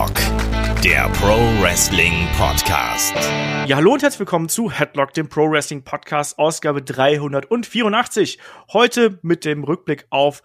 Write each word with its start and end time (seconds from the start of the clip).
Headlock, 0.00 0.80
der 0.82 1.10
Pro 1.10 1.36
Wrestling 1.62 2.26
Podcast. 2.38 3.14
Ja, 3.66 3.76
hallo 3.76 3.92
und 3.92 4.02
herzlich 4.02 4.20
willkommen 4.20 4.48
zu 4.48 4.70
Headlock, 4.70 5.12
dem 5.12 5.28
Pro 5.28 5.50
Wrestling 5.50 5.84
Podcast, 5.84 6.38
Ausgabe 6.38 6.80
384. 6.80 8.38
Heute 8.72 9.18
mit 9.20 9.44
dem 9.44 9.62
Rückblick 9.62 10.06
auf 10.08 10.42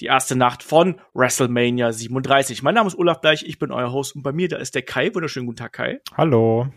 die 0.00 0.06
erste 0.06 0.36
Nacht 0.36 0.62
von 0.62 1.02
WrestleMania 1.12 1.92
37. 1.92 2.62
Mein 2.62 2.76
Name 2.76 2.86
ist 2.86 2.96
Olaf 2.96 3.20
Bleich, 3.20 3.44
ich 3.46 3.58
bin 3.58 3.72
euer 3.72 3.92
Host 3.92 4.16
und 4.16 4.22
bei 4.22 4.32
mir 4.32 4.48
da 4.48 4.56
ist 4.56 4.74
der 4.74 4.82
Kai. 4.82 5.14
Wunderschönen 5.14 5.46
guten 5.46 5.58
Tag, 5.58 5.74
Kai. 5.74 6.00
Hallo. 6.16 6.68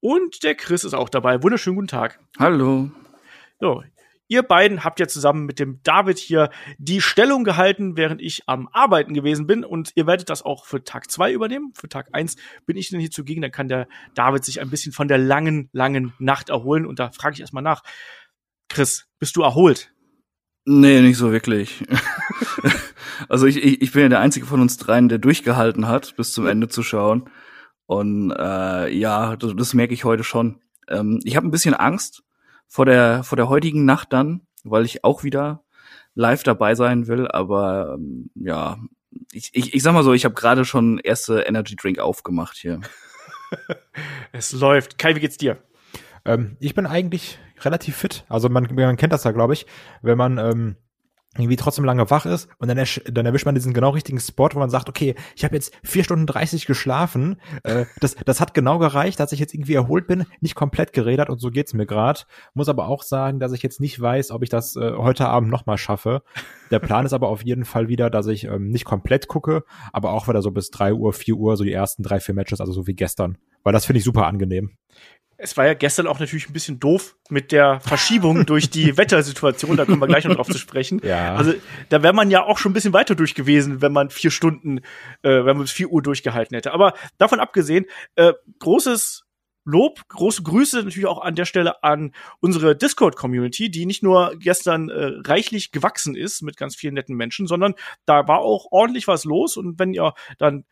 Und 0.00 0.42
der 0.42 0.54
Chris 0.54 0.84
ist 0.84 0.94
auch 0.94 1.10
dabei. 1.10 1.42
Wunderschönen 1.42 1.76
guten 1.76 1.88
Tag. 1.88 2.20
Hallo. 2.38 2.90
So, 3.60 3.82
Ihr 4.30 4.44
beiden 4.44 4.84
habt 4.84 5.00
ja 5.00 5.08
zusammen 5.08 5.44
mit 5.44 5.58
dem 5.58 5.80
David 5.82 6.16
hier 6.16 6.50
die 6.78 7.00
Stellung 7.00 7.42
gehalten, 7.42 7.96
während 7.96 8.22
ich 8.22 8.42
am 8.46 8.68
Arbeiten 8.68 9.12
gewesen 9.12 9.48
bin. 9.48 9.64
Und 9.64 9.90
ihr 9.96 10.06
werdet 10.06 10.30
das 10.30 10.42
auch 10.42 10.66
für 10.66 10.84
Tag 10.84 11.10
zwei 11.10 11.32
übernehmen. 11.32 11.72
Für 11.74 11.88
Tag 11.88 12.10
eins 12.12 12.36
bin 12.64 12.76
ich 12.76 12.90
dann 12.90 13.00
hier 13.00 13.10
zugegen. 13.10 13.42
Dann 13.42 13.50
kann 13.50 13.66
der 13.66 13.88
David 14.14 14.44
sich 14.44 14.60
ein 14.60 14.70
bisschen 14.70 14.92
von 14.92 15.08
der 15.08 15.18
langen, 15.18 15.68
langen 15.72 16.12
Nacht 16.20 16.48
erholen. 16.48 16.86
Und 16.86 17.00
da 17.00 17.10
frage 17.10 17.34
ich 17.34 17.40
erstmal 17.40 17.64
nach. 17.64 17.82
Chris, 18.68 19.08
bist 19.18 19.34
du 19.34 19.42
erholt? 19.42 19.92
Nee, 20.64 21.00
nicht 21.00 21.16
so 21.16 21.32
wirklich. 21.32 21.84
also 23.28 23.46
ich, 23.46 23.56
ich, 23.56 23.82
ich 23.82 23.90
bin 23.90 24.02
ja 24.02 24.08
der 24.10 24.20
einzige 24.20 24.46
von 24.46 24.60
uns 24.60 24.76
dreien, 24.76 25.08
der 25.08 25.18
durchgehalten 25.18 25.88
hat, 25.88 26.14
bis 26.14 26.32
zum 26.32 26.46
Ende 26.46 26.68
zu 26.68 26.84
schauen. 26.84 27.28
Und 27.86 28.30
äh, 28.30 28.96
ja, 28.96 29.34
das, 29.34 29.56
das 29.56 29.74
merke 29.74 29.92
ich 29.92 30.04
heute 30.04 30.22
schon. 30.22 30.60
Ähm, 30.86 31.18
ich 31.24 31.34
habe 31.34 31.48
ein 31.48 31.50
bisschen 31.50 31.74
Angst, 31.74 32.22
vor 32.70 32.86
der, 32.86 33.24
vor 33.24 33.36
der 33.36 33.48
heutigen 33.48 33.84
Nacht 33.84 34.12
dann, 34.12 34.42
weil 34.62 34.84
ich 34.84 35.02
auch 35.02 35.24
wieder 35.24 35.64
live 36.14 36.44
dabei 36.44 36.76
sein 36.76 37.08
will. 37.08 37.26
Aber 37.26 37.96
ähm, 37.98 38.30
ja, 38.36 38.78
ich, 39.32 39.50
ich, 39.52 39.74
ich 39.74 39.82
sag 39.82 39.92
mal 39.92 40.04
so, 40.04 40.12
ich 40.12 40.24
habe 40.24 40.36
gerade 40.36 40.64
schon 40.64 40.98
erste 40.98 41.40
Energy 41.40 41.74
Drink 41.74 41.98
aufgemacht 41.98 42.56
hier. 42.56 42.80
es 44.32 44.52
läuft. 44.52 44.98
Kai, 44.98 45.16
wie 45.16 45.20
geht's 45.20 45.36
dir? 45.36 45.58
Ähm, 46.24 46.56
ich 46.60 46.76
bin 46.76 46.86
eigentlich 46.86 47.40
relativ 47.60 47.96
fit. 47.96 48.24
Also 48.28 48.48
man, 48.48 48.72
man 48.72 48.96
kennt 48.96 49.12
das 49.12 49.24
ja, 49.24 49.32
glaube 49.32 49.54
ich, 49.54 49.66
wenn 50.00 50.16
man 50.16 50.38
ähm, 50.38 50.76
irgendwie 51.36 51.56
trotzdem 51.56 51.84
lange 51.84 52.10
wach 52.10 52.26
ist 52.26 52.48
und 52.58 52.66
dann, 52.66 52.76
ersch 52.76 53.00
dann 53.04 53.24
erwischt 53.24 53.46
man 53.46 53.54
diesen 53.54 53.72
genau 53.72 53.90
richtigen 53.90 54.18
Spot, 54.18 54.48
wo 54.52 54.58
man 54.58 54.70
sagt, 54.70 54.88
okay, 54.88 55.14
ich 55.36 55.44
habe 55.44 55.54
jetzt 55.54 55.72
vier 55.84 56.02
Stunden 56.02 56.26
dreißig 56.26 56.66
geschlafen, 56.66 57.40
äh, 57.62 57.86
das, 58.00 58.16
das 58.24 58.40
hat 58.40 58.52
genau 58.52 58.78
gereicht, 58.78 59.20
dass 59.20 59.30
ich 59.30 59.38
jetzt 59.38 59.54
irgendwie 59.54 59.74
erholt 59.74 60.08
bin, 60.08 60.26
nicht 60.40 60.56
komplett 60.56 60.92
gerädert 60.92 61.30
und 61.30 61.40
so 61.40 61.50
geht's 61.50 61.72
mir 61.72 61.86
gerade. 61.86 62.22
Muss 62.54 62.68
aber 62.68 62.88
auch 62.88 63.04
sagen, 63.04 63.38
dass 63.38 63.52
ich 63.52 63.62
jetzt 63.62 63.80
nicht 63.80 64.00
weiß, 64.00 64.32
ob 64.32 64.42
ich 64.42 64.48
das 64.48 64.74
äh, 64.74 64.92
heute 64.96 65.28
Abend 65.28 65.50
nochmal 65.50 65.78
schaffe. 65.78 66.22
Der 66.72 66.80
Plan 66.80 67.06
ist 67.06 67.12
aber 67.12 67.28
auf 67.28 67.44
jeden 67.44 67.64
Fall 67.64 67.88
wieder, 67.88 68.10
dass 68.10 68.26
ich 68.26 68.44
ähm, 68.44 68.68
nicht 68.68 68.84
komplett 68.84 69.28
gucke, 69.28 69.62
aber 69.92 70.12
auch 70.12 70.26
wieder 70.26 70.42
so 70.42 70.50
bis 70.50 70.70
drei 70.70 70.92
Uhr, 70.92 71.12
vier 71.12 71.36
Uhr, 71.36 71.56
so 71.56 71.62
die 71.62 71.72
ersten 71.72 72.02
drei, 72.02 72.18
vier 72.18 72.34
Matches, 72.34 72.60
also 72.60 72.72
so 72.72 72.88
wie 72.88 72.94
gestern. 72.94 73.38
Weil 73.62 73.72
das 73.72 73.84
finde 73.84 73.98
ich 73.98 74.04
super 74.04 74.26
angenehm 74.26 74.72
es 75.42 75.56
war 75.56 75.66
ja 75.66 75.74
gestern 75.74 76.06
auch 76.06 76.20
natürlich 76.20 76.48
ein 76.48 76.52
bisschen 76.52 76.78
doof 76.78 77.16
mit 77.30 77.50
der 77.50 77.80
Verschiebung 77.80 78.46
durch 78.46 78.70
die 78.70 78.96
Wettersituation. 78.96 79.76
Da 79.76 79.84
kommen 79.84 80.00
wir 80.00 80.06
gleich 80.06 80.24
noch 80.24 80.36
drauf 80.36 80.48
zu 80.48 80.58
sprechen. 80.58 81.00
Ja. 81.02 81.34
Also 81.34 81.54
da 81.88 82.02
wäre 82.02 82.12
man 82.12 82.30
ja 82.30 82.44
auch 82.44 82.58
schon 82.58 82.70
ein 82.70 82.74
bisschen 82.74 82.92
weiter 82.92 83.14
durch 83.14 83.34
gewesen, 83.34 83.80
wenn 83.80 83.92
man 83.92 84.10
vier 84.10 84.30
Stunden, 84.30 84.78
äh, 85.22 85.30
wenn 85.30 85.56
man 85.56 85.62
bis 85.62 85.72
vier 85.72 85.90
Uhr 85.90 86.02
durchgehalten 86.02 86.54
hätte. 86.54 86.72
Aber 86.72 86.92
davon 87.18 87.40
abgesehen, 87.40 87.86
äh, 88.16 88.34
großes 88.58 89.24
Lob, 89.64 90.08
große 90.08 90.42
Grüße 90.42 90.82
natürlich 90.82 91.06
auch 91.06 91.20
an 91.20 91.34
der 91.34 91.44
Stelle 91.44 91.82
an 91.82 92.12
unsere 92.40 92.74
Discord-Community, 92.76 93.70
die 93.70 93.84
nicht 93.84 94.02
nur 94.02 94.34
gestern 94.38 94.88
äh, 94.88 95.12
reichlich 95.26 95.70
gewachsen 95.70 96.16
ist 96.16 96.42
mit 96.42 96.56
ganz 96.56 96.76
vielen 96.76 96.94
netten 96.94 97.14
Menschen, 97.14 97.46
sondern 97.46 97.74
da 98.06 98.26
war 98.26 98.40
auch 98.40 98.66
ordentlich 98.70 99.06
was 99.06 99.24
los. 99.24 99.56
Und 99.56 99.78
wenn 99.78 99.92
ihr 99.92 100.14
dann 100.38 100.64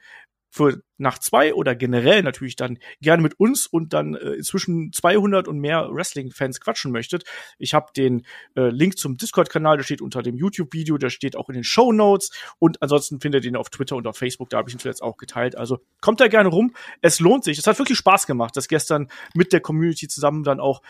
für 0.50 0.82
nach 0.96 1.18
zwei 1.18 1.54
oder 1.54 1.74
generell 1.74 2.22
natürlich 2.22 2.56
dann 2.56 2.78
gerne 3.00 3.22
mit 3.22 3.38
uns 3.38 3.66
und 3.66 3.92
dann 3.92 4.14
äh, 4.14 4.32
inzwischen 4.32 4.92
200 4.92 5.46
und 5.46 5.58
mehr 5.58 5.88
Wrestling-Fans 5.90 6.60
quatschen 6.60 6.90
möchtet. 6.90 7.24
Ich 7.58 7.74
habe 7.74 7.92
den 7.96 8.26
äh, 8.56 8.68
Link 8.68 8.98
zum 8.98 9.16
Discord-Kanal, 9.16 9.76
der 9.76 9.84
steht 9.84 10.00
unter 10.02 10.22
dem 10.22 10.36
YouTube-Video, 10.36 10.98
der 10.98 11.10
steht 11.10 11.36
auch 11.36 11.48
in 11.48 11.54
den 11.54 11.64
Show 11.64 11.92
Notes 11.92 12.30
und 12.58 12.82
ansonsten 12.82 13.20
findet 13.20 13.44
ihr 13.44 13.50
ihn 13.50 13.56
auf 13.56 13.70
Twitter 13.70 13.96
und 13.96 14.06
auf 14.06 14.16
Facebook, 14.16 14.50
da 14.50 14.58
habe 14.58 14.68
ich 14.68 14.74
ihn 14.74 14.80
zuletzt 14.80 15.02
auch 15.02 15.16
geteilt. 15.16 15.56
Also 15.56 15.78
kommt 16.00 16.20
da 16.20 16.28
gerne 16.28 16.48
rum. 16.48 16.74
Es 17.00 17.20
lohnt 17.20 17.44
sich. 17.44 17.58
Es 17.58 17.66
hat 17.66 17.78
wirklich 17.78 17.98
Spaß 17.98 18.26
gemacht, 18.26 18.56
das 18.56 18.68
gestern 18.68 19.08
mit 19.34 19.52
der 19.52 19.60
Community 19.60 20.08
zusammen 20.08 20.44
dann 20.44 20.60
auch 20.60 20.82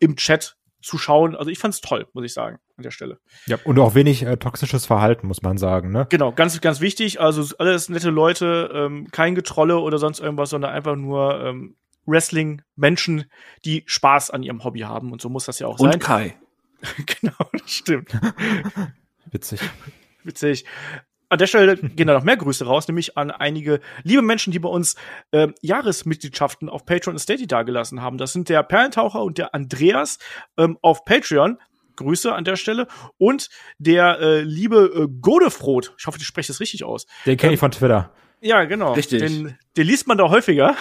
im 0.00 0.16
Chat 0.16 0.56
zu 0.86 0.98
schauen. 0.98 1.34
Also 1.34 1.50
ich 1.50 1.58
fand's 1.58 1.80
toll, 1.80 2.06
muss 2.12 2.24
ich 2.24 2.32
sagen, 2.32 2.58
an 2.76 2.84
der 2.84 2.92
Stelle. 2.92 3.18
Ja, 3.46 3.58
und 3.64 3.76
auch 3.80 3.96
wenig 3.96 4.22
äh, 4.22 4.36
toxisches 4.36 4.86
Verhalten, 4.86 5.26
muss 5.26 5.42
man 5.42 5.58
sagen, 5.58 5.90
ne? 5.90 6.06
Genau, 6.10 6.30
ganz, 6.30 6.60
ganz 6.60 6.80
wichtig. 6.80 7.20
Also 7.20 7.44
alles 7.58 7.88
nette 7.88 8.10
Leute, 8.10 8.70
ähm, 8.72 9.08
kein 9.10 9.34
Getrolle 9.34 9.80
oder 9.80 9.98
sonst 9.98 10.20
irgendwas, 10.20 10.50
sondern 10.50 10.70
einfach 10.70 10.94
nur 10.94 11.44
ähm, 11.44 11.76
Wrestling-Menschen, 12.06 13.24
die 13.64 13.82
Spaß 13.86 14.30
an 14.30 14.44
ihrem 14.44 14.62
Hobby 14.62 14.80
haben. 14.80 15.10
Und 15.10 15.20
so 15.20 15.28
muss 15.28 15.46
das 15.46 15.58
ja 15.58 15.66
auch 15.66 15.80
und 15.80 15.90
sein. 15.90 15.94
Und 15.94 16.00
Kai. 16.00 16.36
genau, 17.20 17.50
das 17.52 17.70
stimmt. 17.72 18.16
Witzig. 19.32 19.60
Witzig 20.22 20.64
an 21.28 21.38
der 21.38 21.46
Stelle 21.46 21.76
gehen 21.76 22.06
da 22.06 22.14
noch 22.14 22.24
mehr 22.24 22.36
Grüße 22.36 22.66
raus, 22.66 22.86
nämlich 22.88 23.16
an 23.16 23.30
einige 23.30 23.80
liebe 24.02 24.22
Menschen, 24.22 24.52
die 24.52 24.58
bei 24.58 24.68
uns 24.68 24.96
äh, 25.32 25.48
Jahresmitgliedschaften 25.60 26.68
auf 26.68 26.86
Patreon 26.86 27.14
und 27.14 27.18
Steady 27.18 27.46
dagelassen 27.46 28.02
haben. 28.02 28.18
Das 28.18 28.32
sind 28.32 28.48
der 28.48 28.62
Perlentaucher 28.62 29.22
und 29.22 29.38
der 29.38 29.54
Andreas 29.54 30.18
ähm, 30.56 30.78
auf 30.82 31.04
Patreon. 31.04 31.58
Grüße 31.96 32.32
an 32.32 32.44
der 32.44 32.56
Stelle. 32.56 32.88
Und 33.16 33.48
der 33.78 34.20
äh, 34.20 34.40
liebe 34.42 34.92
äh, 34.94 35.08
Godefroth, 35.20 35.94
ich 35.98 36.06
hoffe, 36.06 36.18
ich 36.18 36.26
spreche 36.26 36.48
das 36.48 36.60
richtig 36.60 36.84
aus. 36.84 37.06
Den 37.24 37.38
kenne 37.38 37.54
ich 37.54 37.60
von 37.60 37.70
Twitter. 37.70 38.12
Ja, 38.42 38.64
genau. 38.64 38.92
Richtig. 38.92 39.20
Den, 39.20 39.58
den 39.76 39.86
liest 39.86 40.06
man 40.06 40.18
da 40.18 40.28
häufiger. 40.28 40.76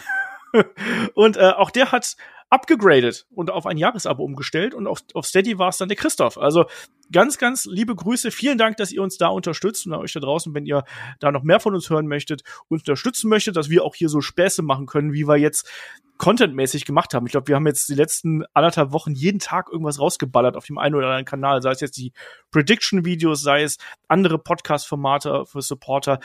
und 1.14 1.38
äh, 1.38 1.52
auch 1.52 1.72
der 1.72 1.94
hat 1.94 2.18
abgegradet 2.50 3.26
und 3.32 3.50
auf 3.50 3.66
ein 3.66 3.78
Jahresabo 3.78 4.24
umgestellt 4.24 4.74
und 4.74 4.88
auf, 4.88 5.00
auf 5.14 5.26
Steady 5.26 5.58
war 5.58 5.70
es 5.70 5.78
dann 5.78 5.90
der 5.90 5.98
Christoph. 5.98 6.38
Also 6.38 6.66
ganz, 7.12 7.38
ganz 7.38 7.66
liebe 7.66 7.96
Grüße. 7.96 8.32
Vielen 8.32 8.58
Dank, 8.58 8.78
dass 8.78 8.92
ihr 8.92 9.02
uns 9.02 9.18
da 9.18 9.28
unterstützt 9.28 9.86
und 9.86 9.94
euch 9.94 10.14
da 10.14 10.20
draußen, 10.20 10.54
wenn 10.54 10.66
ihr 10.66 10.84
da 11.20 11.32
noch 11.32 11.44
mehr 11.44 11.60
von 11.60 11.74
uns 11.74 11.90
hören 11.90 12.08
möchtet, 12.08 12.44
unterstützen 12.68 13.30
möchtet, 13.30 13.56
dass 13.56 13.70
wir 13.70 13.84
auch 13.84 13.96
hier 13.96 14.10
so 14.10 14.22
Späße 14.22 14.62
machen 14.62 14.86
können, 14.86 15.14
wie 15.14 15.28
wir 15.28 15.38
jetzt 15.38 15.70
contentmäßig 16.18 16.86
gemacht 16.86 17.14
haben. 17.14 17.26
Ich 17.26 17.32
glaube, 17.32 17.48
wir 17.48 17.56
haben 17.56 17.68
jetzt 17.68 17.90
die 17.90 17.94
letzten 17.94 18.44
anderthalb 18.54 18.92
Wochen 18.94 19.14
jeden 19.14 19.40
Tag 19.40 19.70
irgendwas 19.70 20.00
rausgeballert 20.00 20.56
auf 20.56 20.66
dem 20.66 20.78
einen 20.78 20.96
oder 20.96 21.08
anderen 21.08 21.26
Kanal, 21.26 21.62
sei 21.62 21.72
es 21.72 21.82
jetzt 21.82 21.98
die 21.98 22.14
Prediction-Videos, 22.52 23.42
sei 23.42 23.64
es 23.64 23.78
andere 24.08 24.40
Podcast-Formate 24.40 25.46
für 25.46 25.62
Supporter 25.62 26.20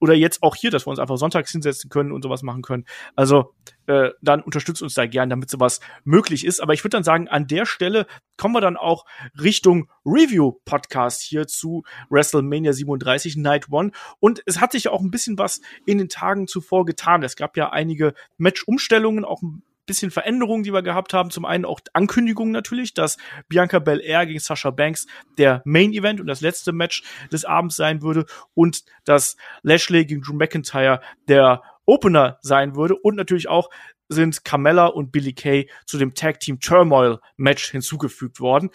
oder 0.00 0.14
jetzt 0.14 0.42
auch 0.42 0.56
hier, 0.56 0.70
dass 0.70 0.86
wir 0.86 0.90
uns 0.90 0.98
einfach 0.98 1.18
sonntags 1.18 1.50
hinsetzen 1.50 1.90
können 1.90 2.12
und 2.12 2.22
sowas 2.22 2.42
machen 2.42 2.62
können. 2.62 2.86
Also 3.16 3.54
äh, 3.88 4.10
dann 4.20 4.42
unterstützt 4.42 4.82
uns 4.82 4.94
da 4.94 5.06
gern, 5.06 5.30
damit 5.30 5.48
sowas 5.48 5.80
möglich 6.04 6.44
ist. 6.44 6.60
Aber 6.60 6.74
ich 6.74 6.84
würde 6.84 6.96
dann 6.96 7.04
sagen, 7.04 7.26
an 7.26 7.46
der 7.46 7.64
Stelle 7.66 8.06
kommen 8.36 8.54
wir 8.54 8.60
dann 8.60 8.76
auch 8.76 9.06
Richtung 9.40 9.90
Review-Podcast 10.04 11.22
hier 11.22 11.46
zu 11.46 11.84
WrestleMania 12.10 12.74
37 12.74 13.36
Night 13.36 13.70
One. 13.70 13.92
Und 14.20 14.42
es 14.44 14.60
hat 14.60 14.72
sich 14.72 14.88
auch 14.88 15.00
ein 15.00 15.10
bisschen 15.10 15.38
was 15.38 15.62
in 15.86 15.96
den 15.96 16.10
Tagen 16.10 16.46
zuvor 16.46 16.84
getan. 16.84 17.22
Es 17.22 17.34
gab 17.34 17.56
ja 17.56 17.70
einige 17.70 18.12
Match-Umstellungen, 18.36 19.24
auch 19.24 19.40
ein 19.40 19.62
bisschen 19.86 20.10
Veränderungen, 20.10 20.64
die 20.64 20.72
wir 20.74 20.82
gehabt 20.82 21.14
haben. 21.14 21.30
Zum 21.30 21.46
einen 21.46 21.64
auch 21.64 21.80
Ankündigungen 21.94 22.52
natürlich, 22.52 22.92
dass 22.92 23.16
Bianca 23.48 23.78
Belair 23.78 24.26
gegen 24.26 24.38
Sasha 24.38 24.70
Banks 24.70 25.06
der 25.38 25.62
Main 25.64 25.94
Event 25.94 26.20
und 26.20 26.26
das 26.26 26.42
letzte 26.42 26.72
Match 26.72 27.02
des 27.32 27.46
Abends 27.46 27.76
sein 27.76 28.02
würde 28.02 28.26
und 28.52 28.84
dass 29.04 29.38
Lashley 29.62 30.04
gegen 30.04 30.20
Drew 30.20 30.34
McIntyre 30.34 31.00
der 31.26 31.62
Opener 31.88 32.38
sein 32.42 32.76
würde 32.76 32.94
und 32.94 33.16
natürlich 33.16 33.48
auch 33.48 33.70
sind 34.08 34.44
Carmella 34.44 34.86
und 34.86 35.10
Billy 35.10 35.32
Kay 35.32 35.70
zu 35.86 35.98
dem 35.98 36.14
Tag 36.14 36.40
Team 36.40 36.60
Turmoil 36.60 37.18
Match 37.36 37.70
hinzugefügt 37.70 38.40
worden. 38.40 38.70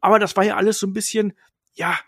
Aber 0.00 0.18
das 0.18 0.36
war 0.36 0.44
ja 0.44 0.56
alles 0.56 0.78
so 0.78 0.86
ein 0.86 0.92
bisschen, 0.92 1.32
ja, 1.72 1.98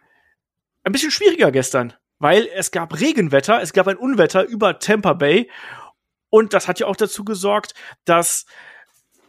ein 0.82 0.92
bisschen 0.92 1.10
schwieriger 1.10 1.50
gestern, 1.50 1.94
weil 2.18 2.48
es 2.54 2.70
gab 2.70 3.00
Regenwetter, 3.00 3.62
es 3.62 3.72
gab 3.72 3.88
ein 3.88 3.96
Unwetter 3.96 4.44
über 4.44 4.78
Tampa 4.78 5.14
Bay 5.14 5.50
und 6.28 6.52
das 6.52 6.68
hat 6.68 6.78
ja 6.78 6.86
auch 6.86 6.96
dazu 6.96 7.24
gesorgt, 7.24 7.74
dass 8.04 8.44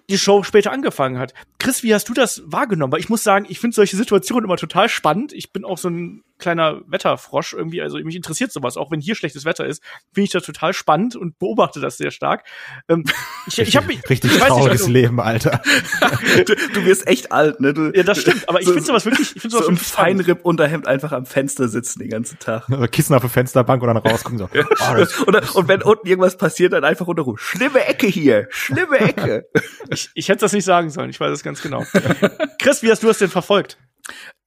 die 0.09 0.17
Show 0.17 0.43
später 0.43 0.71
angefangen 0.71 1.17
hat. 1.17 1.33
Chris, 1.59 1.83
wie 1.83 1.93
hast 1.93 2.09
du 2.09 2.13
das 2.13 2.43
wahrgenommen? 2.45 2.93
Weil 2.93 2.99
ich 2.99 3.09
muss 3.09 3.23
sagen, 3.23 3.45
ich 3.49 3.59
finde 3.59 3.75
solche 3.75 3.97
Situationen 3.97 4.45
immer 4.45 4.57
total 4.57 4.89
spannend. 4.89 5.33
Ich 5.33 5.51
bin 5.51 5.65
auch 5.65 5.77
so 5.77 5.89
ein 5.89 6.23
kleiner 6.37 6.81
Wetterfrosch 6.87 7.53
irgendwie, 7.53 7.81
also 7.81 7.97
mich 7.97 8.15
interessiert 8.15 8.51
sowas, 8.51 8.75
auch 8.77 8.91
wenn 8.91 8.99
hier 8.99 9.15
schlechtes 9.15 9.45
Wetter 9.45 9.65
ist, 9.65 9.81
finde 10.13 10.25
ich 10.25 10.31
das 10.31 10.43
total 10.43 10.73
spannend 10.73 11.15
und 11.15 11.39
beobachte 11.39 11.79
das 11.79 11.97
sehr 11.97 12.11
stark. 12.11 12.43
Ähm, 12.89 13.05
ich 13.47 13.57
richtig, 13.57 13.67
ich 13.69 13.77
habe 13.77 13.87
mich 13.87 14.09
richtig 14.09 14.31
ich 14.33 14.37
trauriges 14.39 14.65
nicht, 14.65 14.81
also, 14.81 14.91
Leben, 14.91 15.19
Alter. 15.21 15.61
du, 16.45 16.55
du 16.73 16.85
wirst 16.85 17.07
echt 17.07 17.31
alt, 17.31 17.61
ne? 17.61 17.73
Du, 17.73 17.91
ja, 17.93 18.03
das 18.03 18.19
stimmt, 18.19 18.49
aber 18.49 18.59
ich 18.59 18.65
so, 18.65 18.73
finde 18.73 18.87
sowas 18.87 19.05
wirklich, 19.05 19.35
ich 19.35 19.41
finde 19.41 19.55
sowas 19.55 19.65
so 19.65 19.71
im 19.71 19.77
Feinripp 19.77 20.43
Unterhemd 20.43 20.87
einfach 20.87 21.13
am 21.13 21.25
Fenster 21.25 21.67
sitzen 21.67 21.99
den 21.99 22.09
ganzen 22.09 22.39
Tag. 22.39 22.63
Also 22.75 22.87
Kissen 22.87 23.15
auf 23.15 23.21
der 23.21 23.29
Fensterbank 23.29 23.81
und 23.81 23.87
dann 23.87 23.97
rausgucken 23.97 24.37
so. 24.37 24.49
Oh, 24.53 25.27
und, 25.27 25.55
und 25.55 25.67
wenn 25.69 25.81
unten 25.81 26.07
irgendwas 26.07 26.37
passiert, 26.37 26.73
dann 26.73 26.83
einfach 26.83 27.07
runter. 27.07 27.23
Schlimme 27.37 27.85
Ecke 27.85 28.07
hier, 28.07 28.47
schlimme 28.49 28.99
Ecke. 28.99 29.47
Ich, 29.95 30.09
ich 30.13 30.29
hätte 30.29 30.41
das 30.41 30.53
nicht 30.53 30.65
sagen 30.65 30.89
sollen, 30.89 31.09
ich 31.09 31.19
weiß 31.19 31.31
es 31.31 31.43
ganz 31.43 31.61
genau. 31.61 31.83
Chris, 32.59 32.83
wie 32.83 32.91
hast 32.91 33.03
du 33.03 33.07
das 33.07 33.17
denn 33.17 33.29
verfolgt? 33.29 33.77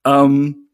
Ähm 0.05 0.69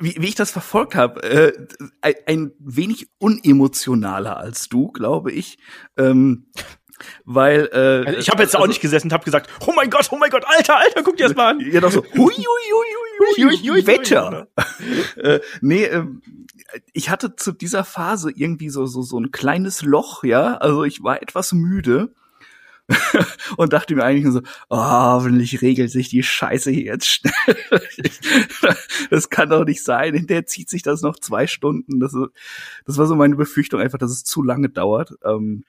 wie, 0.00 0.16
wie 0.18 0.28
ich 0.28 0.34
das 0.34 0.50
verfolgt 0.50 0.94
habe, 0.94 1.22
äh, 1.22 1.52
ein, 2.00 2.14
ein 2.26 2.52
wenig 2.58 3.08
unemotionaler 3.18 4.36
als 4.36 4.68
du, 4.68 4.90
glaube 4.90 5.32
ich. 5.32 5.58
Ähm, 5.96 6.46
weil 7.24 7.68
äh, 7.72 8.06
also 8.06 8.18
ich 8.18 8.30
habe 8.30 8.42
jetzt 8.42 8.54
also, 8.54 8.64
auch 8.64 8.68
nicht 8.68 8.80
gesessen 8.80 9.08
und 9.08 9.12
habe 9.12 9.24
gesagt, 9.24 9.50
oh 9.66 9.72
mein 9.74 9.90
Gott, 9.90 10.08
oh 10.12 10.16
mein 10.16 10.30
Gott, 10.30 10.44
Alter, 10.46 10.78
Alter, 10.78 11.02
guck 11.02 11.16
dir 11.16 11.24
das 11.26 11.36
mal 11.36 11.50
an. 11.50 11.60
Ja, 11.60 11.80
doch 11.80 11.90
so, 11.90 12.04
hui, 12.14 12.34
hui, 12.34 12.34
hui, 12.36 13.36
hui, 13.36 13.44
hui, 13.44 13.70
hui, 13.70 13.86
Wetter. 13.86 14.48
äh, 15.16 15.40
nee, 15.60 15.84
äh, 15.84 16.04
ich 16.92 17.10
hatte 17.10 17.34
zu 17.36 17.52
dieser 17.52 17.84
Phase 17.84 18.30
irgendwie 18.30 18.70
so 18.70 18.86
so 18.86 19.02
so 19.02 19.18
ein 19.18 19.30
kleines 19.30 19.82
Loch, 19.82 20.24
ja, 20.24 20.56
also 20.56 20.84
ich 20.84 21.02
war 21.02 21.22
etwas 21.22 21.52
müde 21.52 22.14
und 23.56 23.72
dachte 23.72 23.94
mir 23.94 24.04
eigentlich 24.04 24.24
nur 24.24 24.32
so, 24.32 24.42
oh, 24.68 24.76
hoffentlich 24.76 25.62
regelt 25.62 25.90
sich 25.90 26.08
die 26.08 26.22
Scheiße 26.22 26.70
hier 26.70 26.84
jetzt 26.84 27.06
schnell. 27.06 27.32
das 29.10 29.30
kann 29.30 29.50
doch 29.50 29.64
nicht 29.64 29.84
sein. 29.84 30.14
Hinterher 30.14 30.46
zieht 30.46 30.68
sich 30.68 30.82
das 30.82 31.02
noch 31.02 31.18
zwei 31.18 31.46
Stunden. 31.46 32.00
Das, 32.00 32.16
das 32.84 32.98
war 32.98 33.06
so 33.06 33.14
meine 33.14 33.36
Befürchtung 33.36 33.80
einfach, 33.80 33.98
dass 33.98 34.10
es 34.10 34.24
zu 34.24 34.42
lange 34.42 34.68
dauert. 34.68 35.14
Ähm, 35.24 35.64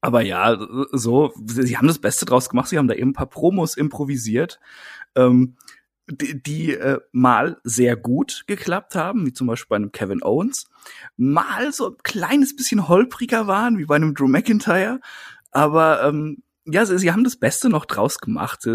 aber 0.00 0.22
ja, 0.22 0.56
so, 0.92 1.32
sie 1.44 1.76
haben 1.76 1.88
das 1.88 1.98
Beste 1.98 2.24
draus 2.24 2.48
gemacht. 2.48 2.68
Sie 2.68 2.78
haben 2.78 2.88
da 2.88 2.94
eben 2.94 3.10
ein 3.10 3.14
paar 3.14 3.28
Promos 3.28 3.76
improvisiert. 3.76 4.60
Ähm, 5.14 5.56
die, 6.10 6.42
die 6.42 6.74
äh, 6.74 7.00
mal 7.12 7.58
sehr 7.64 7.96
gut 7.96 8.44
geklappt 8.46 8.94
haben, 8.94 9.26
wie 9.26 9.32
zum 9.32 9.46
Beispiel 9.46 9.68
bei 9.68 9.76
einem 9.76 9.92
Kevin 9.92 10.22
Owens, 10.22 10.66
mal 11.16 11.72
so 11.72 11.90
ein 11.90 11.96
kleines 12.02 12.56
bisschen 12.56 12.88
holpriger 12.88 13.46
waren, 13.46 13.78
wie 13.78 13.84
bei 13.84 13.96
einem 13.96 14.14
Drew 14.14 14.28
McIntyre, 14.28 15.00
aber 15.50 16.02
ähm, 16.04 16.42
ja, 16.64 16.84
sie, 16.84 16.98
sie 16.98 17.12
haben 17.12 17.24
das 17.24 17.36
Beste 17.36 17.68
noch 17.68 17.84
draus 17.84 18.18
gemacht. 18.18 18.66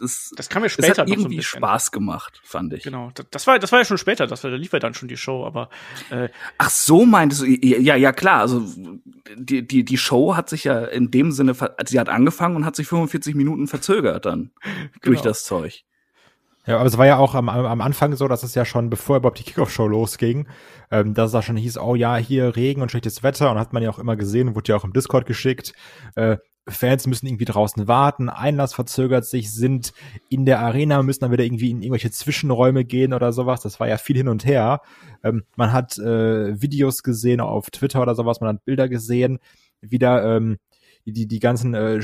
Das, 0.00 0.32
das 0.36 0.48
kam 0.48 0.62
ja 0.62 0.68
später 0.68 0.88
das 0.88 0.98
hat 0.98 1.08
irgendwie 1.10 1.36
so 1.36 1.42
Spaß 1.42 1.92
gemacht, 1.92 2.40
fand 2.44 2.72
ich. 2.72 2.82
Genau, 2.82 3.12
das 3.30 3.46
war 3.46 3.58
das 3.58 3.70
war 3.72 3.80
ja 3.80 3.84
schon 3.84 3.98
später, 3.98 4.26
das 4.26 4.42
war, 4.42 4.50
da 4.50 4.56
lief 4.56 4.72
ja 4.72 4.78
dann 4.78 4.94
schon 4.94 5.08
die 5.08 5.16
Show, 5.18 5.44
aber 5.44 5.68
äh, 6.10 6.28
ach 6.58 6.70
so 6.70 7.04
meintest 7.04 7.42
du 7.42 7.46
ja 7.46 7.94
ja 7.94 8.12
klar, 8.12 8.40
also 8.40 8.66
die 9.36 9.66
die 9.66 9.84
die 9.84 9.98
Show 9.98 10.34
hat 10.34 10.48
sich 10.48 10.64
ja 10.64 10.84
in 10.86 11.10
dem 11.10 11.30
Sinne 11.30 11.54
sie 11.86 12.00
hat 12.00 12.08
angefangen 12.08 12.56
und 12.56 12.64
hat 12.64 12.74
sich 12.74 12.88
45 12.88 13.34
Minuten 13.34 13.68
verzögert 13.68 14.24
dann 14.24 14.52
genau. 14.62 14.88
durch 15.02 15.20
das 15.20 15.44
Zeug. 15.44 15.84
Ja, 16.64 16.76
aber 16.76 16.86
es 16.86 16.96
war 16.96 17.06
ja 17.06 17.16
auch 17.18 17.34
am, 17.34 17.48
am 17.48 17.80
Anfang 17.80 18.14
so, 18.14 18.28
dass 18.28 18.44
es 18.44 18.54
ja 18.54 18.64
schon, 18.64 18.88
bevor 18.88 19.16
überhaupt 19.16 19.38
die 19.38 19.42
Kickoff-Show 19.42 19.88
losging, 19.88 20.46
ähm, 20.92 21.12
dass 21.12 21.26
es 21.26 21.32
da 21.32 21.42
schon 21.42 21.56
hieß, 21.56 21.78
oh 21.78 21.96
ja, 21.96 22.16
hier 22.16 22.54
Regen 22.54 22.82
und 22.82 22.90
schlechtes 22.90 23.24
Wetter 23.24 23.50
und 23.50 23.58
hat 23.58 23.72
man 23.72 23.82
ja 23.82 23.90
auch 23.90 23.98
immer 23.98 24.14
gesehen, 24.14 24.54
wurde 24.54 24.70
ja 24.70 24.76
auch 24.76 24.84
im 24.84 24.92
Discord 24.92 25.26
geschickt, 25.26 25.72
äh, 26.14 26.36
Fans 26.68 27.08
müssen 27.08 27.26
irgendwie 27.26 27.44
draußen 27.44 27.88
warten, 27.88 28.28
Einlass 28.28 28.74
verzögert 28.74 29.24
sich, 29.24 29.52
sind 29.52 29.92
in 30.28 30.44
der 30.44 30.60
Arena, 30.60 31.02
müssen 31.02 31.22
dann 31.22 31.32
wieder 31.32 31.42
irgendwie 31.42 31.70
in 31.70 31.82
irgendwelche 31.82 32.12
Zwischenräume 32.12 32.84
gehen 32.84 33.12
oder 33.12 33.32
sowas. 33.32 33.62
Das 33.62 33.80
war 33.80 33.88
ja 33.88 33.96
viel 33.96 34.16
hin 34.16 34.28
und 34.28 34.44
her. 34.44 34.80
Ähm, 35.24 35.42
man 35.56 35.72
hat 35.72 35.98
äh, 35.98 36.60
Videos 36.60 37.02
gesehen 37.02 37.40
auf 37.40 37.70
Twitter 37.70 38.00
oder 38.00 38.14
sowas, 38.14 38.40
man 38.40 38.50
hat 38.50 38.64
Bilder 38.64 38.88
gesehen, 38.88 39.40
wieder 39.80 40.36
ähm, 40.36 40.58
die, 41.04 41.26
die 41.26 41.40
ganzen, 41.40 41.74
äh, 41.74 42.00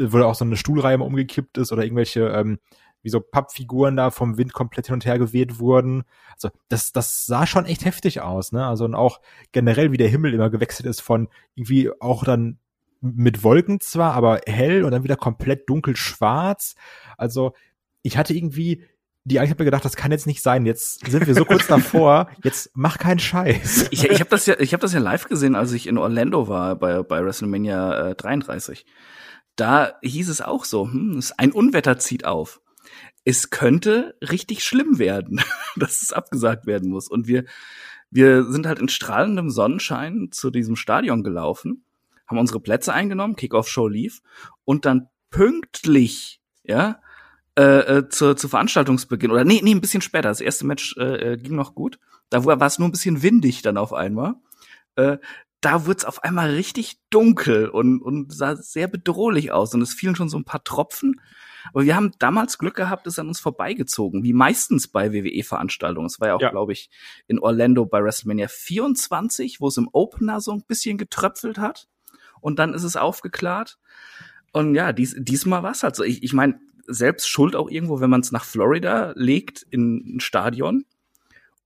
wo 0.00 0.22
auch 0.22 0.36
so 0.36 0.44
eine 0.44 0.56
Stuhlreihe 0.56 0.98
umgekippt 0.98 1.58
ist 1.58 1.72
oder 1.72 1.82
irgendwelche 1.82 2.28
ähm, 2.28 2.60
wie 3.08 3.10
so 3.10 3.20
Pappfiguren 3.20 3.96
da 3.96 4.10
vom 4.10 4.36
Wind 4.36 4.52
komplett 4.52 4.86
hin 4.86 4.94
und 4.94 5.06
her 5.06 5.18
geweht 5.18 5.58
wurden. 5.58 6.04
Also 6.34 6.50
das, 6.68 6.92
das 6.92 7.24
sah 7.24 7.46
schon 7.46 7.64
echt 7.64 7.86
heftig 7.86 8.20
aus, 8.20 8.52
ne? 8.52 8.66
Also 8.66 8.84
und 8.84 8.94
auch 8.94 9.20
generell, 9.52 9.92
wie 9.92 9.96
der 9.96 10.08
Himmel 10.08 10.34
immer 10.34 10.50
gewechselt 10.50 10.86
ist 10.86 11.00
von 11.00 11.28
irgendwie 11.54 11.90
auch 12.00 12.22
dann 12.22 12.58
mit 13.00 13.42
Wolken 13.42 13.80
zwar, 13.80 14.12
aber 14.12 14.40
hell 14.46 14.84
und 14.84 14.90
dann 14.90 15.04
wieder 15.04 15.16
komplett 15.16 15.70
dunkel 15.70 15.96
schwarz. 15.96 16.74
Also 17.16 17.54
ich 18.02 18.18
hatte 18.18 18.34
irgendwie 18.34 18.84
die 19.24 19.36
ich 19.36 19.50
habe 19.50 19.62
mir 19.62 19.66
gedacht, 19.66 19.84
das 19.84 19.96
kann 19.96 20.10
jetzt 20.10 20.26
nicht 20.26 20.42
sein. 20.42 20.64
Jetzt 20.64 21.06
sind 21.06 21.26
wir 21.26 21.34
so 21.34 21.44
kurz 21.44 21.66
davor. 21.68 22.28
Jetzt 22.42 22.70
mach 22.74 22.98
keinen 22.98 23.18
Scheiß. 23.18 23.88
Ich, 23.90 24.04
ich 24.04 24.20
habe 24.20 24.30
das 24.30 24.46
ja, 24.46 24.58
ich 24.58 24.72
habe 24.72 24.80
das 24.80 24.92
ja 24.92 25.00
live 25.00 25.28
gesehen, 25.28 25.54
als 25.54 25.72
ich 25.72 25.86
in 25.86 25.98
Orlando 25.98 26.48
war 26.48 26.76
bei 26.76 27.02
bei 27.02 27.24
WrestleMania 27.24 28.10
äh, 28.10 28.14
33. 28.14 28.86
Da 29.56 29.94
hieß 30.02 30.28
es 30.28 30.40
auch 30.40 30.64
so, 30.64 30.84
hm, 30.86 31.20
ein 31.36 31.52
Unwetter 31.52 31.98
zieht 31.98 32.24
auf 32.24 32.60
es 33.28 33.50
könnte 33.50 34.16
richtig 34.22 34.64
schlimm 34.64 34.98
werden, 34.98 35.42
dass 35.76 36.00
es 36.00 36.14
abgesagt 36.14 36.66
werden 36.66 36.88
muss. 36.88 37.08
Und 37.08 37.28
wir, 37.28 37.44
wir 38.10 38.44
sind 38.44 38.66
halt 38.66 38.78
in 38.78 38.88
strahlendem 38.88 39.50
Sonnenschein 39.50 40.28
zu 40.30 40.50
diesem 40.50 40.76
Stadion 40.76 41.22
gelaufen, 41.22 41.84
haben 42.26 42.38
unsere 42.38 42.60
Plätze 42.60 42.94
eingenommen, 42.94 43.36
Kickoff-Show 43.36 43.86
lief 43.86 44.22
und 44.64 44.86
dann 44.86 45.08
pünktlich, 45.28 46.40
ja, 46.62 47.02
äh, 47.58 47.98
äh, 47.98 48.08
zur, 48.08 48.34
zu 48.38 48.48
Veranstaltungsbeginn, 48.48 49.30
oder 49.30 49.44
nee, 49.44 49.60
nee, 49.62 49.74
ein 49.74 49.82
bisschen 49.82 50.00
später, 50.00 50.30
das 50.30 50.40
erste 50.40 50.64
Match 50.64 50.96
äh, 50.96 51.32
äh 51.32 51.36
ging 51.36 51.54
noch 51.54 51.74
gut, 51.74 51.98
da 52.30 52.46
war 52.46 52.62
es 52.62 52.78
nur 52.78 52.88
ein 52.88 52.92
bisschen 52.92 53.22
windig 53.22 53.60
dann 53.60 53.76
auf 53.76 53.92
einmal, 53.92 54.36
äh, 54.96 55.18
da 55.60 55.84
wird's 55.84 56.06
auf 56.06 56.24
einmal 56.24 56.50
richtig 56.50 56.98
dunkel 57.10 57.68
und, 57.68 58.00
und 58.00 58.32
sah 58.32 58.56
sehr 58.56 58.86
bedrohlich 58.88 59.50
aus. 59.50 59.74
Und 59.74 59.82
es 59.82 59.92
fielen 59.92 60.14
schon 60.14 60.28
so 60.28 60.38
ein 60.38 60.44
paar 60.44 60.62
Tropfen 60.62 61.20
aber 61.72 61.84
wir 61.84 61.96
haben 61.96 62.12
damals 62.18 62.58
Glück 62.58 62.74
gehabt, 62.74 63.06
es 63.06 63.18
an 63.18 63.28
uns 63.28 63.40
vorbeigezogen, 63.40 64.22
wie 64.22 64.32
meistens 64.32 64.88
bei 64.88 65.12
WWE-Veranstaltungen. 65.12 66.06
Es 66.06 66.20
war 66.20 66.28
ja 66.28 66.34
auch, 66.34 66.40
ja. 66.40 66.50
glaube 66.50 66.72
ich, 66.72 66.90
in 67.26 67.38
Orlando 67.38 67.86
bei 67.86 68.02
WrestleMania 68.02 68.48
24, 68.48 69.60
wo 69.60 69.68
es 69.68 69.76
im 69.76 69.88
Opener 69.92 70.40
so 70.40 70.52
ein 70.52 70.62
bisschen 70.66 70.98
getröpfelt 70.98 71.58
hat. 71.58 71.88
Und 72.40 72.58
dann 72.58 72.74
ist 72.74 72.84
es 72.84 72.96
aufgeklärt. 72.96 73.78
Und 74.52 74.74
ja, 74.74 74.92
dies, 74.92 75.16
diesmal 75.18 75.62
war 75.62 75.72
es 75.72 75.82
halt 75.82 75.96
so. 75.96 76.04
Ich, 76.04 76.22
ich 76.22 76.32
meine, 76.32 76.58
selbst 76.86 77.28
schuld 77.28 77.54
auch 77.54 77.70
irgendwo, 77.70 78.00
wenn 78.00 78.10
man 78.10 78.20
es 78.20 78.32
nach 78.32 78.44
Florida 78.44 79.12
legt, 79.14 79.62
in 79.70 80.16
ein 80.16 80.20
Stadion. 80.20 80.84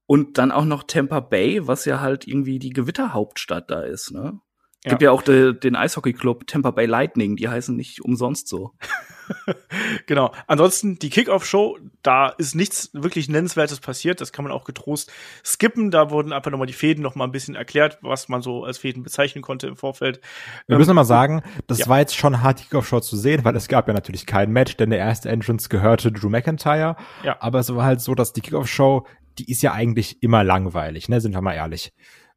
Und 0.06 0.36
dann 0.36 0.50
auch 0.50 0.64
noch 0.64 0.82
Tampa 0.82 1.20
Bay, 1.20 1.66
was 1.66 1.84
ja 1.84 2.00
halt 2.00 2.26
irgendwie 2.26 2.58
die 2.58 2.70
Gewitterhauptstadt 2.70 3.70
da 3.70 3.82
ist, 3.82 4.10
ne? 4.10 4.40
Ja. 4.84 4.90
Gibt 4.90 5.02
ja 5.02 5.12
auch 5.12 5.22
de, 5.22 5.54
den 5.54 5.76
Eishockey-Club 5.76 6.48
Tampa 6.48 6.72
Bay 6.72 6.86
Lightning, 6.86 7.36
die 7.36 7.48
heißen 7.48 7.76
nicht 7.76 8.02
umsonst 8.04 8.48
so. 8.48 8.72
genau. 10.06 10.32
Ansonsten 10.46 10.98
die 10.98 11.10
Kickoff-Show, 11.10 11.78
da 12.02 12.28
ist 12.28 12.54
nichts 12.54 12.90
wirklich 12.92 13.28
Nennenswertes 13.28 13.80
passiert. 13.80 14.20
Das 14.20 14.32
kann 14.32 14.44
man 14.44 14.52
auch 14.52 14.64
getrost 14.64 15.12
skippen. 15.44 15.90
Da 15.90 16.10
wurden 16.10 16.32
einfach 16.32 16.50
nochmal 16.50 16.66
die 16.66 16.72
Fäden 16.72 17.02
nochmal 17.02 17.28
ein 17.28 17.32
bisschen 17.32 17.54
erklärt, 17.54 17.98
was 18.02 18.28
man 18.28 18.42
so 18.42 18.64
als 18.64 18.78
Fäden 18.78 19.02
bezeichnen 19.02 19.42
konnte 19.42 19.66
im 19.66 19.76
Vorfeld. 19.76 20.20
Wir 20.66 20.74
ähm, 20.74 20.78
müssen 20.78 20.94
mal 20.94 21.04
sagen, 21.04 21.42
das 21.66 21.78
ja. 21.78 21.88
war 21.88 21.98
jetzt 21.98 22.16
schon 22.16 22.42
hart, 22.42 22.60
die 22.60 22.64
Kickoff-Show 22.64 23.00
zu 23.00 23.16
sehen, 23.16 23.44
weil 23.44 23.56
es 23.56 23.68
gab 23.68 23.88
ja 23.88 23.94
natürlich 23.94 24.26
kein 24.26 24.50
Match, 24.50 24.76
denn 24.76 24.90
der 24.90 24.98
erste 24.98 25.28
Entrance 25.28 25.68
gehörte 25.68 26.12
Drew 26.12 26.28
McIntyre. 26.28 26.96
Ja. 27.24 27.36
Aber 27.40 27.60
es 27.60 27.74
war 27.74 27.84
halt 27.84 28.00
so, 28.00 28.14
dass 28.14 28.32
die 28.32 28.40
Kickoff-Show, 28.40 29.06
die 29.38 29.50
ist 29.50 29.62
ja 29.62 29.72
eigentlich 29.72 30.22
immer 30.22 30.44
langweilig, 30.44 31.08
ne? 31.08 31.20
Sind 31.20 31.34
wir 31.34 31.40
mal 31.40 31.54
ehrlich. 31.54 31.92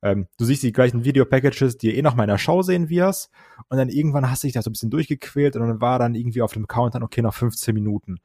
Ähm, 0.05 0.27
du 0.38 0.45
siehst 0.45 0.62
die 0.62 0.71
gleichen 0.71 1.03
Video-Packages, 1.03 1.79
die 1.79 1.88
ihr 1.88 1.97
eh 1.97 2.03
noch 2.03 2.13
mal 2.13 2.25
in 2.25 2.29
der 2.29 2.38
Show 2.38 2.62
sehen 2.62 2.89
wirst. 2.89 3.31
Und 3.69 3.77
dann 3.77 3.89
irgendwann 3.89 4.29
hast 4.29 4.43
du 4.43 4.47
dich 4.47 4.53
da 4.53 4.62
so 4.62 4.69
ein 4.69 4.74
bisschen 4.74 4.91
durchgequält 4.91 5.55
und 5.55 5.67
dann 5.67 5.81
war 5.81 5.97
dann 5.97 6.13
irgendwie 6.13 6.43
auf 6.43 6.53
dem 6.53 6.67
Count 6.67 6.93
dann, 6.93 7.01
okay, 7.01 7.24
noch 7.24 7.33
15 7.33 7.74
Minuten. 7.74 8.19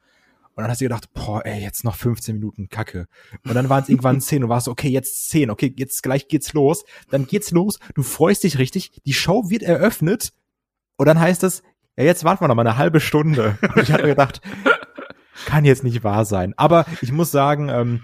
Und 0.53 0.63
dann 0.63 0.69
hast 0.69 0.79
du 0.79 0.85
gedacht, 0.85 1.11
boah, 1.13 1.43
ey, 1.43 1.59
jetzt 1.59 1.83
noch 1.83 1.95
15 1.95 2.35
Minuten, 2.35 2.69
Kacke. 2.69 3.07
Und 3.47 3.55
dann 3.55 3.67
waren 3.69 3.81
es 3.81 3.89
irgendwann 3.89 4.21
10 4.21 4.43
und 4.43 4.49
warst 4.49 4.65
so, 4.65 4.71
okay, 4.71 4.89
jetzt 4.89 5.29
10, 5.31 5.49
okay, 5.49 5.73
jetzt 5.75 6.03
gleich 6.03 6.27
geht's 6.27 6.53
los. 6.53 6.85
Dann 7.09 7.25
geht's 7.25 7.49
los, 7.49 7.79
du 7.95 8.03
freust 8.03 8.43
dich 8.43 8.59
richtig, 8.59 9.01
die 9.03 9.13
Show 9.13 9.49
wird 9.49 9.63
eröffnet 9.63 10.33
und 10.97 11.07
dann 11.07 11.19
heißt 11.19 11.43
es, 11.43 11.63
ja, 11.97 12.03
jetzt 12.03 12.23
warten 12.23 12.43
wir 12.43 12.47
noch 12.47 12.55
mal 12.55 12.67
eine 12.67 12.77
halbe 12.77 12.99
Stunde. 12.99 13.57
Und 13.63 13.81
ich 13.81 13.91
hatte 13.91 14.03
gedacht, 14.03 14.41
kann 15.45 15.65
jetzt 15.65 15.83
nicht 15.83 16.03
wahr 16.03 16.25
sein. 16.25 16.53
Aber 16.57 16.85
ich 17.01 17.11
muss 17.11 17.31
sagen, 17.31 17.69
ähm, 17.69 18.01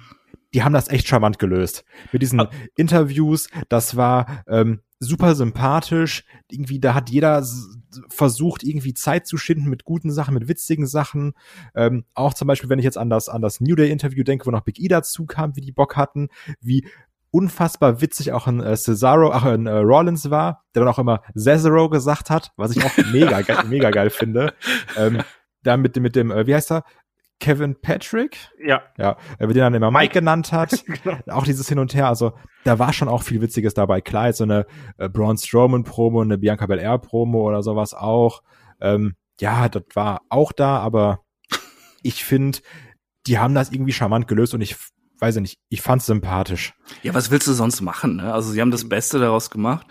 die 0.53 0.63
haben 0.63 0.73
das 0.73 0.89
echt 0.89 1.07
charmant 1.07 1.39
gelöst. 1.39 1.83
Mit 2.11 2.21
diesen 2.21 2.39
ah. 2.39 2.49
Interviews, 2.75 3.49
das 3.69 3.95
war 3.95 4.43
ähm, 4.47 4.81
super 4.99 5.35
sympathisch. 5.35 6.23
Irgendwie, 6.49 6.79
da 6.79 6.93
hat 6.93 7.09
jeder 7.09 7.45
versucht, 8.09 8.63
irgendwie 8.63 8.93
Zeit 8.93 9.27
zu 9.27 9.37
schinden 9.37 9.69
mit 9.69 9.83
guten 9.83 10.11
Sachen, 10.11 10.33
mit 10.33 10.47
witzigen 10.47 10.87
Sachen. 10.87 11.33
Ähm, 11.75 12.05
auch 12.13 12.33
zum 12.33 12.47
Beispiel, 12.47 12.69
wenn 12.69 12.79
ich 12.79 12.85
jetzt 12.85 12.97
an 12.97 13.09
das, 13.09 13.29
an 13.29 13.41
das 13.41 13.59
New 13.59 13.75
Day 13.75 13.91
Interview 13.91 14.23
denke, 14.23 14.45
wo 14.45 14.51
noch 14.51 14.61
Big 14.61 14.79
E 14.79 14.87
dazu 14.87 15.25
kam, 15.25 15.55
wie 15.55 15.61
die 15.61 15.71
Bock 15.71 15.95
hatten, 15.95 16.29
wie 16.61 16.87
unfassbar 17.31 18.01
witzig 18.01 18.31
auch 18.31 18.47
ein 18.47 18.61
äh, 18.61 18.75
Cesaro, 18.75 19.31
ach, 19.31 19.43
ein 19.43 19.67
äh, 19.67 19.71
Rollins 19.71 20.29
war, 20.29 20.63
der 20.73 20.83
dann 20.83 20.93
auch 20.93 20.99
immer 20.99 21.21
Cesaro 21.35 21.89
gesagt 21.89 22.29
hat, 22.29 22.51
was 22.55 22.75
ich 22.75 22.83
auch 22.83 22.97
mega, 23.11 23.41
geil, 23.41 23.65
mega 23.67 23.91
geil 23.91 24.09
finde. 24.09 24.53
Ähm, 24.95 25.21
da 25.63 25.77
mit 25.77 25.95
dem, 25.95 26.03
mit 26.03 26.15
dem, 26.15 26.31
äh, 26.31 26.47
wie 26.47 26.55
heißt 26.55 26.71
er? 26.71 26.83
Kevin 27.39 27.79
Patrick. 27.79 28.37
Ja. 28.63 28.83
Ja, 28.97 29.17
er 29.37 29.47
wird 29.47 29.57
ihn 29.57 29.61
dann 29.61 29.73
immer 29.73 29.91
Mike 29.91 30.13
genannt 30.13 30.51
hat. 30.51 30.83
genau. 31.03 31.17
Auch 31.27 31.43
dieses 31.43 31.69
Hin 31.69 31.79
und 31.79 31.93
Her. 31.93 32.07
Also, 32.07 32.33
da 32.63 32.79
war 32.79 32.93
schon 32.93 33.07
auch 33.07 33.23
viel 33.23 33.41
Witziges 33.41 33.73
dabei. 33.73 34.01
Klar, 34.01 34.27
jetzt 34.27 34.37
so 34.37 34.43
eine 34.43 34.65
äh, 34.97 35.09
Braun 35.09 35.37
Strowman 35.37 35.83
Promo, 35.83 36.21
eine 36.21 36.37
Bianca 36.37 36.65
Belair 36.65 36.97
Promo 36.97 37.47
oder 37.47 37.63
sowas 37.63 37.93
auch. 37.93 38.41
Ähm, 38.81 39.15
ja, 39.39 39.69
das 39.69 39.83
war 39.93 40.21
auch 40.29 40.51
da, 40.51 40.79
aber 40.79 41.19
ich 42.01 42.23
finde, 42.23 42.59
die 43.27 43.39
haben 43.39 43.53
das 43.53 43.71
irgendwie 43.71 43.93
charmant 43.93 44.27
gelöst 44.27 44.53
und 44.53 44.61
ich 44.61 44.75
weiß 45.19 45.35
ja 45.35 45.41
nicht, 45.41 45.59
ich 45.69 45.81
fand's 45.81 46.05
sympathisch. 46.05 46.73
Ja, 47.03 47.13
was 47.13 47.31
willst 47.31 47.47
du 47.47 47.53
sonst 47.53 47.81
machen? 47.81 48.17
Ne? 48.17 48.33
Also 48.33 48.51
sie 48.51 48.61
haben 48.61 48.71
das 48.71 48.87
Beste 48.87 49.19
daraus 49.19 49.49
gemacht 49.49 49.87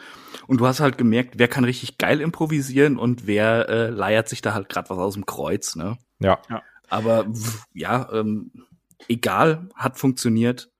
und 0.46 0.60
du 0.60 0.66
hast 0.66 0.80
halt 0.80 0.98
gemerkt, 0.98 1.34
wer 1.38 1.48
kann 1.48 1.64
richtig 1.64 1.98
geil 1.98 2.20
improvisieren 2.20 2.96
und 2.96 3.26
wer 3.26 3.68
äh, 3.68 3.88
leiert 3.90 4.28
sich 4.28 4.40
da 4.40 4.54
halt 4.54 4.68
gerade 4.68 4.88
was 4.90 4.98
aus 4.98 5.14
dem 5.14 5.26
Kreuz. 5.26 5.76
Ne? 5.76 5.98
Ja. 6.20 6.38
ja. 6.48 6.62
Aber 6.88 7.26
ja, 7.72 8.08
ähm, 8.12 8.50
egal, 9.08 9.68
hat 9.74 9.98
funktioniert. 9.98 10.70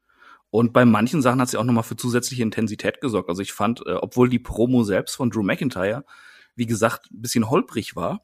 Und 0.50 0.72
bei 0.72 0.84
manchen 0.84 1.22
Sachen 1.22 1.40
hat 1.40 1.48
sie 1.48 1.58
auch 1.58 1.64
noch 1.64 1.74
mal 1.74 1.82
für 1.82 1.96
zusätzliche 1.96 2.42
Intensität 2.42 3.00
gesorgt. 3.00 3.28
Also 3.28 3.42
ich 3.42 3.52
fand, 3.52 3.84
äh, 3.86 3.94
obwohl 3.94 4.28
die 4.28 4.38
Promo 4.38 4.84
selbst 4.84 5.16
von 5.16 5.30
Drew 5.30 5.42
McIntyre, 5.42 6.04
wie 6.54 6.66
gesagt, 6.66 7.10
ein 7.10 7.20
bisschen 7.20 7.50
holprig 7.50 7.96
war, 7.96 8.22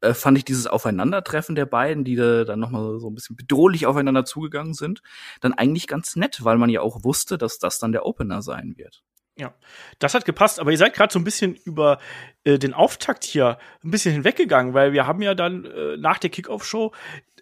äh, 0.00 0.14
fand 0.14 0.38
ich 0.38 0.44
dieses 0.44 0.66
Aufeinandertreffen 0.66 1.54
der 1.54 1.66
beiden, 1.66 2.04
die 2.04 2.16
da 2.16 2.44
dann 2.44 2.60
noch 2.60 2.70
mal 2.70 3.00
so 3.00 3.08
ein 3.08 3.14
bisschen 3.14 3.36
bedrohlich 3.36 3.86
aufeinander 3.86 4.24
zugegangen 4.24 4.74
sind, 4.74 5.02
dann 5.40 5.54
eigentlich 5.54 5.86
ganz 5.86 6.14
nett, 6.16 6.44
weil 6.44 6.58
man 6.58 6.70
ja 6.70 6.82
auch 6.82 7.02
wusste, 7.04 7.38
dass 7.38 7.58
das 7.58 7.78
dann 7.78 7.92
der 7.92 8.06
Opener 8.06 8.42
sein 8.42 8.74
wird. 8.76 9.02
Ja, 9.36 9.52
das 9.98 10.14
hat 10.14 10.24
gepasst, 10.24 10.60
aber 10.60 10.70
ihr 10.70 10.78
seid 10.78 10.94
gerade 10.94 11.12
so 11.12 11.18
ein 11.18 11.24
bisschen 11.24 11.56
über 11.56 11.98
äh, 12.44 12.56
den 12.56 12.72
Auftakt 12.72 13.24
hier 13.24 13.58
ein 13.82 13.90
bisschen 13.90 14.12
hinweggegangen, 14.12 14.74
weil 14.74 14.92
wir 14.92 15.08
haben 15.08 15.22
ja 15.22 15.34
dann 15.34 15.64
äh, 15.64 15.96
nach 15.96 16.18
der 16.18 16.30
Kickoff-Show 16.30 16.92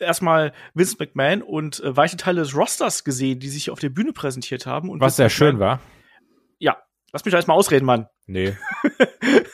erstmal 0.00 0.54
Vince 0.72 0.96
McMahon 0.98 1.42
und 1.42 1.80
äh, 1.80 1.94
weite 1.94 2.16
Teile 2.16 2.40
des 2.40 2.56
Rosters 2.56 3.04
gesehen, 3.04 3.40
die 3.40 3.50
sich 3.50 3.70
auf 3.70 3.78
der 3.78 3.90
Bühne 3.90 4.14
präsentiert 4.14 4.64
haben. 4.64 4.88
Und 4.88 5.00
Was 5.00 5.16
sehr 5.16 5.28
schön 5.28 5.58
war. 5.58 5.80
Ja, 6.58 6.78
lass 7.12 7.26
mich 7.26 7.32
da 7.32 7.38
erstmal 7.38 7.58
ausreden, 7.58 7.84
Mann. 7.84 8.06
Nee. 8.26 8.56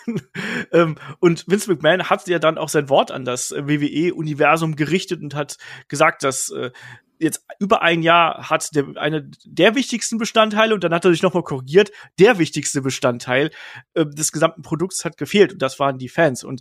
ähm, 0.73 0.97
und 1.19 1.45
Vince 1.49 1.73
McMahon 1.73 2.09
hat 2.09 2.29
ja 2.29 2.39
dann 2.39 2.57
auch 2.57 2.69
sein 2.69 2.89
Wort 2.89 3.11
an 3.11 3.25
das 3.25 3.51
WWE-Universum 3.51 4.77
gerichtet 4.77 5.23
und 5.23 5.35
hat 5.35 5.57
gesagt, 5.89 6.23
dass 6.23 6.51
äh, 6.51 6.71
jetzt 7.19 7.45
über 7.59 7.83
ein 7.83 8.03
Jahr 8.03 8.51
hat 8.51 8.75
der 8.75 8.87
eine 8.97 9.31
der 9.45 9.75
wichtigsten 9.75 10.19
Bestandteile 10.19 10.75
und 10.75 10.85
dann 10.85 10.95
hat 10.95 11.05
er 11.05 11.11
sich 11.11 11.23
nochmal 11.23 11.43
korrigiert, 11.43 11.91
der 12.19 12.39
wichtigste 12.39 12.83
Bestandteil 12.83 13.51
äh, 13.95 14.07
des 14.07 14.33
gesamten 14.33 14.63
Produkts 14.63 15.05
hat 15.05 15.17
gefehlt 15.17 15.53
und 15.53 15.63
das 15.63 15.79
waren 15.79 15.99
die 15.99 16.09
Fans 16.09 16.45
und 16.45 16.61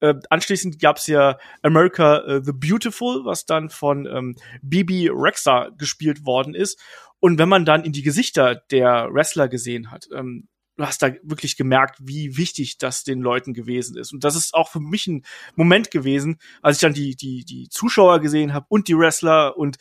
äh, 0.00 0.14
anschließend 0.28 0.78
gab's 0.78 1.06
ja 1.06 1.38
America 1.62 2.18
äh, 2.26 2.42
the 2.44 2.52
Beautiful, 2.52 3.24
was 3.24 3.46
dann 3.46 3.70
von 3.70 4.06
ähm, 4.06 4.36
Bibi 4.62 5.08
Rexa 5.12 5.70
gespielt 5.78 6.26
worden 6.26 6.54
ist. 6.54 6.78
Und 7.18 7.38
wenn 7.38 7.48
man 7.48 7.64
dann 7.64 7.82
in 7.82 7.92
die 7.92 8.02
Gesichter 8.02 8.56
der 8.70 9.08
Wrestler 9.10 9.48
gesehen 9.48 9.90
hat, 9.90 10.06
ähm, 10.14 10.48
du 10.76 10.84
hast 10.84 11.02
da 11.02 11.10
wirklich 11.22 11.56
gemerkt, 11.56 11.98
wie 12.00 12.36
wichtig 12.36 12.78
das 12.78 13.04
den 13.04 13.20
Leuten 13.20 13.54
gewesen 13.54 13.96
ist. 13.96 14.12
Und 14.12 14.24
das 14.24 14.36
ist 14.36 14.54
auch 14.54 14.68
für 14.68 14.80
mich 14.80 15.06
ein 15.06 15.24
Moment 15.54 15.90
gewesen, 15.90 16.38
als 16.62 16.76
ich 16.76 16.80
dann 16.82 16.94
die, 16.94 17.16
die, 17.16 17.44
die 17.44 17.68
Zuschauer 17.68 18.20
gesehen 18.20 18.52
habe 18.52 18.66
und 18.68 18.88
die 18.88 18.96
Wrestler 18.96 19.56
und 19.56 19.78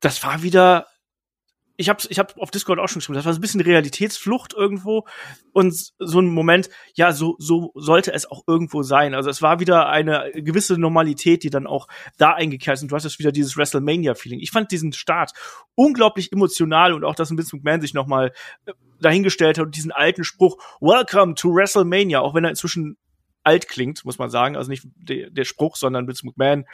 das 0.00 0.22
war 0.22 0.42
wieder, 0.42 0.86
ich 1.76 1.88
habe 1.88 2.02
ich 2.08 2.18
hab 2.18 2.38
auf 2.38 2.50
Discord 2.50 2.78
auch 2.78 2.88
schon 2.88 3.00
geschrieben, 3.00 3.16
das 3.16 3.24
war 3.24 3.32
so 3.32 3.38
ein 3.38 3.42
bisschen 3.42 3.60
Realitätsflucht 3.60 4.54
irgendwo 4.54 5.06
und 5.52 5.74
so 5.98 6.20
ein 6.20 6.28
Moment, 6.28 6.70
ja, 6.94 7.12
so, 7.12 7.34
so 7.38 7.72
sollte 7.74 8.12
es 8.12 8.30
auch 8.30 8.44
irgendwo 8.46 8.82
sein. 8.82 9.14
Also 9.14 9.28
es 9.28 9.42
war 9.42 9.58
wieder 9.58 9.88
eine 9.88 10.30
gewisse 10.34 10.78
Normalität, 10.78 11.42
die 11.42 11.50
dann 11.50 11.66
auch 11.66 11.88
da 12.16 12.32
eingekehrt 12.32 12.76
ist 12.76 12.82
und 12.82 12.92
du 12.92 12.96
hast 12.96 13.04
jetzt 13.04 13.18
wieder 13.18 13.32
dieses 13.32 13.56
WrestleMania-Feeling. 13.56 14.38
Ich 14.40 14.52
fand 14.52 14.70
diesen 14.70 14.92
Start 14.92 15.32
unglaublich 15.74 16.32
emotional 16.32 16.92
und 16.92 17.04
auch, 17.04 17.16
dass 17.16 17.30
ein 17.30 17.38
Vince 17.38 17.56
McMahon 17.56 17.80
sich 17.80 17.94
nochmal 17.94 18.32
dahingestellt 19.00 19.58
hat 19.58 19.66
und 19.66 19.76
diesen 19.76 19.92
alten 19.92 20.22
Spruch, 20.22 20.56
Welcome 20.80 21.34
to 21.34 21.54
WrestleMania, 21.54 22.20
auch 22.20 22.34
wenn 22.34 22.44
er 22.44 22.50
inzwischen 22.50 22.96
alt 23.42 23.68
klingt, 23.68 24.04
muss 24.04 24.18
man 24.18 24.30
sagen, 24.30 24.56
also 24.56 24.70
nicht 24.70 24.86
der, 24.94 25.30
der 25.30 25.44
Spruch, 25.44 25.76
sondern 25.76 26.06
Vince 26.06 26.24
McMahon 26.24 26.64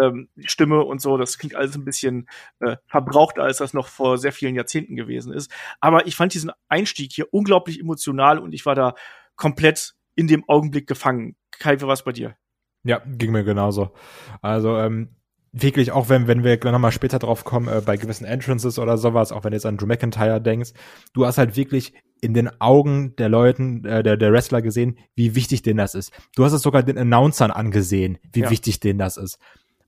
ähm, 0.00 0.28
Stimme 0.38 0.82
und 0.84 1.00
so, 1.00 1.16
das 1.16 1.38
klingt 1.38 1.54
alles 1.54 1.74
ein 1.76 1.84
bisschen 1.84 2.28
äh, 2.60 2.76
verbrauchter, 2.86 3.42
als 3.42 3.58
das 3.58 3.74
noch 3.74 3.88
vor 3.88 4.18
sehr 4.18 4.32
vielen 4.32 4.54
Jahrzehnten 4.54 4.96
gewesen 4.96 5.32
ist. 5.32 5.50
Aber 5.80 6.06
ich 6.06 6.16
fand 6.16 6.34
diesen 6.34 6.52
Einstieg 6.68 7.12
hier 7.12 7.32
unglaublich 7.32 7.80
emotional 7.80 8.38
und 8.38 8.52
ich 8.52 8.64
war 8.66 8.74
da 8.74 8.94
komplett 9.36 9.94
in 10.14 10.26
dem 10.26 10.48
Augenblick 10.48 10.86
gefangen. 10.86 11.36
Kai, 11.50 11.80
wie 11.80 11.86
war's 11.86 12.04
bei 12.04 12.12
dir? 12.12 12.36
Ja, 12.84 13.00
ging 13.06 13.32
mir 13.32 13.44
genauso. 13.44 13.92
Also, 14.40 14.76
ähm, 14.76 15.10
wirklich, 15.52 15.92
auch 15.92 16.08
wenn, 16.08 16.26
wenn 16.26 16.44
wir 16.44 16.56
gleich 16.56 16.72
nochmal 16.72 16.92
später 16.92 17.18
drauf 17.18 17.44
kommen, 17.44 17.68
äh, 17.68 17.82
bei 17.84 17.96
gewissen 17.96 18.24
Entrances 18.24 18.78
oder 18.78 18.96
sowas, 18.98 19.32
auch 19.32 19.44
wenn 19.44 19.50
du 19.52 19.56
jetzt 19.56 19.66
an 19.66 19.76
Drew 19.76 19.86
McIntyre 19.86 20.40
denkst, 20.40 20.72
du 21.12 21.26
hast 21.26 21.38
halt 21.38 21.56
wirklich 21.56 21.92
in 22.20 22.34
den 22.34 22.60
Augen 22.60 23.14
der 23.16 23.28
Leuten, 23.28 23.84
äh, 23.84 24.02
der, 24.02 24.16
der 24.16 24.32
Wrestler 24.32 24.62
gesehen, 24.62 24.98
wie 25.14 25.34
wichtig 25.34 25.62
denen 25.62 25.78
das 25.78 25.94
ist. 25.94 26.12
Du 26.36 26.44
hast 26.44 26.52
es 26.52 26.62
sogar 26.62 26.82
den 26.82 26.96
Announcern 26.96 27.50
angesehen, 27.50 28.18
wie 28.32 28.40
Ja. 28.40 28.50
wichtig 28.50 28.80
denen 28.80 28.98
das 28.98 29.16
ist. 29.16 29.38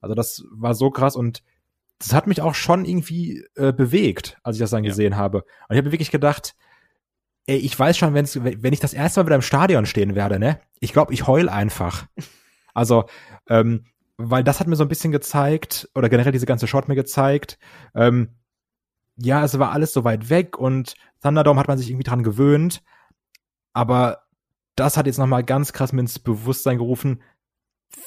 Also 0.04 0.14
das 0.14 0.44
war 0.52 0.74
so 0.74 0.90
krass 0.90 1.16
und 1.16 1.42
das 1.98 2.12
hat 2.12 2.26
mich 2.26 2.40
auch 2.42 2.54
schon 2.54 2.84
irgendwie 2.84 3.44
äh, 3.56 3.72
bewegt, 3.72 4.38
als 4.42 4.56
ich 4.56 4.60
das 4.60 4.70
dann 4.70 4.84
Ja. 4.84 4.90
gesehen 4.90 5.16
habe. 5.16 5.38
Und 5.38 5.46
ich 5.70 5.76
habe 5.78 5.88
mir 5.88 5.92
wirklich 5.92 6.10
gedacht, 6.10 6.54
ey, 7.46 7.56
ich 7.56 7.78
weiß 7.78 7.96
schon, 7.96 8.14
wenn's, 8.14 8.38
wenn 8.42 8.72
ich 8.72 8.80
das 8.80 8.94
erste 8.94 9.20
Mal 9.20 9.26
wieder 9.26 9.36
im 9.36 9.42
Stadion 9.42 9.86
stehen 9.86 10.14
werde, 10.14 10.38
ne? 10.38 10.60
Ich 10.80 10.92
glaube, 10.92 11.12
ich 11.12 11.26
heul 11.26 11.48
einfach. 11.48 12.06
Also, 12.76 13.04
ähm, 13.48 13.84
weil 14.16 14.42
das 14.42 14.58
hat 14.58 14.66
mir 14.66 14.74
so 14.74 14.82
ein 14.82 14.88
bisschen 14.88 15.12
gezeigt, 15.12 15.88
oder 15.94 16.08
generell 16.08 16.32
diese 16.32 16.44
ganze 16.44 16.66
Shot 16.66 16.88
mir 16.88 16.96
gezeigt, 16.96 17.56
ähm, 17.94 18.30
ja, 19.16 19.44
es 19.44 19.56
war 19.60 19.70
alles 19.70 19.92
so 19.92 20.02
weit 20.02 20.28
weg 20.28 20.58
und 20.58 20.94
Thunderdome 21.22 21.60
hat 21.60 21.68
man 21.68 21.78
sich 21.78 21.88
irgendwie 21.88 22.02
dran 22.02 22.24
gewöhnt, 22.24 22.82
aber 23.72 24.24
das 24.74 24.96
hat 24.96 25.06
jetzt 25.06 25.18
nochmal 25.18 25.44
ganz 25.44 25.72
krass 25.72 25.92
mir 25.92 26.00
ins 26.00 26.18
Bewusstsein 26.18 26.78
gerufen, 26.78 27.22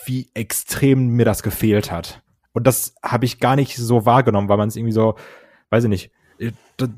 wie 0.06 0.30
extrem 0.34 1.10
mir 1.10 1.26
das 1.26 1.44
gefehlt 1.44 1.92
hat. 1.92 2.22
Und 2.54 2.66
das 2.66 2.96
habe 3.04 3.26
ich 3.26 3.40
gar 3.40 3.56
nicht 3.56 3.78
so 3.78 4.06
wahrgenommen, 4.06 4.50
weil 4.50 4.58
man 4.58 4.68
es 4.68 4.76
irgendwie 4.76 4.94
so, 4.94 5.16
weiß 5.70 5.84
ich 5.84 5.90
nicht, 5.90 6.12
äh, 6.40 6.52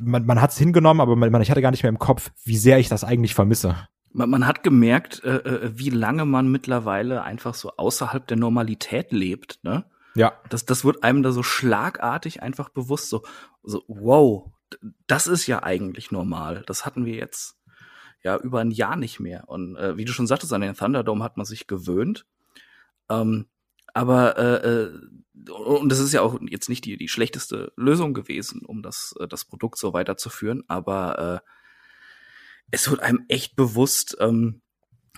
man, 0.04 0.26
man 0.26 0.42
hat 0.42 0.52
es 0.52 0.58
hingenommen, 0.58 1.02
aber 1.02 1.16
man, 1.16 1.42
ich 1.42 1.52
hatte 1.52 1.62
gar 1.62 1.72
nicht 1.72 1.84
mehr 1.84 1.90
im 1.90 2.00
Kopf, 2.00 2.32
wie 2.44 2.58
sehr 2.58 2.80
ich 2.80 2.90
das 2.90 3.04
eigentlich 3.04 3.36
vermisse. 3.36 3.76
Man, 4.12 4.30
man 4.30 4.48
hat 4.48 4.64
gemerkt, 4.64 5.24
äh, 5.24 5.38
äh, 5.38 5.72
wie 5.76 5.90
lange 5.90 6.26
man 6.26 6.52
mittlerweile 6.52 7.24
einfach 7.24 7.54
so 7.54 7.72
außerhalb 7.78 8.26
der 8.28 8.38
Normalität 8.38 9.12
lebt, 9.12 9.60
ne? 9.64 9.86
Ja, 10.16 10.34
Das, 10.50 10.66
das 10.66 10.84
wird 10.84 11.04
einem 11.04 11.22
da 11.22 11.32
so 11.32 11.44
schlagartig 11.44 12.42
einfach 12.42 12.70
bewusst, 12.70 13.10
so, 13.10 13.24
so, 13.64 13.84
wow, 13.88 14.52
das 15.08 15.28
ist 15.28 15.48
ja 15.48 15.64
eigentlich 15.64 16.12
normal. 16.12 16.64
Das 16.66 16.86
hatten 16.86 17.06
wir 17.06 17.16
jetzt 17.16 17.58
ja 18.24 18.38
über 18.38 18.60
ein 18.60 18.72
Jahr 18.72 18.96
nicht 18.96 19.20
mehr. 19.20 19.44
Und 19.48 19.76
äh, 19.76 19.98
wie 19.98 20.06
du 20.06 20.12
schon 20.12 20.28
sagtest, 20.28 20.52
an 20.54 20.62
den 20.62 20.76
Thunderdome 20.76 21.24
hat 21.24 21.38
man 21.38 21.46
sich 21.46 21.68
gewöhnt. 21.68 22.26
Ähm, 23.10 23.48
aber 23.94 24.38
äh, 24.38 24.68
äh, 24.68 25.00
und 25.52 25.90
das 25.90 26.00
ist 26.00 26.14
ja 26.14 26.22
auch 26.22 26.40
jetzt 26.48 26.70
nicht 26.70 26.86
die, 26.86 26.98
die 26.98 27.08
schlechteste 27.08 27.72
Lösung 27.76 28.14
gewesen, 28.14 28.62
um 28.66 28.82
das, 28.82 29.14
äh, 29.20 29.28
das 29.28 29.46
Produkt 29.46 29.78
so 29.78 29.94
weiterzuführen, 29.94 30.64
aber 30.68 31.44
äh, 31.44 31.50
es 32.72 32.90
wird 32.90 33.02
einem 33.02 33.26
echt 33.28 33.56
bewusst, 33.56 34.18
ähm, 34.20 34.62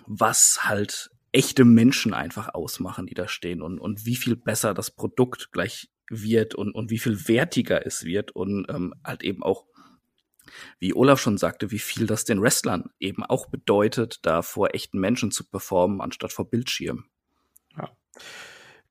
was 0.05 0.59
halt 0.63 1.11
echte 1.31 1.65
Menschen 1.65 2.13
einfach 2.13 2.53
ausmachen, 2.53 3.07
die 3.07 3.13
da 3.13 3.27
stehen 3.27 3.61
und, 3.61 3.79
und 3.79 4.05
wie 4.05 4.15
viel 4.15 4.35
besser 4.35 4.73
das 4.73 4.91
Produkt 4.91 5.51
gleich 5.51 5.89
wird 6.09 6.55
und, 6.55 6.73
und 6.73 6.89
wie 6.89 6.99
viel 6.99 7.27
wertiger 7.27 7.85
es 7.85 8.03
wird 8.03 8.31
und 8.31 8.65
ähm, 8.69 8.93
halt 9.03 9.23
eben 9.23 9.43
auch, 9.43 9.65
wie 10.79 10.93
Olaf 10.93 11.21
schon 11.21 11.37
sagte, 11.37 11.71
wie 11.71 11.79
viel 11.79 12.05
das 12.05 12.25
den 12.25 12.41
Wrestlern 12.41 12.89
eben 12.99 13.23
auch 13.23 13.47
bedeutet, 13.49 14.19
da 14.23 14.41
vor 14.41 14.73
echten 14.73 14.99
Menschen 14.99 15.31
zu 15.31 15.45
performen, 15.45 16.01
anstatt 16.01 16.33
vor 16.33 16.49
Bildschirmen. 16.49 17.10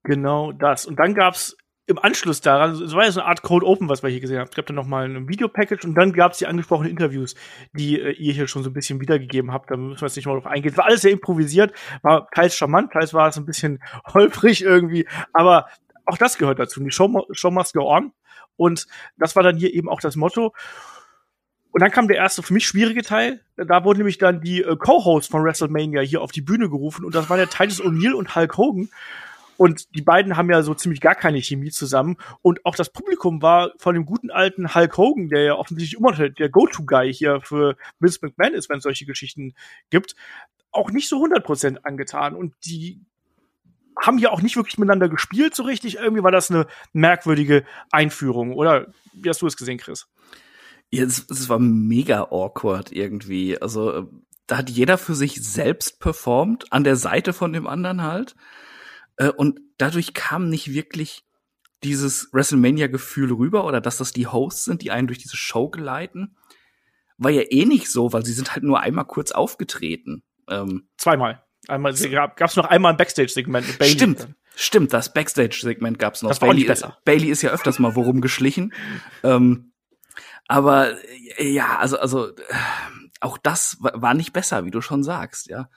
Genau 0.02 0.52
das. 0.52 0.86
Und 0.86 0.98
dann 0.98 1.14
gab's 1.14 1.56
im 1.90 1.98
Anschluss 1.98 2.40
daran, 2.40 2.70
es 2.70 2.94
war 2.94 3.04
ja 3.04 3.10
so 3.10 3.20
eine 3.20 3.28
Art 3.28 3.42
Code 3.42 3.66
Open, 3.66 3.88
was 3.88 4.02
wir 4.02 4.10
hier 4.10 4.20
gesehen 4.20 4.38
haben. 4.38 4.48
Es 4.48 4.54
gab 4.54 4.66
dann 4.66 4.76
noch 4.76 4.86
mal 4.86 5.04
ein 5.04 5.28
Videopackage 5.28 5.84
und 5.84 5.94
dann 5.96 6.12
gab's 6.12 6.38
die 6.38 6.46
angesprochenen 6.46 6.90
Interviews, 6.90 7.34
die 7.72 8.00
äh, 8.00 8.12
ihr 8.12 8.32
hier 8.32 8.46
schon 8.46 8.62
so 8.62 8.70
ein 8.70 8.72
bisschen 8.72 9.00
wiedergegeben 9.00 9.52
habt. 9.52 9.70
Da 9.70 9.76
müssen 9.76 10.00
wir 10.00 10.06
jetzt 10.06 10.16
nicht 10.16 10.26
mal 10.26 10.34
drauf 10.34 10.46
eingehen. 10.46 10.70
Es 10.70 10.78
war 10.78 10.86
alles 10.86 11.02
sehr 11.02 11.10
improvisiert, 11.10 11.72
war 12.02 12.28
teils 12.30 12.56
charmant, 12.56 12.92
teils 12.92 13.12
war 13.12 13.28
es 13.28 13.36
ein 13.36 13.44
bisschen 13.44 13.82
holprig 14.14 14.62
irgendwie. 14.62 15.06
Aber 15.32 15.66
auch 16.06 16.16
das 16.16 16.38
gehört 16.38 16.60
dazu. 16.60 16.82
Die 16.82 16.90
Show, 16.92 17.26
Show 17.32 17.50
must 17.50 17.74
go 17.74 17.90
on. 17.90 18.12
Und 18.56 18.86
das 19.16 19.34
war 19.36 19.42
dann 19.42 19.56
hier 19.56 19.74
eben 19.74 19.88
auch 19.88 20.00
das 20.00 20.16
Motto. 20.16 20.52
Und 21.72 21.82
dann 21.82 21.90
kam 21.90 22.08
der 22.08 22.16
erste 22.16 22.42
für 22.42 22.54
mich 22.54 22.66
schwierige 22.66 23.02
Teil. 23.02 23.40
Da 23.56 23.84
wurden 23.84 23.98
nämlich 23.98 24.18
dann 24.18 24.40
die 24.40 24.62
äh, 24.62 24.76
Co-Hosts 24.76 25.30
von 25.30 25.44
WrestleMania 25.44 26.00
hier 26.02 26.20
auf 26.20 26.32
die 26.32 26.42
Bühne 26.42 26.68
gerufen 26.68 27.04
und 27.04 27.14
das 27.14 27.30
waren 27.30 27.38
ja 27.38 27.46
Titus 27.46 27.80
O'Neill 27.80 28.12
und 28.12 28.34
Hulk 28.34 28.56
Hogan. 28.56 28.88
Und 29.56 29.94
die 29.94 30.00
beiden 30.00 30.38
haben 30.38 30.50
ja 30.50 30.62
so 30.62 30.72
ziemlich 30.72 31.02
gar 31.02 31.14
keine 31.14 31.42
Chemie 31.42 31.70
zusammen. 31.70 32.16
Und 32.40 32.64
auch 32.64 32.74
das 32.74 32.90
Publikum 32.90 33.42
war 33.42 33.72
von 33.76 33.94
dem 33.94 34.06
guten 34.06 34.30
alten 34.30 34.74
Hulk 34.74 34.96
Hogan, 34.96 35.28
der 35.28 35.42
ja 35.42 35.54
offensichtlich 35.54 36.00
immer 36.00 36.12
der 36.12 36.48
Go-To-Guy 36.48 37.12
hier 37.12 37.42
für 37.42 37.76
Vince 37.98 38.20
McMahon 38.22 38.54
ist, 38.54 38.70
wenn 38.70 38.78
es 38.78 38.84
solche 38.84 39.04
Geschichten 39.04 39.52
gibt, 39.90 40.16
auch 40.72 40.90
nicht 40.90 41.10
so 41.10 41.22
100% 41.22 41.80
angetan. 41.82 42.34
Und 42.36 42.54
die 42.64 43.02
haben 44.00 44.16
ja 44.16 44.30
auch 44.30 44.40
nicht 44.40 44.56
wirklich 44.56 44.78
miteinander 44.78 45.10
gespielt 45.10 45.54
so 45.54 45.62
richtig. 45.62 45.96
Irgendwie 45.96 46.22
war 46.22 46.32
das 46.32 46.50
eine 46.50 46.66
merkwürdige 46.94 47.66
Einführung. 47.90 48.54
Oder 48.54 48.86
wie 49.12 49.28
hast 49.28 49.42
du 49.42 49.46
es 49.46 49.58
gesehen, 49.58 49.76
Chris? 49.76 50.08
Ja, 50.90 51.04
es, 51.04 51.26
es 51.30 51.48
war 51.48 51.58
mega 51.58 52.24
awkward 52.30 52.92
irgendwie. 52.92 53.60
Also 53.60 53.92
äh, 53.92 54.06
da 54.46 54.58
hat 54.58 54.70
jeder 54.70 54.98
für 54.98 55.14
sich 55.14 55.42
selbst 55.42 56.00
performt, 56.00 56.72
an 56.72 56.84
der 56.84 56.96
Seite 56.96 57.32
von 57.32 57.52
dem 57.52 57.66
anderen 57.66 58.02
halt. 58.02 58.34
Äh, 59.16 59.28
Und 59.28 59.60
dadurch 59.78 60.14
kam 60.14 60.48
nicht 60.48 60.72
wirklich 60.72 61.24
dieses 61.84 62.28
WrestleMania-Gefühl 62.32 63.32
rüber 63.32 63.64
oder 63.64 63.80
dass 63.80 63.96
das 63.98 64.12
die 64.12 64.26
Hosts 64.26 64.64
sind, 64.64 64.82
die 64.82 64.90
einen 64.90 65.06
durch 65.06 65.18
diese 65.18 65.36
Show 65.36 65.68
geleiten. 65.70 66.36
War 67.16 67.30
ja 67.30 67.42
eh 67.48 67.64
nicht 67.64 67.90
so, 67.90 68.12
weil 68.12 68.24
sie 68.24 68.32
sind 68.32 68.52
halt 68.52 68.64
nur 68.64 68.80
einmal 68.80 69.04
kurz 69.04 69.30
aufgetreten. 69.30 70.22
Ähm, 70.48 70.88
Zweimal. 70.96 71.44
Einmal 71.68 71.94
gab 71.94 72.40
es 72.40 72.56
noch 72.56 72.64
einmal 72.64 72.92
ein 72.92 72.96
Backstage-Segment 72.96 73.66
mit 73.66 73.78
Bailey. 73.78 73.92
Stimmt, 73.92 74.28
stimmt, 74.56 74.92
das 74.92 75.12
Backstage-Segment 75.12 75.98
gab's 75.98 76.22
noch. 76.22 76.30
Das 76.30 76.40
war 76.40 76.48
Bailey, 76.48 76.64
besser. 76.64 76.98
Bailey 77.04 77.28
ist 77.28 77.42
ja 77.42 77.50
öfters 77.50 77.78
mal 77.78 77.94
worum 77.94 78.20
geschlichen. 78.20 78.72
ähm, 79.22 79.69
Aber 80.50 80.96
äh, 81.38 81.48
ja, 81.48 81.78
also, 81.78 81.96
also 82.00 82.30
äh, 82.30 82.42
auch 83.20 83.38
das 83.38 83.76
war 83.80 84.14
nicht 84.14 84.32
besser, 84.32 84.64
wie 84.64 84.72
du 84.72 84.80
schon 84.80 85.04
sagst, 85.04 85.46
ja. 85.46 85.70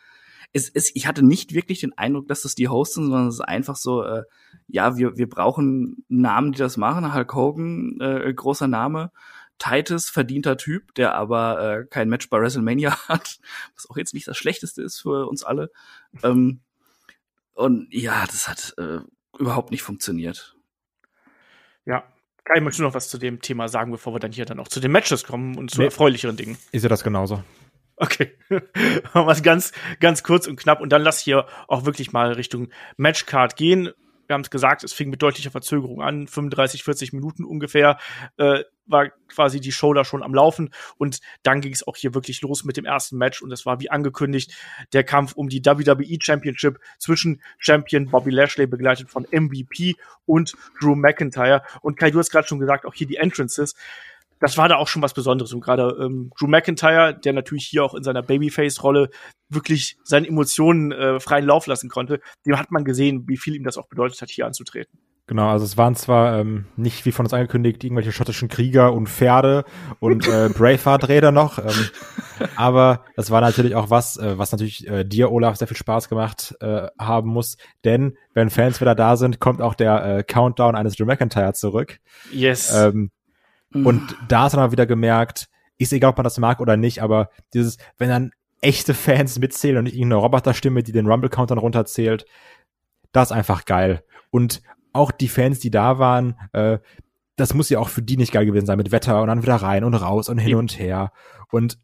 Es, 0.51 0.67
es, 0.67 0.95
ich 0.95 1.05
hatte 1.05 1.23
nicht 1.23 1.53
wirklich 1.53 1.81
den 1.81 1.95
Eindruck, 1.95 2.27
dass 2.27 2.41
das 2.41 2.55
die 2.55 2.67
Hosts 2.67 2.95
sind, 2.95 3.05
sondern 3.05 3.27
es 3.27 3.35
ist 3.35 3.41
einfach 3.41 3.75
so, 3.75 4.03
äh, 4.03 4.23
ja, 4.67 4.97
wir, 4.97 5.15
wir 5.15 5.29
brauchen 5.29 6.03
Namen, 6.09 6.53
die 6.53 6.57
das 6.57 6.77
machen. 6.77 7.13
Hulk 7.13 7.35
Hogan, 7.35 7.99
äh, 8.01 8.33
großer 8.33 8.67
Name. 8.67 9.11
Titus, 9.59 10.09
verdienter 10.09 10.57
Typ, 10.57 10.95
der 10.95 11.13
aber 11.13 11.61
äh, 11.61 11.85
kein 11.85 12.09
Match 12.09 12.27
bei 12.31 12.39
WrestleMania 12.39 12.97
hat, 13.07 13.39
was 13.75 13.87
auch 13.91 13.97
jetzt 13.97 14.15
nicht 14.15 14.27
das 14.27 14.37
Schlechteste 14.37 14.81
ist 14.81 15.01
für 15.01 15.27
uns 15.27 15.43
alle. 15.43 15.69
Ähm, 16.23 16.61
und 17.53 17.93
ja, 17.93 18.25
das 18.25 18.47
hat 18.47 18.73
äh, 18.79 19.01
überhaupt 19.37 19.69
nicht 19.69 19.83
funktioniert. 19.83 20.55
Ja, 21.85 22.03
Kai, 22.45 22.59
möchtest 22.59 22.79
du 22.79 22.83
noch 22.83 22.93
was 22.93 23.09
zu 23.09 23.17
dem 23.17 23.41
Thema 23.41 23.69
sagen, 23.69 23.91
bevor 23.91 24.13
wir 24.13 24.19
dann 24.19 24.31
hier 24.31 24.45
dann 24.45 24.59
auch 24.59 24.67
zu 24.67 24.79
den 24.79 24.91
Matches 24.91 25.23
kommen 25.23 25.57
und 25.57 25.71
zu 25.71 25.79
Nee. 25.79 25.85
erfreulicheren 25.85 26.35
Dingen? 26.35 26.57
Ich 26.71 26.81
sehe 26.81 26.89
das 26.89 27.03
genauso. 27.03 27.43
Okay. 27.95 28.31
Machen 28.49 29.27
wir 29.27 29.31
es 29.31 29.43
ganz, 29.43 29.71
ganz 29.99 30.23
kurz 30.23 30.47
und 30.47 30.57
knapp 30.59 30.81
und 30.81 30.89
dann 30.89 31.01
lass 31.03 31.19
hier 31.19 31.45
auch 31.67 31.85
wirklich 31.85 32.11
mal 32.11 32.33
Richtung 32.33 32.69
Matchcard 32.97 33.55
gehen. 33.55 33.91
Wir 34.27 34.35
haben 34.35 34.41
es 34.41 34.49
gesagt, 34.49 34.83
es 34.83 34.93
fing 34.93 35.09
mit 35.09 35.21
deutlicher 35.21 35.51
Verzögerung 35.51 36.01
an, 36.01 36.27
35, 36.27 36.83
40 36.83 37.13
Minuten 37.13 37.43
ungefähr 37.43 37.97
äh, 38.37 38.63
war 38.85 39.09
quasi 39.27 39.59
die 39.59 39.71
Show 39.71 39.93
da 39.93 40.03
schon 40.03 40.23
am 40.23 40.33
Laufen. 40.33 40.69
Und 40.97 41.19
dann 41.43 41.61
ging 41.61 41.73
es 41.73 41.87
auch 41.87 41.95
hier 41.95 42.13
wirklich 42.13 42.41
los 42.41 42.63
mit 42.63 42.77
dem 42.77 42.85
ersten 42.85 43.17
Match. 43.17 43.41
Und 43.41 43.51
es 43.51 43.65
war 43.65 43.79
wie 43.79 43.89
angekündigt 43.89 44.53
der 44.93 45.03
Kampf 45.03 45.33
um 45.33 45.49
die 45.49 45.65
WWE 45.65 46.17
Championship 46.21 46.79
zwischen 46.99 47.41
Champion 47.57 48.09
Bobby 48.09 48.31
Lashley 48.31 48.67
begleitet 48.67 49.09
von 49.09 49.25
MVP 49.31 49.95
und 50.25 50.55
Drew 50.79 50.95
McIntyre. 50.95 51.63
Und 51.81 51.97
Kai, 51.97 52.11
du 52.11 52.19
hast 52.19 52.29
gerade 52.29 52.47
schon 52.47 52.59
gesagt, 52.59 52.85
auch 52.85 52.93
hier 52.93 53.07
die 53.07 53.17
Entrances 53.17 53.75
das 54.43 54.57
war 54.57 54.67
da 54.67 54.75
auch 54.75 54.89
schon 54.89 55.01
was 55.01 55.13
Besonderes. 55.13 55.53
Und 55.53 55.61
gerade 55.61 55.95
ähm, 56.01 56.29
Drew 56.37 56.47
McIntyre, 56.47 57.17
der 57.17 57.31
natürlich 57.31 57.65
hier 57.65 57.81
auch 57.85 57.93
in 57.93 58.03
seiner 58.03 58.21
Babyface-Rolle 58.21 59.09
wirklich 59.47 59.95
seine 60.03 60.27
Emotionen 60.27 60.91
äh, 60.91 61.21
freien 61.21 61.45
Lauf 61.45 61.65
lassen 61.65 61.89
konnte, 61.89 62.19
dem 62.45 62.59
hat 62.59 62.69
man 62.69 62.83
gesehen, 62.83 63.23
wie 63.27 63.37
viel 63.37 63.55
ihm 63.55 63.63
das 63.63 63.77
auch 63.77 63.87
bedeutet 63.87 64.21
hat, 64.21 64.29
hier 64.29 64.45
anzutreten. 64.45 64.99
Genau, 65.27 65.47
also 65.47 65.63
es 65.63 65.77
waren 65.77 65.95
zwar 65.95 66.37
ähm, 66.37 66.65
nicht 66.75 67.05
wie 67.05 67.13
von 67.13 67.25
uns 67.25 67.33
angekündigt 67.33 67.81
irgendwelche 67.85 68.11
schottischen 68.11 68.49
Krieger 68.49 68.91
und 68.91 69.07
Pferde 69.07 69.63
und 70.01 70.27
äh, 70.27 70.49
Braveheart-Räder 70.53 71.31
noch, 71.31 71.59
ähm, 71.59 71.89
aber 72.57 73.05
das 73.15 73.31
war 73.31 73.39
natürlich 73.39 73.75
auch 73.75 73.89
was, 73.89 74.17
äh, 74.17 74.37
was 74.37 74.51
natürlich 74.51 74.85
äh, 74.89 75.05
dir, 75.05 75.31
Olaf, 75.31 75.55
sehr 75.55 75.69
viel 75.69 75.77
Spaß 75.77 76.09
gemacht 76.09 76.57
äh, 76.59 76.87
haben 76.99 77.29
muss, 77.29 77.55
denn 77.85 78.17
wenn 78.33 78.49
Fans 78.49 78.81
wieder 78.81 78.95
da 78.95 79.15
sind, 79.15 79.39
kommt 79.39 79.61
auch 79.61 79.75
der 79.75 80.03
äh, 80.03 80.23
Countdown 80.23 80.75
eines 80.75 80.97
Drew 80.97 81.05
McIntyre 81.05 81.53
zurück. 81.53 81.99
Yes. 82.33 82.75
Ähm, 82.75 83.09
Und 83.73 84.15
da 84.27 84.47
ist 84.47 84.55
man 84.55 84.71
wieder 84.71 84.85
gemerkt, 84.85 85.49
ist 85.77 85.93
egal, 85.93 86.11
ob 86.11 86.17
man 86.17 86.23
das 86.23 86.37
mag 86.37 86.59
oder 86.59 86.77
nicht, 86.77 87.01
aber 87.01 87.29
dieses, 87.53 87.77
wenn 87.97 88.09
dann 88.09 88.31
echte 88.61 88.93
Fans 88.93 89.39
mitzählen 89.39 89.77
und 89.77 89.83
nicht 89.85 89.95
irgendeine 89.95 90.21
Roboterstimme, 90.21 90.83
die 90.83 90.91
den 90.91 91.07
Rumble-Countdown 91.07 91.57
runterzählt, 91.57 92.25
das 93.11 93.29
ist 93.29 93.37
einfach 93.37 93.65
geil. 93.65 94.03
Und 94.31 94.61
auch 94.93 95.11
die 95.11 95.27
Fans, 95.27 95.59
die 95.59 95.71
da 95.71 95.99
waren, 95.99 96.35
äh, 96.53 96.79
das 97.35 97.53
muss 97.53 97.69
ja 97.69 97.79
auch 97.79 97.89
für 97.89 98.01
die 98.01 98.17
nicht 98.17 98.31
geil 98.31 98.45
gewesen 98.45 98.65
sein 98.65 98.77
mit 98.77 98.91
Wetter 98.91 99.21
und 99.21 99.27
dann 99.27 99.41
wieder 99.41 99.55
rein 99.55 99.83
und 99.83 99.95
raus 99.95 100.29
und 100.29 100.37
hin 100.37 100.55
und 100.55 100.77
her. 100.77 101.11
Und 101.51 101.79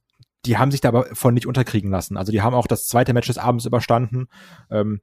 die 0.45 0.57
haben 0.57 0.71
sich 0.71 0.81
da 0.81 0.89
aber 0.89 1.07
von 1.13 1.33
nicht 1.33 1.47
unterkriegen 1.47 1.91
lassen. 1.91 2.17
Also 2.17 2.31
die 2.31 2.41
haben 2.41 2.53
auch 2.53 2.67
das 2.67 2.87
zweite 2.87 3.13
Match 3.13 3.27
des 3.27 3.37
Abends 3.37 3.65
überstanden. 3.65 4.27
Ähm, 4.71 5.01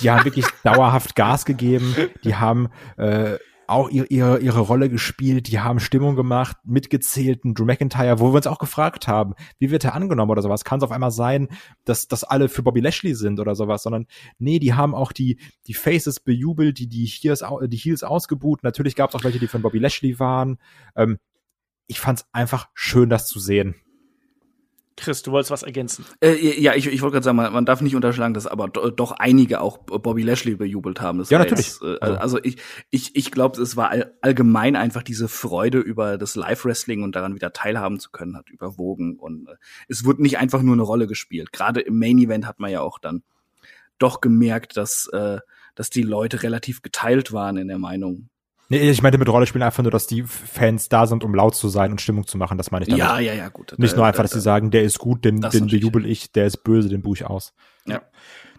die 0.00 0.10
haben 0.10 0.24
wirklich 0.24 0.46
dauerhaft 0.64 1.16
Gas 1.16 1.44
gegeben. 1.44 1.96
Die 2.24 2.36
haben 2.36 2.68
äh, 2.98 3.38
auch 3.66 3.90
ihre, 3.90 4.40
ihre, 4.40 4.60
Rolle 4.60 4.88
gespielt, 4.88 5.48
die 5.48 5.60
haben 5.60 5.80
Stimmung 5.80 6.16
gemacht, 6.16 6.56
mitgezählten 6.64 7.54
Drew 7.54 7.64
McIntyre, 7.64 8.20
wo 8.20 8.30
wir 8.30 8.36
uns 8.36 8.46
auch 8.46 8.58
gefragt 8.58 9.08
haben, 9.08 9.34
wie 9.58 9.70
wird 9.70 9.84
er 9.84 9.94
angenommen 9.94 10.30
oder 10.30 10.42
sowas? 10.42 10.64
Kann 10.64 10.78
es 10.78 10.84
auf 10.84 10.90
einmal 10.90 11.10
sein, 11.10 11.48
dass, 11.84 12.08
dass 12.08 12.24
alle 12.24 12.48
für 12.48 12.62
Bobby 12.62 12.80
Lashley 12.80 13.14
sind 13.14 13.40
oder 13.40 13.54
sowas, 13.54 13.82
sondern 13.82 14.06
nee, 14.38 14.58
die 14.58 14.74
haben 14.74 14.94
auch 14.94 15.12
die, 15.12 15.38
die 15.66 15.74
Faces 15.74 16.20
bejubelt, 16.20 16.78
die, 16.78 16.88
die, 16.88 17.06
Heels, 17.06 17.44
die 17.66 17.76
Heels 17.76 18.02
ausgebuht. 18.02 18.62
Natürlich 18.62 18.96
gab 18.96 19.10
es 19.10 19.16
auch 19.16 19.24
welche, 19.24 19.38
die 19.38 19.48
für 19.48 19.58
Bobby 19.58 19.78
Lashley 19.78 20.18
waren. 20.18 20.58
Ähm, 20.96 21.18
ich 21.86 22.00
fand's 22.00 22.26
einfach 22.32 22.68
schön, 22.74 23.10
das 23.10 23.26
zu 23.26 23.38
sehen. 23.40 23.74
Chris, 24.96 25.22
du 25.22 25.32
wolltest 25.32 25.50
was 25.50 25.62
ergänzen. 25.62 26.04
Äh, 26.20 26.60
ja, 26.60 26.74
ich, 26.74 26.86
ich 26.86 27.02
wollte 27.02 27.14
gerade 27.14 27.24
sagen, 27.24 27.36
man, 27.36 27.52
man 27.52 27.64
darf 27.64 27.80
nicht 27.80 27.96
unterschlagen, 27.96 28.34
dass 28.34 28.46
aber 28.46 28.68
do, 28.68 28.90
doch 28.90 29.12
einige 29.12 29.60
auch 29.60 29.78
Bobby 29.78 30.22
Lashley 30.22 30.54
bejubelt 30.54 31.00
haben. 31.00 31.18
Das 31.18 31.30
Ja, 31.30 31.38
natürlich. 31.38 31.66
Jetzt, 31.66 31.82
äh, 31.82 31.98
also 32.00 32.38
ich, 32.42 32.56
ich, 32.90 33.16
ich 33.16 33.30
glaube, 33.30 33.60
es 33.60 33.76
war 33.76 33.90
all, 33.90 34.14
allgemein 34.20 34.76
einfach 34.76 35.02
diese 35.02 35.28
Freude 35.28 35.78
über 35.78 36.18
das 36.18 36.34
Live-Wrestling 36.34 37.02
und 37.02 37.16
daran 37.16 37.34
wieder 37.34 37.52
teilhaben 37.52 38.00
zu 38.00 38.10
können, 38.10 38.36
hat 38.36 38.50
überwogen. 38.50 39.18
Und 39.18 39.48
äh, 39.48 39.54
es 39.88 40.04
wurde 40.04 40.22
nicht 40.22 40.38
einfach 40.38 40.62
nur 40.62 40.74
eine 40.74 40.82
Rolle 40.82 41.06
gespielt. 41.06 41.52
Gerade 41.52 41.80
im 41.80 41.98
Main-Event 41.98 42.46
hat 42.46 42.60
man 42.60 42.70
ja 42.70 42.80
auch 42.80 42.98
dann 42.98 43.22
doch 43.98 44.20
gemerkt, 44.20 44.76
dass, 44.76 45.08
äh, 45.12 45.38
dass 45.74 45.90
die 45.90 46.02
Leute 46.02 46.42
relativ 46.42 46.82
geteilt 46.82 47.32
waren 47.32 47.56
in 47.56 47.68
der 47.68 47.78
Meinung. 47.78 48.28
Nee, 48.72 48.90
ich 48.90 49.02
meinte 49.02 49.18
mit 49.18 49.28
Rolle 49.28 49.46
spielen 49.46 49.62
einfach 49.62 49.82
nur, 49.82 49.92
dass 49.92 50.06
die 50.06 50.22
Fans 50.24 50.88
da 50.88 51.06
sind, 51.06 51.24
um 51.24 51.34
laut 51.34 51.54
zu 51.54 51.68
sein 51.68 51.90
und 51.90 52.00
Stimmung 52.00 52.26
zu 52.26 52.38
machen. 52.38 52.56
Das 52.58 52.70
meine 52.70 52.84
ich 52.84 52.88
damit. 52.88 53.04
Ja, 53.04 53.18
ja, 53.18 53.34
ja, 53.34 53.48
gut. 53.48 53.74
Nicht 53.78 53.92
Da- 53.92 53.96
nur 53.98 54.06
einfach, 54.06 54.18
da- 54.18 54.22
dass 54.24 54.32
sie 54.32 54.40
sagen, 54.40 54.70
der 54.70 54.82
ist 54.82 54.98
gut, 54.98 55.24
den, 55.24 55.40
den 55.42 55.66
bejubel 55.66 56.06
ich, 56.06 56.32
der 56.32 56.46
ist 56.46 56.58
böse, 56.64 56.88
den 56.88 57.02
buche 57.02 57.16
ich 57.16 57.24
aus. 57.26 57.52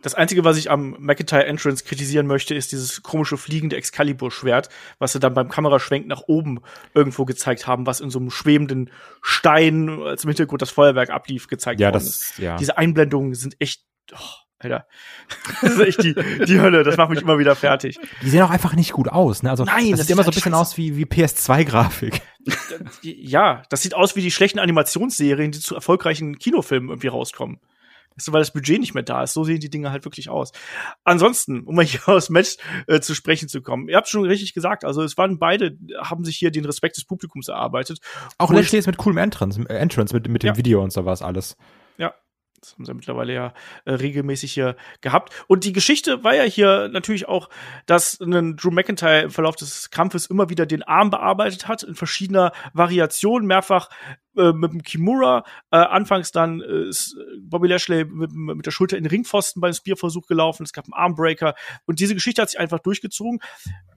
Das 0.04 0.16
Einzige, 0.16 0.44
was 0.44 0.58
ich 0.58 0.70
am 0.70 0.98
McIntyre 1.00 1.46
Entrance 1.46 1.86
kritisieren 1.86 2.28
möchte, 2.28 2.54
ist 2.54 2.74
dieses 2.74 3.04
komische 3.04 3.38
fliegende 3.38 3.78
Excalibur-Schwert, 3.78 4.68
was 5.00 5.14
sie 5.14 5.20
dann 5.22 5.34
beim 5.34 5.48
Kameraschwenk 5.48 6.08
nach 6.08 6.24
oben 6.28 6.60
irgendwo 6.94 7.24
gezeigt 7.24 7.68
haben, 7.68 7.88
was 7.88 8.02
in 8.02 8.10
so 8.10 8.20
einem 8.20 8.30
schwebenden 8.30 8.90
Stein 9.22 10.02
als 10.04 10.26
im 10.26 10.30
Hintergrund 10.30 10.62
das 10.62 10.72
Feuerwerk 10.72 11.10
ablief, 11.10 11.48
gezeigt 11.48 11.80
Ja, 11.80 11.88
worden 11.94 12.04
ist. 12.04 12.32
das, 12.32 12.38
ja. 12.38 12.58
Diese 12.58 12.78
Einblendungen 12.78 13.34
sind 13.34 13.56
echt, 13.60 13.86
oh, 14.12 14.18
Alter. 14.64 14.88
Das 15.62 15.74
ist 15.74 15.80
echt 15.80 16.04
die, 16.04 16.14
die 16.46 16.60
Hölle. 16.60 16.84
Das 16.84 16.98
macht 16.98 17.10
mich 17.10 17.22
immer 17.22 17.38
wieder 17.40 17.56
fertig. 17.56 18.00
Die 18.22 18.30
sehen 18.30 18.42
auch 18.42 18.50
einfach 18.50 18.74
nicht 18.76 18.92
gut 18.94 19.08
aus, 19.10 19.44
ne? 19.44 19.50
Also, 19.50 19.64
Nein, 19.66 19.92
das, 19.92 20.00
das 20.00 20.08
sieht 20.08 20.14
immer 20.16 20.24
so 20.24 20.30
ein 20.32 20.34
bisschen 20.34 20.52
scheiße. 20.54 20.62
aus 20.62 20.78
wie, 20.78 20.98
wie 20.98 21.06
PS2-Grafik. 21.06 22.22
Ja, 23.02 23.64
das 23.70 23.82
sieht 23.82 23.94
aus 23.96 24.16
wie 24.16 24.22
die 24.22 24.32
schlechten 24.32 24.60
Animationsserien, 24.60 25.52
die 25.52 25.60
zu 25.60 25.76
erfolgreichen 25.76 26.38
Kinofilmen 26.40 26.90
irgendwie 26.90 27.08
rauskommen. 27.08 27.60
Du, 28.24 28.32
weil 28.32 28.42
das 28.42 28.54
Budget 28.54 28.80
nicht 28.80 28.94
mehr 28.94 29.02
da 29.02 29.24
ist. 29.24 29.34
So 29.34 29.44
sehen 29.44 29.60
die 29.60 29.72
Dinge 29.72 29.90
halt 29.92 30.06
wirklich 30.06 30.30
aus. 30.30 30.52
Ansonsten, 31.04 31.62
um 31.64 31.76
mal 31.76 31.84
hier 31.86 32.02
aus 32.08 32.30
Match 32.30 32.58
äh, 32.88 33.00
zu 33.00 33.16
sprechen 33.16 33.48
zu 33.48 33.62
kommen. 33.62 33.90
Ihr 33.90 33.98
habt 33.98 34.08
schon 34.08 34.24
richtig 34.26 34.54
gesagt. 34.54 34.86
Also 34.86 35.02
es 35.02 35.18
waren 35.18 35.40
beide, 35.40 35.78
haben 35.98 36.24
sich 36.24 36.38
hier 36.38 36.52
den 36.52 36.66
Respekt 36.66 36.98
des 36.98 37.06
Publikums 37.06 37.48
erarbeitet. 37.48 38.00
Auch 38.38 38.52
Lashley 38.54 38.78
ist 38.78 38.86
mit 38.88 38.98
coolem 38.98 39.18
Entrance, 39.18 39.60
äh, 39.68 39.78
Entrance 39.78 40.14
mit, 40.14 40.28
mit 40.28 40.44
dem 40.44 40.50
Ja. 40.50 40.58
Video 40.58 40.84
und 40.84 40.94
sowas 40.94 41.24
alles. 41.24 41.58
Ja. 41.98 42.14
Das 42.64 42.74
haben 42.74 42.86
sie 42.86 42.94
mittlerweile 42.94 43.34
ja 43.34 43.54
äh, 43.86 43.94
regelmäßig 43.94 44.54
hier 44.54 44.76
gehabt. 45.02 45.34
Und 45.48 45.66
die 45.66 45.74
Geschichte 45.74 46.24
war 46.24 46.36
ja 46.36 46.44
hier 46.44 46.90
natürlich 46.90 47.28
auch, 47.28 47.50
dass 47.86 48.20
ein 48.20 48.56
Drew 48.56 48.72
McIntyre 48.72 49.22
im 49.22 49.32
Verlauf 49.32 49.56
des 49.56 49.90
Kampfes 49.90 50.26
immer 50.26 50.50
wieder 50.50 50.66
den 50.66 50.84
Arm 50.84 51.10
bearbeitet 51.10 51.68
hat, 51.68 51.84
in 51.84 51.96
verschiedener 51.96 52.52
Variation, 52.74 53.46
mehrfach 53.46 53.90
äh, 54.38 54.52
mit 54.52 54.72
dem 54.72 54.82
Kimura. 54.82 55.44
Äh, 55.72 55.78
anfangs 55.78 56.32
dann 56.32 56.62
äh, 56.62 56.90
ist 56.90 57.16
Bobby 57.42 57.68
Lashley 57.68 58.06
mit, 58.06 58.32
mit 58.34 58.66
der 58.66 58.72
Schulter 58.72 58.98
in 58.98 59.04
den 59.04 59.10
Ringpfosten 59.10 59.62
beim 59.62 59.74
Spearversuch 59.74 60.26
gelaufen. 60.26 60.64
Es 60.64 60.74
gab 60.74 60.86
einen 60.86 60.94
Armbreaker. 60.94 61.54
Und 61.86 62.00
diese 62.00 62.16
Geschichte 62.16 62.42
hat 62.42 62.50
sich 62.50 62.60
einfach 62.60 62.80
durchgezogen, 62.80 63.40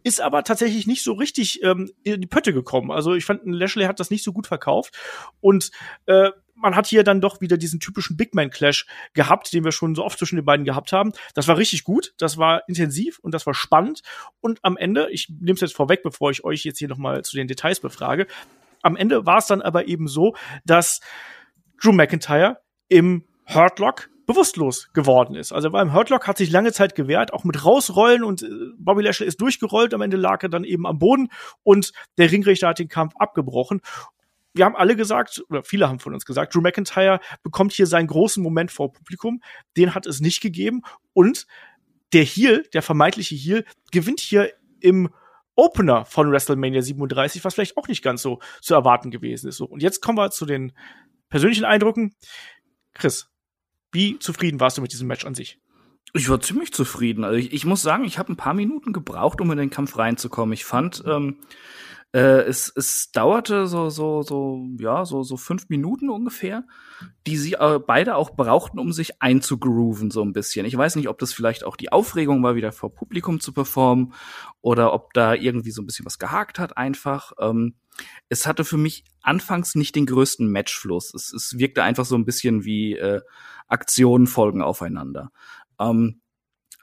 ist 0.03 0.21
aber 0.21 0.45
tatsächlich 0.45 0.87
nicht 0.87 1.03
so 1.03 1.13
richtig 1.15 1.63
ähm, 1.63 1.91
in 2.03 2.21
die 2.21 2.27
Pötte 2.27 2.53
gekommen. 2.53 2.91
Also 2.91 3.15
ich 3.15 3.25
fand, 3.25 3.43
Lashley 3.45 3.87
hat 3.87 4.01
das 4.01 4.11
nicht 4.11 4.25
so 4.25 4.33
gut 4.33 4.47
verkauft. 4.47 4.95
Und 5.41 5.71
äh, 6.07 6.31
man 6.57 6.75
hat 6.75 6.87
hier 6.87 7.05
dann 7.05 7.21
doch 7.21 7.41
wieder 7.41 7.57
diesen 7.57 7.81
typischen 7.81 8.17
Big 8.17 8.35
Man 8.35 8.51
Clash 8.51 8.87
gehabt, 9.15 9.53
den 9.53 9.65
wir 9.65 9.73
schon 9.73 9.95
so 9.95 10.05
oft 10.05 10.19
zwischen 10.19 10.37
den 10.37 10.45
beiden 10.45 10.65
gehabt 10.65 10.93
haben. 10.93 11.13
Das 11.35 11.49
war 11.49 11.59
richtig 11.59 11.85
gut, 11.85 12.15
das 12.19 12.39
war 12.39 12.63
intensiv 12.67 13.19
und 13.21 13.33
das 13.33 13.47
war 13.47 13.55
spannend. 13.55 14.03
Und 14.41 14.59
am 14.63 14.77
Ende, 14.77 15.09
ich 15.11 15.29
nehme 15.29 15.55
es 15.55 15.61
jetzt 15.61 15.77
vorweg, 15.77 16.03
bevor 16.03 16.31
ich 16.31 16.45
euch 16.45 16.65
jetzt 16.65 16.79
hier 16.79 16.89
noch 16.89 16.99
mal 16.99 17.23
zu 17.23 17.37
den 17.37 17.47
Details 17.47 17.81
befrage, 17.81 18.27
am 18.83 18.97
Ende 18.97 19.27
war 19.27 19.39
es 19.39 19.47
dann 19.47 19.63
aber 19.63 19.89
eben 19.89 20.09
so, 20.09 20.35
dass 20.65 21.01
Drew 21.81 21.93
McIntyre 21.93 22.59
im 22.89 23.25
Hurtlock 23.47 24.09
bewusstlos 24.27 24.89
geworden 24.93 25.37
ist. 25.37 25.53
Also 25.53 25.69
er 25.69 25.73
war 25.73 25.83
im 25.83 25.93
Hurtlock, 25.93 26.27
hat 26.27 26.37
sich 26.37 26.51
lange 26.51 26.73
Zeit 26.73 26.95
gewehrt, 26.95 27.33
auch 27.33 27.45
mit 27.45 27.65
rausrollen 27.65 28.25
und 28.25 28.43
äh, 28.43 28.49
Bobby 28.77 29.03
Lashley 29.03 29.27
ist 29.27 29.41
durchgerollt, 29.41 29.95
am 29.95 30.03
Ende 30.03 30.17
lag 30.17 30.43
er 30.43 30.49
dann 30.49 30.65
eben 30.65 30.87
am 30.87 30.99
Boden 30.99 31.29
und 31.63 31.93
der 32.19 32.31
Ringrichter 32.31 32.69
hat 32.69 32.81
den 32.81 32.89
Kampf 32.89 33.15
abgebrochen 33.17 33.81
wir 34.57 34.65
haben 34.65 34.77
alle 34.77 34.97
gesagt, 34.97 35.45
oder 35.49 35.63
viele 35.63 35.89
haben 35.89 35.99
von 35.99 36.15
uns 36.15 36.25
gesagt, 36.25 36.55
Drew 36.55 36.61
McIntyre 36.61 37.21
bekommt 37.43 37.73
hier 37.73 37.87
seinen 37.87 38.07
großen 38.07 38.43
Moment 38.43 38.71
vor 38.71 38.93
Publikum. 38.93 39.43
Den 39.77 39.95
hat 39.95 40.07
es 40.07 40.21
nicht 40.21 40.41
gegeben. 40.41 40.83
Und 41.13 41.47
der 42.13 42.25
Heel, 42.25 42.65
der 42.73 42.83
vermeintliche 42.83 43.35
Heel, 43.35 43.65
gewinnt 43.93 44.21
hier 44.21 44.53
im 44.81 45.11
Opener 45.55 46.05
von 46.05 46.31
WrestleMania 46.31 46.83
37, 46.83 47.45
was 47.45 47.55
vielleicht 47.55 47.77
auch 47.77 47.89
nicht 47.89 48.03
ganz 48.03 48.23
so 48.23 48.41
zu 48.61 48.75
erwarten 48.75 49.11
gewesen 49.11 49.49
ist. 49.49 49.57
So, 49.57 49.65
und 49.65 49.83
jetzt 49.83 50.01
kommen 50.03 50.19
wir 50.19 50.31
zu 50.31 50.47
den 50.47 50.73
persönlichen 51.29 51.65
Eindrücken. 51.65 52.15
Chris, 52.95 53.29
wie 53.93 54.19
zufrieden 54.19 54.61
warst 54.61 54.79
du 54.79 54.83
mit 54.83 54.93
diesem 54.93 55.09
Match 55.09 55.25
an 55.25 55.35
sich? 55.35 55.59
Ich 56.13 56.29
war 56.29 56.41
ziemlich 56.41 56.73
zufrieden. 56.73 57.25
Also 57.25 57.37
ich, 57.37 57.53
ich 57.53 57.65
muss 57.65 57.83
sagen, 57.83 58.05
ich 58.05 58.19
habe 58.19 58.33
ein 58.33 58.37
paar 58.37 58.55
Minuten 58.55 58.93
gebraucht, 58.93 59.41
um 59.41 59.51
in 59.51 59.59
den 59.59 59.71
Kampf 59.71 59.99
reinzukommen. 59.99 60.53
Ich 60.53 60.65
fand, 60.65 61.03
ähm, 61.07 61.41
Äh, 62.13 62.43
es, 62.43 62.73
es 62.75 63.11
dauerte 63.13 63.67
so, 63.67 63.91
so, 63.91 64.23
so, 64.23 64.67
ja, 64.79 65.05
so, 65.05 65.23
so 65.23 65.37
fünf 65.37 65.69
Minuten 65.69 66.09
ungefähr, 66.09 66.65
die 67.27 67.37
sie 67.37 67.55
äh, 67.55 67.79
beide 67.85 68.17
auch 68.17 68.31
brauchten, 68.31 68.79
um 68.79 68.93
sich 68.93 69.21
einzugrooven, 69.21 70.11
so 70.11 70.23
ein 70.23 70.33
bisschen. 70.33 70.67
Ich 70.67 70.77
weiß 70.77 70.97
nicht, 70.97 71.09
ob 71.09 71.19
das 71.19 71.33
vielleicht 71.33 71.65
auch 71.65 71.77
die 71.77 71.93
Aufregung 71.93 72.43
war, 72.43 72.55
wieder 72.55 72.73
vor 72.73 72.95
Publikum 72.95 73.41
zu 73.41 73.53
performen 73.53 74.15
oder 74.61 74.93
ob 74.93 75.13
da 75.13 75.35
irgendwie 75.35 75.73
so 75.73 75.83
ein 75.83 75.87
bisschen 75.87 76.07
was 76.07 76.19
gehakt 76.19 76.59
hat, 76.59 76.77
einfach. 76.77 77.33
Ähm, 77.39 77.75
es 78.29 78.47
hatte 78.47 78.65
für 78.65 78.77
mich 78.79 79.05
anfangs 79.23 79.75
nicht 79.75 79.97
den 79.97 80.07
größten 80.07 80.51
Matchfluss. 80.51 81.13
Es, 81.15 81.33
es 81.33 81.59
wirkte 81.59 81.83
einfach 81.83 82.05
so 82.05 82.17
ein 82.17 82.25
bisschen 82.25 82.65
wie 82.65 82.95
äh, 82.95 83.21
Aktionen 83.69 84.27
folgen 84.27 84.63
aufeinander. 84.63 85.33
Ähm, 85.79 86.21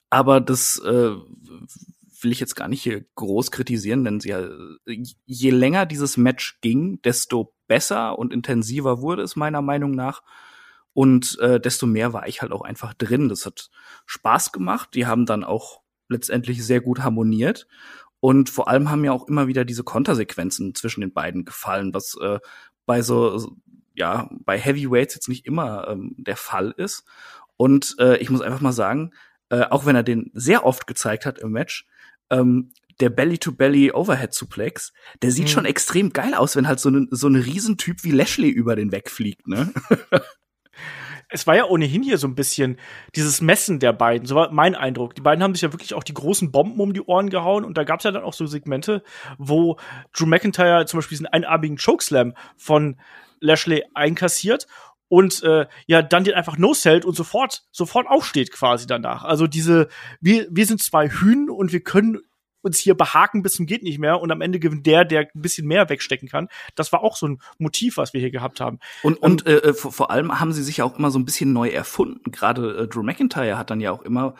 aber 0.10 0.42
das 0.42 0.78
äh, 0.80 1.16
will 2.24 2.32
ich 2.32 2.40
jetzt 2.40 2.56
gar 2.56 2.68
nicht 2.68 2.82
hier 2.82 3.06
groß 3.16 3.52
kritisieren, 3.52 4.04
denn 4.04 4.20
sie, 4.20 4.32
äh, 4.32 4.50
je 5.26 5.50
länger 5.50 5.86
dieses 5.86 6.18
Match 6.18 6.60
ging, 6.62 7.02
desto 7.02 7.54
besser 7.68 8.18
und 8.18 8.34
intensiver 8.34 9.02
wurde 9.02 9.24
es 9.24 9.36
meiner 9.36 9.62
Meinung 9.62 9.92
nach. 9.92 10.22
Und 10.94 11.40
äh, 11.40 11.60
desto 11.60 11.88
mehr 11.88 12.14
war 12.14 12.28
ich 12.28 12.42
halt 12.42 12.52
auch 12.52 12.62
einfach 12.62 12.94
drin. 12.94 13.30
Das 13.30 13.46
hat 13.46 13.70
Spaß 14.06 14.52
gemacht. 14.52 14.90
Die 14.94 15.08
haben 15.08 15.26
dann 15.26 15.44
auch 15.44 15.82
letztendlich 16.08 16.64
sehr 16.64 16.82
gut 16.82 17.00
harmoniert. 17.00 17.68
Und 18.20 18.50
vor 18.50 18.68
allem 18.68 18.90
haben 18.90 19.02
mir 19.02 19.12
auch 19.12 19.28
immer 19.28 19.48
wieder 19.48 19.66
diese 19.66 19.84
Kontersequenzen 19.84 20.76
zwischen 20.76 21.02
den 21.02 21.12
beiden 21.12 21.46
gefallen, 21.46 21.94
was 21.94 22.16
äh, 22.22 22.40
bei 22.86 23.02
so, 23.02 23.58
ja, 23.96 24.30
bei 24.46 24.58
Heavyweights 24.58 25.16
jetzt 25.16 25.30
nicht 25.30 25.46
immer 25.46 25.88
ähm, 25.88 26.16
der 26.18 26.38
Fall 26.38 26.74
ist. 26.78 27.06
Und 27.58 27.96
äh, 28.00 28.18
ich 28.18 28.30
muss 28.30 28.42
einfach 28.42 28.62
mal 28.62 28.72
sagen, 28.72 29.12
äh, 29.50 29.66
auch 29.70 29.86
wenn 29.86 29.96
er 29.96 30.04
den 30.04 30.32
sehr 30.34 30.66
oft 30.66 30.88
gezeigt 30.88 31.26
hat 31.26 31.40
im 31.40 31.52
Match, 31.52 31.88
ähm, 32.34 32.72
der 33.00 33.10
Belly-to-Belly-Overhead-Suplex, 33.10 34.94
der 35.22 35.32
sieht 35.32 35.46
mhm. 35.46 35.50
schon 35.50 35.66
extrem 35.66 36.14
geil 36.14 36.34
aus, 36.34 36.56
wenn 36.56 36.68
halt 36.68 36.80
so 36.80 36.90
ein 36.90 37.08
so 37.12 37.28
ein 37.28 37.36
Riesentyp 37.36 38.04
wie 38.04 38.12
Lashley 38.12 38.50
über 38.50 38.76
den 38.76 38.92
wegfliegt, 38.92 39.48
ne? 39.48 39.74
es 41.34 41.48
war 41.48 41.56
ja 41.56 41.66
ohnehin 41.66 42.04
hier 42.04 42.20
so 42.20 42.28
ein 42.28 42.36
bisschen 42.36 42.78
dieses 43.16 43.42
Messen 43.42 43.80
der 43.80 43.92
beiden, 43.92 44.28
so 44.28 44.36
war 44.36 44.52
mein 44.52 44.76
Eindruck. 44.76 45.16
Die 45.16 45.22
beiden 45.22 45.44
haben 45.44 45.56
sich 45.56 45.64
ja 45.64 45.74
wirklich 45.74 45.96
auch 45.96 46.04
die 46.04 46.14
großen 46.14 46.52
Bomben 46.52 46.80
um 46.80 46.94
die 46.94 47.02
Ohren 47.02 47.30
gehauen 47.30 47.66
und 47.66 47.76
da 47.78 47.84
gab 47.84 48.00
es 48.00 48.04
ja 48.04 48.12
dann 48.12 48.24
auch 48.24 48.34
so 48.34 48.46
Segmente, 48.46 49.04
wo 49.40 49.78
Drew 50.16 50.28
McIntyre 50.28 50.86
zum 50.86 51.00
Beispiel 51.00 51.18
diesen 51.18 51.28
einarmigen 51.28 51.78
Chokeslam 51.78 52.34
von 52.56 52.98
Lashley 53.40 53.84
einkassiert 53.96 54.68
und 55.08 55.44
äh, 55.44 55.68
ja 55.88 56.02
dann 56.02 56.24
den 56.24 56.34
einfach 56.34 56.58
no 56.58 56.74
sellt 56.74 57.06
und 57.06 57.16
sofort 57.16 57.64
sofort 57.72 58.08
aufsteht 58.08 58.52
quasi 58.52 58.88
danach. 58.88 59.24
Also 59.24 59.48
diese 59.48 59.88
wir 60.22 60.48
wir 60.50 60.66
sind 60.66 60.82
zwei 60.82 61.10
Hühn 61.10 61.50
und 61.50 61.72
wir 61.72 61.82
können 61.82 62.20
uns 62.64 62.80
hier 62.80 62.96
behaken 62.96 63.44
bis 63.44 63.54
zum 63.54 63.66
geht 63.66 63.84
nicht 63.84 64.00
mehr 64.00 64.22
und 64.22 64.32
am 64.32 64.42
Ende 64.42 64.60
gewinnt 64.60 64.88
der, 64.88 65.06
der 65.06 65.22
ein 65.22 65.42
bisschen 65.42 65.68
mehr 65.68 65.90
wegstecken 65.90 66.30
kann. 66.30 66.48
Das 66.76 66.92
war 66.92 67.04
auch 67.04 67.18
so 67.18 67.28
ein 67.28 67.42
Motiv, 67.58 67.98
was 67.98 68.14
wir 68.14 68.22
hier 68.22 68.32
gehabt 68.32 68.62
haben. 68.62 68.80
Und, 69.04 69.18
und 69.22 69.46
äh, 69.46 69.58
äh 69.58 69.74
vor, 69.74 69.92
vor 69.92 70.12
allem 70.12 70.40
haben 70.40 70.54
sie 70.54 70.64
sich 70.64 70.78
ja 70.78 70.86
auch 70.86 70.98
immer 70.98 71.12
so 71.12 71.20
ein 71.20 71.26
bisschen 71.26 71.54
neu 71.54 71.70
erfunden. 71.70 72.32
Gerade 72.32 72.84
äh, 72.84 72.88
Drew 72.88 73.04
McIntyre 73.04 73.58
hat 73.58 73.70
dann 73.70 73.82
ja 73.82 73.92
auch 73.92 74.02
immer 74.02 74.36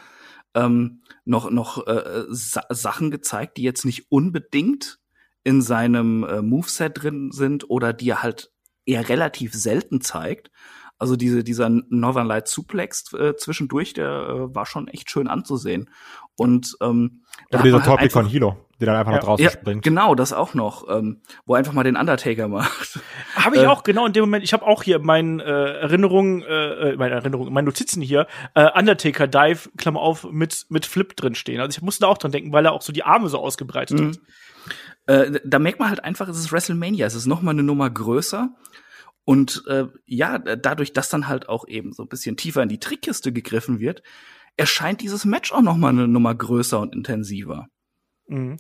ähm, 0.56 1.02
noch 1.26 1.52
noch 1.52 1.86
äh, 1.86 2.24
Sa 2.30 2.64
Sachen 2.70 3.12
gezeigt, 3.12 3.58
die 3.58 3.64
jetzt 3.64 3.86
nicht 3.86 4.10
unbedingt 4.10 5.00
in 5.44 5.62
seinem 5.62 6.24
äh, 6.24 6.42
Moveset 6.42 6.92
drin 6.96 7.32
sind 7.32 7.70
oder 7.70 7.92
die 7.92 8.10
er 8.10 8.24
halt 8.24 8.53
eher 8.86 9.08
relativ 9.10 9.54
selten 9.54 10.02
zeigt. 10.02 10.52
Also 11.00 11.16
diese, 11.16 11.44
dieser 11.44 11.70
Northern 11.70 12.28
Light 12.28 12.48
Suplex 12.48 13.12
äh, 13.14 13.36
zwischendurch, 13.36 13.94
der 13.94 14.08
äh, 14.08 14.56
war 14.56 14.66
schon 14.66 14.88
echt 14.88 15.10
schön 15.10 15.28
anzusehen. 15.28 15.90
Und 16.36 16.78
ähm, 16.82 17.24
da 17.50 17.60
Aber 17.60 17.66
dieser 17.66 17.78
halt 17.78 17.86
Topic 17.86 18.10
von 18.10 18.26
Hilo, 18.26 18.58
der 18.80 18.88
dann 18.88 18.96
einfach 18.96 19.12
ja. 19.12 19.18
nach 19.18 19.26
draußen 19.26 19.44
ja, 19.44 19.52
springt. 19.52 19.84
Genau, 19.84 20.16
das 20.16 20.34
auch 20.34 20.54
noch, 20.54 20.88
ähm, 20.90 21.22
wo 21.46 21.56
einfach 21.56 21.74
mal 21.74 21.84
den 21.84 21.96
Undertaker 21.96 22.48
macht. 22.48 23.00
Habe 23.36 23.58
ich 23.58 23.64
äh, 23.64 23.68
auch 23.68 23.84
genau 23.84 24.06
in 24.06 24.14
dem 24.14 24.22
Moment. 24.24 24.44
Ich 24.44 24.54
habe 24.54 24.66
auch 24.66 24.84
hier 24.84 25.00
meinen 25.00 25.40
äh, 25.40 25.44
Erinnerungen, 25.44 26.42
äh, 26.44 26.92
äh, 26.92 26.96
meine 26.96 27.16
Erinnerungen, 27.16 27.54
meine 27.54 27.66
Notizen 27.66 28.02
hier 28.02 28.28
äh, 28.56 28.70
Undertaker 28.78 29.28
Dive 29.28 29.70
Klammer 29.78 30.00
auf 30.00 30.24
mit 30.32 30.66
mit 30.70 30.86
Flip 30.86 31.16
drin 31.16 31.36
stehen. 31.36 31.60
Also 31.60 31.78
ich 31.78 31.82
musste 31.82 32.02
da 32.02 32.08
auch 32.08 32.18
dran 32.18 32.32
denken, 32.32 32.52
weil 32.54 32.66
er 32.66 32.72
auch 32.72 32.82
so 32.82 32.94
die 32.94 33.04
Arme 33.04 33.30
so 33.30 33.40
ausgebreitet 33.40 34.00
mhm. 34.00 34.08
hat. 34.08 34.20
Äh, 35.06 35.40
da 35.44 35.60
merkt 35.60 35.80
man 35.80 35.90
halt 35.90 36.04
einfach, 36.04 36.28
es 36.30 36.38
ist 36.38 36.52
WrestleMania, 36.52 37.06
es 37.06 37.16
ist 37.16 37.26
noch 37.26 37.42
mal 37.42 37.52
eine 37.52 37.64
Nummer 37.64 37.90
größer. 37.90 38.50
Und 39.26 39.64
äh, 39.68 39.86
ja, 40.06 40.38
dadurch, 40.38 40.94
dass 40.94 41.10
dann 41.10 41.28
halt 41.28 41.48
auch 41.48 41.68
eben 41.68 41.94
so 41.94 42.04
ein 42.04 42.10
bisschen 42.10 42.36
tiefer 42.36 42.62
in 42.62 42.70
die 42.70 42.80
Trickkiste 42.80 43.32
gegriffen 43.32 43.80
wird, 43.80 44.04
erscheint 44.58 45.02
dieses 45.02 45.26
Match 45.26 45.52
auch 45.52 45.62
noch 45.62 45.78
mal 45.78 45.90
eine 45.90 46.08
Nummer 46.08 46.36
größer 46.36 46.80
und 46.80 46.94
intensiver. 46.94 47.68
Mhm. 48.28 48.58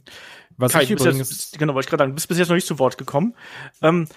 Was 0.58 0.74
Kai, 0.74 0.84
ich 0.84 0.92
übrigens 0.92 1.18
jetzt, 1.18 1.60
genau, 1.60 1.74
wollte 1.74 1.88
ich 1.88 1.90
gerade 1.90 2.04
sagen, 2.04 2.16
bist 2.16 2.28
bis 2.28 2.38
jetzt 2.38 2.50
noch 2.50 2.56
nicht 2.56 2.68
zu 2.68 2.80
Wort 2.80 2.98
gekommen. 2.98 3.36
Ähm, 3.82 4.08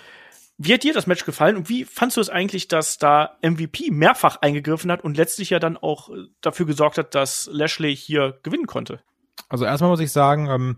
wie 0.59 0.73
hat 0.73 0.85
dir 0.85 0.95
das 0.95 1.07
Match 1.07 1.25
gefallen 1.25 1.57
und 1.57 1.69
wie 1.69 1.85
fandst 1.85 2.17
du 2.17 2.21
es 2.21 2.31
eigentlich, 2.31 2.69
dass 2.69 2.97
da 2.97 3.37
MVP 3.43 3.91
mehrfach 3.91 4.37
eingegriffen 4.41 4.91
hat 4.91 5.05
und 5.05 5.17
letztlich 5.17 5.51
ja 5.51 5.59
dann 5.59 5.77
auch 5.77 6.09
äh, 6.09 6.27
dafür 6.41 6.67
gesorgt 6.67 6.99
hat, 6.99 7.15
dass 7.15 7.49
Lashley 7.53 7.95
hier 7.95 8.39
gewinnen 8.43 8.67
konnte? 8.67 9.01
Also 9.49 9.65
erstmal 9.65 9.91
muss 9.91 10.01
ich 10.01 10.13
sagen, 10.13 10.49
ähm, 10.49 10.77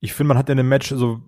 ich 0.00 0.14
finde, 0.14 0.28
man 0.28 0.38
hat 0.38 0.48
in 0.48 0.56
dem 0.56 0.68
Match 0.68 0.88
so 0.88 1.20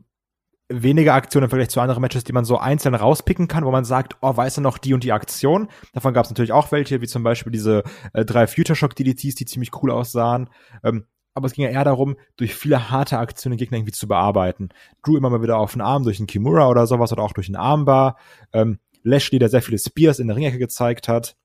weniger 0.73 1.15
Aktionen 1.15 1.45
im 1.45 1.51
Vergleich 1.51 1.71
zu 1.71 1.81
anderen 1.81 2.01
Matches, 2.01 2.25
die 2.25 2.33
man 2.33 2.45
so 2.45 2.59
einzeln 2.59 2.95
rauspicken 2.95 3.49
kann, 3.49 3.65
wo 3.65 3.71
man 3.71 3.85
sagt, 3.85 4.17
oh, 4.21 4.37
weißt 4.37 4.59
du 4.59 4.61
noch 4.61 4.79
die 4.79 4.95
und 4.95 5.05
die 5.05 5.13
Aktion? 5.13 5.69
Davon 5.93 6.15
gab 6.15 6.25
es 6.25 6.31
natürlich 6.31 6.53
auch 6.53 6.73
welche, 6.73 7.01
wie 7.01 7.07
zum 7.07 7.23
Beispiel 7.23 7.53
diese 7.53 7.83
äh, 8.13 8.25
drei 8.25 8.47
Future 8.47 8.77
Shock 8.77 8.97
DDTs, 8.97 9.35
die 9.35 9.45
ziemlich 9.45 9.71
cool 9.83 9.91
aussahen. 9.91 10.49
Ähm, 10.83 11.05
aber 11.35 11.47
es 11.47 11.55
ging 11.55 11.65
ja 11.65 11.71
eher 11.71 11.85
darum, 11.85 12.17
durch 12.37 12.55
viele 12.55 12.91
harte 12.91 13.19
Aktionen 13.19 13.57
den 13.57 13.59
Gegner 13.59 13.79
irgendwie 13.79 13.93
zu 13.93 14.07
bearbeiten. 14.07 14.69
Drew 15.03 15.17
immer 15.17 15.31
mal 15.31 15.43
wieder 15.43 15.57
auf 15.57 15.73
den 15.73 15.81
Arm 15.81 16.05
durch 16.05 16.19
einen 16.19 16.27
Kimura 16.27 16.69
oder 16.69 16.87
sowas 16.87 17.13
oder 17.13 17.23
auch 17.23 17.33
durch 17.33 17.49
einen 17.49 17.57
Armbar. 17.57 18.19
Ähm, 18.53 18.79
Lashley, 19.03 19.39
der 19.39 19.49
sehr 19.49 19.63
viele 19.63 19.79
Spears 19.79 20.19
in 20.19 20.29
der 20.29 20.37
Ringecke 20.37 20.59
gezeigt 20.59 21.09
hat. 21.09 21.37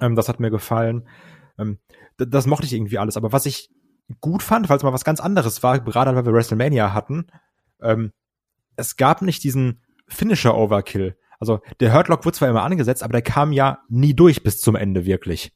Ähm, 0.00 0.14
das 0.14 0.28
hat 0.28 0.40
mir 0.40 0.50
gefallen. 0.50 1.08
Ähm, 1.58 1.78
das 2.18 2.46
mochte 2.46 2.66
ich 2.66 2.74
irgendwie 2.74 2.98
alles. 2.98 3.16
Aber 3.16 3.32
was 3.32 3.46
ich 3.46 3.70
gut 4.20 4.42
fand, 4.42 4.68
weil 4.68 4.76
es 4.76 4.82
mal 4.82 4.92
was 4.92 5.04
ganz 5.04 5.20
anderes 5.20 5.62
war, 5.62 5.80
gerade 5.80 6.14
weil 6.14 6.26
wir 6.26 6.32
WrestleMania 6.32 6.92
hatten, 6.92 7.26
ähm, 7.80 8.12
es 8.76 8.96
gab 8.96 9.22
nicht 9.22 9.44
diesen 9.44 9.80
Finisher 10.06 10.56
Overkill. 10.56 11.16
Also 11.40 11.60
der 11.80 11.92
Hurtlock 11.92 12.24
wurde 12.24 12.36
zwar 12.36 12.48
immer 12.48 12.62
angesetzt, 12.62 13.02
aber 13.02 13.12
der 13.12 13.22
kam 13.22 13.52
ja 13.52 13.78
nie 13.88 14.14
durch 14.14 14.42
bis 14.42 14.60
zum 14.60 14.76
Ende 14.76 15.04
wirklich. 15.04 15.52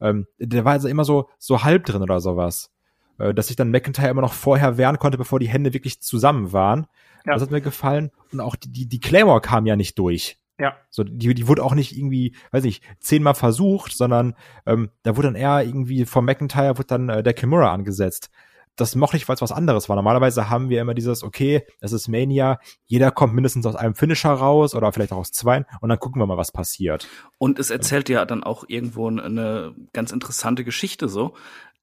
Ähm, 0.00 0.26
der 0.38 0.64
war 0.64 0.72
also 0.72 0.88
immer 0.88 1.04
so 1.04 1.28
so 1.38 1.62
halb 1.62 1.84
drin 1.84 2.02
oder 2.02 2.20
sowas, 2.20 2.70
äh, 3.18 3.34
dass 3.34 3.48
sich 3.48 3.56
dann 3.56 3.70
McIntyre 3.70 4.08
immer 4.08 4.22
noch 4.22 4.32
vorher 4.32 4.76
wehren 4.78 4.98
konnte, 4.98 5.18
bevor 5.18 5.38
die 5.38 5.48
Hände 5.48 5.72
wirklich 5.74 6.00
zusammen 6.00 6.52
waren. 6.52 6.86
Ja. 7.26 7.34
Das 7.34 7.42
hat 7.42 7.50
mir 7.50 7.60
gefallen 7.60 8.10
und 8.32 8.40
auch 8.40 8.56
die 8.56 8.70
die, 8.70 8.86
die 8.86 9.00
Claymore 9.00 9.40
kam 9.40 9.66
ja 9.66 9.76
nicht 9.76 9.98
durch. 9.98 10.38
Ja. 10.58 10.76
So, 10.88 11.02
die, 11.02 11.34
die 11.34 11.48
wurde 11.48 11.64
auch 11.64 11.74
nicht 11.74 11.96
irgendwie, 11.96 12.36
weiß 12.52 12.62
nicht, 12.62 12.84
zehnmal 13.00 13.34
versucht, 13.34 13.92
sondern 13.92 14.34
ähm, 14.66 14.90
da 15.02 15.16
wurde 15.16 15.28
dann 15.28 15.34
eher 15.34 15.64
irgendwie 15.64 16.04
vom 16.04 16.24
McIntyre 16.24 16.78
wurde 16.78 16.86
dann 16.86 17.08
äh, 17.08 17.22
der 17.24 17.34
Kimura 17.34 17.72
angesetzt 17.72 18.30
das 18.76 18.94
mochte 18.96 19.16
ich, 19.16 19.28
weil 19.28 19.36
es 19.36 19.42
was 19.42 19.52
anderes 19.52 19.88
war. 19.88 19.96
Normalerweise 19.96 20.50
haben 20.50 20.68
wir 20.68 20.80
immer 20.80 20.94
dieses, 20.94 21.22
okay, 21.22 21.64
es 21.80 21.92
ist 21.92 22.08
Mania, 22.08 22.58
jeder 22.86 23.10
kommt 23.10 23.34
mindestens 23.34 23.66
aus 23.66 23.76
einem 23.76 23.94
Finisher 23.94 24.32
raus 24.32 24.74
oder 24.74 24.92
vielleicht 24.92 25.12
auch 25.12 25.18
aus 25.18 25.32
zwei 25.32 25.64
und 25.80 25.88
dann 25.88 25.98
gucken 25.98 26.20
wir 26.20 26.26
mal, 26.26 26.36
was 26.36 26.52
passiert. 26.52 27.06
Und 27.38 27.58
es 27.58 27.70
erzählt 27.70 28.08
ja 28.08 28.24
dann 28.24 28.42
auch 28.42 28.64
irgendwo 28.66 29.08
eine 29.08 29.74
ganz 29.92 30.12
interessante 30.12 30.64
Geschichte 30.64 31.08
so. 31.08 31.34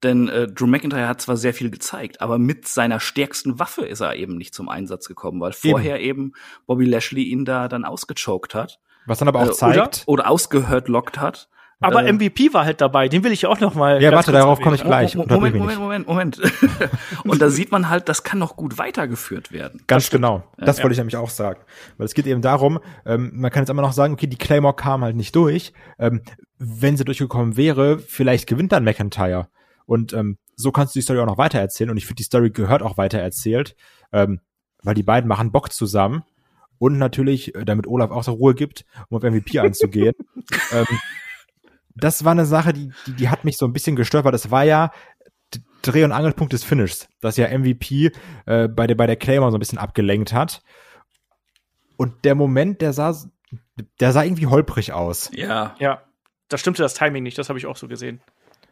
Denn 0.04 0.30
äh, 0.30 0.48
Drew 0.48 0.66
McIntyre 0.66 1.08
hat 1.08 1.22
zwar 1.22 1.38
sehr 1.38 1.54
viel 1.54 1.70
gezeigt, 1.70 2.22
aber 2.22 2.40
mit 2.40 2.68
seiner 2.68 3.00
stärksten 3.00 3.60
Waffe 3.60 3.86
ist 3.86 4.00
er 4.00 4.16
eben 4.16 4.36
nicht 4.36 4.56
zum 4.56 4.68
Einsatz 4.68 5.08
gekommen, 5.08 5.40
weil 5.40 5.54
vorher 5.54 6.00
eben, 6.00 6.22
eben 6.22 6.34
Bobby 6.66 6.86
Lashley 6.86 7.24
ihn 7.24 7.46
da 7.46 7.68
dann 7.68 7.86
ausgechoked 7.86 8.56
hat. 8.56 8.80
Was 9.06 9.20
dann 9.20 9.28
aber 9.28 9.42
auch 9.42 9.50
äh, 9.50 9.54
zeigt. 9.54 9.78
Oder, 9.78 10.24
oder 10.24 10.30
ausgehört 10.30 10.88
lockt 10.88 11.20
hat. 11.20 11.50
Aber 11.82 12.06
äh, 12.06 12.14
MVP 12.14 12.54
war 12.54 12.64
halt 12.64 12.80
dabei, 12.80 13.10
den 13.10 13.24
will 13.24 13.32
ich 13.32 13.46
auch 13.48 13.60
noch 13.60 13.74
mal. 13.74 14.02
Ja, 14.02 14.12
warte, 14.12 14.32
darauf 14.32 14.62
komme 14.62 14.76
ich 14.76 14.84
gleich. 14.84 15.16
Moment, 15.16 15.56
Moment, 15.56 15.80
Moment, 15.80 16.08
Moment. 16.08 16.42
und 17.24 17.42
da 17.42 17.50
sieht 17.50 17.72
man 17.72 17.90
halt, 17.90 18.08
das 18.08 18.24
kann 18.24 18.40
noch 18.40 18.56
gut 18.56 18.78
weitergeführt 18.78 19.52
werden. 19.52 19.82
Ganz 19.88 20.10
genau. 20.12 20.44
Das 20.58 20.78
ja. 20.78 20.84
wollte 20.84 20.94
ich 20.94 21.00
nämlich 21.00 21.18
auch 21.18 21.32
sagen. 21.32 21.60
Weil 21.98 22.06
es 22.06 22.14
geht 22.14 22.28
eben 22.28 22.42
darum, 22.42 22.80
ähm, 23.06 23.32
man 23.34 23.52
kann 23.52 23.64
jetzt 23.64 23.70
immer 23.70 23.82
noch 23.82 23.94
sagen, 23.94 24.14
okay, 24.14 24.28
die 24.28 24.38
Claymore 24.38 24.76
kam 24.76 25.04
halt 25.04 25.16
nicht 25.16 25.36
durch. 25.36 25.74
Ähm, 25.98 26.22
wenn 26.60 26.96
sie 26.98 27.04
durchgekommen 27.04 27.58
wäre, 27.58 27.98
vielleicht 27.98 28.48
gewinnt 28.48 28.72
dann 28.72 28.84
McIntyre. 28.84 29.48
Und 29.86 30.14
ähm, 30.14 30.38
so 30.56 30.72
kannst 30.72 30.94
du 30.94 31.00
die 31.00 31.04
Story 31.04 31.20
auch 31.20 31.26
noch 31.26 31.40
weitererzählen. 31.40 31.90
Und 31.90 31.98
ich 31.98 32.06
finde, 32.06 32.18
die 32.18 32.24
Story 32.24 32.52
gehört 32.52 32.84
auch 32.84 32.98
weitererzählt, 32.98 33.76
ähm, 34.14 34.40
weil 34.84 34.94
die 34.94 35.04
beiden 35.04 35.28
machen 35.28 35.52
Bock 35.52 35.74
zusammen. 35.74 36.24
Und 36.78 36.98
natürlich, 37.00 37.56
äh, 37.56 37.66
damit 37.66 37.88
Olaf 37.88 38.12
auch 38.12 38.24
so 38.24 38.34
Ruhe 38.34 38.54
gibt, 38.54 38.86
um 39.10 39.18
auf 39.18 39.24
MVP 39.24 39.60
einzugehen. 39.60 40.14
ähm, 40.72 40.86
das 41.96 42.24
war 42.24 42.32
eine 42.32 42.46
Sache, 42.46 42.74
die, 42.74 42.92
die, 43.08 43.14
die 43.14 43.30
hat 43.30 43.44
mich 43.44 43.58
so 43.58 43.66
ein 43.66 43.74
bisschen 43.74 43.96
gestört, 43.96 44.26
weil 44.26 44.32
das 44.32 44.52
war 44.52 44.64
ja 44.64 44.92
Dreh- 45.82 46.04
und 46.04 46.12
Angelpunkt 46.12 46.54
des 46.54 46.64
Finishs, 46.64 47.08
dass 47.22 47.38
ja 47.38 47.48
MVP 47.48 48.12
äh, 48.46 48.68
bei 48.68 48.88
der 48.88 48.96
bei 48.96 49.08
der 49.08 49.16
Claymore 49.16 49.52
so 49.52 49.58
ein 49.58 49.60
bisschen 49.60 49.80
abgelenkt 49.80 50.34
hat. 50.34 50.62
Und 51.98 52.24
der 52.24 52.36
Moment, 52.36 52.82
der 52.82 52.94
sah, 52.94 53.16
der 54.00 54.12
sah 54.12 54.24
irgendwie 54.24 54.48
holprig 54.48 54.94
aus. 54.94 55.30
Ja. 55.34 55.76
Ja, 55.80 56.04
da 56.50 56.58
stimmte 56.58 56.84
das 56.84 56.94
Timing 56.94 57.24
nicht, 57.24 57.38
das 57.38 57.50
habe 57.50 57.60
ich 57.60 57.66
auch 57.66 57.78
so 57.78 57.88
gesehen. 57.88 58.22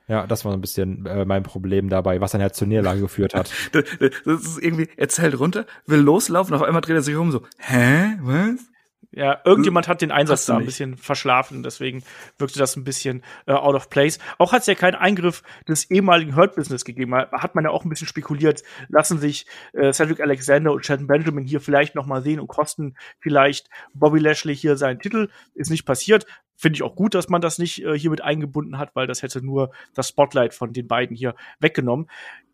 Ja, 0.08 0.26
das 0.26 0.44
war 0.44 0.52
so 0.52 0.58
ein 0.58 0.62
bisschen 0.62 1.06
äh, 1.06 1.24
mein 1.26 1.44
Problem 1.44 1.90
dabei, 1.90 2.20
was 2.20 2.32
dann 2.32 2.42
ja 2.42 2.52
zur 2.52 2.68
Niederlage 2.68 3.00
geführt 3.02 3.36
hat. 3.36 3.52
das, 3.72 3.84
das 4.00 4.42
ist 4.42 4.58
irgendwie, 4.62 4.90
er 4.98 5.10
zählt 5.10 5.40
runter, 5.40 5.66
will 5.86 6.00
loslaufen, 6.00 6.56
auf 6.56 6.64
einmal 6.64 6.82
dreht 6.82 6.96
er 6.96 7.02
sich 7.02 7.16
um 7.16 7.32
so, 7.32 7.44
hä, 7.60 8.18
was? 8.22 8.69
Ja, 9.12 9.42
irgendjemand 9.44 9.88
hat 9.88 10.02
den 10.02 10.12
Einsatz 10.12 10.46
da 10.46 10.58
ein 10.58 10.66
bisschen 10.66 10.96
verschlafen, 10.96 11.64
deswegen 11.64 12.04
wirkte 12.38 12.60
das 12.60 12.76
ein 12.76 12.84
bisschen 12.84 13.24
äh, 13.48 13.54
out 13.54 13.74
of 13.74 13.90
place. 13.90 14.20
Auch 14.38 14.54
hat 14.54 14.62
es 14.62 14.68
ja 14.68 14.76
keinen 14.76 14.94
Eingriff 14.94 15.42
des 15.68 15.90
ehemaligen 15.90 16.36
Hurt 16.36 16.56
Business 16.56 16.86
gegeben. 16.86 17.16
Hat 17.16 17.56
man 17.56 17.64
ja 17.64 17.72
auch 17.72 17.84
ein 17.84 17.90
bisschen 17.90 18.06
spekuliert, 18.06 18.62
lassen 18.88 19.18
sich 19.18 19.48
äh, 19.74 19.92
Cedric 19.94 20.22
Alexander 20.22 20.72
und 20.72 20.86
Shelton 20.86 21.08
Benjamin 21.08 21.46
hier 21.46 21.60
vielleicht 21.60 21.96
noch 21.96 22.06
mal 22.06 22.22
sehen 22.22 22.40
und 22.40 22.48
kosten 22.48 22.96
vielleicht 23.20 23.70
Bobby 23.96 24.20
Lashley 24.20 24.56
hier 24.56 24.78
seinen 24.78 25.00
Titel. 25.00 25.30
Ist 25.56 25.72
nicht 25.72 25.86
passiert. 25.86 26.28
Finde 26.56 26.78
ich 26.78 26.84
auch 26.84 26.96
gut, 26.96 27.16
dass 27.16 27.30
man 27.30 27.42
das 27.42 27.58
nicht 27.58 27.84
äh, 27.84 27.98
hier 27.98 28.12
mit 28.12 28.22
eingebunden 28.22 28.78
hat, 28.78 28.96
weil 28.96 29.08
das 29.08 29.24
hätte 29.24 29.44
nur 29.44 29.72
das 29.96 30.10
Spotlight 30.10 30.54
von 30.54 30.72
den 30.72 30.88
beiden 30.88 31.16
hier 31.16 31.34
weggenommen. 31.60 32.08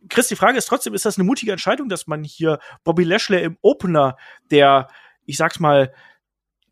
Chris, 0.08 0.30
die 0.30 0.38
Frage 0.38 0.58
ist 0.58 0.68
trotzdem, 0.68 0.94
ist 0.94 1.06
das 1.06 1.18
eine 1.18 1.26
mutige 1.26 1.52
Entscheidung, 1.52 1.90
dass 1.90 2.08
man 2.08 2.24
hier 2.24 2.60
Bobby 2.86 3.04
Lashley 3.04 3.44
im 3.44 3.58
Opener 3.62 4.16
der, 4.52 4.88
ich 5.26 5.36
sag's 5.36 5.60
mal, 5.60 5.92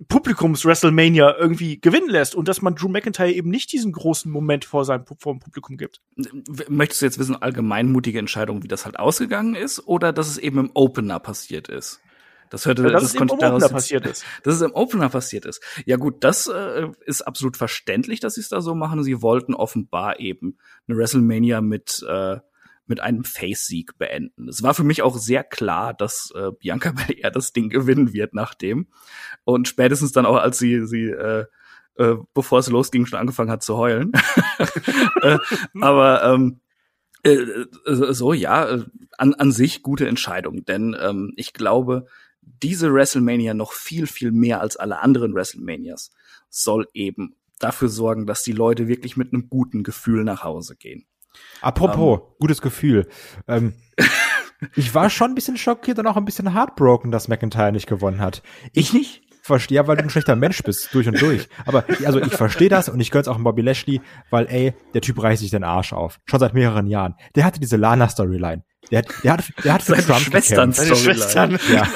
Publikums-WrestleMania 0.07 1.35
irgendwie 1.37 1.79
gewinnen 1.79 2.09
lässt 2.09 2.35
und 2.35 2.47
dass 2.47 2.61
man 2.61 2.75
Drew 2.75 2.89
McIntyre 2.89 3.31
eben 3.31 3.49
nicht 3.49 3.71
diesen 3.71 3.91
großen 3.91 4.31
Moment 4.31 4.65
vor 4.65 4.85
seinem 4.85 5.05
vor 5.05 5.33
dem 5.33 5.39
Publikum 5.39 5.77
gibt. 5.77 6.01
Möchtest 6.67 7.01
du 7.01 7.05
jetzt 7.05 7.19
wissen, 7.19 7.41
allgemein 7.41 7.91
mutige 7.91 8.19
Entscheidung, 8.19 8.63
wie 8.63 8.67
das 8.67 8.85
halt 8.85 8.99
ausgegangen 8.99 9.55
ist, 9.55 9.87
oder 9.87 10.11
dass 10.11 10.27
es 10.27 10.37
eben 10.37 10.59
im 10.59 10.71
Opener 10.73 11.19
passiert 11.19 11.69
ist? 11.69 12.01
Das 12.49 12.67
hörte, 12.67 12.83
ja, 12.83 12.89
dass 12.89 13.01
das 13.01 13.15
es 13.15 13.19
im 13.19 13.31
Opener 13.31 13.67
passiert 13.67 14.05
ist. 14.05 14.23
Dass 14.43 14.53
es 14.53 14.61
im 14.61 14.75
Opener 14.75 15.09
passiert 15.09 15.45
ist. 15.45 15.59
Ja 15.87 15.95
gut, 15.95 16.23
das 16.23 16.45
äh, 16.45 16.87
ist 17.03 17.23
absolut 17.23 17.57
verständlich, 17.57 18.19
dass 18.19 18.35
sie 18.35 18.41
es 18.41 18.49
da 18.49 18.61
so 18.61 18.75
machen. 18.75 19.03
Sie 19.03 19.23
wollten 19.23 19.55
offenbar 19.55 20.19
eben 20.19 20.59
eine 20.87 20.95
WrestleMania 20.99 21.61
mit 21.61 22.05
äh, 22.07 22.37
mit 22.85 22.99
einem 22.99 23.23
Face-Sieg 23.23 23.97
beenden. 23.97 24.49
Es 24.49 24.63
war 24.63 24.73
für 24.73 24.83
mich 24.83 25.01
auch 25.01 25.17
sehr 25.17 25.43
klar, 25.43 25.93
dass 25.93 26.31
äh, 26.35 26.51
Bianca 26.51 26.91
Belair 26.91 27.31
das 27.31 27.53
Ding 27.53 27.69
gewinnen 27.69 28.13
wird 28.13 28.33
nach 28.33 28.53
dem. 28.53 28.87
Und 29.43 29.67
spätestens 29.67 30.11
dann 30.11 30.25
auch, 30.25 30.37
als 30.37 30.59
sie, 30.59 30.85
sie 30.85 31.05
äh, 31.05 31.45
äh, 31.95 32.15
bevor 32.33 32.59
es 32.59 32.69
losging, 32.69 33.05
schon 33.05 33.19
angefangen 33.19 33.51
hat 33.51 33.63
zu 33.63 33.77
heulen. 33.77 34.11
äh, 35.21 35.37
aber 35.79 36.23
ähm, 36.23 36.61
äh, 37.23 37.35
äh, 37.35 37.67
so, 37.85 38.33
ja, 38.33 38.69
äh, 38.69 38.85
an, 39.17 39.33
an 39.35 39.51
sich 39.51 39.81
gute 39.81 40.07
Entscheidung. 40.07 40.65
Denn 40.65 40.95
ähm, 40.99 41.33
ich 41.35 41.53
glaube, 41.53 42.05
diese 42.41 42.93
WrestleMania 42.93 43.53
noch 43.53 43.71
viel, 43.71 44.07
viel 44.07 44.31
mehr 44.31 44.59
als 44.59 44.75
alle 44.75 44.99
anderen 44.99 45.33
WrestleManias 45.33 46.11
soll 46.49 46.87
eben 46.93 47.35
dafür 47.59 47.87
sorgen, 47.87 48.25
dass 48.25 48.43
die 48.43 48.51
Leute 48.51 48.87
wirklich 48.87 49.15
mit 49.15 49.31
einem 49.31 49.49
guten 49.49 49.83
Gefühl 49.83 50.23
nach 50.23 50.43
Hause 50.43 50.75
gehen. 50.75 51.05
Apropos, 51.61 52.19
um, 52.19 52.25
ähm. 52.25 52.35
gutes 52.39 52.61
Gefühl. 52.61 53.07
Ähm, 53.47 53.73
ich 54.75 54.93
war 54.93 55.09
schon 55.09 55.31
ein 55.31 55.35
bisschen 55.35 55.57
schockiert 55.57 55.99
und 55.99 56.07
auch 56.07 56.17
ein 56.17 56.25
bisschen 56.25 56.53
heartbroken, 56.53 57.11
dass 57.11 57.27
McIntyre 57.27 57.71
nicht 57.71 57.87
gewonnen 57.87 58.19
hat. 58.19 58.43
Ich 58.73 58.93
nicht 58.93 59.23
verstehe, 59.43 59.85
weil 59.87 59.97
du 59.97 60.03
ein 60.03 60.09
schlechter 60.09 60.37
Mensch 60.37 60.63
bist, 60.63 60.93
durch 60.93 61.07
und 61.07 61.21
durch. 61.21 61.49
Aber 61.65 61.83
also 62.05 62.19
ich 62.19 62.33
verstehe 62.33 62.69
das 62.69 62.87
und 62.87 62.99
ich 62.99 63.11
gönn's 63.11 63.27
auch 63.27 63.37
Bobby 63.37 63.61
Lashley, 63.61 64.01
weil 64.29 64.47
ey, 64.47 64.73
der 64.93 65.01
Typ 65.01 65.21
reißt 65.21 65.41
sich 65.41 65.51
den 65.51 65.65
Arsch 65.65 65.91
auf. 65.91 66.19
Schon 66.25 66.39
seit 66.39 66.53
mehreren 66.53 66.87
Jahren. 66.87 67.15
Der 67.35 67.43
hatte 67.43 67.59
diese 67.59 67.75
Lana-Storyline. 67.75 68.63
Der 68.91 68.99
hat, 68.99 69.07
der 69.23 69.33
hat, 69.33 69.43
der 69.63 69.73
hat 69.73 69.83
für 69.83 69.93
Seine 69.93 70.05
Trump 70.05 70.19
Schwestern 70.19 70.73
Seine 70.73 70.95
Schwestern. 70.95 71.59
Ja. 71.71 71.87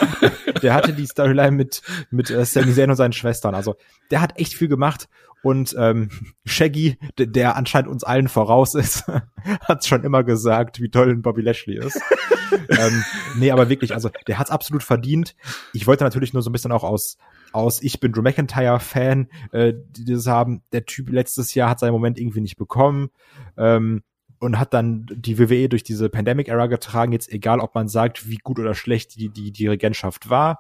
Der 0.62 0.74
hatte 0.74 0.94
die 0.94 1.06
Storyline 1.06 1.52
mit, 1.52 1.82
mit 2.12 2.30
äh, 2.30 2.46
Sami 2.46 2.74
Zayn 2.74 2.90
und 2.90 2.96
seinen 2.96 3.14
Schwestern. 3.14 3.56
Also, 3.56 3.76
der 4.12 4.22
hat 4.22 4.40
echt 4.40 4.54
viel 4.54 4.68
gemacht 4.68 5.08
und 5.48 5.74
ähm, 5.80 6.10
Shaggy, 6.44 6.98
der 7.18 7.56
anscheinend 7.56 7.90
uns 7.90 8.04
allen 8.04 8.28
voraus 8.28 8.76
ist, 8.76 9.06
hat 9.62 9.86
schon 9.86 10.04
immer 10.04 10.26
gesagt, 10.26 10.82
wie 10.82 10.90
toll 10.90 11.16
Bobby 11.16 11.42
Lashley 11.42 11.78
ist. 11.78 12.02
ähm, 12.70 13.06
nee, 13.38 13.50
aber 13.52 13.70
wirklich, 13.70 13.94
also 13.94 14.10
der 14.28 14.40
hat's 14.40 14.52
absolut 14.52 14.84
verdient. 14.84 15.38
Ich 15.72 15.88
wollte 15.88 16.04
natürlich 16.04 16.34
nur 16.34 16.44
so 16.44 16.50
ein 16.50 16.52
bisschen 16.52 16.74
auch 16.74 16.84
aus 16.84 17.18
aus 17.54 17.82
ich 17.82 18.02
bin 18.02 18.12
Drew 18.12 18.22
McIntyre 18.22 18.82
Fan, 18.82 19.30
äh, 19.54 19.74
die 19.92 20.04
das 20.04 20.28
haben. 20.28 20.64
Der 20.74 20.86
Typ 20.86 21.10
letztes 21.10 21.54
Jahr 21.54 21.70
hat 21.70 21.80
seinen 21.80 21.94
Moment 21.94 22.20
irgendwie 22.20 22.42
nicht 22.42 22.58
bekommen. 22.58 23.10
Ähm, 23.56 24.04
und 24.40 24.60
hat 24.60 24.74
dann 24.74 25.08
die 25.10 25.40
WWE 25.40 25.68
durch 25.70 25.84
diese 25.84 26.10
Pandemic-Era 26.10 26.68
getragen, 26.68 27.12
jetzt 27.12 27.32
egal, 27.32 27.60
ob 27.60 27.74
man 27.74 27.88
sagt, 27.88 28.30
wie 28.30 28.38
gut 28.38 28.60
oder 28.60 28.76
schlecht 28.76 29.16
die, 29.16 29.30
die, 29.30 29.52
die 29.52 29.68
Regentschaft 29.68 30.30
war. 30.30 30.60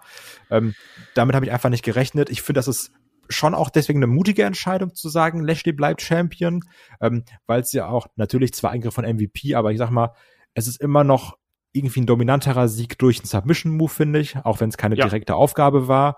Ähm, 0.49 0.73
damit 1.13 1.35
habe 1.35 1.45
ich 1.45 1.51
einfach 1.51 1.69
nicht 1.69 1.83
gerechnet. 1.83 2.31
Ich 2.31 2.41
finde, 2.41 2.57
das 2.57 2.67
ist 2.67 2.91
schon 3.29 3.53
auch 3.53 3.69
deswegen 3.69 3.99
eine 3.99 4.07
mutige 4.07 4.43
Entscheidung 4.43 4.95
zu 4.95 5.09
sagen, 5.09 5.43
Lashley 5.43 5.73
bleibt 5.73 6.01
Champion, 6.01 6.63
ähm, 7.01 7.23
weil 7.45 7.61
es 7.61 7.71
ja 7.71 7.87
auch 7.87 8.07
natürlich 8.15 8.53
zwar 8.53 8.71
Eingriff 8.71 8.93
von 8.93 9.05
MVP, 9.05 9.55
aber 9.55 9.71
ich 9.71 9.77
sag 9.77 9.89
mal, 9.89 10.11
es 10.53 10.67
ist 10.67 10.81
immer 10.81 11.03
noch 11.03 11.37
irgendwie 11.71 12.01
ein 12.01 12.05
dominanterer 12.05 12.67
Sieg 12.67 12.97
durch 12.97 13.19
einen 13.19 13.27
Submission-Move, 13.27 13.89
finde 13.89 14.19
ich, 14.19 14.37
auch 14.37 14.59
wenn 14.59 14.69
es 14.69 14.77
keine 14.77 14.95
ja. 14.95 15.05
direkte 15.05 15.35
Aufgabe 15.35 15.87
war. 15.87 16.17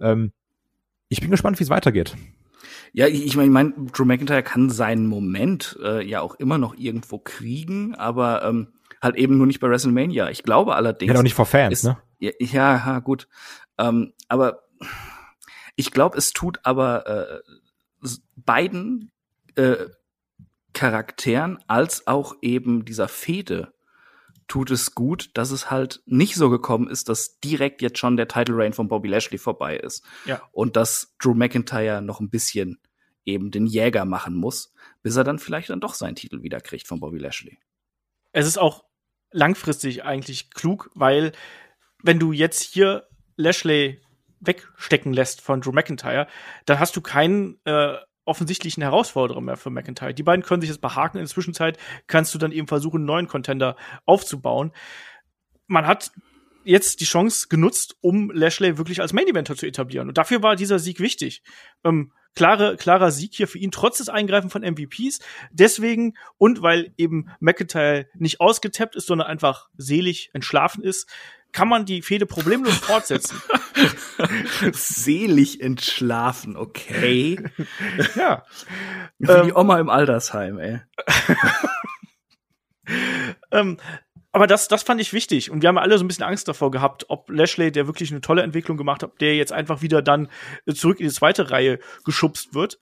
Ähm, 0.00 0.32
ich 1.08 1.20
bin 1.20 1.30
gespannt, 1.30 1.58
wie 1.58 1.64
es 1.64 1.70
weitergeht. 1.70 2.16
Ja, 2.92 3.06
ich 3.06 3.36
meine, 3.36 3.48
ich 3.48 3.52
mein, 3.52 3.86
Drew 3.92 4.04
McIntyre 4.04 4.42
kann 4.42 4.70
seinen 4.70 5.06
Moment 5.06 5.78
äh, 5.82 6.06
ja 6.06 6.20
auch 6.20 6.34
immer 6.36 6.58
noch 6.58 6.74
irgendwo 6.76 7.18
kriegen, 7.18 7.94
aber 7.94 8.44
ähm, 8.44 8.68
halt 9.00 9.16
eben 9.16 9.38
nur 9.38 9.46
nicht 9.46 9.60
bei 9.60 9.68
WrestleMania. 9.68 10.30
Ich 10.30 10.42
glaube 10.42 10.74
allerdings. 10.74 11.12
Ja, 11.12 11.18
auch 11.18 11.22
nicht 11.22 11.34
vor 11.34 11.46
Fans, 11.46 11.72
ist, 11.78 11.84
ne? 11.84 11.98
Ja, 12.18 12.30
ja 12.38 12.98
gut. 13.00 13.28
Ähm, 13.78 14.12
aber 14.28 14.62
ich 15.76 15.90
glaube, 15.90 16.18
es 16.18 16.32
tut 16.32 16.60
aber 16.64 17.06
äh, 17.06 18.08
beiden 18.36 19.10
äh, 19.54 19.86
Charakteren 20.72 21.58
als 21.66 22.06
auch 22.06 22.36
eben 22.40 22.84
dieser 22.84 23.08
Fehde 23.08 23.72
tut 24.48 24.70
es 24.70 24.94
gut, 24.94 25.30
dass 25.34 25.50
es 25.50 25.70
halt 25.70 26.02
nicht 26.06 26.34
so 26.34 26.50
gekommen 26.50 26.88
ist, 26.88 27.08
dass 27.08 27.38
direkt 27.40 27.80
jetzt 27.80 27.98
schon 27.98 28.16
der 28.16 28.28
Title 28.28 28.56
Reign 28.56 28.72
von 28.72 28.88
Bobby 28.88 29.08
Lashley 29.08 29.38
vorbei 29.38 29.76
ist. 29.76 30.04
Ja. 30.26 30.42
Und 30.52 30.76
dass 30.76 31.14
Drew 31.18 31.34
McIntyre 31.34 32.02
noch 32.02 32.20
ein 32.20 32.30
bisschen 32.30 32.78
eben 33.24 33.50
den 33.50 33.66
Jäger 33.66 34.04
machen 34.04 34.34
muss, 34.34 34.74
bis 35.02 35.16
er 35.16 35.24
dann 35.24 35.38
vielleicht 35.38 35.70
dann 35.70 35.80
doch 35.80 35.94
seinen 35.94 36.16
Titel 36.16 36.42
wieder 36.42 36.60
kriegt 36.60 36.86
von 36.86 37.00
Bobby 37.00 37.18
Lashley. 37.18 37.58
Es 38.32 38.46
ist 38.46 38.58
auch 38.58 38.84
langfristig 39.30 40.04
eigentlich 40.04 40.50
klug, 40.50 40.90
weil 40.94 41.32
wenn 42.02 42.18
du 42.18 42.32
jetzt 42.32 42.62
hier 42.62 43.06
Lashley 43.36 44.02
wegstecken 44.42 45.12
lässt 45.12 45.40
von 45.40 45.60
Drew 45.60 45.72
McIntyre, 45.72 46.26
dann 46.66 46.78
hast 46.78 46.96
du 46.96 47.00
keinen 47.00 47.58
äh, 47.64 47.96
offensichtlichen 48.24 48.82
Herausforderer 48.82 49.40
mehr 49.40 49.56
für 49.56 49.70
McIntyre. 49.70 50.14
Die 50.14 50.22
beiden 50.22 50.44
können 50.44 50.60
sich 50.60 50.70
jetzt 50.70 50.80
behaken. 50.80 51.18
In 51.18 51.24
der 51.24 51.30
Zwischenzeit 51.30 51.78
kannst 52.06 52.34
du 52.34 52.38
dann 52.38 52.52
eben 52.52 52.68
versuchen, 52.68 52.98
einen 52.98 53.06
neuen 53.06 53.28
Contender 53.28 53.76
aufzubauen. 54.04 54.72
Man 55.66 55.86
hat 55.86 56.12
jetzt 56.64 57.00
die 57.00 57.04
Chance 57.04 57.48
genutzt, 57.48 57.96
um 58.00 58.30
Lashley 58.30 58.78
wirklich 58.78 59.00
als 59.00 59.12
Main 59.12 59.26
Eventer 59.26 59.56
zu 59.56 59.66
etablieren. 59.66 60.08
Und 60.08 60.18
dafür 60.18 60.42
war 60.42 60.54
dieser 60.54 60.78
Sieg 60.78 61.00
wichtig. 61.00 61.42
Ähm, 61.82 62.12
klare, 62.34 62.76
klarer 62.76 63.10
Sieg 63.10 63.34
hier 63.34 63.48
für 63.48 63.58
ihn, 63.58 63.70
trotz 63.72 63.98
des 63.98 64.08
Eingreifen 64.08 64.50
von 64.50 64.62
MVPs. 64.62 65.18
Deswegen 65.50 66.14
und 66.38 66.62
weil 66.62 66.92
eben 66.96 67.30
McIntyre 67.40 68.06
nicht 68.14 68.40
ausgetappt 68.40 68.96
ist, 68.96 69.06
sondern 69.06 69.26
einfach 69.26 69.68
selig 69.76 70.30
entschlafen 70.32 70.84
ist, 70.84 71.10
kann 71.52 71.68
man 71.68 71.84
die 71.84 72.02
Fehde 72.02 72.26
problemlos 72.26 72.76
fortsetzen. 72.78 73.40
Selig 74.72 75.60
entschlafen, 75.60 76.56
okay. 76.56 77.42
ja. 78.14 78.44
Wie 79.18 79.30
ähm, 79.30 79.46
die 79.46 79.52
Oma 79.52 79.78
im 79.78 79.88
Altersheim, 79.88 80.58
ey. 80.58 80.80
ähm, 83.52 83.78
aber 84.32 84.46
das, 84.46 84.66
das 84.68 84.82
fand 84.82 85.00
ich 85.00 85.12
wichtig. 85.12 85.50
Und 85.50 85.62
wir 85.62 85.68
haben 85.68 85.78
alle 85.78 85.98
so 85.98 86.04
ein 86.04 86.08
bisschen 86.08 86.24
Angst 86.24 86.48
davor 86.48 86.70
gehabt, 86.70 87.04
ob 87.08 87.30
Lashley, 87.30 87.70
der 87.70 87.86
wirklich 87.86 88.10
eine 88.10 88.22
tolle 88.22 88.42
Entwicklung 88.42 88.78
gemacht 88.78 89.02
hat, 89.02 89.20
der 89.20 89.36
jetzt 89.36 89.52
einfach 89.52 89.82
wieder 89.82 90.00
dann 90.00 90.28
zurück 90.72 91.00
in 91.00 91.06
die 91.06 91.12
zweite 91.12 91.50
Reihe 91.50 91.78
geschubst 92.04 92.54
wird. 92.54 92.80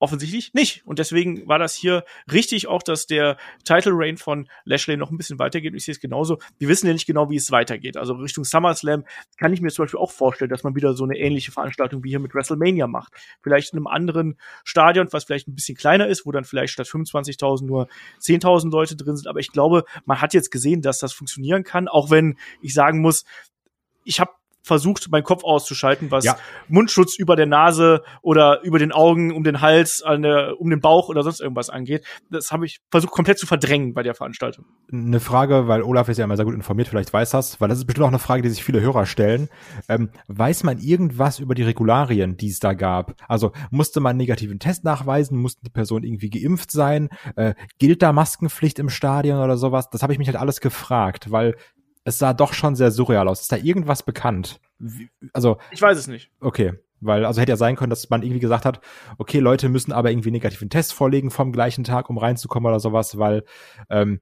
Offensichtlich 0.00 0.52
nicht. 0.54 0.84
Und 0.84 0.98
deswegen 0.98 1.46
war 1.46 1.58
das 1.60 1.76
hier 1.76 2.04
richtig 2.32 2.66
auch, 2.66 2.82
dass 2.82 3.06
der 3.06 3.36
Title 3.64 3.92
Reign 3.94 4.16
von 4.16 4.48
Lashley 4.64 4.96
noch 4.96 5.10
ein 5.10 5.16
bisschen 5.16 5.38
weitergeht. 5.38 5.74
Ich 5.74 5.84
sehe 5.84 5.92
es 5.92 6.00
genauso. 6.00 6.38
Wir 6.58 6.68
wissen 6.68 6.88
ja 6.88 6.92
nicht 6.92 7.06
genau, 7.06 7.30
wie 7.30 7.36
es 7.36 7.52
weitergeht. 7.52 7.96
Also 7.96 8.14
Richtung 8.14 8.42
SummerSlam 8.42 9.04
kann 9.36 9.52
ich 9.52 9.60
mir 9.60 9.70
zum 9.70 9.84
Beispiel 9.84 10.00
auch 10.00 10.10
vorstellen, 10.10 10.50
dass 10.50 10.64
man 10.64 10.74
wieder 10.74 10.94
so 10.94 11.04
eine 11.04 11.18
ähnliche 11.18 11.52
Veranstaltung 11.52 12.02
wie 12.02 12.08
hier 12.08 12.18
mit 12.18 12.34
WrestleMania 12.34 12.88
macht. 12.88 13.12
Vielleicht 13.42 13.72
in 13.72 13.78
einem 13.78 13.86
anderen 13.86 14.38
Stadion, 14.64 15.06
was 15.12 15.24
vielleicht 15.24 15.46
ein 15.46 15.54
bisschen 15.54 15.76
kleiner 15.76 16.08
ist, 16.08 16.26
wo 16.26 16.32
dann 16.32 16.44
vielleicht 16.44 16.72
statt 16.72 16.88
25.000 16.88 17.64
nur 17.64 17.86
10.000 18.20 18.72
Leute 18.72 18.96
drin 18.96 19.16
sind. 19.16 19.28
Aber 19.28 19.38
ich 19.38 19.52
glaube, 19.52 19.84
man 20.04 20.20
hat 20.20 20.34
jetzt 20.34 20.50
gesehen, 20.50 20.82
dass 20.82 20.98
das 20.98 21.12
funktionieren 21.12 21.62
kann, 21.62 21.86
auch 21.86 22.10
wenn 22.10 22.36
ich 22.60 22.74
sagen 22.74 23.00
muss, 23.00 23.24
ich 24.02 24.18
habe 24.18 24.32
versucht, 24.62 25.10
meinen 25.10 25.24
Kopf 25.24 25.44
auszuschalten, 25.44 26.10
was 26.10 26.24
Ja. 26.24 26.36
Mundschutz 26.68 27.18
über 27.18 27.36
der 27.36 27.46
Nase 27.46 28.02
oder 28.22 28.62
über 28.62 28.78
den 28.78 28.92
Augen, 28.92 29.32
um 29.32 29.42
den 29.44 29.60
Hals, 29.60 30.02
an 30.02 30.22
der, 30.22 30.60
um 30.60 30.70
den 30.70 30.80
Bauch 30.80 31.08
oder 31.08 31.22
sonst 31.22 31.40
irgendwas 31.40 31.70
angeht. 31.70 32.04
Das 32.30 32.52
habe 32.52 32.66
ich 32.66 32.80
versucht 32.90 33.12
komplett 33.12 33.38
zu 33.38 33.46
verdrängen 33.46 33.94
bei 33.94 34.02
der 34.02 34.14
Veranstaltung. 34.14 34.66
Eine 34.92 35.20
Frage, 35.20 35.68
weil 35.68 35.82
Olaf 35.82 36.08
ist 36.08 36.18
ja 36.18 36.24
immer 36.24 36.36
sehr 36.36 36.44
gut 36.44 36.54
informiert, 36.54 36.88
vielleicht 36.88 37.12
weiß 37.12 37.30
das, 37.30 37.60
weil 37.60 37.68
das 37.68 37.78
ist 37.78 37.86
bestimmt 37.86 38.04
auch 38.04 38.08
eine 38.08 38.18
Frage, 38.18 38.42
die 38.42 38.48
sich 38.50 38.62
viele 38.64 38.80
Hörer 38.80 39.06
stellen. 39.06 39.48
Ähm, 39.88 40.10
weiß 40.28 40.64
man 40.64 40.78
irgendwas 40.78 41.38
über 41.38 41.54
die 41.54 41.62
Regularien, 41.62 42.36
die 42.36 42.48
es 42.48 42.60
da 42.60 42.74
gab? 42.74 43.14
Also 43.28 43.52
musste 43.70 44.00
man 44.00 44.10
einen 44.10 44.18
negativen 44.18 44.58
Test 44.58 44.84
nachweisen? 44.84 45.38
Musste 45.38 45.62
die 45.64 45.70
Person 45.70 46.04
irgendwie 46.04 46.30
geimpft 46.30 46.70
sein? 46.70 47.08
Äh, 47.36 47.54
gilt 47.78 48.02
da 48.02 48.12
Maskenpflicht 48.12 48.78
im 48.78 48.90
Stadion 48.90 49.40
oder 49.40 49.56
sowas? 49.56 49.90
Das 49.90 50.02
habe 50.02 50.12
ich 50.12 50.18
mich 50.18 50.28
halt 50.28 50.38
alles 50.38 50.60
gefragt, 50.60 51.30
weil 51.30 51.56
es 52.10 52.18
sah 52.18 52.32
doch 52.34 52.52
schon 52.52 52.76
sehr 52.76 52.90
surreal 52.90 53.26
aus. 53.28 53.40
Ist 53.40 53.52
da 53.52 53.56
irgendwas 53.56 54.02
bekannt? 54.02 54.60
Wie, 54.78 55.08
also, 55.32 55.56
Ich 55.70 55.80
weiß 55.80 55.96
es 55.98 56.06
nicht. 56.06 56.30
okay. 56.40 56.74
Weil, 57.02 57.24
also 57.24 57.40
hätte 57.40 57.52
ja 57.52 57.56
sein 57.56 57.76
können, 57.76 57.88
dass 57.88 58.10
man 58.10 58.22
irgendwie 58.22 58.40
gesagt 58.40 58.66
hat, 58.66 58.82
okay, 59.16 59.38
Leute 59.38 59.70
müssen 59.70 59.90
aber 59.90 60.10
irgendwie 60.10 60.30
negativen 60.30 60.68
Test 60.68 60.92
vorlegen 60.92 61.30
vom 61.30 61.50
gleichen 61.50 61.82
Tag, 61.82 62.10
um 62.10 62.18
reinzukommen 62.18 62.68
oder 62.68 62.78
sowas, 62.78 63.16
weil 63.16 63.44
ähm, 63.88 64.20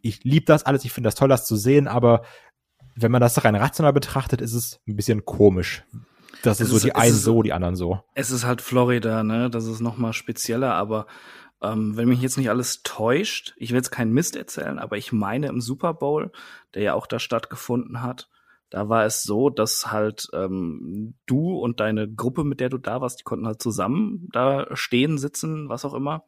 ich 0.00 0.22
liebe 0.22 0.44
das 0.46 0.64
alles, 0.64 0.84
ich 0.84 0.92
finde 0.92 1.08
das 1.08 1.14
toll, 1.16 1.28
das 1.28 1.46
zu 1.46 1.56
sehen, 1.56 1.88
aber 1.88 2.22
wenn 2.94 3.10
man 3.10 3.20
das 3.20 3.42
rein 3.44 3.56
rational 3.56 3.92
betrachtet, 3.92 4.40
ist 4.40 4.52
es 4.54 4.80
ein 4.86 4.94
bisschen 4.94 5.24
komisch. 5.24 5.82
Das 6.42 6.60
ist 6.60 6.68
Es 6.70 6.80
so 6.82 6.86
die 6.86 6.94
einen 6.94 7.10
ist- 7.10 7.22
so, 7.22 7.42
die 7.42 7.52
anderen 7.52 7.74
so. 7.74 8.00
Es 8.14 8.30
ist 8.30 8.44
halt 8.44 8.60
Florida, 8.60 9.24
ne? 9.24 9.50
Das 9.50 9.66
ist 9.66 9.80
noch 9.80 9.96
mal 9.96 10.12
spezieller, 10.12 10.74
aber 10.74 11.06
ähm, 11.64 11.96
wenn 11.96 12.08
mich 12.08 12.20
jetzt 12.20 12.36
nicht 12.36 12.50
alles 12.50 12.82
täuscht, 12.82 13.54
ich 13.56 13.70
will 13.70 13.76
jetzt 13.76 13.90
keinen 13.90 14.12
Mist 14.12 14.36
erzählen, 14.36 14.78
aber 14.78 14.96
ich 14.96 15.12
meine 15.12 15.48
im 15.48 15.60
Super 15.60 15.94
Bowl, 15.94 16.30
der 16.74 16.82
ja 16.82 16.94
auch 16.94 17.06
da 17.06 17.18
stattgefunden 17.18 18.02
hat, 18.02 18.28
da 18.70 18.88
war 18.88 19.04
es 19.04 19.22
so, 19.22 19.50
dass 19.50 19.92
halt 19.92 20.28
ähm, 20.32 21.14
du 21.26 21.56
und 21.58 21.80
deine 21.80 22.10
Gruppe, 22.12 22.44
mit 22.44 22.60
der 22.60 22.68
du 22.68 22.78
da 22.78 23.00
warst, 23.00 23.20
die 23.20 23.24
konnten 23.24 23.46
halt 23.46 23.62
zusammen 23.62 24.28
da 24.32 24.66
stehen, 24.76 25.16
sitzen, 25.16 25.68
was 25.68 25.84
auch 25.84 25.94
immer. 25.94 26.24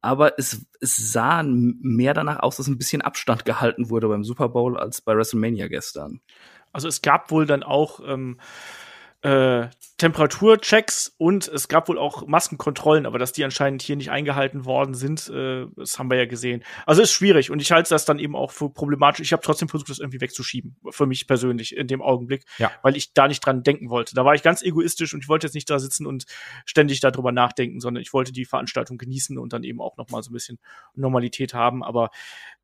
Aber 0.00 0.38
es, 0.38 0.66
es 0.80 1.12
sah 1.12 1.42
mehr 1.42 2.14
danach 2.14 2.40
aus, 2.40 2.56
dass 2.56 2.66
ein 2.66 2.78
bisschen 2.78 3.02
Abstand 3.02 3.44
gehalten 3.44 3.90
wurde 3.90 4.08
beim 4.08 4.24
Super 4.24 4.48
Bowl 4.48 4.78
als 4.78 5.00
bei 5.00 5.16
WrestleMania 5.16 5.68
gestern. 5.68 6.20
Also 6.72 6.88
es 6.88 7.02
gab 7.02 7.30
wohl 7.30 7.46
dann 7.46 7.62
auch 7.62 8.00
ähm, 8.06 8.38
äh, 9.26 9.68
Temperaturchecks 9.98 11.14
und 11.18 11.48
es 11.48 11.66
gab 11.66 11.88
wohl 11.88 11.98
auch 11.98 12.26
Maskenkontrollen, 12.28 13.06
aber 13.06 13.18
dass 13.18 13.32
die 13.32 13.42
anscheinend 13.44 13.82
hier 13.82 13.96
nicht 13.96 14.10
eingehalten 14.10 14.64
worden 14.64 14.94
sind, 14.94 15.28
äh, 15.30 15.66
das 15.74 15.98
haben 15.98 16.10
wir 16.10 16.16
ja 16.16 16.26
gesehen. 16.26 16.62
Also 16.84 17.02
ist 17.02 17.10
schwierig 17.10 17.50
und 17.50 17.60
ich 17.60 17.72
halte 17.72 17.88
das 17.88 18.04
dann 18.04 18.20
eben 18.20 18.36
auch 18.36 18.52
für 18.52 18.70
problematisch. 18.70 19.20
Ich 19.22 19.32
habe 19.32 19.42
trotzdem 19.42 19.68
versucht, 19.68 19.90
das 19.90 19.98
irgendwie 19.98 20.20
wegzuschieben, 20.20 20.76
für 20.90 21.06
mich 21.06 21.26
persönlich 21.26 21.76
in 21.76 21.88
dem 21.88 22.02
Augenblick, 22.02 22.44
Ja. 22.58 22.70
weil 22.82 22.96
ich 22.96 23.14
da 23.14 23.26
nicht 23.26 23.40
dran 23.44 23.64
denken 23.64 23.90
wollte. 23.90 24.14
Da 24.14 24.24
war 24.24 24.34
ich 24.34 24.42
ganz 24.42 24.62
egoistisch 24.62 25.12
und 25.12 25.24
ich 25.24 25.28
wollte 25.28 25.48
jetzt 25.48 25.54
nicht 25.54 25.68
da 25.68 25.80
sitzen 25.80 26.06
und 26.06 26.26
ständig 26.64 27.00
darüber 27.00 27.32
nachdenken, 27.32 27.80
sondern 27.80 28.02
ich 28.02 28.12
wollte 28.12 28.32
die 28.32 28.44
Veranstaltung 28.44 28.98
genießen 28.98 29.38
und 29.38 29.52
dann 29.52 29.64
eben 29.64 29.80
auch 29.80 29.96
noch 29.96 30.08
mal 30.10 30.22
so 30.22 30.30
ein 30.30 30.34
bisschen 30.34 30.58
Normalität 30.94 31.52
haben. 31.52 31.82
Aber 31.82 32.10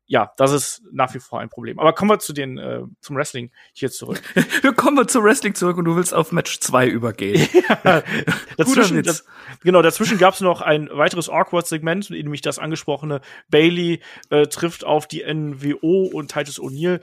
ja, 0.05 0.31
das 0.37 0.51
ist 0.51 0.83
nach 0.91 1.13
wie 1.13 1.19
vor 1.19 1.39
ein 1.39 1.49
Problem. 1.49 1.79
Aber 1.79 1.93
kommen 1.93 2.11
wir 2.11 2.19
zu 2.19 2.33
den 2.33 2.57
äh, 2.57 2.81
zum 2.99 3.15
Wrestling 3.15 3.51
hier 3.71 3.89
zurück. 3.89 4.21
Wir 4.61 4.73
kommen 4.73 5.07
zum 5.07 5.23
Wrestling 5.23 5.55
zurück 5.55 5.77
und 5.77 5.85
du 5.85 5.95
willst 5.95 6.13
auf 6.13 6.31
Match 6.31 6.59
2 6.59 6.87
übergehen. 6.87 7.47
dazwischen, 8.57 8.97
Witz. 8.97 9.07
das, 9.07 9.25
genau, 9.61 9.81
dazwischen 9.81 10.17
gab 10.17 10.33
es 10.33 10.41
noch 10.41 10.61
ein 10.61 10.89
weiteres 10.91 11.29
Awkward-Segment, 11.29 12.09
nämlich 12.09 12.41
das 12.41 12.59
angesprochene 12.59 13.21
Bailey 13.49 14.01
äh, 14.29 14.47
trifft 14.47 14.83
auf 14.83 15.07
die 15.07 15.23
NWO 15.23 16.09
und 16.13 16.31
Titus 16.31 16.59
O'Neil. 16.59 17.01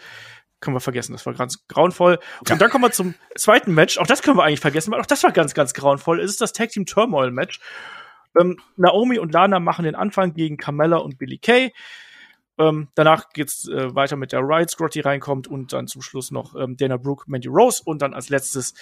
Können 0.60 0.76
wir 0.76 0.80
vergessen, 0.80 1.12
das 1.12 1.24
war 1.24 1.32
ganz 1.32 1.66
grauenvoll. 1.68 2.18
Und 2.40 2.60
dann 2.60 2.70
kommen 2.70 2.84
wir 2.84 2.92
zum 2.92 3.14
zweiten 3.34 3.72
Match. 3.72 3.96
Auch 3.96 4.06
das 4.06 4.20
können 4.20 4.36
wir 4.36 4.44
eigentlich 4.44 4.60
vergessen, 4.60 4.92
weil 4.92 5.00
auch 5.00 5.06
das 5.06 5.22
war 5.24 5.32
ganz, 5.32 5.54
ganz 5.54 5.72
grauenvoll. 5.72 6.20
Es 6.20 6.30
ist 6.30 6.42
das 6.42 6.52
Tag 6.52 6.68
Team 6.68 6.84
Turmoil 6.84 7.30
Match. 7.30 7.60
Ähm, 8.38 8.58
Naomi 8.76 9.18
und 9.18 9.32
Lana 9.32 9.58
machen 9.58 9.86
den 9.86 9.94
Anfang 9.94 10.34
gegen 10.34 10.58
Carmella 10.58 10.98
und 10.98 11.16
Billy 11.16 11.38
Kay. 11.38 11.72
Ähm, 12.58 12.88
danach 12.94 13.30
geht's 13.30 13.68
äh, 13.68 13.94
weiter 13.94 14.16
mit 14.16 14.32
der 14.32 14.40
Riot 14.40 14.70
Squad, 14.70 14.94
die 14.94 15.00
reinkommt 15.00 15.48
und 15.48 15.72
dann 15.72 15.86
zum 15.86 16.02
Schluss 16.02 16.30
noch 16.30 16.54
ähm, 16.54 16.76
Dana 16.76 16.96
Brooke, 16.96 17.24
Mandy 17.26 17.48
Rose 17.48 17.82
und 17.84 18.02
dann 18.02 18.12
als 18.14 18.28
letztes 18.28 18.74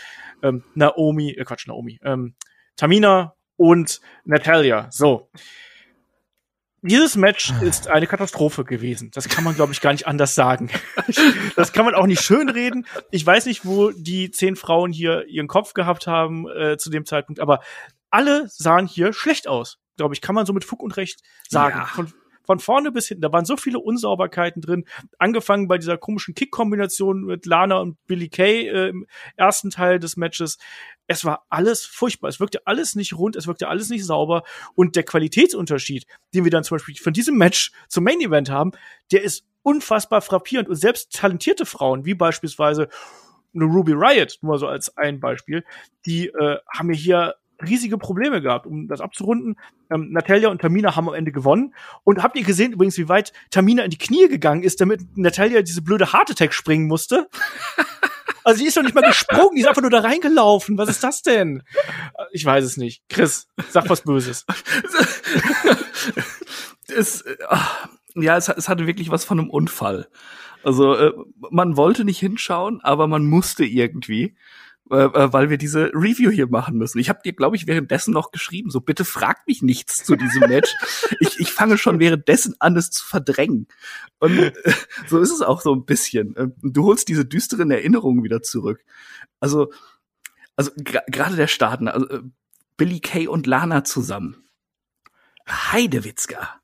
ähm, 0.43 0.65
Naomi, 0.75 1.31
äh, 1.31 1.45
Quatsch, 1.45 1.67
Naomi, 1.67 1.99
ähm, 2.03 2.35
Tamina 2.77 3.35
und 3.57 4.01
Natalia. 4.25 4.89
So. 4.91 5.31
Dieses 6.81 7.17
Match 7.17 7.53
ist 7.61 7.89
eine 7.89 8.07
Katastrophe 8.07 8.65
gewesen. 8.65 9.11
Das 9.13 9.29
kann 9.29 9.43
man, 9.43 9.57
glaube 9.57 9.73
ich, 9.73 9.81
gar 9.81 9.93
nicht 9.93 10.07
anders 10.07 10.37
sagen. 10.37 10.71
das 11.57 11.73
kann 11.73 11.85
man 11.85 11.97
auch 11.97 12.07
nicht 12.07 12.23
schönreden. 12.23 12.87
Ich 13.11 13.27
weiß 13.27 13.47
nicht, 13.47 13.67
wo 13.67 13.91
die 13.91 14.31
zehn 14.31 14.55
Frauen 14.55 14.93
hier 14.93 15.27
ihren 15.27 15.49
Kopf 15.49 15.75
gehabt 15.75 16.07
haben 16.07 16.49
äh, 16.49 16.77
zu 16.79 16.89
dem 16.91 17.05
Zeitpunkt, 17.05 17.41
aber 17.41 17.61
alle 18.11 18.47
sahen 18.49 18.87
hier 18.87 19.13
schlecht 19.13 19.49
aus. 19.49 19.79
Glaube 19.97 20.15
ich, 20.15 20.21
kann 20.21 20.37
man 20.37 20.47
so 20.47 20.53
mit 20.53 20.65
Fug 20.65 20.81
und 20.81 20.97
Recht 20.97 21.23
sagen. 21.49 21.79
Ja. 21.79 21.87
Von, 21.87 22.13
von 22.49 22.61
vorne 22.61 22.91
bis 22.91 23.09
hinten. 23.09 23.21
Da 23.21 23.31
waren 23.31 23.45
so 23.45 23.59
viele 23.59 23.79
Unsauberkeiten 23.79 24.63
drin. 24.63 24.87
Angefangen 25.19 25.69
bei 25.69 25.77
dieser 25.77 25.99
komischen 25.99 26.35
Kick-Kombination 26.35 27.25
mit 27.25 27.45
Lana 27.45 27.77
und 27.77 27.99
Billy 28.07 28.31
Kay 28.31 28.67
äh, 28.69 28.89
im 28.89 29.07
ersten 29.37 29.69
Teil 29.69 29.99
des 29.99 30.17
Matches. 30.17 30.57
Es 31.07 31.27
war 31.27 31.45
alles 31.51 31.85
furchtbar. 31.85 32.29
Es 32.29 32.41
wirkte 32.41 32.67
alles 32.67 32.95
nicht 32.95 33.13
rund, 33.13 33.37
es 33.37 33.47
wirkte 33.47 33.69
alles 33.69 33.91
nicht 33.91 34.03
sauber. 34.03 34.45
Und 34.75 34.97
der 34.97 35.03
Qualitätsunterschied, 35.03 36.07
den 36.33 36.45
wir 36.45 36.51
dann 36.51 36.65
zum 36.65 36.77
Beispiel 36.77 36.97
von 36.97 37.13
diesem 37.13 37.37
Match 37.37 37.71
zum 37.89 38.05
Main 38.05 38.23
Event 38.23 38.49
haben, 38.49 38.73
der 39.13 39.23
ist 39.23 39.45
unfassbar 39.63 40.23
frappierend. 40.23 40.71
Und 40.71 40.77
selbst 40.77 41.13
talentierte 41.13 41.67
Frauen, 41.67 42.07
wie 42.07 42.15
beispielsweise 42.15 42.89
eine 43.55 43.67
Ruby 43.67 43.93
Riot, 43.93 44.39
nur 44.41 44.59
so 44.59 44.69
als 44.69 44.97
ein 44.97 45.21
Beispiel, 45.21 45.65
die 46.07 46.29
äh, 46.29 46.57
haben 46.73 46.91
ja 46.95 46.97
hier 46.97 47.35
riesige 47.67 47.99
Probleme 47.99 48.41
gehabt, 48.41 48.67
um 48.67 48.89
das 48.89 49.01
abzurunden. 49.01 49.57
Ähm, 49.91 50.11
Natalia 50.13 50.49
und 50.49 50.61
Tamina 50.61 50.97
haben 50.97 51.09
am 51.09 51.15
Ende 51.15 51.33
gewonnen. 51.33 51.75
Und 52.05 52.23
habt 52.23 52.37
ihr 52.37 52.45
gesehen 52.45 52.73
übrigens, 52.73 52.99
wie 52.99 53.09
weit 53.09 53.33
Tamina 53.51 53.83
in 53.83 53.91
die 53.91 53.99
Knie 53.99 54.29
gegangen 54.29 54.63
ist, 54.63 54.81
damit 54.81 55.17
Natalia 55.17 55.63
diese 55.63 55.83
blöde 55.83 56.13
Heart 56.13 56.31
Attack 56.31 56.55
springen 56.55 56.87
musste? 56.87 57.29
Also 58.45 58.61
die 58.61 58.67
ist 58.69 58.79
doch 58.79 58.83
nicht 58.83 58.95
mal 58.95 59.03
gesprungen, 59.03 59.57
die 59.57 59.61
ist 59.61 59.69
einfach 59.69 59.83
nur 59.83 59.91
da 59.91 60.01
reingelaufen. 60.01 60.79
Was 60.79 60.89
ist 60.89 61.05
das 61.05 61.21
denn? 61.21 61.63
Äh, 62.17 62.25
Ich 62.33 62.47
weiß 62.47 62.65
es 62.65 62.79
nicht. 62.79 63.03
Chris, 63.11 63.47
sag 63.69 63.91
was 63.91 64.03
Böses. 64.03 64.47
es, 66.87 67.21
äh, 67.23 67.37
ach, 67.47 67.89
ja, 68.15 68.39
es, 68.39 68.49
es 68.49 68.71
hatte 68.71 68.87
wirklich 68.87 69.11
was 69.11 69.27
von 69.27 69.39
einem 69.39 69.51
Unfall. 69.51 70.09
Also 70.63 70.95
äh, 70.95 71.13
man 71.51 71.77
wollte 71.77 72.05
nicht 72.05 72.19
hinschauen, 72.21 72.81
aber 72.83 73.07
man 73.07 73.27
musste 73.27 73.65
irgendwie, 73.65 74.35
äh, 74.91 74.97
äh, 74.97 75.33
weil 75.33 75.51
wir 75.51 75.59
diese 75.59 75.91
Review 75.95 76.31
hier 76.31 76.49
machen 76.49 76.79
müssen. 76.79 76.99
Ich 76.99 77.09
habe 77.09 77.21
dir, 77.25 77.33
glaube 77.33 77.57
ich, 77.57 77.67
währenddessen 77.67 78.13
noch 78.13 78.31
geschrieben, 78.31 78.71
so 78.71 78.81
bitte 78.81 79.05
frag 79.05 79.47
mich 79.47 79.63
nichts 79.63 80.05
zu 80.05 80.17
diesem 80.17 80.49
Match. 80.49 80.75
ich, 81.21 81.39
ich 81.39 81.53
fange 81.53 81.79
schon 81.79 82.01
währenddessen 82.01 82.55
an, 82.59 82.77
es 82.77 82.91
zu 82.91 83.05
verdrängen. 83.05 83.67
Und 84.19 84.39
äh, 84.39 84.53
so 85.07 85.19
ist 85.21 85.31
es 85.31 85.43
auch 85.43 85.61
so 85.61 85.75
ein 85.75 85.85
bisschen. 85.85 86.37
Äh, 86.37 86.49
Du 86.63 86.85
holst 86.85 87.09
diese 87.09 87.25
düsteren 87.25 87.71
Erinnerungen 87.71 88.25
wieder 88.25 88.43
zurück. 88.43 88.85
Also, 89.41 89.73
also 90.57 90.71
gerade 90.77 91.37
der 91.37 91.49
Start, 91.49 91.81
ne, 91.83 91.93
also, 91.93 92.09
äh, 92.09 92.23
Billy 92.77 93.01
Kay 93.01 93.29
und 93.29 93.47
Lana 93.47 93.85
zusammen. 93.85 94.48
Heidewitzka. 95.49 96.61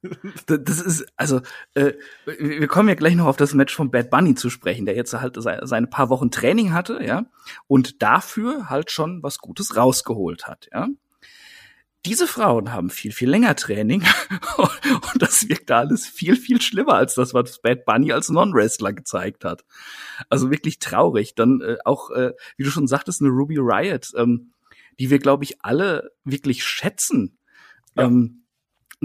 Das 0.47 0.81
ist, 0.81 1.07
also, 1.17 1.41
äh, 1.75 1.93
wir 2.27 2.69
kommen 2.69 2.89
ja 2.89 2.95
gleich 2.95 3.15
noch 3.15 3.27
auf 3.27 3.37
das 3.37 3.55
Match 3.55 3.75
von 3.75 3.91
Bad 3.91 4.11
Bunny 4.11 4.35
zu 4.35 4.51
sprechen, 4.51 4.87
der 4.87 4.95
jetzt 4.97 5.13
halt 5.15 5.37
se- 5.43 5.61
seine 5.63 5.87
paar 5.87 6.11
Wochen 6.11 6.31
Training 6.31 6.73
hatte, 6.73 7.01
ja, 7.05 7.27
und 7.67 8.03
dafür 8.03 8.69
halt 8.71 8.91
schon 8.91 9.23
was 9.23 9.39
Gutes 9.39 9.77
rausgeholt 9.77 10.47
hat, 10.47 10.69
ja. 10.73 10.89
Diese 12.07 12.27
Frauen 12.27 12.71
haben 12.71 12.91
viel, 12.91 13.13
viel 13.13 13.31
länger 13.31 13.57
Training 13.57 14.05
und 14.59 15.23
das 15.23 15.49
wirkt 15.49 15.71
da 15.71 15.79
alles 15.79 16.07
viel, 16.07 16.37
viel 16.37 16.61
schlimmer 16.61 16.93
als 16.97 17.15
das, 17.15 17.33
was 17.33 17.63
Bad 17.63 17.87
Bunny 17.87 18.13
als 18.13 18.29
Non-Wrestler 18.29 18.93
gezeigt 18.93 19.43
hat. 19.47 19.65
Also 20.29 20.51
wirklich 20.51 20.81
traurig. 20.81 21.35
Dann 21.35 21.63
äh, 21.63 21.79
auch, 21.87 22.11
äh, 22.11 22.35
wie 22.59 22.65
du 22.65 22.71
schon 22.71 22.87
sagtest, 22.87 23.23
eine 23.23 23.31
Ruby 23.31 23.57
Riot, 23.59 24.13
ähm, 24.19 24.53
die 25.01 25.09
wir, 25.09 25.19
glaube 25.19 25.45
ich, 25.45 25.65
alle 25.65 26.11
wirklich 26.25 26.63
schätzen. 26.63 27.39
Ja. 27.97 28.05
Ähm, 28.05 28.44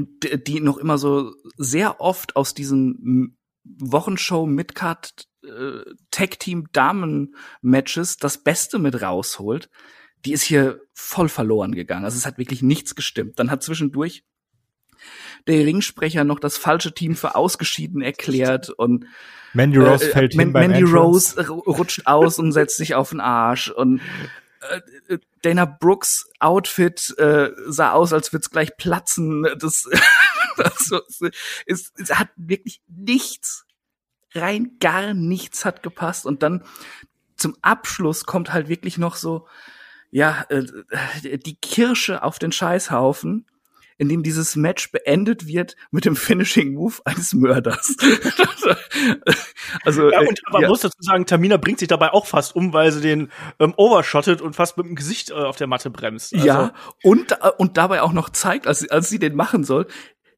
die 0.07 0.59
noch 0.59 0.77
immer 0.77 0.97
so 0.97 1.33
sehr 1.57 2.01
oft 2.01 2.35
aus 2.35 2.53
diesen 2.53 3.38
Wochenshow 3.63 4.45
Midcard 4.45 5.27
äh, 5.43 5.81
Tag 6.12 6.39
Team 6.39 6.67
Damen 6.71 7.35
Matches 7.62 8.17
das 8.17 8.43
Beste 8.43 8.79
mit 8.79 9.01
rausholt, 9.01 9.69
die 10.25 10.33
ist 10.33 10.43
hier 10.43 10.81
voll 10.93 11.29
verloren 11.29 11.73
gegangen. 11.73 12.05
Also 12.05 12.17
es 12.17 12.25
hat 12.25 12.38
wirklich 12.38 12.62
nichts 12.62 12.95
gestimmt. 12.95 13.39
Dann 13.39 13.51
hat 13.51 13.63
zwischendurch 13.63 14.23
der 15.47 15.65
Ringsprecher 15.65 16.23
noch 16.23 16.39
das 16.39 16.58
falsche 16.58 16.93
Team 16.93 17.15
für 17.15 17.35
ausgeschieden 17.35 18.02
erklärt 18.02 18.69
und 18.69 19.06
Mandy 19.54 19.77
Rose 19.77 20.10
äh, 20.10 20.12
fällt 20.12 20.35
Man 20.35 20.47
hin 20.47 20.71
Mandy. 20.71 20.83
Rose 20.83 21.50
rutscht 21.50 22.06
aus 22.06 22.37
und 22.37 22.52
setzt 22.52 22.77
sich 22.77 22.95
auf 22.95 23.12
den 23.12 23.21
Arsch 23.21 23.69
und 23.69 24.00
äh, 24.00 24.02
äh, 24.02 24.48
Dana 25.41 25.65
Brooks 25.65 26.29
Outfit 26.39 27.17
äh, 27.17 27.51
sah 27.67 27.91
aus, 27.91 28.13
als 28.13 28.33
würde 28.33 28.41
es 28.41 28.49
gleich 28.49 28.75
platzen. 28.77 29.47
Das, 29.57 29.89
das 30.57 30.91
ist, 31.65 31.93
es 31.97 32.15
hat 32.15 32.29
wirklich 32.35 32.81
nichts, 32.87 33.65
rein 34.33 34.77
gar 34.79 35.13
nichts 35.13 35.65
hat 35.65 35.83
gepasst. 35.83 36.25
Und 36.25 36.43
dann 36.43 36.63
zum 37.35 37.55
Abschluss 37.62 38.25
kommt 38.25 38.53
halt 38.53 38.67
wirklich 38.67 38.97
noch 38.97 39.15
so, 39.15 39.47
ja, 40.12 40.45
äh, 40.49 40.65
die 41.37 41.55
Kirsche 41.55 42.23
auf 42.23 42.39
den 42.39 42.51
Scheißhaufen, 42.51 43.45
in 44.00 44.08
dem 44.08 44.23
dieses 44.23 44.56
Match 44.56 44.91
beendet 44.91 45.45
wird 45.45 45.75
mit 45.91 46.06
dem 46.06 46.15
Finishing 46.15 46.73
Move 46.73 46.95
eines 47.04 47.33
Mörders. 47.33 47.97
also, 49.83 50.10
ja, 50.10 50.21
und 50.21 50.41
man 50.52 50.62
ja. 50.63 50.69
muss 50.69 50.79
dazu 50.79 50.97
sagen, 51.02 51.25
Tamina 51.25 51.58
bringt 51.58 51.79
sich 51.79 51.89
dabei 51.89 52.13
auch 52.13 52.25
fast 52.25 52.56
um, 52.56 52.71
weil 52.71 52.93
sie 52.93 53.02
den 53.02 53.29
ähm, 53.60 53.73
overshottet 53.75 54.41
und 54.41 54.56
fast 54.56 54.77
mit 54.77 54.87
dem 54.87 54.95
Gesicht 54.95 55.31
äh, 55.31 55.33
auf 55.33 55.58
der 55.58 55.67
Matte 55.67 55.89
bremst. 55.89 56.33
Also, 56.33 56.47
ja, 56.47 56.73
und, 57.04 57.33
äh, 57.33 57.52
und 57.58 57.75
dabei 57.75 58.02
auch 58.02 58.13
noch 58.13 58.29
zeigt, 58.29 58.67
als, 58.67 58.89
als 58.89 59.10
sie 59.10 59.19
den 59.19 59.35
machen 59.35 59.65
soll, 59.65 59.85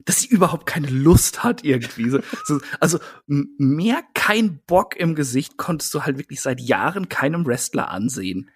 dass 0.06 0.22
sie 0.22 0.28
überhaupt 0.28 0.66
keine 0.66 0.88
Lust 0.88 1.44
hat 1.44 1.64
irgendwie. 1.64 2.10
So, 2.10 2.60
also 2.80 2.98
mehr 3.28 4.02
kein 4.16 4.60
Bock 4.66 4.96
im 4.96 5.14
Gesicht 5.14 5.58
konntest 5.58 5.94
du 5.94 6.02
halt 6.02 6.18
wirklich 6.18 6.42
seit 6.42 6.60
Jahren 6.60 7.10
keinem 7.10 7.46
Wrestler 7.46 7.90
ansehen. 7.90 8.50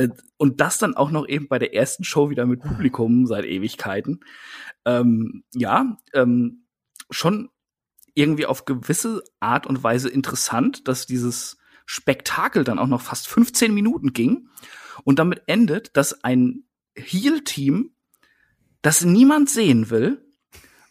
Äh, 0.00 0.08
und 0.38 0.60
das 0.60 0.78
dann 0.78 0.94
auch 0.94 1.10
noch 1.10 1.28
eben 1.28 1.48
bei 1.48 1.58
der 1.58 1.74
ersten 1.74 2.04
Show 2.04 2.30
wieder 2.30 2.46
mit 2.46 2.60
Publikum 2.60 3.26
seit 3.26 3.44
Ewigkeiten. 3.44 4.20
Ähm, 4.86 5.44
ja, 5.54 5.98
ähm, 6.14 6.64
schon 7.10 7.50
irgendwie 8.14 8.46
auf 8.46 8.64
gewisse 8.64 9.22
Art 9.40 9.66
und 9.66 9.82
Weise 9.82 10.08
interessant, 10.08 10.88
dass 10.88 11.06
dieses 11.06 11.58
Spektakel 11.84 12.64
dann 12.64 12.78
auch 12.78 12.86
noch 12.86 13.02
fast 13.02 13.28
15 13.28 13.74
Minuten 13.74 14.12
ging 14.12 14.48
und 15.04 15.18
damit 15.18 15.42
endet, 15.46 15.96
dass 15.96 16.24
ein 16.24 16.64
Heel-Team, 16.96 17.94
das 18.82 19.04
niemand 19.04 19.50
sehen 19.50 19.90
will, 19.90 20.24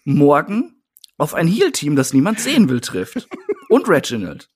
morgen 0.04 0.84
auf 1.18 1.34
ein 1.34 1.48
Heel-Team, 1.48 1.96
das 1.96 2.14
niemand 2.14 2.40
sehen 2.40 2.70
will, 2.70 2.82
trifft. 2.82 3.28
und 3.70 3.90
Reginald. 3.90 4.50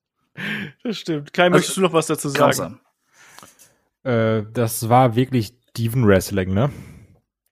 Das 0.84 0.98
stimmt. 0.98 1.34
Kai, 1.34 1.44
also, 1.46 1.56
möchtest 1.56 1.78
du 1.78 1.82
noch 1.82 1.94
was 1.94 2.08
dazu 2.08 2.30
sagen? 2.30 2.40
Grausam. 2.40 2.80
Äh, 4.04 4.44
das 4.54 4.90
war 4.90 5.16
wirklich 5.16 5.54
Diven 5.76 6.08
Wrestling, 6.08 6.54
ne? 6.54 6.70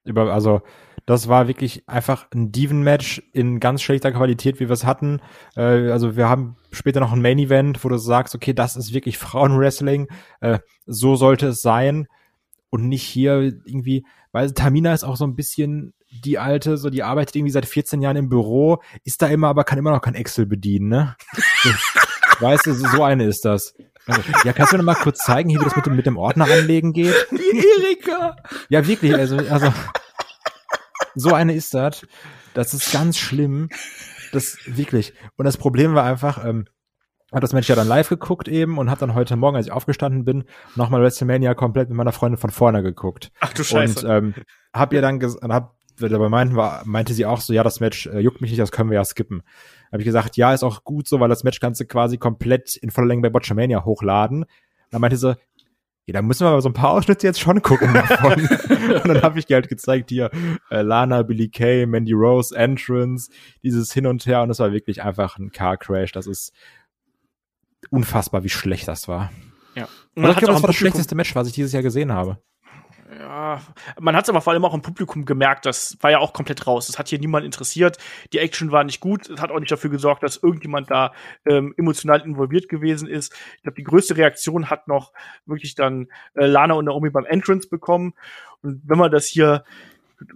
Über, 0.04 0.32
also, 0.32 0.62
das 1.06 1.28
war 1.28 1.48
wirklich 1.48 1.88
einfach 1.88 2.26
ein 2.32 2.52
Diven-Match 2.52 3.22
in 3.32 3.60
ganz 3.60 3.82
schlechter 3.82 4.12
Qualität, 4.12 4.60
wie 4.60 4.68
wir 4.68 4.74
es 4.74 4.84
hatten. 4.84 5.20
Äh, 5.56 5.90
also 5.90 6.16
wir 6.16 6.28
haben 6.28 6.56
später 6.70 7.00
noch 7.00 7.12
ein 7.12 7.22
Main-Event, 7.22 7.82
wo 7.84 7.88
du 7.88 7.96
sagst, 7.96 8.34
okay, 8.34 8.52
das 8.52 8.76
ist 8.76 8.92
wirklich 8.94 9.18
Frauenwrestling. 9.18 10.08
Äh, 10.40 10.60
so 10.86 11.16
sollte 11.16 11.48
es 11.48 11.62
sein. 11.62 12.06
Und 12.70 12.88
nicht 12.88 13.02
hier 13.02 13.52
irgendwie, 13.66 14.06
weil 14.30 14.52
Tamina 14.52 14.94
ist 14.94 15.04
auch 15.04 15.16
so 15.16 15.26
ein 15.26 15.34
bisschen 15.34 15.92
die 16.24 16.38
alte, 16.38 16.78
so 16.78 16.88
die 16.88 17.02
arbeitet 17.02 17.36
irgendwie 17.36 17.52
seit 17.52 17.66
14 17.66 18.00
Jahren 18.00 18.16
im 18.16 18.28
Büro, 18.28 18.82
ist 19.04 19.20
da 19.22 19.26
immer, 19.26 19.48
aber 19.48 19.64
kann 19.64 19.78
immer 19.78 19.90
noch 19.90 20.00
kein 20.00 20.14
Excel 20.14 20.46
bedienen, 20.46 20.88
ne? 20.88 21.16
weißt 22.40 22.66
du, 22.66 22.74
so 22.74 23.02
eine 23.02 23.24
ist 23.24 23.44
das. 23.44 23.74
Also, 24.06 24.22
ja, 24.44 24.52
kannst 24.52 24.72
du 24.72 24.76
mir 24.76 24.82
noch 24.82 24.94
mal 24.94 25.02
kurz 25.02 25.18
zeigen, 25.18 25.50
wie 25.50 25.62
das 25.62 25.76
mit 25.76 25.86
dem, 25.86 25.96
mit 25.96 26.06
dem 26.06 26.16
Ordner 26.16 26.46
anlegen 26.46 26.92
geht? 26.92 27.14
Die 27.30 27.84
Erika! 27.84 28.36
Ja, 28.68 28.86
wirklich, 28.86 29.14
also, 29.14 29.36
also, 29.36 29.72
so 31.14 31.34
eine 31.34 31.54
ist 31.54 31.74
das. 31.74 32.06
Das 32.54 32.74
ist 32.74 32.92
ganz 32.92 33.18
schlimm. 33.18 33.68
Das, 34.32 34.58
wirklich. 34.66 35.12
Und 35.36 35.44
das 35.44 35.56
Problem 35.56 35.94
war 35.94 36.04
einfach, 36.04 36.44
ähm, 36.44 36.66
hat 37.32 37.42
das 37.42 37.52
Mensch 37.52 37.68
ja 37.68 37.76
dann 37.76 37.88
live 37.88 38.08
geguckt 38.08 38.48
eben 38.48 38.78
und 38.78 38.90
hat 38.90 39.02
dann 39.02 39.14
heute 39.14 39.36
Morgen, 39.36 39.56
als 39.56 39.66
ich 39.66 39.72
aufgestanden 39.72 40.24
bin, 40.24 40.44
nochmal 40.74 41.00
WrestleMania 41.00 41.54
komplett 41.54 41.88
mit 41.88 41.96
meiner 41.96 42.12
Freundin 42.12 42.38
von 42.38 42.50
vorne 42.50 42.82
geguckt. 42.82 43.30
Ach 43.40 43.52
du 43.52 43.64
Scheiße. 43.64 44.06
Und 44.06 44.12
ähm, 44.12 44.34
hab 44.72 44.92
ihr 44.92 45.00
dann, 45.00 45.20
hab 45.20 45.76
dabei 45.98 46.28
meinten, 46.28 46.56
war, 46.56 46.82
meinte 46.84 47.14
sie 47.14 47.26
auch 47.26 47.40
so, 47.40 47.52
ja, 47.52 47.62
das 47.62 47.80
Match 47.80 48.06
äh, 48.06 48.18
juckt 48.18 48.40
mich 48.40 48.50
nicht, 48.50 48.60
das 48.60 48.72
können 48.72 48.90
wir 48.90 48.96
ja 48.96 49.04
skippen. 49.04 49.42
Habe 49.92 50.02
ich 50.02 50.06
gesagt, 50.06 50.36
ja, 50.36 50.54
ist 50.54 50.64
auch 50.64 50.84
gut 50.84 51.06
so, 51.06 51.20
weil 51.20 51.28
das 51.28 51.44
Match 51.44 51.60
kannst 51.60 51.80
du 51.80 51.84
quasi 51.84 52.16
komplett 52.16 52.76
in 52.76 52.90
voller 52.90 53.08
Länge 53.08 53.22
bei 53.22 53.30
Botchamania 53.30 53.84
hochladen. 53.84 54.46
Dann 54.90 55.00
meinte 55.00 55.18
sie, 55.18 55.36
ja, 56.06 56.14
da 56.14 56.22
müssen 56.22 56.44
wir 56.44 56.50
aber 56.50 56.62
so 56.62 56.70
ein 56.70 56.74
paar 56.74 56.90
Ausschnitte 56.90 57.26
jetzt 57.26 57.40
schon 57.40 57.62
gucken 57.62 57.92
davon. 57.92 58.32
und 59.02 59.08
dann 59.08 59.22
habe 59.22 59.38
ich 59.38 59.46
dir 59.46 59.54
halt 59.54 59.68
gezeigt, 59.68 60.10
hier 60.10 60.30
äh, 60.70 60.82
Lana, 60.82 61.22
Billy 61.22 61.48
Kay, 61.48 61.86
Mandy 61.86 62.12
Rose, 62.12 62.56
Entrance, 62.56 63.30
dieses 63.62 63.92
Hin 63.92 64.06
und 64.06 64.26
Her 64.26 64.42
und 64.42 64.48
das 64.48 64.58
war 64.58 64.72
wirklich 64.72 65.02
einfach 65.02 65.38
ein 65.38 65.52
Car 65.52 65.76
Crash. 65.76 66.12
Das 66.12 66.26
ist 66.26 66.52
unfassbar, 67.90 68.42
wie 68.42 68.48
schlecht 68.48 68.88
das 68.88 69.06
war. 69.06 69.30
Ja. 69.74 69.88
Und 70.14 70.28
ich 70.28 70.36
glaube, 70.36 70.54
das 70.54 70.62
war 70.62 70.68
das 70.68 70.76
schlechteste 70.76 71.14
Match, 71.14 71.34
was 71.34 71.46
ich 71.48 71.54
dieses 71.54 71.72
Jahr 71.72 71.82
gesehen 71.82 72.12
habe 72.12 72.38
man 74.00 74.16
hat 74.16 74.24
es 74.24 74.28
aber 74.28 74.40
vor 74.40 74.52
allem 74.52 74.64
auch 74.64 74.74
im 74.74 74.82
Publikum 74.82 75.24
gemerkt, 75.24 75.64
das 75.64 75.96
war 76.00 76.10
ja 76.10 76.18
auch 76.18 76.32
komplett 76.32 76.66
raus. 76.66 76.86
Das 76.86 76.98
hat 76.98 77.08
hier 77.08 77.18
niemand 77.18 77.44
interessiert. 77.44 77.98
Die 78.32 78.38
Action 78.38 78.72
war 78.72 78.84
nicht 78.84 79.00
gut. 79.00 79.28
Es 79.30 79.40
hat 79.40 79.50
auch 79.50 79.58
nicht 79.58 79.72
dafür 79.72 79.90
gesorgt, 79.90 80.22
dass 80.22 80.36
irgendjemand 80.36 80.90
da 80.90 81.12
ähm, 81.46 81.74
emotional 81.76 82.20
involviert 82.20 82.68
gewesen 82.68 83.08
ist. 83.08 83.32
Ich 83.56 83.62
glaube, 83.62 83.76
die 83.76 83.84
größte 83.84 84.16
Reaktion 84.16 84.70
hat 84.70 84.88
noch 84.88 85.12
wirklich 85.46 85.74
dann 85.74 86.08
äh, 86.34 86.46
Lana 86.46 86.74
und 86.74 86.84
Naomi 86.84 87.10
beim 87.10 87.24
Entrance 87.24 87.68
bekommen. 87.68 88.14
Und 88.60 88.82
wenn 88.84 88.98
wir 88.98 89.08
das 89.08 89.26
hier 89.26 89.64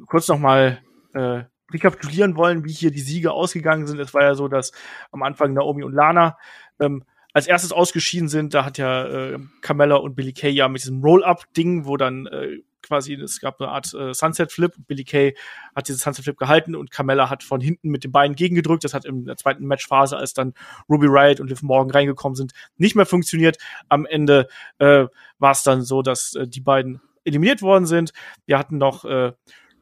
kurz 0.07 0.29
noch 0.29 0.39
mal 0.39 0.81
äh, 1.15 1.45
rekapitulieren 1.73 2.37
wollen, 2.37 2.65
wie 2.65 2.73
hier 2.73 2.91
die 2.91 3.01
Siege 3.01 3.33
ausgegangen 3.33 3.87
sind, 3.87 4.01
es 4.01 4.15
war 4.15 4.23
ja 4.23 4.35
so, 4.35 4.49
dass 4.49 4.73
am 5.11 5.23
Anfang 5.23 5.53
Naomi 5.53 5.83
und 5.83 5.93
Lana 5.93 6.39
ähm, 6.81 7.05
als 7.37 7.47
erstes 7.47 7.71
ausgeschieden 7.71 8.29
sind, 8.29 8.55
da 8.55 8.65
hat 8.65 8.79
ja 8.79 9.05
äh, 9.05 9.39
Carmella 9.61 9.97
und 9.97 10.15
Billy 10.15 10.33
Kay 10.33 10.49
ja 10.49 10.69
mit 10.69 10.83
diesem 10.83 11.03
Roll-Up-Ding, 11.03 11.85
wo 11.85 11.99
dann 11.99 12.27
äh, 12.27 12.63
quasi, 12.87 13.15
es 13.15 13.41
gab 13.41 13.61
eine 13.61 13.71
Art 13.71 13.93
äh, 13.95 14.15
Sunset-Flip. 14.15 14.73
Billy 14.87 15.05
Kay 15.05 15.37
hat 15.75 15.89
dieses 15.89 16.03
Sunset-Flip 16.03 16.37
gehalten 16.37 16.75
und 16.75 16.91
Carmella 16.91 17.31
hat 17.31 17.43
von 17.43 17.61
hinten 17.61 17.91
mit 17.91 18.05
den 18.05 18.13
Beinen 18.13 18.37
gegengedrückt. 18.37 18.85
Das 18.85 18.95
hat 18.95 19.05
in 19.05 19.25
der 19.25 19.37
zweiten 19.37 19.67
Matchphase, 19.67 20.17
als 20.17 20.35
dann 20.35 20.55
Ruby 20.89 21.07
Riot 21.09 21.41
und 21.41 21.49
Liv 21.49 21.63
Morgan 21.63 21.91
reingekommen 21.91 22.37
sind, 22.37 22.53
nicht 22.77 22.97
mehr 22.97 23.07
funktioniert. 23.07 23.59
Am 23.89 24.07
Ende 24.07 24.49
äh, 24.79 25.07
war 25.39 25.53
es 25.53 25.63
dann 25.63 25.83
so, 25.83 26.03
dass 26.03 26.35
äh, 26.35 26.47
die 26.47 26.61
beiden 26.61 27.01
eliminiert 27.25 27.63
worden 27.63 27.87
sind. 27.87 28.13
Wir 28.47 28.59
hatten 28.59 28.79
noch 28.79 29.05
äh, 29.05 29.33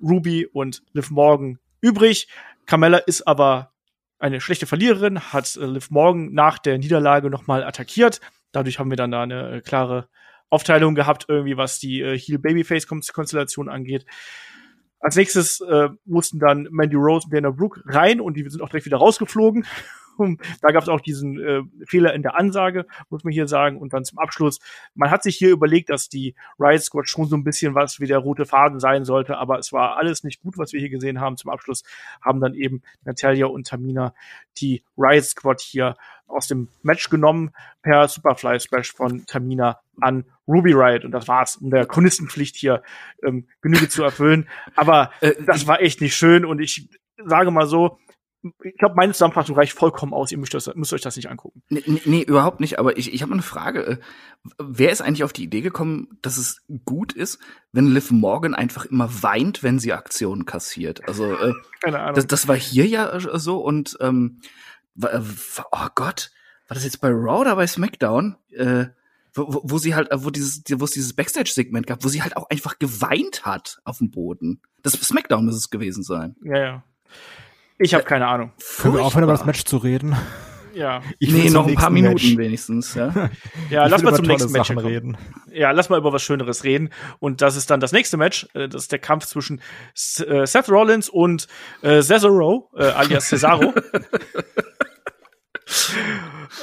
Ruby 0.02 0.46
und 0.46 0.82
Liv 0.92 1.10
Morgan 1.10 1.58
übrig. 1.80 2.28
Carmella 2.66 2.98
ist 2.98 3.26
aber 3.26 3.72
eine 4.18 4.40
schlechte 4.40 4.66
Verliererin, 4.66 5.20
hat 5.20 5.56
äh, 5.56 5.66
Liv 5.66 5.90
Morgan 5.90 6.32
nach 6.32 6.58
der 6.58 6.78
Niederlage 6.78 7.30
nochmal 7.30 7.62
attackiert. 7.62 8.20
Dadurch 8.52 8.78
haben 8.78 8.90
wir 8.90 8.96
dann 8.96 9.10
da 9.10 9.22
eine 9.22 9.62
klare 9.62 10.08
Aufteilung 10.50 10.94
gehabt, 10.94 11.26
irgendwie, 11.28 11.56
was 11.56 11.78
die 11.78 12.00
äh, 12.00 12.18
Heel-Babyface-Konstellation 12.18 13.68
angeht. 13.68 14.06
Als 15.00 15.16
nächstes 15.16 15.60
äh, 15.60 15.90
mussten 16.04 16.38
dann 16.38 16.68
Mandy 16.70 16.96
Rose 16.96 17.26
und 17.26 17.34
Dana 17.34 17.50
Brooke 17.50 17.82
rein 17.86 18.20
und 18.20 18.34
die 18.36 18.48
sind 18.48 18.62
auch 18.62 18.68
direkt 18.68 18.86
wieder 18.86 18.96
rausgeflogen. 18.96 19.66
Da 20.60 20.70
gab 20.70 20.82
es 20.82 20.88
auch 20.88 21.00
diesen 21.00 21.40
äh, 21.40 21.62
Fehler 21.86 22.14
in 22.14 22.22
der 22.22 22.36
Ansage, 22.36 22.86
muss 23.10 23.24
man 23.24 23.32
hier 23.32 23.48
sagen. 23.48 23.78
Und 23.78 23.92
dann 23.92 24.04
zum 24.04 24.18
Abschluss, 24.18 24.60
man 24.94 25.10
hat 25.10 25.22
sich 25.22 25.36
hier 25.36 25.50
überlegt, 25.50 25.90
dass 25.90 26.08
die 26.08 26.34
Riot 26.58 26.82
Squad 26.82 27.08
schon 27.08 27.26
so 27.26 27.36
ein 27.36 27.44
bisschen 27.44 27.74
was 27.74 28.00
wie 28.00 28.06
der 28.06 28.18
rote 28.18 28.46
Faden 28.46 28.80
sein 28.80 29.04
sollte, 29.04 29.38
aber 29.38 29.58
es 29.58 29.72
war 29.72 29.96
alles 29.96 30.24
nicht 30.24 30.40
gut, 30.42 30.58
was 30.58 30.72
wir 30.72 30.80
hier 30.80 30.90
gesehen 30.90 31.20
haben. 31.20 31.36
Zum 31.36 31.50
Abschluss 31.50 31.82
haben 32.20 32.40
dann 32.40 32.54
eben 32.54 32.82
Natalia 33.04 33.46
und 33.46 33.66
Tamina 33.66 34.14
die 34.58 34.82
Riot 34.96 35.24
Squad 35.24 35.60
hier 35.60 35.96
aus 36.26 36.48
dem 36.48 36.68
Match 36.82 37.10
genommen 37.10 37.50
per 37.82 38.08
Superfly 38.08 38.58
Splash 38.60 38.92
von 38.92 39.26
Tamina 39.26 39.80
an 40.00 40.24
Ruby 40.48 40.72
Riot 40.72 41.04
und 41.04 41.12
das 41.12 41.28
war's, 41.28 41.56
um 41.56 41.70
der 41.70 41.86
Chronistenpflicht 41.86 42.56
hier 42.56 42.82
ähm, 43.22 43.46
Genüge 43.60 43.88
zu 43.88 44.02
erfüllen. 44.02 44.48
Aber 44.74 45.10
äh, 45.20 45.32
das 45.46 45.66
war 45.66 45.80
echt 45.80 46.00
nicht 46.00 46.16
schön 46.16 46.44
und 46.44 46.60
ich 46.60 46.88
sage 47.24 47.50
mal 47.50 47.66
so, 47.66 47.98
ich 48.62 48.76
glaube, 48.76 48.94
meine 48.96 49.12
Zusammenfassung 49.12 49.56
reicht 49.56 49.72
vollkommen 49.72 50.12
aus. 50.12 50.30
Ihr 50.30 50.38
müsst, 50.38 50.54
das, 50.54 50.70
müsst 50.74 50.92
euch 50.92 51.00
das 51.00 51.16
nicht 51.16 51.30
angucken. 51.30 51.62
Nee, 51.68 51.82
nee, 52.04 52.22
überhaupt 52.22 52.60
nicht. 52.60 52.78
Aber 52.78 52.96
ich, 52.98 53.12
ich 53.12 53.22
habe 53.22 53.32
eine 53.32 53.42
Frage. 53.42 53.86
Äh, 53.86 53.96
wer 54.58 54.90
ist 54.90 55.00
eigentlich 55.00 55.24
auf 55.24 55.32
die 55.32 55.44
Idee 55.44 55.62
gekommen, 55.62 56.18
dass 56.22 56.36
es 56.36 56.62
gut 56.84 57.12
ist, 57.12 57.38
wenn 57.72 57.86
Liv 57.86 58.10
Morgan 58.10 58.54
einfach 58.54 58.84
immer 58.84 59.22
weint, 59.22 59.62
wenn 59.62 59.78
sie 59.78 59.92
Aktionen 59.92 60.44
kassiert? 60.44 61.06
Also, 61.08 61.32
äh, 61.32 61.52
Keine 61.80 62.00
Ahnung. 62.00 62.14
Das, 62.14 62.26
das 62.26 62.48
war 62.48 62.56
hier 62.56 62.86
ja 62.86 63.10
äh, 63.14 63.38
so 63.38 63.58
und 63.58 63.96
ähm, 64.00 64.40
äh, 65.00 65.20
oh 65.72 65.88
Gott, 65.94 66.30
war 66.68 66.74
das 66.74 66.84
jetzt 66.84 67.00
bei 67.00 67.08
Raw 67.08 67.40
oder 67.40 67.56
bei 67.56 67.66
SmackDown? 67.66 68.36
Äh, 68.50 68.86
wo, 69.34 69.62
wo 69.64 69.78
sie 69.78 69.94
halt, 69.94 70.08
wo 70.12 70.30
dieses, 70.30 70.62
wo 70.76 70.84
es 70.84 70.92
dieses 70.92 71.12
Backstage-Segment 71.12 71.86
gab, 71.86 72.04
wo 72.04 72.08
sie 72.08 72.22
halt 72.22 72.36
auch 72.36 72.48
einfach 72.50 72.78
geweint 72.78 73.44
hat 73.44 73.80
auf 73.84 73.98
dem 73.98 74.10
Boden. 74.10 74.60
Das 74.82 74.92
SmackDown 74.92 75.44
muss 75.44 75.56
es 75.56 75.70
gewesen 75.70 76.04
sein. 76.04 76.36
Ja, 76.44 76.58
ja. 76.58 76.84
Ich 77.78 77.94
habe 77.94 78.04
keine 78.04 78.26
Ahnung. 78.26 78.52
Können 78.78 78.94
wir 78.94 79.02
aufhören, 79.02 79.24
über 79.24 79.32
das 79.32 79.44
Match 79.44 79.64
zu 79.64 79.78
reden? 79.78 80.16
Ja. 80.74 81.02
Ich 81.18 81.32
nee, 81.32 81.50
noch 81.50 81.66
ein 81.66 81.74
paar 81.74 81.90
Minuten 81.90 82.14
Match. 82.14 82.36
wenigstens, 82.36 82.94
ja. 82.94 83.12
ja, 83.70 83.86
lass 83.86 84.02
mal 84.02 84.14
zum 84.14 84.26
nächsten 84.26 84.52
Match 84.52 84.70
reden. 84.70 85.16
Ja, 85.52 85.70
lass 85.70 85.88
mal 85.88 85.98
über 85.98 86.12
was 86.12 86.22
Schöneres 86.22 86.64
reden. 86.64 86.90
Und 87.20 87.42
das 87.42 87.56
ist 87.56 87.70
dann 87.70 87.80
das 87.80 87.92
nächste 87.92 88.16
Match. 88.16 88.48
Äh, 88.54 88.68
das 88.68 88.82
ist 88.82 88.92
der 88.92 88.98
Kampf 88.98 89.26
zwischen 89.26 89.60
äh, 90.26 90.46
Seth 90.46 90.68
Rollins 90.68 91.08
und 91.08 91.46
äh, 91.82 92.02
Cesaro, 92.02 92.70
äh, 92.76 92.84
alias 92.84 93.28
Cesaro. 93.28 93.72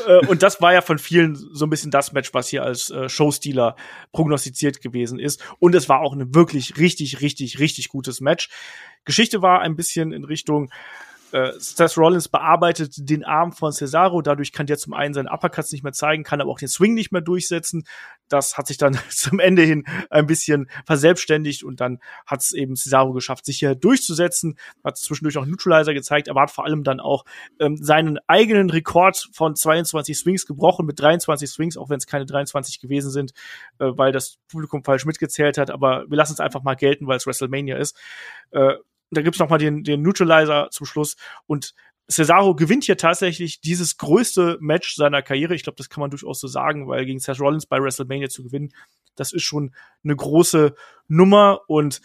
Äh, 0.07 0.25
und 0.27 0.41
das 0.41 0.61
war 0.61 0.73
ja 0.73 0.81
von 0.81 0.99
vielen 0.99 1.35
so 1.35 1.65
ein 1.65 1.69
bisschen 1.69 1.91
das 1.91 2.13
Match, 2.13 2.33
was 2.33 2.47
hier 2.47 2.63
als 2.63 2.89
äh, 2.89 3.09
Showstealer 3.09 3.75
prognostiziert 4.11 4.81
gewesen 4.81 5.19
ist. 5.19 5.43
Und 5.59 5.75
es 5.75 5.89
war 5.89 5.99
auch 5.99 6.13
ein 6.13 6.33
wirklich 6.33 6.77
richtig, 6.77 7.21
richtig, 7.21 7.59
richtig 7.59 7.89
gutes 7.89 8.21
Match. 8.21 8.49
Geschichte 9.05 9.41
war 9.41 9.61
ein 9.61 9.75
bisschen 9.75 10.13
in 10.13 10.23
Richtung 10.23 10.71
Äh, 11.31 11.51
Seth 11.57 11.97
Rollins 11.97 12.27
bearbeitet 12.27 13.09
den 13.09 13.23
Arm 13.23 13.51
von 13.51 13.71
Cesaro, 13.71 14.21
dadurch 14.21 14.51
kann 14.51 14.65
der 14.65 14.77
zum 14.77 14.93
einen 14.93 15.13
seinen 15.13 15.27
Uppercuts 15.27 15.71
nicht 15.71 15.83
mehr 15.83 15.93
zeigen, 15.93 16.23
kann 16.23 16.41
aber 16.41 16.51
auch 16.51 16.59
den 16.59 16.67
Swing 16.67 16.93
nicht 16.93 17.11
mehr 17.11 17.21
durchsetzen. 17.21 17.83
Das 18.27 18.57
hat 18.57 18.67
sich 18.67 18.77
dann 18.77 18.97
zum 19.09 19.39
Ende 19.39 19.63
hin 19.63 19.85
ein 20.09 20.27
bisschen 20.27 20.69
verselbstständigt 20.85 21.63
und 21.63 21.79
dann 21.79 21.99
hat 22.25 22.41
es 22.41 22.53
eben 22.53 22.75
Cesaro 22.75 23.13
geschafft, 23.13 23.45
sich 23.45 23.59
hier 23.59 23.75
durchzusetzen, 23.75 24.57
hat 24.83 24.97
zwischendurch 24.97 25.37
auch 25.37 25.45
Neutralizer 25.45 25.93
gezeigt, 25.93 26.29
aber 26.29 26.41
hat 26.41 26.51
vor 26.51 26.65
allem 26.65 26.83
dann 26.83 26.99
auch 26.99 27.25
ähm, 27.59 27.77
seinen 27.77 28.19
eigenen 28.27 28.69
Rekord 28.69 29.29
von 29.33 29.55
22 29.55 30.17
Swings 30.17 30.45
gebrochen 30.45 30.85
mit 30.85 30.99
23 30.99 31.49
Swings, 31.49 31.77
auch 31.77 31.89
wenn 31.89 31.97
es 31.97 32.07
keine 32.07 32.25
23 32.25 32.79
gewesen 32.79 33.11
sind, 33.11 33.31
äh, 33.79 33.85
weil 33.95 34.11
das 34.11 34.37
Publikum 34.49 34.83
falsch 34.83 35.05
mitgezählt 35.05 35.57
hat, 35.57 35.71
aber 35.71 36.05
wir 36.09 36.17
lassen 36.17 36.33
es 36.33 36.39
einfach 36.39 36.63
mal 36.63 36.75
gelten, 36.75 37.07
weil 37.07 37.17
es 37.17 37.25
WrestleMania 37.25 37.77
ist. 37.77 37.97
Äh, 38.51 38.75
da 39.11 39.21
gibt's 39.21 39.39
noch 39.39 39.49
mal 39.49 39.57
den, 39.57 39.83
den 39.83 40.01
Neutralizer 40.01 40.69
zum 40.71 40.85
Schluss 40.85 41.15
und 41.47 41.73
Cesaro 42.09 42.55
gewinnt 42.55 42.83
hier 42.83 42.97
tatsächlich 42.97 43.61
dieses 43.61 43.97
größte 43.97 44.57
Match 44.59 44.95
seiner 44.95 45.21
Karriere. 45.21 45.55
Ich 45.55 45.63
glaube, 45.63 45.77
das 45.77 45.89
kann 45.89 46.01
man 46.01 46.09
durchaus 46.09 46.39
so 46.39 46.47
sagen, 46.47 46.87
weil 46.87 47.05
gegen 47.05 47.19
Seth 47.19 47.39
Rollins 47.39 47.65
bei 47.65 47.81
WrestleMania 47.81 48.29
zu 48.29 48.43
gewinnen, 48.43 48.73
das 49.15 49.33
ist 49.33 49.43
schon 49.43 49.73
eine 50.03 50.15
große 50.15 50.75
Nummer. 51.07 51.61
Und 51.67 52.01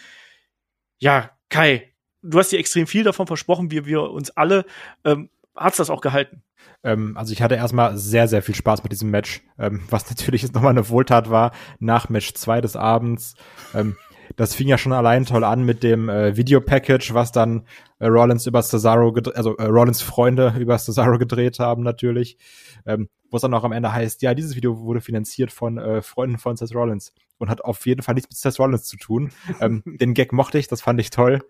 ja, 0.99 1.31
Kai, 1.49 1.93
du 2.23 2.39
hast 2.39 2.53
dir 2.53 2.59
extrem 2.59 2.87
viel 2.87 3.05
davon 3.05 3.27
versprochen, 3.27 3.71
wie 3.71 3.85
wir 3.85 4.03
uns 4.03 4.31
alle. 4.31 4.65
Ähm, 5.05 5.31
hat's 5.55 5.79
das 5.79 5.91
auch 5.91 6.01
gehalten? 6.01 6.43
Ähm, 6.83 7.17
also 7.17 7.33
ich 7.33 7.43
hatte 7.43 7.57
erstmal 7.57 7.97
sehr, 7.97 8.29
sehr 8.29 8.43
viel 8.43 8.55
Spaß 8.55 8.83
mit 8.83 8.93
diesem 8.93 9.11
Match, 9.11 9.43
ähm, 9.59 9.83
was 9.91 10.09
natürlich 10.11 10.43
jetzt 10.43 10.55
nochmal 10.55 10.71
eine 10.71 10.89
Wohltat 10.89 11.31
war 11.31 11.53
nach 11.79 12.09
Match 12.09 12.35
2 12.35 12.61
des 12.61 12.77
Abends. 12.77 13.35
Ähm, 13.75 13.97
das 14.35 14.55
fing 14.55 14.68
ja 14.68 14.79
schon 14.79 14.93
allein 14.93 15.24
toll 15.24 15.45
an 15.45 15.64
mit 15.64 15.83
dem 15.83 16.09
äh, 16.09 16.37
Videopackage, 16.37 17.14
was 17.14 17.33
dann 17.33 17.66
äh, 17.99 18.07
Rollins 18.07 18.47
über 18.47 18.62
Cesaro, 18.62 19.14
also 19.35 19.57
äh, 19.57 19.64
Rollins 19.64 20.03
Freunde 20.03 20.55
über 20.59 20.77
Cesaro 20.79 21.18
gedreht 21.18 21.59
haben 21.59 21.83
natürlich, 21.83 22.39
ähm, 22.85 23.09
wo 23.31 23.37
es 23.37 23.43
dann 23.43 23.55
auch 23.55 23.64
am 23.64 23.72
Ende 23.72 23.93
heißt, 23.93 24.22
ja, 24.22 24.35
dieses 24.35 24.57
Video 24.57 24.81
wurde 24.81 25.01
finanziert 25.01 25.53
von 25.53 25.79
äh, 25.79 26.03
Freunden 26.03 26.39
von 26.39 26.57
Seth 26.57 26.74
Rollins 26.74 27.12
und 27.39 27.49
hat 27.49 27.62
auf 27.62 27.87
jeden 27.87 28.03
Fall 28.03 28.14
nichts 28.14 28.31
mit 28.31 28.39
Seth 28.39 28.59
Rollins 28.59 28.85
zu 28.85 28.97
tun. 28.97 29.31
ähm, 29.61 29.83
den 29.87 30.14
Gag 30.14 30.33
mochte 30.33 30.59
ich, 30.59 30.68
das 30.68 30.83
fand 30.83 31.01
ich 31.01 31.11
toll. 31.11 31.41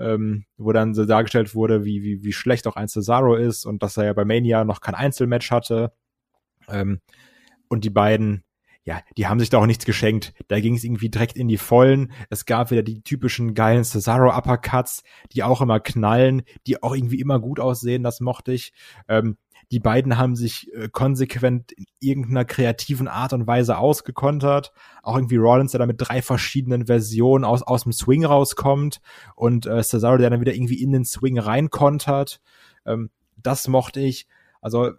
Ähm, 0.00 0.44
wo 0.56 0.70
dann 0.70 0.94
so 0.94 1.04
dargestellt 1.06 1.56
wurde, 1.56 1.84
wie, 1.84 2.04
wie, 2.04 2.22
wie 2.22 2.32
schlecht 2.32 2.68
auch 2.68 2.76
ein 2.76 2.86
Cesaro 2.86 3.34
ist 3.34 3.66
und 3.66 3.82
dass 3.82 3.96
er 3.96 4.04
ja 4.04 4.12
bei 4.12 4.24
Mania 4.24 4.64
noch 4.64 4.80
kein 4.80 4.94
Einzelmatch 4.94 5.50
hatte. 5.50 5.92
Ähm, 6.68 7.00
und 7.68 7.82
die 7.82 7.90
beiden 7.90 8.44
ja, 8.88 9.02
die 9.18 9.26
haben 9.26 9.38
sich 9.38 9.50
da 9.50 9.58
auch 9.58 9.66
nichts 9.66 9.84
geschenkt. 9.84 10.32
Da 10.48 10.60
ging 10.60 10.74
es 10.74 10.82
irgendwie 10.82 11.10
direkt 11.10 11.36
in 11.36 11.46
die 11.46 11.58
Vollen. 11.58 12.10
Es 12.30 12.46
gab 12.46 12.70
wieder 12.70 12.82
die 12.82 13.02
typischen 13.02 13.52
geilen 13.52 13.84
Cesaro 13.84 14.34
Uppercuts, 14.34 15.02
die 15.32 15.42
auch 15.42 15.60
immer 15.60 15.78
knallen, 15.78 16.40
die 16.66 16.82
auch 16.82 16.94
irgendwie 16.94 17.20
immer 17.20 17.38
gut 17.38 17.60
aussehen. 17.60 18.02
Das 18.02 18.20
mochte 18.20 18.52
ich. 18.52 18.72
Ähm, 19.06 19.36
die 19.70 19.78
beiden 19.78 20.16
haben 20.16 20.36
sich 20.36 20.72
äh, 20.72 20.88
konsequent 20.88 21.72
in 21.72 21.84
irgendeiner 22.00 22.46
kreativen 22.46 23.08
Art 23.08 23.34
und 23.34 23.46
Weise 23.46 23.76
ausgekontert. 23.76 24.72
Auch 25.02 25.16
irgendwie 25.16 25.36
Rollins, 25.36 25.72
der 25.72 25.80
da 25.80 25.86
mit 25.86 25.96
drei 25.98 26.22
verschiedenen 26.22 26.86
Versionen 26.86 27.44
aus, 27.44 27.60
aus 27.62 27.82
dem 27.82 27.92
Swing 27.92 28.24
rauskommt 28.24 29.02
und 29.34 29.66
äh, 29.66 29.82
Cesaro, 29.82 30.16
der 30.16 30.30
dann 30.30 30.40
wieder 30.40 30.54
irgendwie 30.54 30.82
in 30.82 30.92
den 30.92 31.04
Swing 31.04 31.38
reinkontert. 31.38 32.40
Ähm, 32.86 33.10
das 33.36 33.68
mochte 33.68 34.00
ich. 34.00 34.26
Also, 34.62 34.92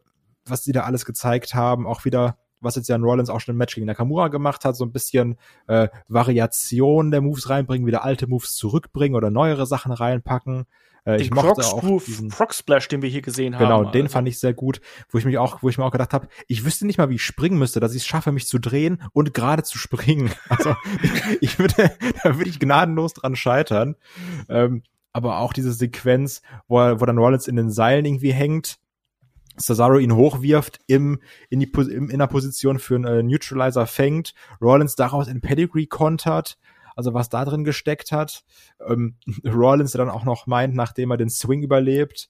was 0.45 0.61
die 0.61 0.73
da 0.73 0.81
alles 0.83 1.05
gezeigt 1.05 1.55
haben, 1.55 1.87
auch 1.87 2.05
wieder 2.05 2.37
was 2.61 2.75
jetzt 2.75 2.89
Jan 2.89 3.03
Rollins 3.03 3.29
auch 3.29 3.39
schon 3.39 3.53
im 3.53 3.57
Match 3.57 3.75
gegen 3.75 3.87
Nakamura 3.87 4.27
gemacht 4.27 4.65
hat, 4.65 4.75
so 4.75 4.85
ein 4.85 4.91
bisschen 4.91 5.37
äh, 5.67 5.87
Variation 6.07 7.11
der 7.11 7.21
Moves 7.21 7.49
reinbringen, 7.49 7.87
wieder 7.87 8.03
alte 8.03 8.27
Moves 8.27 8.55
zurückbringen 8.55 9.15
oder 9.15 9.29
neuere 9.29 9.65
Sachen 9.65 9.91
reinpacken. 9.91 10.65
Äh, 11.05 11.17
den 11.17 11.21
ich 11.21 11.31
mochte 11.31 11.65
auch 11.65 12.03
diesen 12.03 12.29
Frog 12.31 12.53
Splash, 12.53 12.87
den 12.87 13.01
wir 13.01 13.09
hier 13.09 13.21
gesehen 13.21 13.53
genau, 13.53 13.69
haben. 13.69 13.79
Genau, 13.79 13.91
den 13.91 14.03
also. 14.03 14.13
fand 14.13 14.27
ich 14.27 14.39
sehr 14.39 14.53
gut, 14.53 14.81
wo 15.09 15.17
ich 15.17 15.25
mich 15.25 15.37
auch, 15.37 15.63
wo 15.63 15.69
ich 15.69 15.77
mir 15.77 15.85
auch 15.85 15.91
gedacht 15.91 16.13
habe, 16.13 16.27
ich 16.47 16.65
wüsste 16.65 16.85
nicht 16.85 16.97
mal, 16.97 17.09
wie 17.09 17.15
ich 17.15 17.23
springen 17.23 17.57
müsste, 17.57 17.79
dass 17.79 17.93
ich 17.93 18.03
es 18.03 18.07
schaffe, 18.07 18.31
mich 18.31 18.47
zu 18.47 18.59
drehen 18.59 19.01
und 19.13 19.33
gerade 19.33 19.63
zu 19.63 19.77
springen. 19.77 20.31
Also 20.49 20.75
ich 21.41 21.59
würde, 21.59 21.91
da 22.23 22.37
würde 22.37 22.49
ich 22.49 22.59
gnadenlos 22.59 23.13
dran 23.13 23.35
scheitern. 23.35 23.95
Ähm, 24.49 24.83
aber 25.13 25.39
auch 25.39 25.53
diese 25.53 25.71
Sequenz, 25.71 26.41
wo, 26.67 26.77
wo 26.77 27.05
dann 27.05 27.17
Rollins 27.17 27.47
in 27.47 27.55
den 27.55 27.69
Seilen 27.69 28.05
irgendwie 28.05 28.33
hängt 28.33 28.79
Cesaro 29.59 29.97
ihn 29.97 30.15
hochwirft, 30.15 30.79
im, 30.87 31.19
in, 31.49 31.59
die, 31.59 31.71
im, 31.71 32.09
in 32.09 32.19
der 32.19 32.27
Position 32.27 32.79
für 32.79 32.95
einen 32.95 33.05
äh, 33.05 33.23
Neutralizer 33.23 33.87
fängt, 33.87 34.33
Rollins 34.61 34.95
daraus 34.95 35.27
in 35.27 35.41
Pedigree 35.41 35.85
kontert, 35.85 36.57
also 36.95 37.13
was 37.13 37.29
da 37.29 37.45
drin 37.45 37.63
gesteckt 37.63 38.11
hat. 38.11 38.43
Ähm, 38.85 39.15
Rollins, 39.45 39.91
dann 39.91 40.09
auch 40.09 40.25
noch 40.25 40.47
meint, 40.47 40.75
nachdem 40.75 41.11
er 41.11 41.17
den 41.17 41.29
Swing 41.29 41.61
überlebt, 41.61 42.29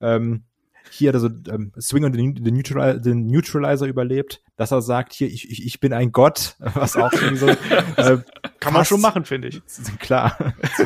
ähm, 0.00 0.44
hier 0.90 1.12
also 1.12 1.28
ähm, 1.48 1.72
Swing 1.78 2.04
und 2.04 2.16
den, 2.16 2.34
den, 2.34 2.54
Neutral, 2.54 3.00
den 3.00 3.26
Neutralizer 3.26 3.86
überlebt, 3.86 4.42
dass 4.56 4.72
er 4.72 4.82
sagt, 4.82 5.12
hier, 5.12 5.28
ich, 5.28 5.50
ich, 5.50 5.64
ich 5.66 5.80
bin 5.80 5.92
ein 5.92 6.12
Gott, 6.12 6.56
was 6.58 6.96
auch 6.96 7.12
schon 7.12 7.36
so 7.36 7.48
äh, 7.96 8.18
kann 8.60 8.72
man 8.72 8.84
schon 8.84 9.00
machen, 9.00 9.24
finde 9.24 9.48
ich. 9.48 9.62
Klar, 9.98 10.36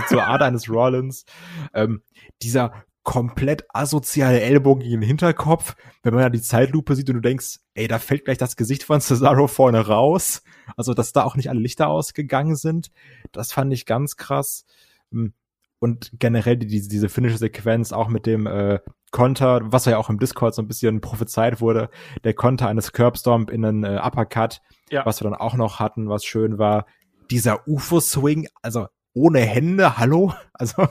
zur 0.08 0.24
Art 0.24 0.42
eines 0.42 0.68
Rollins. 0.68 1.24
Ähm, 1.72 2.02
dieser 2.42 2.84
komplett 3.04 3.66
asoziale 3.68 4.40
Ellbogen 4.40 4.82
gegen 4.82 5.00
den 5.02 5.06
Hinterkopf, 5.06 5.76
wenn 6.02 6.14
man 6.14 6.22
ja 6.22 6.30
die 6.30 6.40
Zeitlupe 6.40 6.96
sieht 6.96 7.08
und 7.10 7.16
du 7.16 7.20
denkst, 7.20 7.60
ey, 7.74 7.86
da 7.86 7.98
fällt 7.98 8.24
gleich 8.24 8.38
das 8.38 8.56
Gesicht 8.56 8.82
von 8.82 9.00
Cesaro 9.00 9.46
vorne 9.46 9.86
raus. 9.86 10.42
Also, 10.76 10.94
dass 10.94 11.12
da 11.12 11.22
auch 11.22 11.36
nicht 11.36 11.50
alle 11.50 11.60
Lichter 11.60 11.88
ausgegangen 11.88 12.56
sind. 12.56 12.90
Das 13.30 13.52
fand 13.52 13.72
ich 13.72 13.86
ganz 13.86 14.16
krass. 14.16 14.64
Hm. 15.12 15.34
Und 15.78 16.12
generell 16.18 16.56
die, 16.56 16.66
diese 16.66 17.08
finnische 17.10 17.36
Sequenz 17.36 17.92
auch 17.92 18.08
mit 18.08 18.24
dem 18.24 18.46
äh, 18.46 18.80
Konter, 19.10 19.60
was 19.64 19.84
ja 19.84 19.98
auch 19.98 20.08
im 20.08 20.18
Discord 20.18 20.54
so 20.54 20.62
ein 20.62 20.68
bisschen 20.68 21.02
prophezeit 21.02 21.60
wurde, 21.60 21.90
der 22.24 22.32
Konter 22.32 22.68
eines 22.68 22.92
Curbstomp 22.92 23.50
in 23.50 23.64
einen 23.64 23.84
äh, 23.84 24.00
Uppercut, 24.02 24.62
ja. 24.90 25.04
was 25.04 25.20
wir 25.20 25.28
dann 25.28 25.38
auch 25.38 25.54
noch 25.54 25.78
hatten, 25.78 26.08
was 26.08 26.24
schön 26.24 26.58
war. 26.58 26.86
Dieser 27.30 27.68
UFO-Swing, 27.68 28.48
also 28.62 28.86
ohne 29.12 29.40
Hände, 29.40 29.98
hallo? 29.98 30.32
Also 30.54 30.88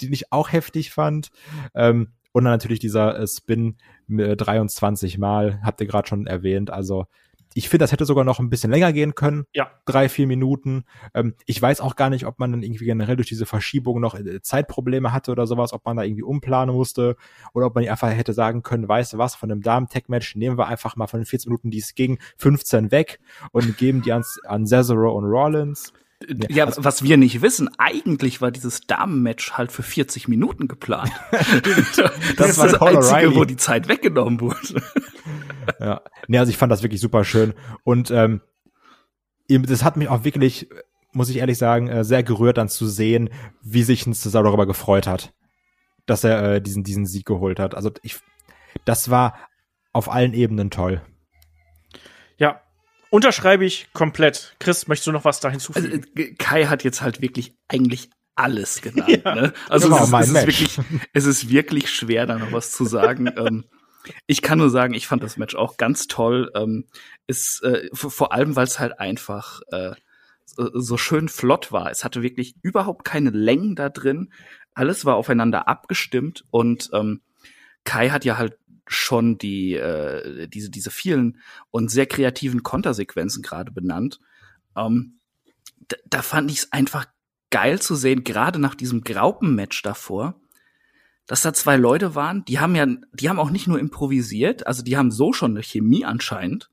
die 0.00 0.12
ich 0.12 0.32
auch 0.32 0.52
heftig 0.52 0.90
fand. 0.90 1.30
Ähm, 1.74 2.12
und 2.32 2.44
dann 2.44 2.52
natürlich 2.52 2.78
dieser 2.78 3.18
äh, 3.18 3.26
Spin 3.26 3.76
äh, 4.08 4.36
23 4.36 5.18
Mal, 5.18 5.60
habt 5.62 5.80
ihr 5.80 5.86
gerade 5.86 6.08
schon 6.08 6.26
erwähnt. 6.26 6.70
Also 6.70 7.06
ich 7.54 7.68
finde, 7.68 7.84
das 7.84 7.92
hätte 7.92 8.04
sogar 8.04 8.24
noch 8.24 8.38
ein 8.38 8.50
bisschen 8.50 8.70
länger 8.70 8.92
gehen 8.92 9.14
können. 9.14 9.44
Ja. 9.52 9.70
Drei, 9.86 10.08
vier 10.08 10.26
Minuten. 10.26 10.84
Ähm, 11.14 11.34
ich 11.46 11.60
weiß 11.60 11.80
auch 11.80 11.96
gar 11.96 12.10
nicht, 12.10 12.26
ob 12.26 12.38
man 12.38 12.52
dann 12.52 12.62
irgendwie 12.62 12.84
generell 12.84 13.16
durch 13.16 13.28
diese 13.28 13.46
Verschiebung 13.46 14.00
noch 14.00 14.14
äh, 14.14 14.40
Zeitprobleme 14.40 15.12
hatte 15.12 15.32
oder 15.32 15.46
sowas, 15.46 15.72
ob 15.72 15.84
man 15.84 15.96
da 15.96 16.02
irgendwie 16.02 16.22
umplanen 16.22 16.74
musste 16.74 17.16
oder 17.54 17.66
ob 17.66 17.74
man 17.74 17.88
einfach 17.88 18.10
hätte 18.10 18.32
sagen 18.32 18.62
können, 18.62 18.86
weißt 18.86 19.14
du 19.14 19.18
was, 19.18 19.34
von 19.34 19.50
einem 19.50 19.62
Damen-Tech-Match 19.62 20.36
nehmen 20.36 20.58
wir 20.58 20.68
einfach 20.68 20.96
mal 20.96 21.06
von 21.06 21.20
den 21.20 21.26
14 21.26 21.50
Minuten, 21.50 21.70
die 21.70 21.78
es 21.78 21.94
ging, 21.94 22.18
15 22.36 22.90
weg 22.92 23.18
und 23.52 23.76
geben 23.78 24.02
die 24.02 24.12
ans, 24.12 24.38
an 24.44 24.66
Cesaro 24.66 25.12
und 25.12 25.24
Rollins. 25.24 25.92
Ja, 26.48 26.64
also, 26.64 26.82
was 26.82 27.04
wir 27.04 27.16
nicht 27.16 27.42
wissen, 27.42 27.70
eigentlich 27.78 28.40
war 28.40 28.50
dieses 28.50 28.80
Damenmatch 28.80 29.52
halt 29.52 29.70
für 29.70 29.84
40 29.84 30.26
Minuten 30.26 30.66
geplant. 30.66 31.12
das, 31.30 32.56
das 32.56 32.58
war 32.58 32.92
das 32.92 33.12
Einzige, 33.12 33.36
wo 33.36 33.44
die 33.44 33.56
Zeit 33.56 33.88
weggenommen 33.88 34.40
wurde. 34.40 34.82
ja, 35.80 36.02
nee, 36.26 36.38
also 36.38 36.50
ich 36.50 36.56
fand 36.56 36.72
das 36.72 36.82
wirklich 36.82 37.00
super 37.00 37.24
schön 37.24 37.54
und 37.84 38.10
ähm, 38.10 38.40
das 39.48 39.84
hat 39.84 39.96
mich 39.96 40.08
auch 40.08 40.24
wirklich, 40.24 40.68
muss 41.12 41.30
ich 41.30 41.36
ehrlich 41.36 41.56
sagen, 41.56 41.88
äh, 41.88 42.04
sehr 42.04 42.24
gerührt 42.24 42.58
dann 42.58 42.68
zu 42.68 42.88
sehen, 42.88 43.30
wie 43.62 43.84
sich 43.84 44.04
ein 44.06 44.12
Cesaro 44.12 44.44
darüber 44.44 44.66
gefreut 44.66 45.06
hat, 45.06 45.32
dass 46.04 46.24
er 46.24 46.54
äh, 46.54 46.60
diesen 46.60 46.82
diesen 46.82 47.06
Sieg 47.06 47.26
geholt 47.26 47.60
hat. 47.60 47.76
Also 47.76 47.92
ich, 48.02 48.18
das 48.84 49.08
war 49.08 49.38
auf 49.92 50.10
allen 50.10 50.34
Ebenen 50.34 50.70
toll. 50.70 51.00
Ja, 52.38 52.60
Unterschreibe 53.10 53.64
ich 53.64 53.88
komplett. 53.92 54.54
Chris, 54.58 54.86
möchtest 54.86 55.06
du 55.06 55.12
noch 55.12 55.24
was 55.24 55.40
da 55.40 55.50
hinzufügen? 55.50 56.04
Also, 56.16 56.32
Kai 56.38 56.66
hat 56.66 56.84
jetzt 56.84 57.02
halt 57.02 57.22
wirklich 57.22 57.56
eigentlich 57.68 58.10
alles 58.34 58.80
genannt. 58.80 59.08
ja. 59.24 59.34
ne? 59.34 59.52
Also 59.68 59.94
es, 59.94 60.12
es, 60.12 60.28
ist 60.28 60.34
wirklich, 60.34 60.80
es 61.12 61.24
ist 61.24 61.48
wirklich 61.50 61.90
schwer, 61.90 62.26
da 62.26 62.38
noch 62.38 62.52
was 62.52 62.70
zu 62.70 62.84
sagen. 62.84 63.26
ähm, 63.36 63.64
ich 64.26 64.42
kann 64.42 64.58
nur 64.58 64.70
sagen, 64.70 64.94
ich 64.94 65.06
fand 65.06 65.22
das 65.22 65.36
Match 65.36 65.54
auch 65.54 65.76
ganz 65.76 66.06
toll. 66.06 66.50
Ähm, 66.54 66.86
ist 67.26 67.62
äh, 67.62 67.88
vor 67.92 68.32
allem, 68.32 68.56
weil 68.56 68.64
es 68.64 68.78
halt 68.78 69.00
einfach 69.00 69.60
äh, 69.72 69.92
so 70.46 70.96
schön 70.96 71.28
flott 71.28 71.72
war. 71.72 71.90
Es 71.90 72.04
hatte 72.04 72.22
wirklich 72.22 72.54
überhaupt 72.62 73.04
keine 73.04 73.30
Längen 73.30 73.74
da 73.74 73.88
drin. 73.88 74.32
Alles 74.74 75.04
war 75.04 75.16
aufeinander 75.16 75.68
abgestimmt 75.68 76.44
und 76.50 76.90
ähm, 76.92 77.22
Kai 77.84 78.10
hat 78.10 78.24
ja 78.24 78.38
halt 78.38 78.57
schon 78.88 79.38
die 79.38 79.74
äh, 79.74 80.48
diese 80.48 80.70
diese 80.70 80.90
vielen 80.90 81.40
und 81.70 81.90
sehr 81.90 82.06
kreativen 82.06 82.62
Kontersequenzen 82.62 83.42
gerade 83.42 83.72
benannt. 83.72 84.20
Ähm, 84.76 85.20
da, 85.88 85.96
da 86.06 86.22
fand 86.22 86.50
ich 86.50 86.58
es 86.58 86.72
einfach 86.72 87.06
geil 87.50 87.80
zu 87.80 87.94
sehen, 87.94 88.24
gerade 88.24 88.58
nach 88.58 88.74
diesem 88.74 89.02
Graupen-Match 89.02 89.82
davor, 89.82 90.40
dass 91.26 91.42
da 91.42 91.52
zwei 91.52 91.76
Leute 91.76 92.14
waren, 92.14 92.44
die 92.44 92.58
haben 92.58 92.74
ja, 92.74 92.86
die 93.12 93.28
haben 93.28 93.38
auch 93.38 93.50
nicht 93.50 93.66
nur 93.66 93.78
improvisiert, 93.78 94.66
also 94.66 94.82
die 94.82 94.96
haben 94.96 95.10
so 95.10 95.32
schon 95.32 95.52
eine 95.52 95.62
Chemie 95.62 96.04
anscheinend 96.04 96.70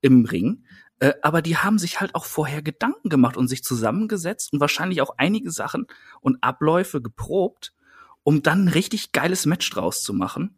im 0.00 0.24
Ring, 0.24 0.64
äh, 1.00 1.14
aber 1.22 1.42
die 1.42 1.56
haben 1.56 1.78
sich 1.78 2.00
halt 2.00 2.14
auch 2.14 2.24
vorher 2.24 2.62
Gedanken 2.62 3.08
gemacht 3.08 3.36
und 3.36 3.48
sich 3.48 3.62
zusammengesetzt 3.62 4.52
und 4.52 4.60
wahrscheinlich 4.60 5.02
auch 5.02 5.14
einige 5.18 5.50
Sachen 5.50 5.86
und 6.20 6.42
Abläufe 6.42 7.00
geprobt 7.00 7.72
um 8.28 8.42
dann 8.42 8.66
ein 8.66 8.68
richtig 8.68 9.12
geiles 9.12 9.46
Match 9.46 9.70
draus 9.70 10.02
zu 10.02 10.12
machen. 10.12 10.57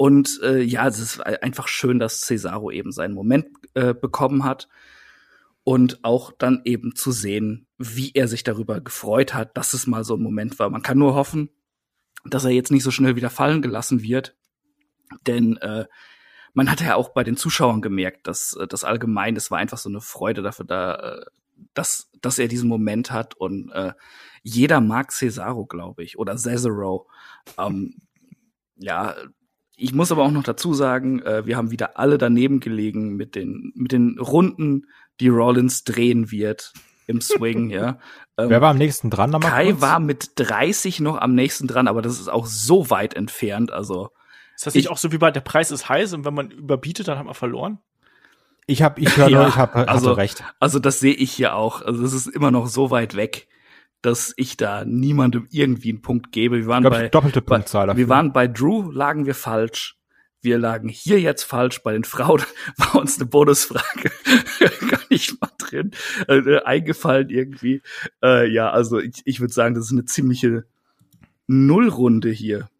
Und 0.00 0.40
äh, 0.42 0.62
ja, 0.62 0.88
es 0.88 0.98
ist 0.98 1.20
einfach 1.20 1.68
schön, 1.68 1.98
dass 1.98 2.22
Cesaro 2.22 2.70
eben 2.70 2.90
seinen 2.90 3.12
Moment 3.12 3.48
äh, 3.74 3.92
bekommen 3.92 4.44
hat 4.44 4.66
und 5.62 6.02
auch 6.04 6.32
dann 6.32 6.62
eben 6.64 6.96
zu 6.96 7.12
sehen, 7.12 7.66
wie 7.76 8.12
er 8.14 8.26
sich 8.26 8.42
darüber 8.42 8.80
gefreut 8.80 9.34
hat, 9.34 9.58
dass 9.58 9.74
es 9.74 9.86
mal 9.86 10.02
so 10.02 10.14
ein 10.16 10.22
Moment 10.22 10.58
war. 10.58 10.70
Man 10.70 10.80
kann 10.80 10.96
nur 10.96 11.12
hoffen, 11.12 11.50
dass 12.24 12.46
er 12.46 12.50
jetzt 12.50 12.70
nicht 12.70 12.82
so 12.82 12.90
schnell 12.90 13.14
wieder 13.14 13.28
fallen 13.28 13.60
gelassen 13.60 14.00
wird, 14.00 14.38
denn 15.26 15.58
äh, 15.58 15.84
man 16.54 16.70
hatte 16.70 16.84
ja 16.84 16.94
auch 16.94 17.10
bei 17.10 17.22
den 17.22 17.36
Zuschauern 17.36 17.82
gemerkt, 17.82 18.26
dass 18.26 18.54
äh, 18.54 18.66
das 18.66 18.84
allgemein, 18.84 19.36
es 19.36 19.50
war 19.50 19.58
einfach 19.58 19.76
so 19.76 19.90
eine 19.90 20.00
Freude 20.00 20.40
dafür 20.40 20.64
da, 20.64 20.94
äh, 20.94 21.26
dass, 21.74 22.10
dass 22.22 22.38
er 22.38 22.48
diesen 22.48 22.70
Moment 22.70 23.10
hat 23.10 23.34
und 23.34 23.70
äh, 23.72 23.92
jeder 24.42 24.80
mag 24.80 25.12
Cesaro, 25.12 25.66
glaube 25.66 26.04
ich, 26.04 26.18
oder 26.18 26.38
Cesaro. 26.38 27.06
Ähm, 27.58 27.96
ja, 28.76 29.14
ich 29.80 29.94
muss 29.94 30.12
aber 30.12 30.24
auch 30.24 30.30
noch 30.30 30.42
dazu 30.42 30.74
sagen, 30.74 31.22
äh, 31.22 31.46
wir 31.46 31.56
haben 31.56 31.70
wieder 31.70 31.98
alle 31.98 32.18
daneben 32.18 32.60
gelegen 32.60 33.16
mit 33.16 33.34
den, 33.34 33.72
mit 33.74 33.92
den 33.92 34.18
Runden, 34.18 34.86
die 35.20 35.28
Rollins 35.28 35.84
drehen 35.84 36.30
wird 36.30 36.72
im 37.06 37.20
Swing, 37.20 37.70
ja. 37.70 37.98
Ähm, 38.36 38.48
Wer 38.50 38.60
war 38.60 38.70
am 38.70 38.78
nächsten 38.78 39.10
dran? 39.10 39.32
Kai 39.40 39.80
war 39.80 39.98
mit 39.98 40.32
30 40.36 41.00
noch 41.00 41.16
am 41.16 41.34
nächsten 41.34 41.66
dran, 41.66 41.88
aber 41.88 42.02
das 42.02 42.20
ist 42.20 42.28
auch 42.28 42.46
so 42.46 42.90
weit 42.90 43.14
entfernt, 43.14 43.72
also. 43.72 44.10
Ist 44.54 44.66
das 44.66 44.74
nicht 44.74 44.84
ich, 44.84 44.90
auch 44.90 44.98
so 44.98 45.12
wie 45.12 45.18
bei 45.18 45.30
der 45.30 45.40
Preis 45.40 45.70
ist 45.70 45.88
heiß 45.88 46.12
und 46.12 46.24
wenn 46.24 46.34
man 46.34 46.50
überbietet, 46.50 47.08
dann 47.08 47.18
hat 47.18 47.24
man 47.24 47.34
verloren? 47.34 47.78
Ich 48.66 48.82
habe, 48.82 49.00
ich 49.00 49.16
höre 49.16 49.28
ja, 49.30 49.38
nur, 49.40 49.48
ich 49.48 49.56
habe 49.56 49.88
also, 49.88 50.12
recht. 50.12 50.44
Also 50.60 50.78
das 50.78 51.00
sehe 51.00 51.14
ich 51.14 51.32
hier 51.32 51.54
auch. 51.54 51.82
Also 51.82 52.04
es 52.04 52.12
ist 52.12 52.26
immer 52.26 52.50
noch 52.50 52.66
so 52.66 52.90
weit 52.90 53.16
weg, 53.16 53.48
dass 54.02 54.32
ich 54.36 54.56
da 54.56 54.84
niemandem 54.84 55.46
irgendwie 55.50 55.90
einen 55.90 56.02
Punkt 56.02 56.32
gebe. 56.32 56.56
Wir 56.56 56.66
waren 56.66 56.82
bei 56.84 57.08
doppelte 57.08 57.42
Punktzahl. 57.42 57.86
Bei, 57.88 57.96
wir 57.96 58.08
waren 58.08 58.32
bei 58.32 58.48
Drew, 58.48 58.90
lagen 58.90 59.26
wir 59.26 59.34
falsch. 59.34 59.96
Wir 60.42 60.58
lagen 60.58 60.88
hier 60.88 61.20
jetzt 61.20 61.42
falsch. 61.42 61.82
Bei 61.82 61.92
den 61.92 62.04
Frauen 62.04 62.42
war 62.76 62.96
uns 62.96 63.18
eine 63.18 63.26
Bonusfrage 63.26 64.10
gar 64.90 65.00
nicht 65.10 65.40
mal 65.40 65.50
drin 65.58 65.90
äh, 66.28 66.62
eingefallen 66.62 67.28
irgendwie. 67.28 67.82
Äh, 68.22 68.50
ja, 68.50 68.70
also 68.70 68.98
ich, 68.98 69.22
ich 69.24 69.40
würde 69.40 69.52
sagen, 69.52 69.74
das 69.74 69.86
ist 69.86 69.92
eine 69.92 70.06
ziemliche 70.06 70.64
Nullrunde 71.46 72.30
hier. 72.30 72.70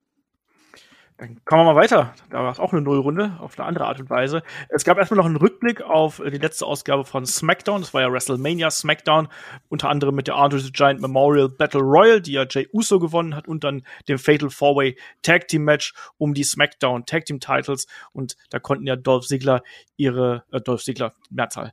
Dann 1.21 1.39
kommen 1.45 1.67
wir 1.67 1.75
mal 1.75 1.77
weiter. 1.79 2.15
Da 2.31 2.43
war 2.43 2.51
es 2.51 2.59
auch 2.59 2.73
eine 2.73 2.81
Nullrunde, 2.81 3.37
auf 3.41 3.59
eine 3.59 3.69
andere 3.69 3.85
Art 3.85 4.01
und 4.01 4.09
Weise. 4.09 4.43
Es 4.71 4.85
gab 4.85 4.97
erstmal 4.97 5.19
noch 5.19 5.27
einen 5.27 5.37
Rückblick 5.37 5.83
auf 5.83 6.23
die 6.25 6.39
letzte 6.39 6.65
Ausgabe 6.65 7.05
von 7.05 7.27
SmackDown. 7.27 7.83
Das 7.83 7.93
war 7.93 8.01
ja 8.01 8.11
WrestleMania 8.11 8.71
SmackDown. 8.71 9.29
Unter 9.69 9.91
anderem 9.91 10.15
mit 10.15 10.29
der 10.29 10.37
Andre 10.37 10.61
the 10.61 10.73
Giant 10.73 11.03
Memorial 11.03 11.51
Battle 11.51 11.83
Royal, 11.83 12.23
die 12.23 12.33
ja 12.33 12.47
Jay 12.49 12.67
Uso 12.73 12.99
gewonnen 12.99 13.37
hat. 13.37 13.49
Und 13.49 13.65
dann 13.65 13.83
dem 14.09 14.19
Fatal 14.19 14.49
Four-Way 14.49 14.97
Tag 15.21 15.47
Team 15.49 15.65
Match 15.65 15.93
um 16.17 16.33
die 16.33 16.43
SmackDown 16.43 17.05
Tag 17.05 17.27
Team 17.27 17.39
Titles. 17.39 17.87
Und 18.15 18.39
da 18.49 18.59
konnten 18.59 18.87
ja 18.87 18.97
Dolph 18.97 19.27
Ziggler 19.27 19.63
ihre, 19.99 20.45
äh, 20.53 20.63
Dolph 20.63 20.83
Ziggler, 20.83 21.13
Mehrzahl, 21.29 21.73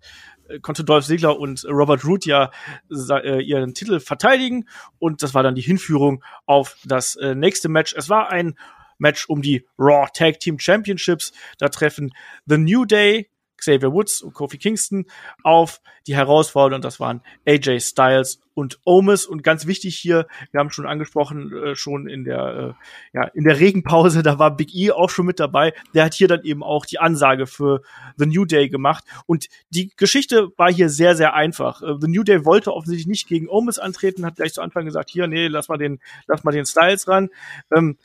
äh, 0.50 0.60
konnte 0.60 0.84
Dolph 0.84 1.06
Ziggler 1.06 1.39
und 1.39 1.64
Robert 1.70 2.04
Root 2.04 2.26
ja 2.26 2.52
äh, 2.91 3.41
ihren 3.41 3.74
Titel 3.74 4.02
verteidigen 4.02 4.68
und 5.00 5.24
das 5.24 5.34
war 5.34 5.43
dann 5.43 5.56
die 5.56 5.62
Hinführung 5.62 6.22
auf 6.45 6.78
das 6.84 7.16
äh, 7.16 7.36
nächste 7.36 7.70
Match. 7.70 7.93
Es 7.95 8.10
war 8.10 8.30
ein 8.30 8.58
Match 8.98 9.28
um 9.30 9.41
die 9.41 9.66
Raw 9.78 10.08
Tag 10.14 10.39
Team 10.39 10.60
Championships. 10.60 11.34
Da 11.58 11.70
treffen 11.70 12.14
The 12.45 12.58
New 12.58 12.86
Day, 12.86 13.30
Xavier 13.58 13.91
Woods 13.91 14.22
und 14.22 14.34
Kofi 14.34 14.58
Kingston 14.58 15.06
auf 15.43 15.82
die 16.06 16.16
Herausforderer 16.16 16.76
und 16.76 16.86
das 16.86 17.00
waren 17.00 17.22
AJ 17.45 17.82
Styles 17.82 18.39
und 18.54 18.80
Omis 18.86 19.26
und 19.26 19.43
ganz 19.43 19.68
wichtig 19.68 19.98
hier, 19.98 20.28
wir 20.52 20.60
haben 20.60 20.72
schon 20.72 20.88
angesprochen, 20.88 21.52
äh, 21.54 21.76
schon 21.76 22.08
in 22.08 22.24
der 22.24 22.76
äh, 23.14 23.18
ja 23.18 23.24
in 23.34 23.43
der 23.43 23.60
Regenpause, 23.60 24.24
da 24.24 24.39
war 24.39 24.56
Big 24.56 24.74
E 24.74 24.91
auch 24.91 25.10
schon 25.10 25.26
mit 25.26 25.39
dabei. 25.39 25.74
Der 25.93 26.06
hat 26.06 26.14
hier 26.14 26.28
dann 26.28 26.43
eben 26.43 26.64
auch 26.64 26.86
die 26.86 27.00
Ansage 27.00 27.45
für 27.45 27.82
The 28.18 28.26
New 28.26 28.45
Day 28.45 28.70
gemacht 28.70 29.04
und 29.26 29.48
die 29.70 29.91
Geschichte 29.95 30.50
war 30.58 30.72
hier 30.72 30.89
sehr 30.89 31.16
sehr 31.16 31.34
einfach. 31.34 31.82
Äh, 31.82 31.95
The 32.00 32.08
New 32.08 32.24
Day 32.24 32.45
wollte 32.45 32.74
offensichtlich 32.74 33.08
nicht 33.08 33.28
gegen 33.28 33.50
Omis 33.50 33.80
antreten, 33.80 34.26
hat 34.26 34.38
gleich 34.38 34.54
zu 34.54 34.62
Anfang 34.62 34.86
gesagt, 34.86 35.10
hier 35.10 35.28
nee, 35.28 35.48
lass 35.48 35.68
mal 35.68 35.78
den 35.78 36.00
lass 36.28 36.43
mal 36.43 36.52
den 36.52 36.66
Styles 36.66 37.08
ran. 37.08 37.30
Ähm, 37.76 37.98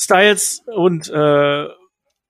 Styles 0.00 0.62
und 0.66 1.10
äh, 1.10 1.68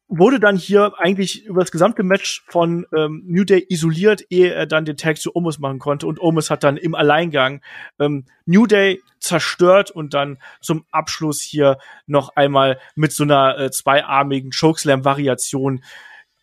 wurde 0.09 0.41
dann 0.41 0.57
hier 0.57 0.93
eigentlich 0.99 1.45
über 1.45 1.61
das 1.61 1.71
gesamte 1.71 2.03
Match 2.03 2.43
von 2.49 2.85
ähm, 2.93 3.23
New 3.27 3.45
Day 3.45 3.64
isoliert, 3.68 4.25
ehe 4.29 4.53
er 4.53 4.66
dann 4.66 4.85
den 4.85 4.97
Tag 4.97 5.18
zu 5.18 5.37
Omos 5.37 5.61
machen 5.61 5.79
konnte. 5.79 6.09
Und 6.09 6.21
Omos 6.21 6.51
hat 6.51 6.64
dann 6.64 6.77
im 6.77 6.97
Alleingang 6.97 7.62
ähm, 8.01 8.27
New 8.45 8.66
Day 8.66 9.01
zerstört 9.21 9.93
und 9.93 10.12
dann 10.12 10.39
zum 10.61 10.85
Abschluss 10.91 11.41
hier 11.41 11.79
noch 12.07 12.35
einmal 12.35 12.81
mit 12.97 13.12
so 13.12 13.23
einer 13.23 13.57
äh, 13.57 13.71
zweiarmigen 13.71 14.51
Chokeslam-Variation 14.51 15.85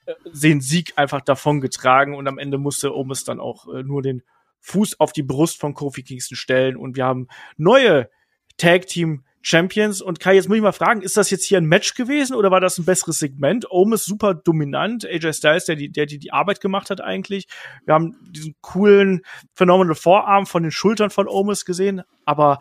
äh, 0.06 0.14
den 0.32 0.62
Sieg 0.62 0.94
einfach 0.96 1.20
davon 1.20 1.60
getragen. 1.60 2.16
Und 2.16 2.30
am 2.30 2.38
Ende 2.38 2.58
musste 2.58 2.96
Omos 2.96 3.26
dann 3.26 3.42
auch 3.42 3.68
äh, 3.68 3.84
nur 3.84 4.02
den 4.02 4.24
Fuß 4.62 5.02
auf 5.02 5.12
die 5.12 5.24
Brust 5.24 5.60
von 5.60 5.74
Kofi 5.74 6.04
Kingston 6.04 6.38
stellen. 6.38 6.78
Und 6.78 6.96
wir 6.96 7.04
haben 7.04 7.28
neue 7.58 8.10
Tag 8.56 8.88
Team 8.88 9.26
Champions. 9.48 10.02
Und 10.02 10.20
Kai, 10.20 10.36
jetzt 10.36 10.50
muss 10.50 10.58
ich 10.58 10.62
mal 10.62 10.74
fragen, 10.74 11.02
ist 11.02 11.16
das 11.16 11.30
jetzt 11.30 11.46
hier 11.46 11.58
ein 11.58 11.66
Match 11.66 11.94
gewesen 11.94 12.36
oder 12.36 12.52
war 12.52 12.60
das 12.60 12.78
ein 12.78 12.84
besseres 12.84 13.20
Segment? 13.20 13.66
Ohm 13.72 13.94
ist 13.94 14.04
super 14.04 14.34
dominant. 14.34 15.06
AJ 15.06 15.34
Styles, 15.34 15.64
der 15.64 15.78
die, 15.78 15.90
der 15.90 16.06
die, 16.06 16.20
die 16.20 16.34
Arbeit 16.34 16.60
gemacht 16.60 16.90
hat 16.90 17.00
eigentlich. 17.00 17.48
Wir 17.86 17.94
haben 17.94 18.18
diesen 18.30 18.56
coolen 18.60 19.22
Phenomenal 19.54 19.96
Vorarm 19.96 20.48
von 20.48 20.64
den 20.64 20.72
Schultern 20.74 21.12
von 21.12 21.30
Omis 21.30 21.64
gesehen. 21.64 22.02
Aber 22.26 22.60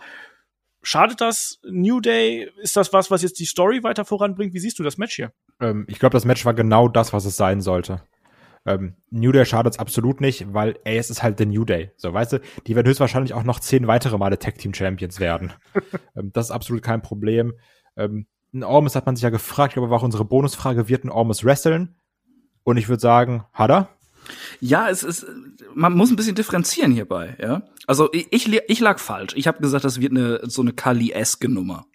schadet 0.81 1.21
das 1.21 1.59
New 1.69 2.01
Day? 2.01 2.49
Ist 2.63 2.77
das 2.77 2.93
was, 2.93 3.11
was 3.11 3.23
jetzt 3.23 3.41
die 3.41 3.47
Story 3.47 3.83
weiter 3.83 4.05
voranbringt? 4.05 4.55
Wie 4.55 4.61
siehst 4.61 4.79
du 4.79 4.85
das 4.85 4.97
Match 4.97 5.17
hier? 5.17 5.33
Ähm, 5.61 5.87
ich 5.89 5.99
glaube, 5.99 6.13
das 6.13 6.25
Match 6.25 6.45
war 6.45 6.55
genau 6.55 6.87
das, 6.87 7.13
was 7.13 7.25
es 7.25 7.37
sein 7.37 7.63
sollte. 7.63 8.03
Ähm, 8.67 8.95
New 9.11 9.33
Day 9.33 9.47
schadet 9.47 9.75
es 9.75 9.79
absolut 9.79 10.21
nicht, 10.21 10.53
weil 10.53 10.79
ey, 10.85 10.99
es 10.99 11.09
ist 11.11 11.23
halt 11.23 11.39
der 11.39 11.47
New 11.47 11.65
Day. 11.65 11.93
So, 11.97 12.13
weißt 12.13 12.35
du, 12.35 12.41
die 12.67 12.75
werden 12.75 12.89
höchstwahrscheinlich 12.89 13.33
auch 13.33 13.45
noch 13.45 13.61
zehn 13.61 13.87
weitere 13.87 14.19
Male 14.19 14.39
Tag 14.39 14.59
Team 14.59 14.75
Champions 14.75 15.21
werden. 15.21 15.53
ähm, 16.17 16.33
das 16.33 16.47
ist 16.47 16.51
absolut 16.51 16.83
kein 16.83 17.01
Problem. 17.01 17.55
Ähm, 17.97 18.27
ein 18.53 18.65
Ormus 18.65 18.97
hat 18.97 19.07
man 19.07 19.17
sich 19.17 19.23
ja 19.23 19.31
gefragt, 19.31 19.73
ich 19.73 19.75
glaube, 19.75 19.91
war 19.91 19.99
auch 19.99 20.03
unsere 20.03 20.25
Bonusfrage, 20.25 20.89
wird 20.89 21.05
ein 21.05 21.11
Ormus 21.11 21.45
wresteln? 21.45 21.95
Und 22.65 22.77
ich 22.77 22.89
würde 22.89 23.01
sagen, 23.01 23.45
hat 23.53 23.71
er? 23.71 23.89
Ja, 24.61 24.89
es 24.89 25.05
ist, 25.05 25.27
man 25.75 25.95
muss 25.95 26.11
ein 26.11 26.17
bisschen 26.17 26.35
differenzieren 26.35 26.91
hierbei, 26.91 27.37
ja. 27.41 27.63
Also 27.87 28.09
ich, 28.13 28.33
ich 28.33 28.81
lag 28.81 28.99
falsch. 28.99 29.35
Ich 29.37 29.47
habe 29.47 29.61
gesagt, 29.61 29.85
das 29.85 30.01
wird 30.01 30.11
eine 30.11 30.41
so 30.51 30.63
eine 30.63 30.73
Kali-eske 30.73 31.49
Nummer. 31.49 31.87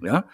Ja, 0.00 0.24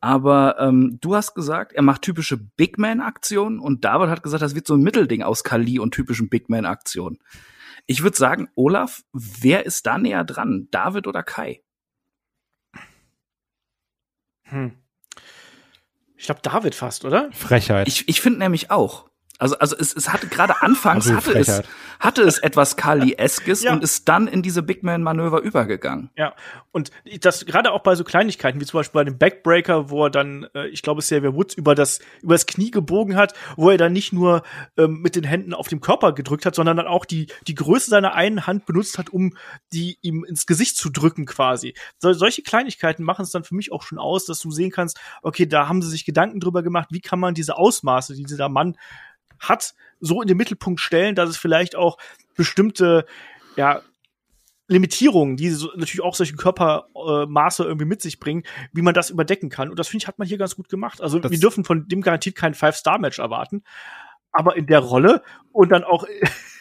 aber 0.00 0.56
ähm, 0.58 0.98
du 1.00 1.14
hast 1.14 1.34
gesagt, 1.34 1.72
er 1.72 1.82
macht 1.82 2.02
typische 2.02 2.38
Big 2.38 2.78
Man-Aktionen 2.78 3.60
und 3.60 3.84
David 3.84 4.08
hat 4.08 4.22
gesagt, 4.22 4.42
das 4.42 4.54
wird 4.54 4.66
so 4.66 4.74
ein 4.74 4.82
Mittelding 4.82 5.22
aus 5.22 5.44
Kali 5.44 5.78
und 5.78 5.92
typischen 5.92 6.30
Big 6.30 6.48
Man-Aktionen. 6.48 7.18
Ich 7.86 8.02
würde 8.02 8.16
sagen, 8.16 8.48
Olaf, 8.54 9.02
wer 9.12 9.66
ist 9.66 9.86
da 9.86 9.98
näher 9.98 10.24
dran? 10.24 10.68
David 10.70 11.06
oder 11.06 11.22
Kai? 11.22 11.62
Hm. 14.44 14.72
Ich 16.16 16.26
glaube, 16.26 16.40
David 16.42 16.74
fast, 16.74 17.04
oder? 17.04 17.30
Frechheit. 17.32 17.88
Ich, 17.88 18.08
ich 18.08 18.20
finde 18.20 18.38
nämlich 18.40 18.70
auch. 18.70 19.09
Also, 19.40 19.58
also 19.58 19.74
es, 19.78 19.94
es 19.94 20.12
hatte 20.12 20.28
gerade 20.28 20.60
anfangs 20.60 21.06
also 21.08 21.16
hatte 21.16 21.38
es, 21.38 21.62
hatte 21.98 22.22
es 22.22 22.38
etwas 22.38 22.76
Kali-eskes 22.76 23.62
ja. 23.64 23.72
und 23.72 23.82
ist 23.82 24.06
dann 24.06 24.28
in 24.28 24.42
diese 24.42 24.62
Big 24.62 24.82
Man-Manöver 24.82 25.40
übergegangen. 25.40 26.10
Ja, 26.14 26.34
und 26.72 26.90
das 27.20 27.46
gerade 27.46 27.72
auch 27.72 27.82
bei 27.82 27.94
so 27.94 28.04
Kleinigkeiten, 28.04 28.60
wie 28.60 28.66
zum 28.66 28.78
Beispiel 28.78 28.98
bei 29.00 29.04
dem 29.04 29.16
Backbreaker, 29.16 29.88
wo 29.88 30.04
er 30.04 30.10
dann, 30.10 30.46
äh, 30.54 30.68
ich 30.68 30.82
glaube, 30.82 31.00
Xavier 31.00 31.34
Woods 31.34 31.54
über 31.54 31.74
das, 31.74 32.00
über 32.22 32.34
das 32.34 32.44
Knie 32.44 32.70
gebogen 32.70 33.16
hat, 33.16 33.32
wo 33.56 33.70
er 33.70 33.78
dann 33.78 33.94
nicht 33.94 34.12
nur 34.12 34.42
ähm, 34.76 35.00
mit 35.00 35.16
den 35.16 35.24
Händen 35.24 35.54
auf 35.54 35.68
dem 35.68 35.80
Körper 35.80 36.12
gedrückt 36.12 36.44
hat, 36.44 36.54
sondern 36.54 36.76
dann 36.76 36.86
auch 36.86 37.06
die, 37.06 37.28
die 37.46 37.54
Größe 37.54 37.88
seiner 37.88 38.14
einen 38.14 38.46
Hand 38.46 38.66
benutzt 38.66 38.98
hat, 38.98 39.08
um 39.08 39.34
die 39.72 39.96
ihm 40.02 40.24
ins 40.24 40.44
Gesicht 40.44 40.76
zu 40.76 40.90
drücken 40.90 41.24
quasi. 41.24 41.74
So, 41.98 42.12
solche 42.12 42.42
Kleinigkeiten 42.42 43.04
machen 43.04 43.22
es 43.22 43.30
dann 43.30 43.44
für 43.44 43.54
mich 43.54 43.72
auch 43.72 43.84
schon 43.84 43.98
aus, 43.98 44.26
dass 44.26 44.40
du 44.40 44.50
sehen 44.50 44.70
kannst, 44.70 45.00
okay, 45.22 45.46
da 45.46 45.66
haben 45.66 45.80
sie 45.80 45.88
sich 45.88 46.04
Gedanken 46.04 46.40
drüber 46.40 46.62
gemacht, 46.62 46.88
wie 46.90 47.00
kann 47.00 47.20
man 47.20 47.32
diese 47.32 47.56
Ausmaße, 47.56 48.14
die 48.14 48.24
dieser 48.24 48.50
Mann 48.50 48.76
hat, 49.40 49.74
so 50.00 50.22
in 50.22 50.28
den 50.28 50.36
Mittelpunkt 50.36 50.80
stellen, 50.80 51.14
dass 51.14 51.28
es 51.28 51.36
vielleicht 51.36 51.76
auch 51.76 51.98
bestimmte, 52.36 53.06
ja, 53.56 53.82
Limitierungen, 54.70 55.36
die 55.36 55.50
so, 55.50 55.68
natürlich 55.74 56.00
auch 56.00 56.14
solche 56.14 56.36
Körpermaße 56.36 57.64
äh, 57.64 57.66
irgendwie 57.66 57.86
mit 57.86 58.00
sich 58.00 58.20
bringen, 58.20 58.44
wie 58.72 58.82
man 58.82 58.94
das 58.94 59.10
überdecken 59.10 59.50
kann. 59.50 59.68
Und 59.68 59.78
das 59.78 59.88
finde 59.88 60.04
ich, 60.04 60.08
hat 60.08 60.20
man 60.20 60.28
hier 60.28 60.38
ganz 60.38 60.54
gut 60.54 60.68
gemacht. 60.68 61.00
Also 61.00 61.18
das 61.18 61.32
wir 61.32 61.40
dürfen 61.40 61.64
von 61.64 61.88
dem 61.88 62.02
garantiert 62.02 62.36
kein 62.36 62.54
Five-Star-Match 62.54 63.18
erwarten. 63.18 63.64
Aber 64.32 64.56
in 64.56 64.66
der 64.66 64.80
Rolle 64.80 65.22
und 65.52 65.70
dann 65.72 65.82
auch, 65.84 66.04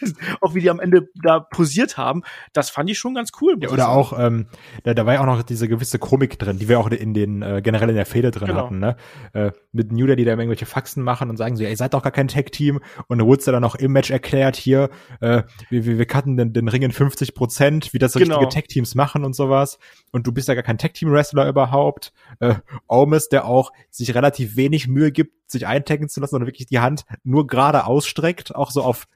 auch 0.41 0.55
wie 0.55 0.61
die 0.61 0.69
am 0.69 0.79
Ende 0.79 1.09
da 1.21 1.39
posiert 1.39 1.97
haben, 1.97 2.23
das 2.53 2.69
fand 2.69 2.89
ich 2.89 2.97
schon 2.97 3.13
ganz 3.13 3.31
cool. 3.41 3.57
Ja, 3.59 3.69
oder 3.69 3.89
auch, 3.89 4.17
ähm, 4.17 4.47
da, 4.83 4.93
da 4.93 5.05
war 5.05 5.13
ja 5.13 5.21
auch 5.21 5.25
noch 5.25 5.43
diese 5.43 5.67
gewisse 5.67 5.99
Komik 5.99 6.39
drin, 6.39 6.57
die 6.57 6.67
wir 6.67 6.79
auch 6.79 6.89
in 6.89 7.13
den, 7.13 7.41
äh, 7.41 7.61
generell 7.63 7.89
in 7.89 7.95
der 7.95 8.05
Fehde 8.05 8.31
drin 8.31 8.47
genau. 8.47 8.65
hatten, 8.65 8.79
ne? 8.79 8.95
Äh, 9.33 9.51
mit 9.71 9.91
New 9.91 10.07
Day, 10.07 10.15
die 10.15 10.25
da 10.25 10.31
irgendwelche 10.31 10.65
Faxen 10.65 11.03
machen 11.03 11.29
und 11.29 11.37
sagen 11.37 11.55
so, 11.55 11.63
ja, 11.63 11.69
ihr 11.69 11.77
seid 11.77 11.93
doch 11.93 12.01
gar 12.01 12.11
kein 12.11 12.27
Tag-Team 12.27 12.79
und 13.07 13.21
Woods 13.21 13.45
dann 13.45 13.63
auch 13.63 13.75
im 13.75 13.91
Match 13.91 14.09
erklärt, 14.09 14.55
hier, 14.55 14.89
äh, 15.21 15.43
wir, 15.69 15.85
wir, 15.85 15.97
wir 15.99 16.05
cutten 16.05 16.37
den, 16.37 16.53
den 16.53 16.67
Ring 16.67 16.81
in 16.81 16.91
50 16.91 17.35
Prozent, 17.35 17.93
wie 17.93 17.99
das 17.99 18.13
so 18.13 18.19
genau. 18.19 18.37
richtige 18.37 18.61
Tag-Teams 18.61 18.95
machen 18.95 19.23
und 19.23 19.35
sowas 19.35 19.77
und 20.11 20.25
du 20.25 20.31
bist 20.31 20.47
ja 20.47 20.55
gar 20.55 20.63
kein 20.63 20.77
Tag-Team-Wrestler 20.77 21.47
überhaupt. 21.47 22.13
Äh, 22.39 22.55
Omis, 22.87 23.29
der 23.29 23.45
auch 23.45 23.71
sich 23.89 24.15
relativ 24.15 24.55
wenig 24.55 24.87
Mühe 24.87 25.11
gibt, 25.11 25.33
sich 25.51 25.65
eintaggen 25.67 26.09
zu 26.09 26.19
lassen, 26.19 26.31
sondern 26.31 26.47
wirklich 26.47 26.67
die 26.67 26.79
Hand 26.79 27.05
nur 27.23 27.47
gerade 27.47 27.58
ausstreckt, 27.59 28.55
auch 28.55 28.71
so 28.71 28.83
auf 28.83 29.07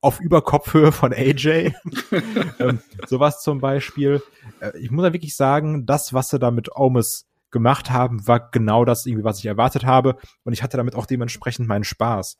auf 0.00 0.20
Überkopfhöhe 0.20 0.92
von 0.92 1.12
AJ. 1.12 1.72
ähm, 2.58 2.78
sowas 3.06 3.42
zum 3.42 3.60
Beispiel. 3.60 4.22
Äh, 4.60 4.78
ich 4.78 4.90
muss 4.90 5.04
ja 5.04 5.12
wirklich 5.12 5.36
sagen, 5.36 5.84
das, 5.84 6.14
was 6.14 6.30
sie 6.30 6.38
da 6.38 6.50
mit 6.50 6.74
Omis 6.74 7.26
gemacht 7.50 7.90
haben, 7.90 8.26
war 8.26 8.50
genau 8.50 8.84
das 8.84 9.04
irgendwie, 9.04 9.24
was 9.24 9.40
ich 9.40 9.46
erwartet 9.46 9.84
habe. 9.84 10.16
Und 10.44 10.52
ich 10.52 10.62
hatte 10.62 10.76
damit 10.76 10.94
auch 10.94 11.06
dementsprechend 11.06 11.68
meinen 11.68 11.84
Spaß. 11.84 12.38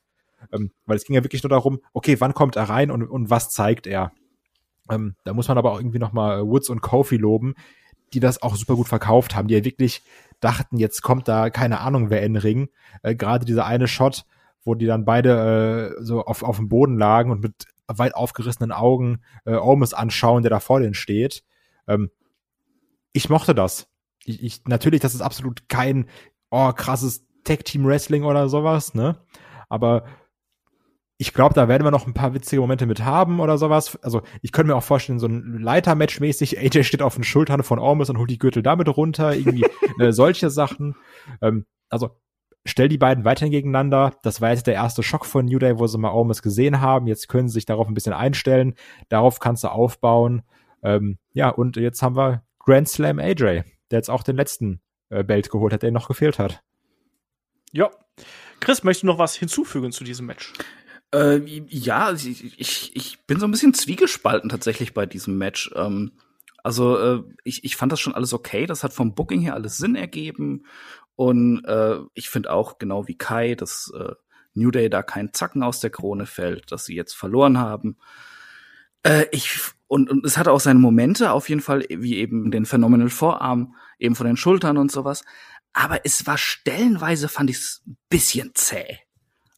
Ähm, 0.53 0.71
weil 0.87 0.97
es 0.97 1.05
ging 1.05 1.15
ja 1.15 1.25
wirklich 1.25 1.43
nur 1.43 1.51
darum, 1.51 1.81
okay, 1.93 2.19
wann 2.21 2.35
kommt 2.35 2.57
er 2.57 2.69
rein 2.69 2.91
und, 2.91 3.03
und 3.03 3.31
was 3.31 3.51
zeigt 3.51 3.87
er? 3.87 4.13
Ähm, 4.91 5.15
da 5.25 5.35
muss 5.35 5.49
man 5.49 5.59
aber 5.59 5.73
auch 5.73 5.79
irgendwie 5.79 5.99
nochmal 5.99 6.47
Woods 6.47 6.71
und 6.71 6.81
Kofi 6.81 7.17
loben, 7.17 7.55
die 8.13 8.21
das 8.21 8.43
auch 8.43 8.57
super 8.57 8.75
gut 8.75 8.89
verkauft 8.89 9.37
haben, 9.37 9.49
die 9.49 9.55
ja 9.55 9.65
wirklich 9.65 10.03
dachten, 10.41 10.79
jetzt 10.79 11.03
kommt 11.03 11.29
da 11.29 11.51
keine 11.51 11.81
Ahnung 11.81 12.09
wer 12.11 12.23
in 12.23 12.35
den 12.35 12.43
Ring. 12.43 12.69
Äh, 13.03 13.15
Gerade 13.15 13.45
dieser 13.45 13.67
eine 13.67 13.87
Shot, 13.87 14.25
wo 14.65 14.75
die 14.75 14.87
dann 14.87 15.05
beide 15.05 15.97
äh, 15.99 16.03
so 16.05 16.25
auf, 16.25 16.43
auf 16.43 16.57
dem 16.57 16.69
Boden 16.69 16.99
lagen 16.99 17.31
und 17.31 17.43
mit 17.43 17.67
weit 17.87 18.15
aufgerissenen 18.15 18.73
Augen 18.73 19.23
äh, 19.45 19.55
Omis 19.55 19.95
anschauen, 19.95 20.43
der 20.43 20.51
da 20.51 20.61
vor 20.61 20.81
denen 20.81 20.95
steht. 20.95 21.43
Ähm, 21.89 22.11
ich 23.13 23.29
mochte 23.29 23.55
das. 23.55 23.89
Ich, 24.25 24.43
ich, 24.43 24.65
natürlich, 24.67 25.01
das 25.01 25.15
ist 25.15 25.23
absolut 25.23 25.69
kein 25.69 26.09
oh, 26.51 26.73
krasses 26.73 27.27
Tag-Team-Wrestling 27.45 28.25
oder 28.25 28.49
sowas, 28.49 28.95
ne? 28.95 29.17
Aber 29.69 30.05
ich 31.17 31.35
glaube, 31.35 31.55
da 31.55 31.69
werden 31.69 31.85
wir 31.85 31.91
noch 31.91 32.07
ein 32.07 32.15
paar 32.15 32.33
witzige 32.33 32.63
Momente 32.63 32.87
mit 32.87 33.05
haben 33.05 33.41
oder 33.41 33.59
sowas. 33.59 33.99
Also 34.03 34.23
ich 34.41 34.53
könnte 34.53 34.73
mir 34.73 34.77
auch 34.77 34.83
vorstellen, 34.83 35.19
so 35.19 35.27
ein 35.27 35.59
Leiter-Match 35.61 36.19
mäßig, 36.19 36.59
AJ 36.59 36.85
steht 36.85 37.03
auf 37.03 37.15
den 37.15 37.25
Schultern 37.25 37.63
von 37.63 37.79
Ormus 37.79 38.09
und 38.09 38.17
holt 38.17 38.31
die 38.31 38.39
Gürtel 38.39 38.63
damit 38.63 38.89
runter, 38.97 39.35
irgendwie 39.35 39.67
äh, 40.01 40.13
solche 40.13 40.49
Sachen. 40.49 40.97
Ähm, 41.43 41.67
also 41.91 42.17
stell 42.65 42.89
die 42.89 42.99
beiden 42.99 43.25
weiterhin 43.25 43.53
gegeneinander. 43.53 44.15
Das 44.23 44.41
war 44.41 44.51
jetzt 44.51 44.67
der 44.67 44.75
erste 44.75 45.03
Schock 45.03 45.27
von 45.27 45.47
New 45.47 45.59
Day, 45.59 45.79
wo 45.79 45.87
sie 45.87 45.99
mal 45.99 46.11
Ormus 46.11 46.43
gesehen 46.43 46.81
haben. 46.81 47.07
Jetzt 47.07 47.29
können 47.29 47.49
sie 47.49 47.55
sich 47.55 47.67
darauf 47.67 47.89
ein 47.89 47.95
bisschen 47.95 48.13
einstellen. 48.13 48.75
Darauf 49.09 49.41
kannst 49.41 49.65
du 49.65 49.69
aufbauen. 49.69 50.43
Ähm, 50.83 51.19
ja, 51.33 51.49
und 51.49 51.77
jetzt 51.77 52.03
haben 52.03 52.17
wir 52.17 52.43
Grand 52.59 52.89
Slam 52.89 53.19
AJ, 53.19 53.37
der 53.39 53.65
jetzt 53.91 54.11
auch 54.11 54.23
den 54.23 54.37
letzten 54.37 54.81
äh, 55.09 55.25
Belt 55.25 55.51
geholt 55.51 55.73
hat, 55.73 55.83
der 55.83 55.91
noch 55.91 56.09
gefehlt 56.09 56.39
hat. 56.39 56.63
Ja. 57.73 57.91
Chris, 58.61 58.85
möchtest 58.85 59.05
du 59.05 59.07
noch 59.07 59.19
was 59.19 59.35
hinzufügen 59.37 59.93
zu 59.93 60.05
diesem 60.05 60.27
Match? 60.27 60.53
Äh, 61.15 61.39
ja, 61.69 62.13
ich, 62.13 62.61
ich, 62.61 62.95
ich 62.95 63.27
bin 63.27 63.41
so 63.41 63.47
ein 63.47 63.51
bisschen 63.51 63.75
zwiegespalten 63.75 64.51
tatsächlich 64.51 64.95
bei 64.95 65.07
diesem 65.07 65.39
Match. 65.39 65.71
Ähm, 65.75 66.13
also 66.63 66.99
äh, 66.99 67.23
ich, 67.45 67.65
ich 67.65 67.77
fand 67.77 67.91
das 67.91 68.01
schon 68.01 68.15
alles 68.15 68.33
okay. 68.33 68.67
Das 68.67 68.85
hat 68.85 68.93
vom 68.93 69.15
Booking 69.15 69.41
her 69.41 69.55
alles 69.55 69.79
Sinn 69.79 69.97
ergeben. 69.97 70.67
Und 71.21 71.67
äh, 71.67 71.99
ich 72.15 72.31
finde 72.31 72.51
auch, 72.51 72.79
genau 72.79 73.07
wie 73.07 73.19
Kai, 73.19 73.55
dass 73.55 73.93
äh, 73.95 74.15
New 74.55 74.71
Day 74.71 74.89
da 74.89 75.03
kein 75.03 75.35
Zacken 75.35 75.63
aus 75.63 75.79
der 75.79 75.91
Krone 75.91 76.25
fällt, 76.25 76.73
dass 76.73 76.87
sie 76.87 76.95
jetzt 76.95 77.13
verloren 77.13 77.59
haben. 77.59 77.99
Äh, 79.03 79.27
ich 79.31 79.61
und, 79.87 80.09
und 80.09 80.25
es 80.25 80.39
hatte 80.39 80.51
auch 80.51 80.61
seine 80.61 80.79
Momente, 80.79 81.33
auf 81.33 81.51
jeden 81.51 81.61
Fall, 81.61 81.85
wie 81.91 82.17
eben 82.17 82.51
den 82.51 82.65
Phenomenal 82.65 83.11
Vorarm, 83.11 83.75
eben 83.99 84.15
von 84.15 84.29
den 84.29 84.39
Schultern 84.39 84.79
und 84.79 84.91
sowas. 84.91 85.23
Aber 85.75 86.07
es 86.07 86.27
war 86.27 86.39
stellenweise, 86.39 87.29
fand 87.29 87.51
ich 87.51 87.57
es 87.59 87.83
ein 87.87 87.99
bisschen 88.09 88.53
zäh. 88.55 89.01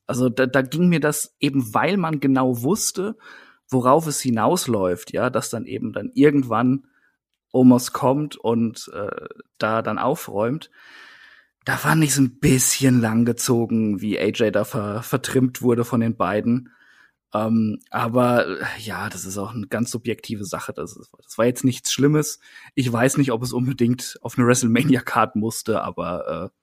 Also 0.08 0.30
da, 0.30 0.46
da 0.46 0.62
ging 0.62 0.88
mir 0.88 0.98
das 0.98 1.36
eben, 1.38 1.72
weil 1.72 1.96
man 1.96 2.18
genau 2.18 2.64
wusste, 2.64 3.16
worauf 3.68 4.08
es 4.08 4.20
hinausläuft, 4.20 5.12
ja, 5.12 5.30
dass 5.30 5.48
dann 5.48 5.66
eben 5.66 5.92
dann 5.92 6.10
irgendwann 6.12 6.88
Omos 7.52 7.92
kommt 7.92 8.34
und 8.34 8.90
äh, 8.92 9.28
da 9.58 9.82
dann 9.82 10.00
aufräumt. 10.00 10.68
Da 11.64 11.76
fand 11.76 12.02
ich 12.02 12.10
es 12.10 12.18
ein 12.18 12.38
bisschen 12.40 13.00
langgezogen, 13.00 14.00
wie 14.00 14.18
AJ 14.18 14.50
da 14.50 14.64
ver 14.64 15.02
vertrimmt 15.02 15.62
wurde 15.62 15.84
von 15.84 16.00
den 16.00 16.16
beiden. 16.16 16.70
Ähm, 17.34 17.80
aber 17.90 18.46
äh, 18.46 18.64
ja, 18.80 19.08
das 19.08 19.24
ist 19.24 19.38
auch 19.38 19.54
eine 19.54 19.66
ganz 19.66 19.90
subjektive 19.90 20.44
Sache. 20.44 20.72
Das, 20.72 20.96
ist, 20.96 21.10
das 21.24 21.38
war 21.38 21.46
jetzt 21.46 21.64
nichts 21.64 21.92
Schlimmes. 21.92 22.40
Ich 22.74 22.92
weiß 22.92 23.16
nicht, 23.16 23.32
ob 23.32 23.42
es 23.42 23.52
unbedingt 23.52 24.18
auf 24.22 24.36
eine 24.36 24.46
WrestleMania-Card 24.46 25.36
musste, 25.36 25.82
aber 25.82 26.50
äh, 26.52 26.61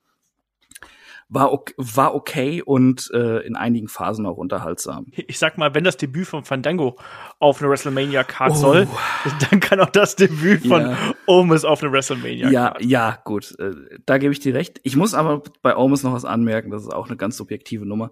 war, 1.30 1.54
okay, 1.54 1.74
war 1.78 2.16
okay 2.16 2.62
und 2.64 3.10
äh, 3.14 3.40
in 3.46 3.56
einigen 3.56 3.88
Phasen 3.88 4.26
auch 4.26 4.38
unterhaltsam. 4.38 5.06
Ich 5.12 5.38
sag 5.38 5.58
mal, 5.58 5.76
wenn 5.76 5.84
das 5.84 5.96
Debüt 5.96 6.28
von 6.28 6.44
Fandango 6.44 6.98
auf 7.38 7.62
eine 7.62 7.70
WrestleMania 7.70 8.24
Card 8.24 8.52
oh. 8.52 8.56
soll, 8.56 8.88
dann 9.50 9.60
kann 9.60 9.80
auch 9.80 9.90
das 9.90 10.16
Debüt 10.16 10.66
von 10.66 10.82
ja. 10.82 10.98
Omis 11.28 11.66
auf 11.66 11.84
eine 11.84 11.92
WrestleMania 11.92 12.50
Card. 12.50 12.54
Ja, 12.54 12.74
ja, 12.80 13.20
gut, 13.24 13.56
äh, 13.60 13.72
da 14.06 14.18
gebe 14.18 14.34
ich 14.34 14.40
dir 14.40 14.56
recht. 14.56 14.82
Ich 14.84 14.96
muss 14.96 15.14
aber 15.14 15.44
bei 15.62 15.78
Omis 15.78 16.04
noch 16.04 16.14
was 16.14 16.26
anmerken, 16.26 16.72
das 16.72 16.82
ist 16.82 16.94
auch 16.94 17.08
eine 17.08 17.18
ganz 17.18 17.38
subjektive 17.38 17.86
Nummer. 17.86 18.12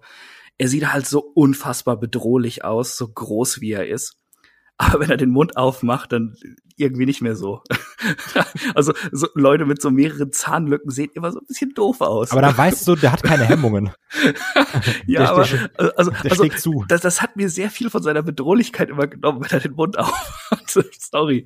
Er 0.56 0.68
sieht 0.68 0.92
halt 0.92 1.06
so 1.06 1.20
unfassbar 1.20 1.96
bedrohlich 1.96 2.64
aus, 2.64 2.96
so 2.96 3.08
groß 3.08 3.60
wie 3.60 3.72
er 3.72 3.88
ist 3.88 4.16
aber 4.78 5.00
wenn 5.00 5.10
er 5.10 5.16
den 5.16 5.30
Mund 5.30 5.56
aufmacht, 5.56 6.12
dann 6.12 6.36
irgendwie 6.76 7.04
nicht 7.04 7.20
mehr 7.20 7.34
so. 7.34 7.62
also 8.76 8.92
so 9.10 9.26
Leute 9.34 9.66
mit 9.66 9.82
so 9.82 9.90
mehreren 9.90 10.32
Zahnlücken 10.32 10.92
sehen 10.92 11.10
immer 11.14 11.32
so 11.32 11.40
ein 11.40 11.46
bisschen 11.46 11.74
doof 11.74 12.00
aus. 12.00 12.30
Aber 12.30 12.42
da 12.42 12.56
weißt 12.56 12.86
du, 12.86 12.94
der 12.94 13.10
hat 13.10 13.24
keine 13.24 13.44
Hemmungen. 13.44 13.90
ja, 15.06 15.20
der, 15.20 15.30
aber 15.30 15.44
der, 15.44 15.98
also, 15.98 16.12
der 16.12 16.30
also 16.30 16.48
zu. 16.48 16.84
Das, 16.86 17.00
das 17.00 17.20
hat 17.20 17.34
mir 17.34 17.48
sehr 17.48 17.70
viel 17.70 17.90
von 17.90 18.04
seiner 18.04 18.22
Bedrohlichkeit 18.22 18.88
immer 18.88 19.08
genommen, 19.08 19.40
wenn 19.42 19.50
er 19.50 19.60
den 19.60 19.72
Mund 19.72 19.98
aufmacht. 19.98 20.70
Sorry. 21.00 21.44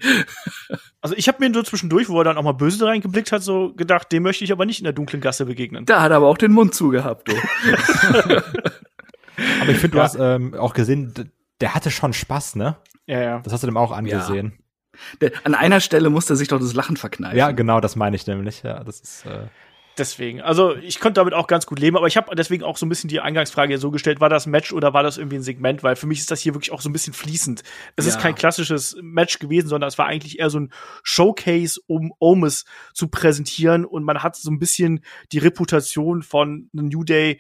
Also 1.01 1.17
ich 1.17 1.27
habe 1.29 1.39
mir 1.41 1.55
so 1.55 1.63
zwischendurch, 1.63 2.11
wo 2.11 2.19
er 2.19 2.25
dann 2.25 2.37
auch 2.37 2.43
mal 2.43 2.53
böse 2.53 2.85
reingeblickt 2.85 3.33
hat, 3.33 3.43
so 3.43 3.73
gedacht, 3.73 4.13
dem 4.13 4.25
möchte 4.25 4.45
ich 4.45 4.53
aber 4.53 4.67
nicht 4.67 4.81
in 4.81 4.85
der 4.85 4.93
dunklen 4.93 5.23
Gasse 5.23 5.47
begegnen. 5.47 5.87
Da 5.87 6.03
hat 6.03 6.11
er 6.11 6.19
aber 6.19 6.27
auch 6.27 6.39
den 6.39 6.53
Mund 6.53 6.75
zugehabt, 6.75 7.29
du. 7.29 7.33
aber 9.61 9.71
ich 9.71 9.79
finde, 9.79 9.89
du 9.89 9.97
ja. 9.97 10.03
hast 10.03 10.19
ähm, 10.21 10.53
auch 10.55 10.75
gesehen, 10.75 11.33
der 11.63 11.75
hatte 11.75 11.91
schon 11.91 12.13
Spaß, 12.13 12.57
ne? 12.57 12.77
Ja, 13.07 13.21
ja. 13.21 13.41
Das 13.41 13.53
hast 13.53 13.63
du 13.63 13.67
dem 13.67 13.77
auch 13.77 13.93
angesehen. 13.93 14.53
Ja. 14.59 14.59
Der, 15.21 15.33
an 15.45 15.55
einer 15.55 15.81
Stelle 15.81 16.11
musste 16.11 16.35
er 16.35 16.37
sich 16.37 16.49
doch 16.49 16.61
das 16.61 16.75
Lachen 16.75 16.99
verkneifen. 16.99 17.39
Ja, 17.39 17.51
genau, 17.53 17.81
das 17.81 17.97
meine 17.97 18.15
ich 18.15 18.27
nämlich. 18.27 18.63
Ja, 18.63 18.85
das 18.85 19.01
ist. 19.01 19.25
Äh 19.25 19.47
Deswegen, 19.99 20.41
also 20.41 20.75
ich 20.75 21.01
konnte 21.01 21.21
damit 21.21 21.35
auch 21.35 21.47
ganz 21.47 21.67
gut 21.67 21.79
leben, 21.79 21.99
aber 21.99 22.07
ich 22.07 22.17
habe 22.17 22.35
deswegen 22.35 22.65
auch 22.65 22.79
so 22.79 22.87
ein 22.87 22.89
bisschen 22.89 23.09
die 23.09 23.21
Eingangsfrage 23.21 23.77
so 23.77 23.91
gestellt, 23.91 24.21
war 24.21 24.31
das 24.31 24.47
Match 24.47 24.73
oder 24.73 24.95
war 24.95 25.03
das 25.03 25.19
irgendwie 25.19 25.37
ein 25.37 25.43
Segment? 25.43 25.83
Weil 25.83 25.97
für 25.97 26.07
mich 26.07 26.19
ist 26.19 26.31
das 26.31 26.41
hier 26.41 26.55
wirklich 26.55 26.73
auch 26.73 26.81
so 26.81 26.89
ein 26.89 26.95
bisschen 26.95 27.13
fließend. 27.13 27.63
Es 27.97 28.07
ja. 28.07 28.13
ist 28.13 28.19
kein 28.19 28.35
klassisches 28.35 28.97
Match 29.03 29.39
gewesen, 29.39 29.69
sondern 29.69 29.89
es 29.89 29.99
war 29.99 30.07
eigentlich 30.07 30.39
eher 30.39 30.49
so 30.49 30.61
ein 30.61 30.73
Showcase, 31.03 31.79
um 31.87 32.11
Omis 32.19 32.65
zu 32.95 33.09
präsentieren 33.09 33.85
und 33.85 34.03
man 34.03 34.23
hat 34.23 34.35
so 34.35 34.51
ein 34.51 34.59
bisschen 34.59 35.05
die 35.31 35.39
Reputation 35.39 36.23
von 36.23 36.71
New 36.73 37.05
Day 37.05 37.39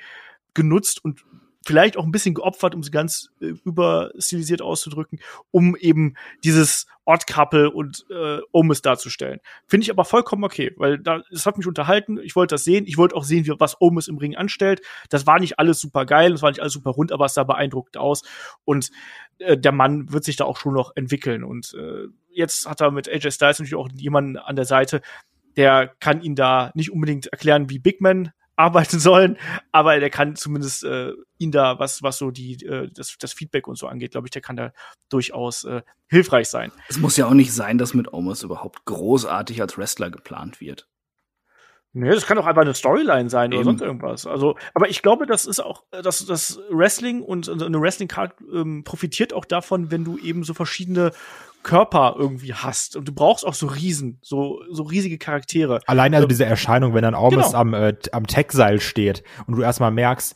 genutzt 0.53 1.03
und 1.03 1.25
vielleicht 1.65 1.97
auch 1.97 2.05
ein 2.05 2.13
bisschen 2.13 2.35
geopfert, 2.35 2.75
um 2.75 2.83
sie 2.83 2.91
ganz 2.91 3.31
äh, 3.41 3.55
überstilisiert 3.65 4.63
auszudrücken, 4.63 5.21
um 5.51 5.77
eben 5.77 6.15
dieses 6.45 6.87
Odd 7.05 7.27
Couple 7.27 7.71
und 7.71 8.05
äh, 8.11 8.39
Omis 8.53 8.83
darzustellen. 8.83 9.41
Finde 9.67 9.85
ich 9.85 9.91
aber 9.91 10.05
vollkommen 10.05 10.45
okay, 10.45 10.73
weil 10.77 10.99
da, 10.99 11.23
es 11.31 11.47
hat 11.47 11.59
mich 11.59 11.67
unterhalten, 11.67 12.19
ich 12.23 12.37
wollte 12.37 12.55
das 12.55 12.65
sehen, 12.65 12.87
ich 12.87 12.97
wollte 12.97 13.17
auch 13.17 13.25
sehen, 13.25 13.47
wie, 13.47 13.53
was 13.59 13.81
Omis 13.81 14.09
im 14.09 14.19
Ring 14.19 14.37
anstellt. 14.37 14.83
Das 15.11 15.27
war 15.27 15.41
nicht 15.41 15.59
alles 15.59 15.81
super 15.81 16.07
geil, 16.07 16.33
das 16.33 16.43
war 16.43 16.51
nicht 16.51 16.61
alles 16.61 16.73
super 16.73 16.91
rund, 16.91 17.13
aber 17.13 17.27
es 17.27 17.35
sah 17.35 17.45
beeindruckend 17.45 17.97
aus 17.97 18.23
und 18.65 18.91
äh, 19.39 19.59
der 19.59 19.73
Mann 19.73 20.13
wird 20.13 20.25
sich 20.25 20.37
da 20.37 20.45
auch 20.45 20.57
schon 20.57 20.75
noch 20.75 20.93
entwickeln 20.95 21.45
und 21.45 21.75
äh, 21.75 22.07
jetzt 22.31 22.69
hat 22.69 22.81
er 22.81 22.91
mit 22.91 23.09
AJ 23.09 23.33
Styles 23.33 23.59
natürlich 23.59 23.75
auch 23.75 23.89
jemanden 23.95 24.37
an 24.37 24.57
der 24.57 24.65
Seite, 24.65 25.03
der 25.57 25.89
kann 26.01 26.23
ihn 26.23 26.35
da 26.35 26.71
nicht 26.75 26.93
unbedingt 26.93 27.27
erklären, 27.27 27.69
wie 27.69 27.79
Big 27.79 28.01
Man 28.01 28.33
arbeiten 28.57 28.99
sollen, 28.99 29.39
aber 29.73 29.99
der 29.99 30.11
kann 30.11 30.37
zumindest 30.37 30.85
äh, 30.85 31.13
ihn 31.39 31.53
da, 31.53 31.79
was, 31.79 32.03
was 32.03 32.19
so 32.19 32.31
die, 32.31 32.65
äh, 32.65 32.89
das, 32.93 33.17
das 33.19 33.33
Feedback 33.33 33.67
und 33.67 33.77
so 33.77 33.87
angeht, 33.87 34.13
glaube 34.13 34.27
ich, 34.27 34.31
der 34.31 34.43
kann 34.43 34.57
da 34.57 34.73
durchaus 35.09 35.65
äh, 35.65 35.83
hilfreich 36.09 36.49
sein. 36.49 36.71
Es 36.89 36.99
muss 36.99 37.17
ja 37.17 37.27
auch 37.27 37.35
nicht 37.35 37.53
sein, 37.53 37.79
dass 37.79 37.95
mit 37.95 38.13
Omos 38.13 38.43
überhaupt 38.43 38.85
großartig 38.85 39.61
als 39.61 39.79
Wrestler 39.79 40.11
geplant 40.11 40.61
wird. 40.61 40.89
Nee, 41.95 42.09
das 42.09 42.25
kann 42.25 42.39
auch 42.39 42.47
einfach 42.47 42.63
eine 42.63 42.73
Storyline 42.73 43.29
sein 43.29 43.53
Eben. 43.53 43.59
oder 43.59 43.65
sonst 43.65 43.83
irgendwas. 43.83 44.27
Also, 44.27 44.57
aber 44.73 44.89
ich 44.89 45.03
glaube, 45.03 45.27
das 45.27 45.45
ist 45.45 45.61
auch, 45.61 45.83
dass 45.91 46.25
das 46.25 46.59
Wrestling 46.71 47.21
und 47.21 47.51
eine 47.51 47.81
Wrestling-Card 47.81 48.35
ähm, 48.53 48.83
profitiert 48.83 49.35
auch 49.35 49.45
davon, 49.45 49.91
wenn 49.91 50.03
du 50.03 50.17
eben 50.17 50.43
so 50.43 50.55
verschiedene 50.55 51.13
Körper 51.63 52.15
irgendwie 52.19 52.55
hast. 52.55 52.97
Und 52.97 53.07
du 53.09 53.13
brauchst 53.13 53.47
auch 53.47 53.55
so 53.55 53.67
Riesen, 53.67 54.19
so, 54.23 54.61
so 54.71 54.83
riesige 54.83 55.19
Charaktere. 55.19 55.81
Allein 55.87 56.15
also 56.15 56.27
diese 56.27 56.45
Erscheinung, 56.45 56.95
wenn 56.95 57.03
dann 57.03 57.15
Aumus 57.15 57.47
genau. 57.47 57.59
am, 57.59 57.75
äh, 57.75 57.95
am 58.13 58.27
Tech-Seil 58.27 58.81
steht 58.81 59.23
und 59.47 59.57
du 59.57 59.63
erstmal 59.63 59.91
merkst, 59.91 60.35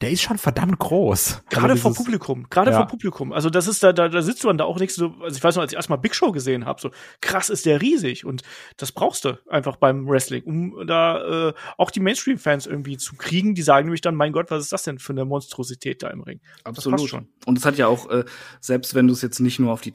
der 0.00 0.10
ist 0.10 0.22
schon 0.22 0.38
verdammt 0.38 0.78
groß. 0.80 1.44
Gerade 1.48 1.70
Also 1.70 1.82
vor 1.82 1.94
Publikum, 1.94 2.46
gerade 2.50 2.72
Ja. 2.72 2.76
vor 2.78 2.88
Publikum. 2.88 3.32
Also 3.32 3.48
das 3.48 3.68
ist 3.68 3.82
da, 3.82 3.92
da, 3.92 4.08
da 4.08 4.22
sitzt 4.22 4.42
du 4.42 4.48
dann 4.48 4.58
da 4.58 4.64
auch 4.64 4.78
nichts 4.78 4.96
so, 4.96 5.14
also 5.22 5.36
ich 5.36 5.42
weiß 5.42 5.54
noch, 5.54 5.62
als 5.62 5.72
ich 5.72 5.76
erstmal 5.76 5.98
Big 5.98 6.14
Show 6.14 6.32
gesehen 6.32 6.66
habe, 6.66 6.80
so 6.80 6.90
krass 7.20 7.48
ist 7.48 7.64
der 7.64 7.80
riesig 7.80 8.26
und 8.26 8.42
das 8.76 8.92
brauchst 8.92 9.24
du 9.24 9.38
einfach 9.48 9.76
beim 9.76 10.06
Wrestling, 10.06 10.42
um 10.42 10.86
da 10.86 11.48
äh, 11.48 11.54
auch 11.78 11.90
die 11.90 12.00
Mainstream-Fans 12.00 12.66
irgendwie 12.66 12.96
zu 12.96 13.14
kriegen, 13.16 13.54
die 13.54 13.62
sagen 13.62 13.86
nämlich 13.86 14.00
dann, 14.02 14.14
mein 14.14 14.32
Gott, 14.32 14.50
was 14.50 14.64
ist 14.64 14.72
das 14.72 14.82
denn 14.82 14.98
für 14.98 15.12
eine 15.12 15.24
Monstrosität 15.24 16.02
da 16.02 16.10
im 16.10 16.22
Ring? 16.22 16.40
Absolut. 16.64 16.98
passt 16.98 17.08
schon. 17.08 17.28
Und 17.46 17.56
es 17.56 17.64
hat 17.64 17.78
ja 17.78 17.86
auch, 17.86 18.10
äh, 18.10 18.24
selbst 18.60 18.94
wenn 18.94 19.06
du 19.06 19.12
es 19.12 19.22
jetzt 19.22 19.38
nicht 19.38 19.58
nur 19.58 19.72
auf 19.72 19.80
die 19.80 19.92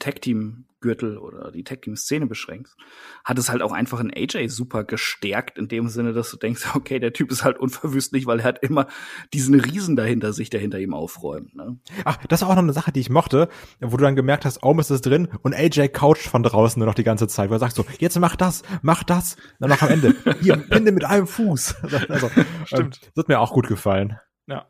Tag-Team-Gürtel 0.80 1.18
oder 1.18 1.50
die 1.50 1.64
Tag-Team-Szene 1.64 2.26
beschränkst, 2.26 2.76
hat 3.24 3.38
es 3.38 3.50
halt 3.50 3.62
auch 3.62 3.72
einfach 3.72 4.00
einen 4.00 4.12
AJ 4.14 4.48
super 4.48 4.84
gestärkt, 4.84 5.58
in 5.58 5.68
dem 5.68 5.88
Sinne, 5.88 6.12
dass 6.12 6.30
du 6.30 6.36
denkst, 6.36 6.62
okay, 6.74 6.98
der 6.98 7.12
Typ 7.12 7.30
ist 7.30 7.44
halt 7.44 7.58
unverwüstlich, 7.58 8.26
weil 8.26 8.40
er 8.40 8.44
hat 8.44 8.62
immer 8.62 8.86
diesen 9.32 9.58
Riesen 9.58 9.96
dahinter 9.96 10.32
sich, 10.32 10.50
der 10.50 10.60
hinter 10.60 10.78
ihm 10.78 10.94
aufräumt. 10.94 11.54
Ne? 11.54 11.78
Ach, 12.04 12.16
das 12.26 12.42
war 12.42 12.50
auch 12.50 12.54
noch 12.54 12.62
eine 12.62 12.72
Sache, 12.72 12.92
die 12.92 13.00
ich 13.00 13.10
mochte, 13.10 13.48
wo 13.80 13.96
du 13.96 14.04
dann 14.04 14.16
gemerkt 14.16 14.44
hast, 14.44 14.62
Omis 14.62 14.90
ist 14.90 15.06
drin 15.06 15.28
und 15.42 15.54
AJ 15.54 15.88
coucht 15.88 16.20
von 16.20 16.42
draußen 16.42 16.80
nur 16.80 16.86
noch 16.86 16.94
die 16.94 17.04
ganze 17.04 17.28
Zeit, 17.28 17.50
wo 17.50 17.54
er 17.54 17.58
sagt 17.58 17.76
so, 17.76 17.84
jetzt 17.98 18.18
mach 18.18 18.36
das, 18.36 18.62
mach 18.82 19.02
das. 19.04 19.36
Dann 19.58 19.70
noch 19.70 19.82
am 19.82 19.88
Ende, 19.88 20.14
hier, 20.40 20.56
pinde 20.56 20.92
mit 20.92 21.04
einem 21.04 21.26
Fuß. 21.26 21.76
Also, 22.08 22.30
Stimmt. 22.64 23.00
Ähm, 23.02 23.10
das 23.14 23.24
hat 23.24 23.28
mir 23.28 23.40
auch 23.40 23.52
gut 23.52 23.68
gefallen. 23.68 24.18
Ja. 24.46 24.66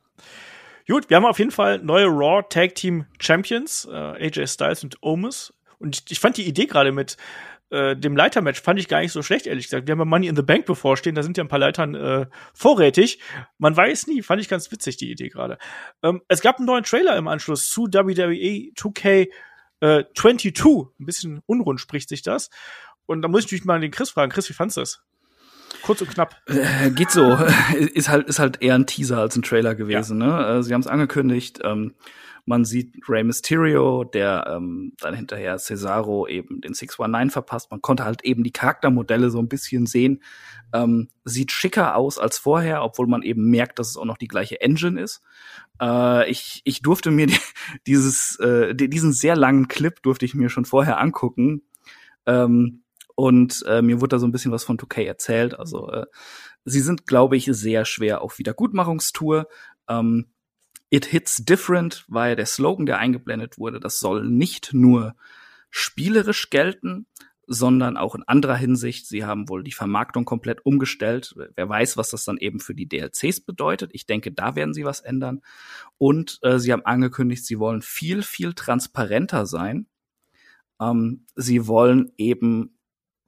Gut, 0.86 1.08
wir 1.08 1.16
haben 1.16 1.24
auf 1.24 1.38
jeden 1.38 1.52
Fall 1.52 1.78
neue 1.78 2.06
Raw 2.06 2.42
Tag 2.48 2.74
Team 2.74 3.06
Champions, 3.18 3.88
äh, 3.90 3.94
AJ 3.94 4.48
Styles 4.48 4.82
und 4.82 5.02
Omis. 5.02 5.54
Und 5.80 5.96
ich, 5.96 6.12
ich 6.12 6.20
fand 6.20 6.36
die 6.36 6.46
Idee 6.46 6.66
gerade 6.66 6.92
mit 6.92 7.16
äh, 7.70 7.96
dem 7.96 8.16
Leitermatch 8.16 8.60
fand 8.60 8.80
ich 8.80 8.88
gar 8.88 9.00
nicht 9.00 9.12
so 9.12 9.22
schlecht, 9.22 9.46
ehrlich 9.46 9.66
gesagt. 9.66 9.86
Wir 9.86 9.92
haben 9.92 10.00
ja 10.00 10.04
Money 10.04 10.26
in 10.26 10.36
the 10.36 10.42
Bank 10.42 10.66
bevorstehen, 10.66 11.14
da 11.14 11.22
sind 11.22 11.36
ja 11.36 11.44
ein 11.44 11.48
paar 11.48 11.58
Leitern 11.58 11.94
äh, 11.94 12.26
vorrätig. 12.52 13.20
Man 13.58 13.76
weiß 13.76 14.08
nie, 14.08 14.22
fand 14.22 14.40
ich 14.40 14.48
ganz 14.48 14.70
witzig, 14.72 14.96
die 14.96 15.10
Idee 15.10 15.28
gerade. 15.28 15.56
Ähm, 16.02 16.20
es 16.28 16.40
gab 16.40 16.56
einen 16.56 16.66
neuen 16.66 16.84
Trailer 16.84 17.16
im 17.16 17.28
Anschluss 17.28 17.68
zu 17.68 17.86
WWE 17.86 18.72
2K 18.76 19.28
äh, 19.80 20.04
22. 20.14 20.64
Ein 20.98 21.06
bisschen 21.06 21.42
unrund 21.46 21.80
spricht 21.80 22.08
sich 22.08 22.22
das. 22.22 22.50
Und 23.06 23.22
da 23.22 23.28
muss 23.28 23.40
ich 23.40 23.46
natürlich 23.46 23.64
mal 23.64 23.80
den 23.80 23.90
Chris 23.90 24.10
fragen. 24.10 24.32
Chris, 24.32 24.48
wie 24.48 24.54
fandst 24.54 24.76
du 24.76 24.80
das? 24.80 25.02
Kurz 25.82 26.00
und 26.00 26.10
knapp. 26.10 26.36
Äh, 26.46 26.90
geht 26.90 27.12
so. 27.12 27.34
ist 27.94 28.08
halt 28.08 28.26
ist 28.28 28.40
halt 28.40 28.60
eher 28.60 28.74
ein 28.74 28.86
Teaser 28.86 29.18
als 29.18 29.36
ein 29.36 29.42
Trailer 29.42 29.76
gewesen. 29.76 30.18
Ne? 30.18 30.58
Äh, 30.58 30.62
Sie 30.62 30.74
haben 30.74 30.80
es 30.80 30.86
angekündigt. 30.88 31.60
Ähm, 31.62 31.94
man 32.44 32.64
sieht 32.64 32.94
Rey 33.08 33.24
Mysterio, 33.24 34.04
der 34.04 34.46
ähm, 34.48 34.92
dann 35.00 35.14
hinterher 35.14 35.58
Cesaro 35.58 36.26
eben 36.26 36.60
den 36.60 36.74
619 36.74 37.30
verpasst. 37.30 37.70
Man 37.70 37.82
konnte 37.82 38.04
halt 38.04 38.24
eben 38.24 38.44
die 38.44 38.52
Charaktermodelle 38.52 39.30
so 39.30 39.38
ein 39.38 39.48
bisschen 39.48 39.86
sehen. 39.86 40.22
Ähm, 40.72 41.08
sieht 41.24 41.52
schicker 41.52 41.96
aus 41.96 42.18
als 42.18 42.38
vorher, 42.38 42.82
obwohl 42.82 43.06
man 43.06 43.22
eben 43.22 43.50
merkt, 43.50 43.78
dass 43.78 43.90
es 43.90 43.96
auch 43.96 44.04
noch 44.04 44.18
die 44.18 44.28
gleiche 44.28 44.60
Engine 44.60 45.00
ist. 45.00 45.22
Äh, 45.80 46.30
ich, 46.30 46.62
ich 46.64 46.82
durfte 46.82 47.10
mir 47.10 47.26
die, 47.26 47.38
dieses, 47.86 48.38
äh, 48.40 48.74
die, 48.74 48.88
diesen 48.88 49.12
sehr 49.12 49.36
langen 49.36 49.68
Clip 49.68 50.02
durfte 50.02 50.24
ich 50.24 50.34
mir 50.34 50.48
schon 50.48 50.64
vorher 50.64 50.98
angucken. 50.98 51.62
Ähm, 52.26 52.82
und 53.14 53.64
äh, 53.66 53.82
mir 53.82 54.00
wurde 54.00 54.16
da 54.16 54.18
so 54.18 54.26
ein 54.26 54.32
bisschen 54.32 54.52
was 54.52 54.64
von 54.64 54.78
2K 54.78 55.04
erzählt. 55.04 55.58
Also 55.58 55.90
äh, 55.90 56.06
sie 56.64 56.80
sind, 56.80 57.06
glaube 57.06 57.36
ich, 57.36 57.46
sehr 57.46 57.84
schwer 57.84 58.22
auf 58.22 58.38
Wiedergutmachungstour. 58.38 59.46
Ähm, 59.88 60.32
It 60.90 61.06
hits 61.06 61.44
different 61.44 62.04
war 62.08 62.28
ja 62.28 62.34
der 62.34 62.46
Slogan, 62.46 62.86
der 62.86 62.98
eingeblendet 62.98 63.58
wurde. 63.58 63.80
Das 63.80 64.00
soll 64.00 64.28
nicht 64.28 64.74
nur 64.74 65.14
spielerisch 65.70 66.50
gelten, 66.50 67.06
sondern 67.46 67.96
auch 67.96 68.14
in 68.14 68.22
anderer 68.24 68.56
Hinsicht. 68.56 69.06
Sie 69.06 69.24
haben 69.24 69.48
wohl 69.48 69.64
die 69.64 69.72
Vermarktung 69.72 70.24
komplett 70.24 70.64
umgestellt. 70.64 71.34
Wer 71.54 71.68
weiß, 71.68 71.96
was 71.96 72.10
das 72.10 72.24
dann 72.24 72.38
eben 72.38 72.60
für 72.60 72.74
die 72.74 72.88
DLCs 72.88 73.40
bedeutet. 73.40 73.90
Ich 73.92 74.06
denke, 74.06 74.32
da 74.32 74.56
werden 74.56 74.74
sie 74.74 74.84
was 74.84 75.00
ändern. 75.00 75.42
Und 75.98 76.38
äh, 76.42 76.58
sie 76.58 76.72
haben 76.72 76.84
angekündigt, 76.84 77.44
sie 77.44 77.58
wollen 77.58 77.82
viel, 77.82 78.22
viel 78.22 78.52
transparenter 78.54 79.46
sein. 79.46 79.86
Ähm, 80.80 81.26
sie 81.34 81.66
wollen 81.66 82.12
eben 82.18 82.76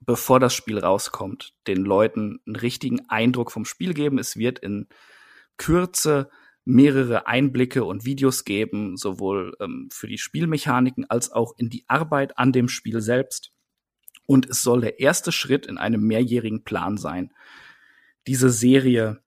bevor 0.05 0.41
das 0.41 0.55
Spiel 0.55 0.79
rauskommt, 0.79 1.55
den 1.67 1.85
Leuten 1.85 2.41
einen 2.47 2.57
richtigen 2.57 3.09
Eindruck 3.09 3.53
vom 3.53 3.65
Spiel 3.65 3.95
geben. 3.95 4.19
Es 4.19 4.37
wird 4.37 4.59
in 4.59 4.89
Kürze 5.57 6.31
mehrere 6.65 7.27
Einblicke 7.27 7.85
und 7.85 8.05
Videos 8.05 8.45
geben, 8.45 8.97
sowohl 8.97 9.57
ähm, 9.61 9.89
für 9.93 10.07
die 10.07 10.19
Spielmechaniken 10.19 11.09
als 11.09 11.33
auch 11.33 11.55
in 11.57 11.71
die 11.71 11.85
Arbeit 11.89 12.39
an 12.39 12.53
dem 12.53 12.69
Spiel 12.69 13.01
selbst. 13.01 13.53
Und 14.27 14.49
es 14.49 14.63
soll 14.63 14.83
der 14.83 15.01
erste 15.01 15.33
Schritt 15.33 15.67
in 15.67 15.79
einem 15.79 16.07
mehrjährigen 16.07 16.63
Plan 16.63 16.97
sein, 16.97 17.33
diese 18.27 18.51
Serie 18.51 19.23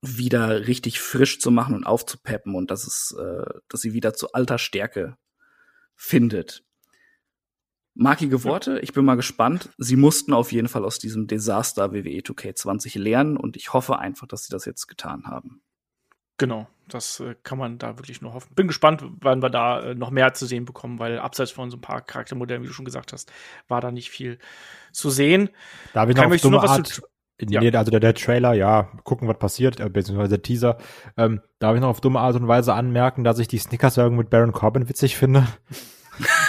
wieder 0.00 0.66
richtig 0.66 1.00
frisch 1.00 1.40
zu 1.40 1.50
machen 1.50 1.74
und 1.74 1.84
aufzupeppen 1.84 2.54
und 2.54 2.70
dass 2.70 2.86
es, 2.86 3.14
äh, 3.18 3.44
dass 3.68 3.80
sie 3.80 3.92
wieder 3.92 4.14
zu 4.14 4.32
alter 4.32 4.58
Stärke 4.58 5.16
findet. 5.94 6.64
Markige 7.94 8.42
Worte, 8.42 8.80
ich 8.80 8.92
bin 8.92 9.04
mal 9.04 9.14
gespannt. 9.14 9.70
Sie 9.78 9.96
mussten 9.96 10.32
auf 10.32 10.50
jeden 10.50 10.68
Fall 10.68 10.84
aus 10.84 10.98
diesem 10.98 11.26
Desaster 11.26 11.92
WWE 11.92 12.22
2K20 12.22 12.98
lernen 12.98 13.36
und 13.36 13.56
ich 13.56 13.72
hoffe 13.72 13.98
einfach, 13.98 14.26
dass 14.26 14.44
sie 14.44 14.50
das 14.50 14.64
jetzt 14.64 14.88
getan 14.88 15.26
haben. 15.26 15.62
Genau, 16.36 16.66
das 16.88 17.20
äh, 17.20 17.36
kann 17.44 17.58
man 17.58 17.78
da 17.78 17.96
wirklich 17.96 18.20
nur 18.20 18.34
hoffen. 18.34 18.54
Bin 18.54 18.66
gespannt, 18.66 19.04
wann 19.20 19.40
wir 19.42 19.50
da 19.50 19.80
äh, 19.80 19.94
noch 19.94 20.10
mehr 20.10 20.34
zu 20.34 20.46
sehen 20.46 20.64
bekommen, 20.64 20.98
weil 20.98 21.18
abseits 21.18 21.52
von 21.52 21.70
so 21.70 21.76
ein 21.76 21.80
paar 21.80 22.00
Charaktermodellen, 22.00 22.62
wie 22.62 22.66
du 22.66 22.72
schon 22.72 22.84
gesagt 22.84 23.12
hast, 23.12 23.32
war 23.68 23.80
da 23.80 23.90
nicht 23.92 24.10
viel 24.10 24.38
zu 24.92 25.10
sehen. 25.10 25.50
Darf 25.92 26.08
ich 26.08 26.16
Kai, 26.16 26.26
noch 26.26 26.50
noch 26.50 26.62
was 26.62 26.70
Art, 26.70 26.86
zu- 26.88 27.02
Ja. 27.40 27.60
nee, 27.60 27.70
also 27.74 27.90
der, 27.90 28.00
der 28.00 28.14
Trailer, 28.14 28.52
ja, 28.54 28.90
gucken, 29.04 29.28
was 29.28 29.38
passiert, 29.38 29.78
äh, 29.80 29.88
beziehungsweise 29.88 30.30
der 30.30 30.42
Teaser. 30.42 30.78
Ähm, 31.16 31.40
darf 31.60 31.74
ich 31.74 31.80
noch 31.80 31.88
auf 31.88 32.00
dumme 32.00 32.18
Art 32.20 32.34
und 32.36 32.48
Weise 32.48 32.74
anmerken, 32.74 33.22
dass 33.24 33.38
ich 33.38 33.48
die 33.48 33.58
Snickers-Werbung 33.58 34.16
mit 34.16 34.30
Baron 34.30 34.52
Corbin 34.52 34.88
witzig 34.88 35.16
finde? 35.16 35.46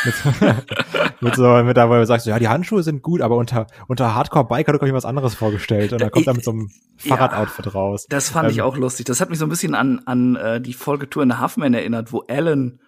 mit, 0.06 1.22
mit 1.22 1.36
so, 1.36 1.44
mit 1.64 1.78
da, 1.78 1.90
wo 1.90 2.04
sagt, 2.06 2.24
so, 2.24 2.30
ja, 2.30 2.40
die 2.40 2.48
Handschuhe 2.48 2.84
sind 2.84 3.02
gut, 3.02 3.22
aber 3.22 3.36
unter, 3.36 3.68
unter 3.88 4.16
Hardcore-Biker 4.16 4.74
hatte 4.74 4.86
ich 4.86 4.92
mir 4.92 4.98
was 4.98 5.06
anderes 5.06 5.36
vorgestellt. 5.36 5.94
Und 5.94 6.02
dann 6.02 6.12
kommt 6.12 6.28
er 6.28 6.34
mit 6.34 6.44
so 6.44 6.52
einem 6.52 6.70
Ja. 7.04 7.16
Fahrradoutfit 7.16 7.74
raus. 7.74 8.06
Das 8.10 8.30
fand 8.30 8.52
ich 8.52 8.58
Ähm, 8.60 8.64
auch 8.64 8.78
lustig. 8.78 9.06
Das 9.06 9.22
hat 9.22 9.30
mich 9.30 9.40
so 9.40 9.46
ein 9.46 9.50
bisschen 9.50 9.76
an, 9.76 10.02
an 10.06 10.36
äh, 10.36 10.62
die 10.62 10.74
Folge 10.74 11.10
Tour 11.10 11.24
in 11.24 11.30
the 11.32 11.38
Halfman 11.38 11.74
erinnert, 11.74 12.14
wo 12.14 12.24
Alan 12.30 12.80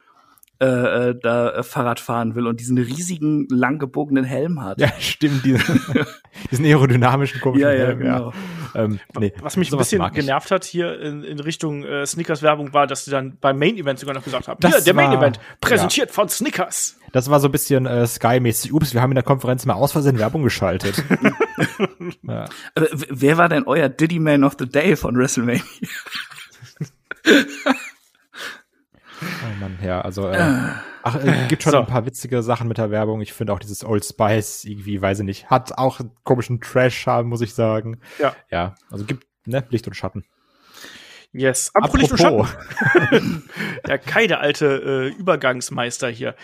äh, 0.60 0.66
äh, 1.10 1.20
da 1.22 1.50
äh, 1.52 1.64
Fahrrad 1.64 2.00
fahren 2.00 2.34
will 2.34 2.48
und 2.48 2.60
diesen 2.60 2.78
riesigen, 2.80 3.48
langgebogenen 3.50 4.24
Helm 4.24 4.64
hat. 4.64 4.80
Ja, 4.80 4.92
stimmt, 5.00 5.46
diesen, 5.46 5.82
diesen 6.52 6.66
aerodynamischen 6.66 7.42
komischen 7.42 7.68
ja, 7.68 7.74
ja, 7.74 7.86
Helm, 7.88 8.00
genau. 8.00 8.34
Ähm, 8.74 9.00
nee, 9.20 9.34
Was 9.42 9.56
mich 9.56 9.72
ein 9.72 9.78
bisschen 9.78 10.12
genervt 10.14 10.50
hat 10.50 10.64
hier 10.64 11.00
in, 11.00 11.24
in 11.24 11.40
Richtung 11.40 11.84
äh, 11.84 12.06
Snickers-Werbung 12.06 12.74
war, 12.74 12.88
dass 12.88 13.06
sie 13.06 13.12
dann 13.12 13.38
beim 13.40 13.60
Main-Event 13.60 14.00
sogar 14.00 14.16
noch 14.16 14.24
gesagt 14.24 14.48
haben, 14.48 14.60
Das 14.60 14.76
hier, 14.76 14.82
der 14.84 14.94
Main-Event, 14.96 15.40
präsentiert 15.62 16.12
von 16.12 16.28
Snickers. 16.28 16.98
Das 17.12 17.30
war 17.30 17.40
so 17.40 17.48
ein 17.48 17.52
bisschen 17.52 17.86
äh, 17.86 18.08
Sky-mäßig. 18.08 18.74
Ups, 18.74 18.94
wir 18.94 19.02
haben 19.02 19.12
in 19.12 19.16
der 19.16 19.24
Konferenz 19.24 19.66
mal 19.66 19.76
aus 19.76 19.92
Versehen 19.92 20.18
Werbung 20.20 20.44
geschaltet. 20.44 21.04
ja. 22.24 22.46
Wer 22.76 23.38
war 23.38 23.48
denn 23.48 23.64
euer 23.66 23.90
Diddy 23.90 24.20
Man 24.20 24.44
of 24.44 24.56
the 24.60 24.68
Day 24.68 24.96
von 24.96 25.16
WrestleMania? 25.16 25.62
Oh 29.44 29.60
Mann, 29.60 29.78
ja, 29.84 30.02
also 30.02 30.28
äh, 30.30 30.38
ach, 31.04 31.24
äh, 31.24 31.48
gibt 31.48 31.64
schon 31.64 31.72
So. 31.72 31.80
ein 31.80 31.86
paar 31.88 32.06
witzige 32.06 32.42
Sachen 32.44 32.68
mit 32.68 32.78
der 32.78 32.92
Werbung. 32.92 33.22
Ich 33.22 33.34
finde 33.34 33.54
auch 33.54 33.60
dieses 33.60 33.84
Old 33.84 34.06
Spice 34.06 34.66
irgendwie, 34.66 35.02
weiß 35.02 35.20
ich 35.20 35.26
nicht, 35.26 35.50
hat 35.50 35.78
auch 35.78 36.00
einen 36.00 36.12
komischen 36.24 36.62
Trash-Charme, 36.62 37.28
muss 37.28 37.42
ich 37.42 37.54
sagen. 37.54 38.00
Ja. 38.20 38.36
Ja, 38.50 38.76
also 38.90 39.06
gibt 39.06 39.28
ne, 39.46 39.66
Licht 39.70 39.88
und 39.88 39.94
Schatten. 39.94 40.26
Yes. 41.34 41.72
Apropos 41.74 42.00
Licht 42.00 42.12
und. 42.12 42.18
Schatten. 42.18 43.50
Kai, 44.06 44.28
der 44.28 44.40
alte 44.40 45.12
äh, 45.14 45.20
Übergangsmeister 45.20 46.10
hier. 46.10 46.36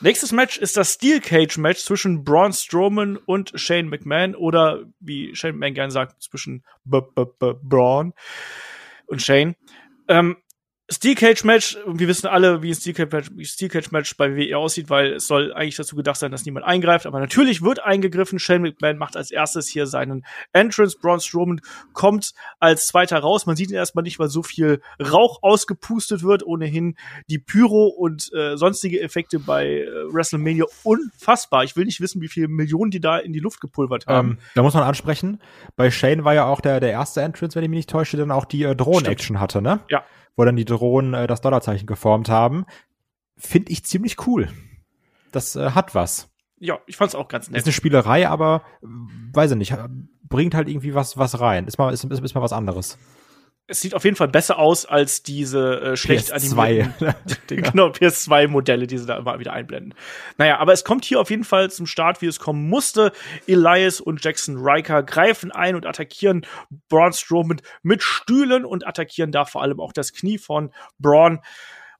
Nächstes 0.00 0.30
Match 0.30 0.58
ist 0.58 0.76
das 0.76 0.94
Steel 0.94 1.20
Cage 1.20 1.58
Match 1.58 1.80
zwischen 1.82 2.22
Braun 2.22 2.52
Strowman 2.52 3.16
und 3.16 3.52
Shane 3.56 3.88
McMahon 3.88 4.36
oder 4.36 4.84
wie 5.00 5.34
Shane 5.34 5.56
McMahon 5.56 5.74
gerne 5.74 5.90
sagt, 5.90 6.22
zwischen 6.22 6.64
B 6.84 6.98
-B 6.98 7.26
-B 7.38 7.58
Braun 7.62 8.14
und 9.06 9.20
Shane. 9.20 9.56
Ähm, 10.06 10.36
Steel 10.90 11.14
Cage 11.16 11.44
Match, 11.44 11.76
wir 11.86 12.08
wissen 12.08 12.28
alle, 12.28 12.62
wie 12.62 12.70
ein 12.70 12.74
Steel 12.74 12.94
Cage 12.94 13.12
Match, 13.12 13.30
wie 13.34 13.44
Steel 13.44 13.68
Cage 13.68 13.90
Match 13.90 14.16
bei 14.16 14.34
WWE 14.34 14.56
aussieht, 14.56 14.88
weil 14.88 15.14
es 15.14 15.26
soll 15.26 15.52
eigentlich 15.52 15.76
dazu 15.76 15.96
gedacht 15.96 16.16
sein, 16.16 16.30
dass 16.30 16.46
niemand 16.46 16.64
eingreift, 16.64 17.04
aber 17.04 17.20
natürlich 17.20 17.60
wird 17.60 17.84
eingegriffen. 17.84 18.38
Shane 18.38 18.62
McMahon 18.62 18.96
macht 18.96 19.14
als 19.14 19.30
erstes 19.30 19.68
hier 19.68 19.86
seinen 19.86 20.24
Entrance. 20.54 20.96
Braun 20.98 21.20
Strowman 21.20 21.60
kommt 21.92 22.32
als 22.58 22.86
zweiter 22.86 23.18
raus. 23.18 23.44
Man 23.44 23.54
sieht 23.54 23.70
ihn 23.70 23.76
erstmal 23.76 24.02
nicht, 24.02 24.18
weil 24.18 24.28
so 24.28 24.42
viel 24.42 24.80
Rauch 24.98 25.42
ausgepustet 25.42 26.22
wird. 26.22 26.42
Ohnehin 26.46 26.96
die 27.28 27.38
Pyro 27.38 27.88
und 27.88 28.32
äh, 28.32 28.56
sonstige 28.56 29.02
Effekte 29.02 29.40
bei 29.40 29.66
äh, 29.66 29.86
WrestleMania 30.10 30.64
unfassbar. 30.84 31.64
Ich 31.64 31.76
will 31.76 31.84
nicht 31.84 32.00
wissen, 32.00 32.22
wie 32.22 32.28
viele 32.28 32.48
Millionen 32.48 32.90
die 32.90 33.00
da 33.00 33.18
in 33.18 33.34
die 33.34 33.40
Luft 33.40 33.60
gepulvert 33.60 34.06
haben. 34.06 34.30
Ähm, 34.30 34.38
da 34.54 34.62
muss 34.62 34.72
man 34.72 34.84
ansprechen, 34.84 35.40
bei 35.76 35.90
Shane 35.90 36.24
war 36.24 36.32
ja 36.32 36.46
auch 36.46 36.62
der, 36.62 36.80
der 36.80 36.92
erste 36.92 37.20
Entrance, 37.20 37.56
wenn 37.56 37.64
ich 37.64 37.68
mich 37.68 37.78
nicht 37.78 37.90
täusche, 37.90 38.16
dann 38.16 38.30
auch 38.30 38.46
die 38.46 38.62
äh, 38.62 38.74
Drohnen-Action 38.74 39.38
hatte, 39.38 39.60
ne? 39.60 39.80
Ja. 39.90 40.02
Wo 40.38 40.44
dann 40.44 40.56
die 40.56 40.64
Drohnen 40.64 41.14
äh, 41.14 41.26
das 41.26 41.40
Dollarzeichen 41.40 41.86
geformt 41.86 42.28
haben. 42.28 42.64
Finde 43.36 43.72
ich 43.72 43.84
ziemlich 43.84 44.26
cool. 44.26 44.48
Das 45.32 45.56
äh, 45.56 45.72
hat 45.72 45.94
was. 45.94 46.30
ja, 46.60 46.78
ich 46.86 46.96
fand's 46.96 47.14
auch 47.14 47.28
ganz 47.28 47.46
Ist 47.46 47.52
nett. 47.52 47.64
eine 47.64 47.72
Spielerei, 47.72 48.28
aber 48.28 48.62
weiß 48.80 49.50
ich 49.50 49.56
nicht, 49.56 49.74
bringt 50.22 50.54
halt 50.54 50.68
irgendwie 50.68 50.94
was 50.94 51.18
was 51.18 51.40
rein. 51.40 51.66
Ist 51.66 51.78
mal 51.78 51.92
ist, 51.92 52.04
ist, 52.04 52.20
ist 52.22 52.34
mal 52.34 52.40
was 52.40 52.52
anderes. 52.52 52.98
Es 53.70 53.82
sieht 53.82 53.94
auf 53.94 54.04
jeden 54.04 54.16
Fall 54.16 54.28
besser 54.28 54.58
aus 54.58 54.86
als 54.86 55.22
diese 55.22 55.80
äh, 55.80 55.96
schlecht 55.96 56.32
PS2. 56.32 56.58
animierten 56.58 57.14
genau, 57.48 57.88
PS2-Modelle, 57.88 58.86
die 58.86 58.96
sie 58.96 59.06
da 59.06 59.18
immer 59.18 59.38
wieder 59.38 59.52
einblenden. 59.52 59.94
Naja, 60.38 60.58
aber 60.58 60.72
es 60.72 60.84
kommt 60.84 61.04
hier 61.04 61.20
auf 61.20 61.28
jeden 61.28 61.44
Fall 61.44 61.70
zum 61.70 61.86
Start, 61.86 62.22
wie 62.22 62.26
es 62.26 62.40
kommen 62.40 62.66
musste. 62.68 63.12
Elias 63.46 64.00
und 64.00 64.24
Jackson 64.24 64.56
Riker 64.56 65.02
greifen 65.02 65.52
ein 65.52 65.74
und 65.74 65.84
attackieren 65.84 66.46
Braun 66.88 67.12
Strowman 67.12 67.60
mit 67.82 68.02
Stühlen 68.02 68.64
und 68.64 68.86
attackieren 68.86 69.32
da 69.32 69.44
vor 69.44 69.62
allem 69.62 69.80
auch 69.80 69.92
das 69.92 70.14
Knie 70.14 70.38
von 70.38 70.72
Braun. 70.98 71.40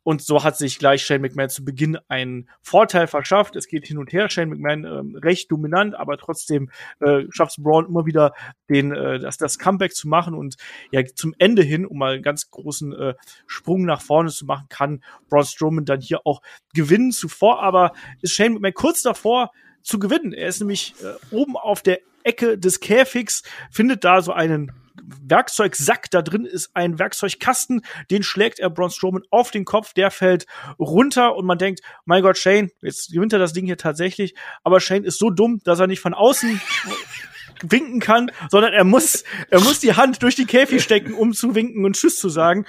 Und 0.08 0.22
so 0.22 0.42
hat 0.42 0.56
sich 0.56 0.78
gleich 0.78 1.04
Shane 1.04 1.20
McMahon 1.20 1.50
zu 1.50 1.66
Beginn 1.66 1.98
einen 2.08 2.48
Vorteil 2.62 3.06
verschafft. 3.06 3.56
Es 3.56 3.68
geht 3.68 3.86
hin 3.86 3.98
und 3.98 4.10
her. 4.10 4.30
Shane 4.30 4.48
McMahon 4.48 4.84
ähm, 4.86 5.16
recht 5.16 5.52
dominant, 5.52 5.94
aber 5.94 6.16
trotzdem 6.16 6.70
äh, 7.00 7.24
schafft 7.28 7.58
es 7.58 7.62
Braun 7.62 7.84
immer 7.84 8.06
wieder 8.06 8.32
den, 8.70 8.90
äh, 8.92 9.18
das, 9.18 9.36
das 9.36 9.58
Comeback 9.58 9.94
zu 9.94 10.08
machen. 10.08 10.32
Und 10.32 10.56
ja, 10.92 11.04
zum 11.04 11.34
Ende 11.36 11.60
hin, 11.60 11.84
um 11.84 11.98
mal 11.98 12.14
einen 12.14 12.22
ganz 12.22 12.50
großen 12.50 12.94
äh, 12.94 13.14
Sprung 13.46 13.84
nach 13.84 14.00
vorne 14.00 14.30
zu 14.30 14.46
machen, 14.46 14.64
kann 14.70 15.04
Braun 15.28 15.44
Strowman 15.44 15.84
dann 15.84 16.00
hier 16.00 16.26
auch 16.26 16.40
gewinnen. 16.72 17.12
Zuvor 17.12 17.62
aber 17.62 17.92
ist 18.22 18.32
Shane 18.32 18.54
McMahon 18.54 18.72
kurz 18.72 19.02
davor, 19.02 19.50
zu 19.82 19.98
gewinnen. 19.98 20.32
Er 20.32 20.48
ist 20.48 20.60
nämlich 20.60 20.94
äh, 21.02 21.34
oben 21.34 21.54
auf 21.54 21.82
der 21.82 21.98
Ecke 22.22 22.56
des 22.56 22.80
Käfigs, 22.80 23.42
findet 23.70 24.04
da 24.04 24.22
so 24.22 24.32
einen 24.32 24.72
Werkzeugsack. 25.02 26.10
Da 26.10 26.22
drin 26.22 26.44
ist 26.44 26.70
ein 26.74 26.98
Werkzeugkasten. 26.98 27.82
Den 28.10 28.22
schlägt 28.22 28.58
er 28.58 28.70
Braun 28.70 28.90
Strowman 28.90 29.22
auf 29.30 29.50
den 29.50 29.64
Kopf. 29.64 29.92
Der 29.94 30.10
fällt 30.10 30.46
runter 30.78 31.36
und 31.36 31.46
man 31.46 31.58
denkt, 31.58 31.80
mein 32.04 32.22
Gott, 32.22 32.38
Shane, 32.38 32.70
jetzt 32.82 33.12
gewinnt 33.12 33.32
er 33.32 33.38
das 33.38 33.52
Ding 33.52 33.66
hier 33.66 33.78
tatsächlich. 33.78 34.34
Aber 34.62 34.80
Shane 34.80 35.04
ist 35.04 35.18
so 35.18 35.30
dumm, 35.30 35.60
dass 35.64 35.80
er 35.80 35.86
nicht 35.86 36.00
von 36.00 36.14
außen 36.14 36.60
winken 37.62 38.00
kann, 38.00 38.30
sondern 38.50 38.72
er 38.72 38.84
muss, 38.84 39.24
er 39.50 39.60
muss 39.60 39.80
die 39.80 39.94
Hand 39.94 40.22
durch 40.22 40.34
die 40.34 40.46
Käfig 40.46 40.82
stecken, 40.82 41.14
um 41.14 41.32
zu 41.32 41.54
winken 41.54 41.84
und 41.84 41.96
Tschüss 41.96 42.16
zu 42.16 42.28
sagen. 42.28 42.66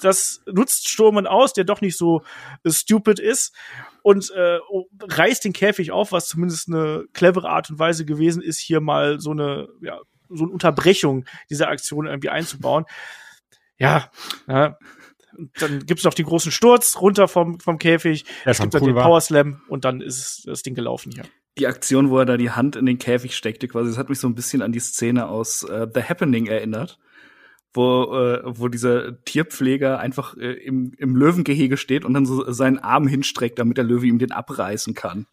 Das 0.00 0.42
nutzt 0.46 0.88
Strowman 0.88 1.26
aus, 1.26 1.52
der 1.52 1.64
doch 1.64 1.80
nicht 1.80 1.96
so 1.96 2.22
äh, 2.64 2.70
stupid 2.70 3.18
ist 3.18 3.54
und 4.02 4.30
äh, 4.32 4.58
reißt 5.02 5.44
den 5.44 5.52
Käfig 5.52 5.92
auf, 5.92 6.12
was 6.12 6.28
zumindest 6.28 6.68
eine 6.68 7.04
clevere 7.12 7.48
Art 7.48 7.70
und 7.70 7.78
Weise 7.78 8.04
gewesen 8.04 8.42
ist, 8.42 8.58
hier 8.58 8.80
mal 8.80 9.20
so 9.20 9.30
eine, 9.30 9.68
ja, 9.80 10.00
so 10.28 10.44
eine 10.44 10.52
Unterbrechung 10.52 11.24
dieser 11.50 11.68
Aktion 11.68 12.06
irgendwie 12.06 12.30
einzubauen. 12.30 12.84
Ja, 13.78 14.10
ja. 14.46 14.78
dann 15.58 15.84
gibt's 15.86 16.04
noch 16.04 16.14
den 16.14 16.26
großen 16.26 16.52
Sturz 16.52 17.00
runter 17.00 17.28
vom, 17.28 17.60
vom 17.60 17.78
Käfig. 17.78 18.24
Ja, 18.44 18.52
es 18.52 18.60
gibt 18.60 18.74
dann 18.74 18.82
cool 18.82 18.90
den 18.90 18.96
war. 18.96 19.04
Power 19.04 19.20
Slam 19.20 19.62
und 19.68 19.84
dann 19.84 20.00
ist 20.00 20.46
das 20.46 20.62
Ding 20.62 20.74
gelaufen 20.74 21.12
hier. 21.12 21.24
Die 21.58 21.66
Aktion, 21.66 22.10
wo 22.10 22.18
er 22.18 22.24
da 22.24 22.36
die 22.36 22.50
Hand 22.50 22.76
in 22.76 22.86
den 22.86 22.98
Käfig 22.98 23.36
steckte, 23.36 23.68
quasi, 23.68 23.88
das 23.88 23.98
hat 23.98 24.08
mich 24.08 24.18
so 24.18 24.28
ein 24.28 24.34
bisschen 24.34 24.62
an 24.62 24.72
die 24.72 24.80
Szene 24.80 25.28
aus 25.28 25.62
äh, 25.62 25.86
The 25.92 26.02
Happening 26.02 26.46
erinnert, 26.46 26.98
wo, 27.72 28.16
äh, 28.16 28.42
wo 28.44 28.68
dieser 28.68 29.22
Tierpfleger 29.24 29.98
einfach 29.98 30.36
äh, 30.36 30.52
im, 30.52 30.92
im 30.98 31.16
Löwengehege 31.16 31.76
steht 31.76 32.04
und 32.04 32.14
dann 32.14 32.26
so 32.26 32.50
seinen 32.50 32.78
Arm 32.78 33.06
hinstreckt, 33.06 33.58
damit 33.58 33.76
der 33.76 33.84
Löwe 33.84 34.06
ihm 34.06 34.18
den 34.18 34.32
abreißen 34.32 34.94
kann. 34.94 35.26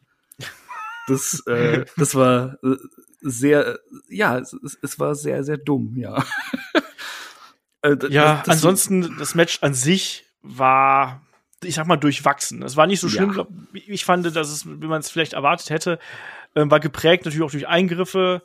Das, 1.08 1.44
äh, 1.48 1.86
das 1.98 2.14
war 2.14 2.58
äh, 2.64 2.76
sehr, 3.22 3.80
ja, 4.10 4.38
es, 4.40 4.54
es- 4.82 5.00
war 5.00 5.16
sehr, 5.16 5.44
sehr 5.44 5.58
dumm, 5.58 5.96
ja. 5.98 6.24
Äh, 7.84 7.98
Ja, 8.10 8.36
das- 8.36 8.44
das- 8.46 8.50
ansonsten, 8.56 9.18
das 9.18 9.34
Match 9.36 9.60
an 9.62 9.74
sich 9.74 10.26
war, 10.44 11.22
ich 11.64 11.76
sag 11.76 11.88
mal, 11.88 11.98
durchwachsen. 11.98 12.62
Es 12.62 12.76
war 12.78 12.86
nicht 12.88 13.00
so 13.00 13.10
schlimm, 13.10 13.30
Ja. 13.30 13.34
glaub, 13.34 13.48
ich 13.74 14.06
fand, 14.06 14.24
dass 14.36 14.50
es, 14.50 14.66
wie 14.68 14.86
man 14.88 15.00
es 15.00 15.10
vielleicht 15.10 15.34
erwartet 15.34 15.70
hätte, 15.72 16.00
ähm, 16.56 16.70
war 16.70 16.80
geprägt 16.80 17.26
natürlich 17.26 17.44
auch 17.44 17.52
durch 17.52 17.68
Eingriffe. 17.68 18.44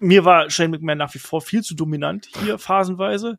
Mir 0.00 0.24
war 0.24 0.50
Shane 0.50 0.70
McMahon 0.72 0.98
nach 0.98 1.14
wie 1.14 1.18
vor 1.20 1.42
viel 1.42 1.62
zu 1.62 1.74
dominant 1.76 2.26
hier 2.42 2.58
phasenweise 2.58 3.38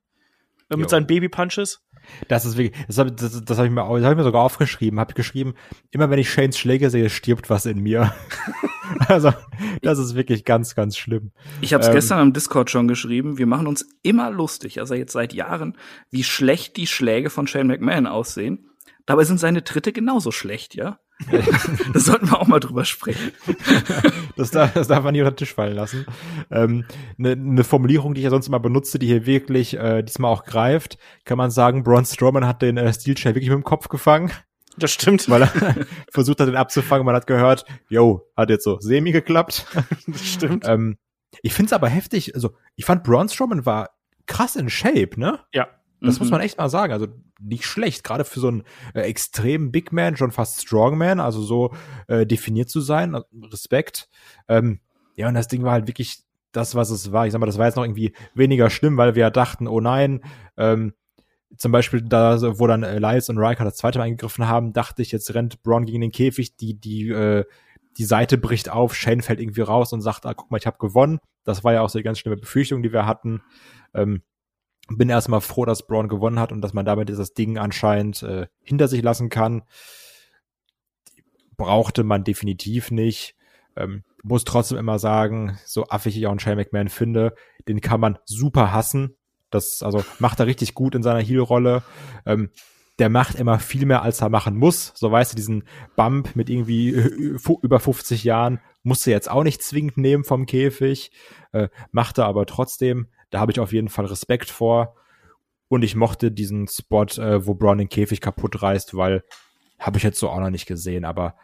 äh, 0.69 0.75
mit 0.77 0.85
Jo. 0.85 0.87
seinen 0.89 1.07
Baby-Punches. 1.07 1.81
Das 2.27 2.45
ist 2.45 2.57
wirklich, 2.57 2.85
das 2.87 2.97
habe 2.97 3.11
das, 3.11 3.43
das 3.43 3.57
hab 3.57 3.65
ich, 3.65 3.71
mir 3.71 3.81
das 3.81 4.03
hab 4.03 4.11
ich 4.11 4.17
mir 4.17 4.23
sogar 4.23 4.43
aufgeschrieben. 4.43 4.99
Habe 4.99 5.11
ich 5.11 5.15
geschrieben, 5.15 5.53
immer 5.91 6.09
wenn 6.09 6.19
ich 6.19 6.29
Shanes 6.29 6.57
Schläge 6.57 6.89
sehe, 6.89 7.09
stirbt 7.09 7.49
was 7.49 7.65
in 7.65 7.79
mir. 7.79 8.13
also, 9.07 9.33
das 9.81 9.99
ist 9.99 10.15
wirklich 10.15 10.45
ganz, 10.45 10.75
ganz 10.75 10.97
schlimm. 10.97 11.31
Ich 11.61 11.73
habe 11.73 11.81
es 11.81 11.89
Ähm, 11.89 11.95
gestern 11.95 12.19
am 12.19 12.33
Discord 12.33 12.69
schon 12.69 12.87
geschrieben. 12.87 13.37
Wir 13.37 13.47
machen 13.47 13.67
uns 13.67 13.87
immer 14.03 14.31
lustig, 14.31 14.79
also 14.79 14.93
jetzt 14.93 15.13
seit 15.13 15.33
Jahren, 15.33 15.77
wie 16.09 16.23
schlecht 16.23 16.77
die 16.77 16.87
Schläge 16.87 17.29
von 17.29 17.47
Shane 17.47 17.67
McMahon 17.67 18.07
aussehen. 18.07 18.69
Dabei 19.05 19.23
sind 19.23 19.39
seine 19.39 19.63
Tritte 19.63 19.91
genauso 19.91 20.31
schlecht, 20.31 20.75
ja? 20.75 20.99
das 21.93 22.05
sollten 22.05 22.30
wir 22.30 22.39
auch 22.39 22.47
mal 22.47 22.59
drüber 22.59 22.86
sprechen. 22.86 23.32
Das 24.38 24.49
darf, 24.49 24.74
das 24.74 24.88
darf 24.88 25.03
man 25.03 25.11
nicht 25.11 25.22
unter 25.22 25.32
den 25.34 25.38
Tisch 25.38 25.53
fallen 25.53 25.76
lassen. 25.76 26.05
Ähm, 26.49 26.86
Eine 27.19 27.36
ne 27.36 27.63
Formulierung, 27.63 28.13
die 28.13 28.22
ich 28.22 28.24
ja 28.26 28.30
sonst 28.32 28.47
immer 28.47 28.59
benutze, 28.59 28.97
die 28.97 29.05
hier 29.05 29.26
wirklich 29.26 29.78
äh, 29.78 30.01
diesmal 30.01 30.32
auch 30.32 30.45
greift, 30.45 30.97
kann 31.26 31.38
man 31.38 31.51
sagen, 31.51 31.84
Braun 31.84 32.05
Strowman 32.05 32.47
hat 32.47 32.61
den 32.61 32.78
äh, 32.78 32.91
Steel 32.93 33.15
Chair 33.15 33.36
wirklich 33.36 33.49
mit 33.49 33.57
dem 33.57 33.63
Kopf 33.63 33.89
gefangen, 33.89 34.32
Das 34.78 34.91
stimmt. 34.91 35.30
weil 35.30 35.43
er 35.43 35.51
versucht 36.11 36.39
hat, 36.39 36.47
den 36.47 36.55
abzufangen. 36.55 37.05
Man 37.05 37.13
hat 37.15 37.28
gehört, 37.28 37.65
yo, 37.89 38.22
hat 38.36 38.49
jetzt 38.49 38.63
so 38.63 38.80
semi 38.80 39.11
geklappt. 39.11 39.65
Das 40.07 40.26
stimmt. 40.26 40.65
ähm, 40.67 40.97
ich 41.43 41.53
find's 41.53 41.74
aber 41.74 41.89
heftig, 41.89 42.34
also 42.34 42.55
ich 42.76 42.86
fand 42.86 43.03
Braun 43.03 43.30
Strowman 43.30 43.65
war 43.65 43.91
krass 44.26 44.55
in 44.55 44.69
Shape, 44.69 45.11
ne? 45.19 45.39
ja. 45.53 45.67
Das 46.01 46.19
muss 46.19 46.29
Mhm. 46.29 46.31
man 46.31 46.41
echt 46.41 46.57
mal 46.57 46.69
sagen. 46.69 46.93
Also 46.93 47.07
nicht 47.39 47.65
schlecht, 47.65 48.03
gerade 48.03 48.25
für 48.25 48.39
so 48.39 48.47
einen 48.47 48.63
äh, 48.93 49.01
extremen 49.01 49.71
Big 49.71 49.91
Man, 49.91 50.17
schon 50.17 50.31
fast 50.31 50.61
Strongman, 50.61 51.19
also 51.19 51.41
so 51.41 51.73
äh, 52.07 52.25
definiert 52.25 52.69
zu 52.69 52.81
sein. 52.81 53.13
Also 53.15 53.27
Respekt. 53.43 54.09
Ähm, 54.47 54.79
ja, 55.15 55.27
und 55.27 55.35
das 55.35 55.47
Ding 55.47 55.63
war 55.63 55.73
halt 55.73 55.87
wirklich 55.87 56.23
das, 56.51 56.75
was 56.75 56.89
es 56.89 57.11
war. 57.11 57.25
Ich 57.27 57.31
sag 57.33 57.39
mal, 57.39 57.45
das 57.45 57.57
war 57.57 57.67
jetzt 57.67 57.75
noch 57.75 57.83
irgendwie 57.83 58.13
weniger 58.33 58.69
schlimm, 58.69 58.97
weil 58.97 59.15
wir 59.15 59.21
ja 59.21 59.29
dachten, 59.29 59.67
oh 59.67 59.79
nein, 59.79 60.21
ähm, 60.57 60.93
zum 61.57 61.71
Beispiel 61.71 62.01
da, 62.01 62.41
wo 62.59 62.65
dann 62.65 62.83
Elias 62.83 63.29
und 63.29 63.37
Riker 63.37 63.63
das 63.65 63.75
zweite 63.77 63.99
Mal 63.99 64.05
eingegriffen 64.05 64.47
haben, 64.47 64.73
dachte 64.73 65.01
ich, 65.01 65.11
jetzt 65.11 65.33
rennt 65.33 65.61
Braun 65.63 65.85
gegen 65.85 66.01
den 66.01 66.11
Käfig, 66.11 66.55
die, 66.55 66.79
die, 66.79 67.09
äh, 67.09 67.45
die 67.97 68.05
Seite 68.05 68.37
bricht 68.37 68.69
auf, 68.69 68.95
Shane 68.95 69.21
fällt 69.21 69.39
irgendwie 69.41 69.61
raus 69.61 69.91
und 69.91 70.01
sagt, 70.01 70.25
ah, 70.25 70.33
guck 70.33 70.49
mal, 70.49 70.57
ich 70.57 70.65
habe 70.65 70.77
gewonnen. 70.77 71.19
Das 71.43 71.63
war 71.63 71.73
ja 71.73 71.81
auch 71.81 71.89
so 71.89 71.99
die 71.99 72.03
ganz 72.03 72.19
schlimme 72.19 72.37
Befürchtung, 72.37 72.81
die 72.81 72.93
wir 72.93 73.05
hatten. 73.05 73.41
Ähm, 73.93 74.21
bin 74.97 75.09
erstmal 75.09 75.41
froh, 75.41 75.65
dass 75.65 75.87
Braun 75.87 76.07
gewonnen 76.07 76.39
hat 76.39 76.51
und 76.51 76.61
dass 76.61 76.73
man 76.73 76.85
damit 76.85 77.09
dieses 77.09 77.33
Ding 77.33 77.57
anscheinend 77.57 78.23
äh, 78.23 78.47
hinter 78.63 78.87
sich 78.87 79.01
lassen 79.01 79.29
kann. 79.29 79.63
Brauchte 81.57 82.03
man 82.03 82.23
definitiv 82.23 82.91
nicht. 82.91 83.35
Ähm, 83.75 84.03
muss 84.23 84.43
trotzdem 84.43 84.77
immer 84.77 84.99
sagen, 84.99 85.57
so 85.65 85.87
affig 85.87 86.17
ich 86.17 86.27
auch 86.27 86.31
einen 86.31 86.39
Shane 86.39 86.57
McMahon 86.57 86.89
finde, 86.89 87.33
den 87.67 87.81
kann 87.81 87.99
man 87.99 88.17
super 88.25 88.71
hassen. 88.71 89.15
Das, 89.49 89.83
also 89.83 90.03
macht 90.19 90.39
er 90.39 90.47
richtig 90.47 90.73
gut 90.73 90.95
in 90.95 91.03
seiner 91.03 91.21
Heel-Rolle. 91.21 91.83
Ähm, 92.25 92.49
der 92.99 93.09
macht 93.09 93.35
immer 93.35 93.59
viel 93.59 93.85
mehr, 93.85 94.03
als 94.03 94.21
er 94.21 94.29
machen 94.29 94.55
muss. 94.55 94.93
So 94.95 95.11
weißt 95.11 95.33
du, 95.33 95.35
diesen 95.35 95.63
Bump 95.95 96.35
mit 96.35 96.49
irgendwie 96.49 96.89
äh, 96.93 97.37
über 97.61 97.79
50 97.79 98.23
Jahren 98.23 98.59
musste 98.83 99.11
jetzt 99.11 99.29
auch 99.29 99.43
nicht 99.43 99.61
zwingend 99.61 99.97
nehmen 99.97 100.23
vom 100.23 100.45
Käfig. 100.45 101.11
Äh, 101.51 101.69
macht 101.91 102.17
er 102.17 102.25
aber 102.25 102.45
trotzdem. 102.45 103.07
Da 103.32 103.39
habe 103.39 103.51
ich 103.51 103.59
auf 103.59 103.73
jeden 103.73 103.89
Fall 103.89 104.05
Respekt 104.05 104.49
vor. 104.49 104.95
Und 105.67 105.84
ich 105.84 105.95
mochte 105.95 106.32
diesen 106.32 106.67
Spot, 106.67 107.05
äh, 107.05 107.45
wo 107.45 107.55
Braun 107.55 107.79
den 107.79 107.89
Käfig 107.89 108.21
kaputt 108.21 108.61
reißt, 108.61 108.95
weil 108.95 109.23
habe 109.79 109.97
ich 109.97 110.03
jetzt 110.03 110.19
so 110.19 110.29
auch 110.29 110.39
noch 110.39 110.49
nicht 110.51 110.67
gesehen, 110.67 111.05
aber 111.05 111.36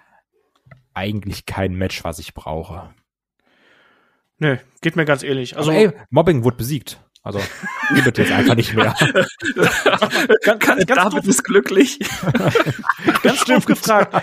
eigentlich 0.93 1.45
kein 1.45 1.73
Match, 1.73 2.03
was 2.03 2.19
ich 2.19 2.33
brauche. 2.33 2.93
Nö, 4.39 4.57
geht 4.81 4.95
mir 4.95 5.05
ganz 5.05 5.23
ähnlich. 5.23 5.57
Also, 5.57 5.71
Also, 5.71 5.81
ey, 5.81 5.91
Mobbing 6.09 6.43
wurde 6.43 6.57
besiegt. 6.57 6.99
Also, 7.23 7.39
gibt 8.03 8.17
jetzt 8.17 8.31
einfach 8.31 8.55
nicht 8.55 8.73
mehr. 8.73 8.95
ganz, 9.55 10.59
ganz, 10.59 10.85
ganz, 10.85 10.87
David 10.87 11.19
doof, 11.19 11.27
ist 11.27 11.43
glücklich. 11.43 11.99
ganz 13.23 13.43
doof 13.45 13.65
gefragt. 13.65 14.15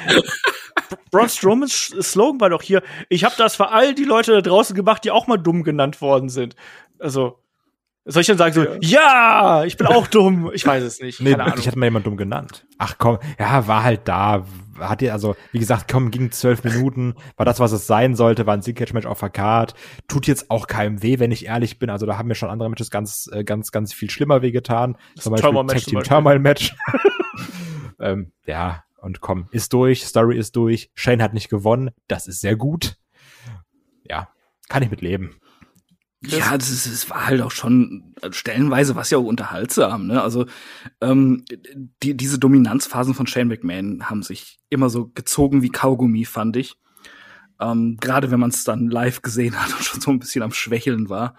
Braun 1.11 1.29
Strowmans 1.29 1.95
Slogan 2.01 2.41
war 2.41 2.51
doch 2.51 2.63
hier, 2.63 2.83
ich 3.09 3.25
habe 3.25 3.35
das 3.37 3.57
für 3.57 3.71
all 3.71 3.95
die 3.95 4.05
Leute 4.05 4.33
da 4.33 4.41
draußen 4.41 4.77
gemacht, 4.77 5.05
die 5.05 5.11
auch 5.11 5.27
mal 5.27 5.37
dumm 5.37 5.65
genannt 5.65 6.01
worden 6.01 6.29
sind. 6.29 6.57
Also, 6.99 7.44
soll 8.07 8.21
ich 8.21 8.27
dann 8.27 8.39
sagen 8.39 8.53
so, 8.53 8.67
ja, 8.81 9.65
ich 9.65 9.77
bin 9.77 9.87
auch 9.87 10.07
dumm? 10.07 10.51
Ich 10.53 10.67
weiß 10.67 10.83
es 10.83 11.01
nicht. 11.01 11.21
Nee, 11.21 11.37
ich 11.57 11.67
hatte 11.67 11.79
mal 11.79 11.87
jemand 11.87 12.07
dumm 12.07 12.17
genannt. 12.17 12.67
Ach 12.79 12.97
komm, 12.99 13.19
ja, 13.39 13.67
war 13.67 13.83
halt 13.83 14.03
da. 14.05 14.47
Hat 14.79 15.03
ihr, 15.03 15.13
also, 15.13 15.37
wie 15.53 15.61
gesagt, 15.61 15.91
komm, 15.91 16.11
ging 16.11 16.33
zwölf 16.33 16.65
Minuten, 16.65 17.15
war 17.37 17.47
das, 17.47 17.61
was 17.61 17.71
es 17.73 17.87
sein 17.87 18.17
sollte, 18.17 18.45
war 18.47 18.55
ein 18.55 18.63
Sieg-Catch-Match 18.63 19.07
auf 19.07 19.21
der 19.21 19.31
Card. 19.31 19.75
Tut 20.09 20.27
jetzt 20.27 20.51
auch 20.51 20.67
keinem 20.67 21.01
weh, 21.03 21.21
wenn 21.21 21.31
ich 21.31 21.47
ehrlich 21.47 21.79
bin. 21.79 21.91
Also, 21.91 22.07
da 22.07 22.19
haben 22.19 22.29
mir 22.29 22.35
schon 22.35 22.51
andere 22.51 22.69
Matches 22.69 22.91
ganz, 22.91 23.31
äh, 23.33 23.45
ganz, 23.45 23.71
ganz 23.71 23.95
viel 23.95 24.11
schlimmer 24.11 24.43
wehgetan. 24.43 24.97
Zum 25.17 25.31
Beispiel 25.31 25.53
Tag 25.53 25.59
zum 25.59 25.69
Team 25.69 25.95
Beispiel. 25.95 26.03
Turmoil-Match. 26.03 26.75
ähm, 28.01 28.33
ja, 28.47 28.83
und 29.01 29.21
komm, 29.21 29.49
ist 29.53 29.73
durch, 29.73 30.05
Story 30.05 30.37
ist 30.37 30.57
durch. 30.57 30.91
Shane 30.95 31.23
hat 31.23 31.35
nicht 31.35 31.49
gewonnen, 31.49 31.91
das 32.09 32.27
ist 32.27 32.41
sehr 32.41 32.57
gut. 32.57 32.97
Ja, 34.09 34.29
kann 34.69 34.83
ich 34.83 34.91
mit 34.91 35.03
leben. 35.03 35.37
Ja, 36.27 36.57
das, 36.57 36.71
ist, 36.71 36.87
es 36.87 37.11
war 37.11 37.27
halt 37.27 37.41
auch 37.43 37.51
schon 37.51 38.15
äh, 38.23 38.33
stellenweise 38.33 38.97
was 38.97 39.11
ja 39.11 39.19
auch 39.19 39.25
unterhaltsam. 39.25 40.07
Ne? 40.07 40.23
Also 40.23 40.47
ähm, 41.01 41.45
die, 42.03 42.17
diese 42.17 42.39
Dominanzphasen 42.39 43.15
von 43.15 43.27
Shane 43.27 43.49
McMahon 43.49 44.09
haben 44.09 44.23
sich 44.23 44.59
immer 44.71 44.91
so 44.91 45.09
gezogen 45.09 45.63
wie 45.63 45.71
Kaugummi, 45.71 46.25
fand 46.25 46.57
ich. 46.57 46.77
Ähm, 47.61 47.97
Gerade 48.01 48.31
wenn 48.31 48.41
man 48.41 48.51
es 48.51 48.65
dann 48.65 48.89
live 48.89 49.23
gesehen 49.23 49.55
hat 49.61 49.73
und 49.77 49.85
schon 49.85 50.01
so 50.01 50.11
ein 50.11 50.19
bisschen 50.19 50.43
am 50.43 50.53
Schwächeln 50.53 51.09
war. 51.09 51.37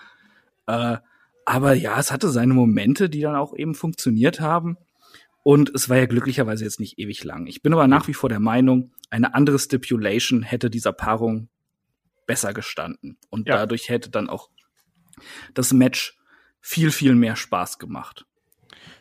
Äh, 0.67 0.97
aber 1.45 1.73
ja, 1.73 1.99
es 1.99 2.11
hatte 2.11 2.29
seine 2.29 2.53
Momente, 2.53 3.09
die 3.09 3.21
dann 3.21 3.35
auch 3.35 3.55
eben 3.55 3.75
funktioniert 3.75 4.39
haben. 4.39 4.77
Und 5.43 5.69
es 5.75 5.89
war 5.89 5.97
ja 5.97 6.07
glücklicherweise 6.07 6.63
jetzt 6.63 6.79
nicht 6.79 6.97
ewig 6.97 7.23
lang. 7.23 7.45
Ich 7.45 7.61
bin 7.61 7.71
aber 7.71 7.87
nach 7.87 8.07
wie 8.07 8.15
vor 8.15 8.29
der 8.29 8.39
Meinung, 8.39 8.91
eine 9.11 9.35
andere 9.35 9.59
Stipulation 9.59 10.41
hätte 10.41 10.71
dieser 10.71 10.91
Paarung 10.91 11.49
besser 12.25 12.51
gestanden. 12.53 13.17
Und 13.29 13.47
Ja. 13.47 13.57
dadurch 13.57 13.89
hätte 13.89 14.09
dann 14.09 14.27
auch 14.27 14.49
das 15.53 15.73
Match 15.73 16.17
viel, 16.61 16.91
viel 16.91 17.15
mehr 17.15 17.35
Spaß 17.35 17.79
gemacht. 17.79 18.25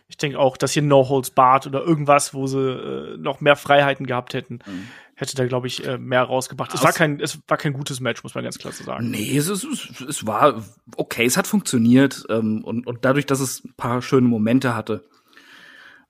Ich 0.06 0.18
denke 0.18 0.38
auch, 0.38 0.56
dass 0.56 0.72
hier 0.72 0.82
No 0.82 1.08
Holds 1.08 1.30
Barred 1.30 1.66
oder 1.66 1.82
irgendwas, 1.82 2.34
wo 2.34 2.46
sie 2.46 2.58
äh, 2.60 3.16
noch 3.16 3.40
mehr 3.40 3.56
Freiheiten 3.56 4.06
gehabt 4.06 4.34
hätten, 4.34 4.58
Mhm. 4.66 4.88
hätte 5.14 5.34
da, 5.34 5.46
glaube 5.46 5.66
ich, 5.66 5.84
äh, 5.84 5.96
mehr 5.96 6.22
rausgebracht. 6.22 6.72
Es 6.74 6.80
Aus- 6.80 6.84
war 6.84 6.92
kein, 6.92 7.20
es 7.20 7.38
war 7.48 7.56
kein 7.56 7.72
gutes 7.72 8.00
Match, 8.00 8.22
muss 8.22 8.34
man 8.34 8.44
ganz 8.44 8.58
klar 8.58 8.72
so 8.72 8.84
sagen. 8.84 9.10
Nee, 9.10 9.36
es, 9.36 9.48
es, 9.48 9.64
es 10.06 10.26
war 10.26 10.62
okay, 10.96 11.24
es 11.24 11.36
hat 11.38 11.46
funktioniert 11.46 12.24
ähm, 12.28 12.62
und, 12.64 12.86
und 12.86 13.04
dadurch, 13.04 13.24
dass 13.26 13.40
es 13.40 13.64
ein 13.64 13.74
paar 13.76 14.02
schöne 14.02 14.28
Momente 14.28 14.74
hatte, 14.76 15.04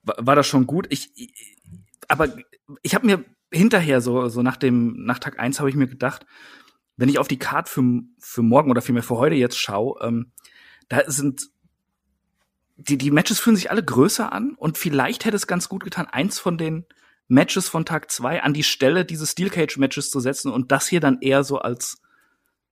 war, 0.03 0.15
war 0.19 0.35
das 0.35 0.45
schon 0.45 0.67
gut. 0.67 0.87
Ich, 0.89 1.11
ich 1.15 1.57
aber 2.09 2.27
ich 2.83 2.93
habe 2.95 3.05
mir 3.05 3.23
hinterher 3.51 4.01
so 4.01 4.27
so 4.27 4.41
nach 4.41 4.57
dem 4.57 5.05
nach 5.05 5.19
Tag 5.19 5.39
eins 5.39 5.59
habe 5.59 5.69
ich 5.69 5.75
mir 5.75 5.87
gedacht, 5.87 6.25
wenn 6.97 7.09
ich 7.09 7.19
auf 7.19 7.27
die 7.27 7.39
Card 7.39 7.69
für 7.69 7.83
für 8.19 8.41
morgen 8.41 8.71
oder 8.71 8.81
vielmehr 8.81 9.03
für 9.03 9.17
heute 9.17 9.35
jetzt 9.35 9.57
schaue, 9.57 9.99
ähm, 10.01 10.31
da 10.89 11.01
sind 11.07 11.49
die 12.77 12.97
die 12.97 13.11
Matches 13.11 13.39
fühlen 13.39 13.55
sich 13.55 13.71
alle 13.71 13.83
größer 13.83 14.31
an 14.31 14.55
und 14.55 14.77
vielleicht 14.77 15.25
hätte 15.25 15.37
es 15.37 15.47
ganz 15.47 15.69
gut 15.69 15.83
getan, 15.83 16.07
eins 16.07 16.39
von 16.39 16.57
den 16.57 16.85
Matches 17.27 17.69
von 17.69 17.85
Tag 17.85 18.11
zwei 18.11 18.43
an 18.43 18.53
die 18.53 18.63
Stelle 18.63 19.05
dieses 19.05 19.31
Steel 19.31 19.49
Cage 19.49 19.77
Matches 19.77 20.11
zu 20.11 20.19
setzen 20.19 20.51
und 20.51 20.71
das 20.71 20.87
hier 20.87 20.99
dann 20.99 21.19
eher 21.21 21.43
so 21.43 21.59
als 21.59 22.01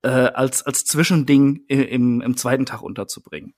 äh, 0.03 0.09
als 0.09 0.63
als 0.63 0.85
Zwischending 0.85 1.63
im, 1.67 2.21
im 2.21 2.37
zweiten 2.37 2.65
Tag 2.65 2.81
unterzubringen. 2.81 3.53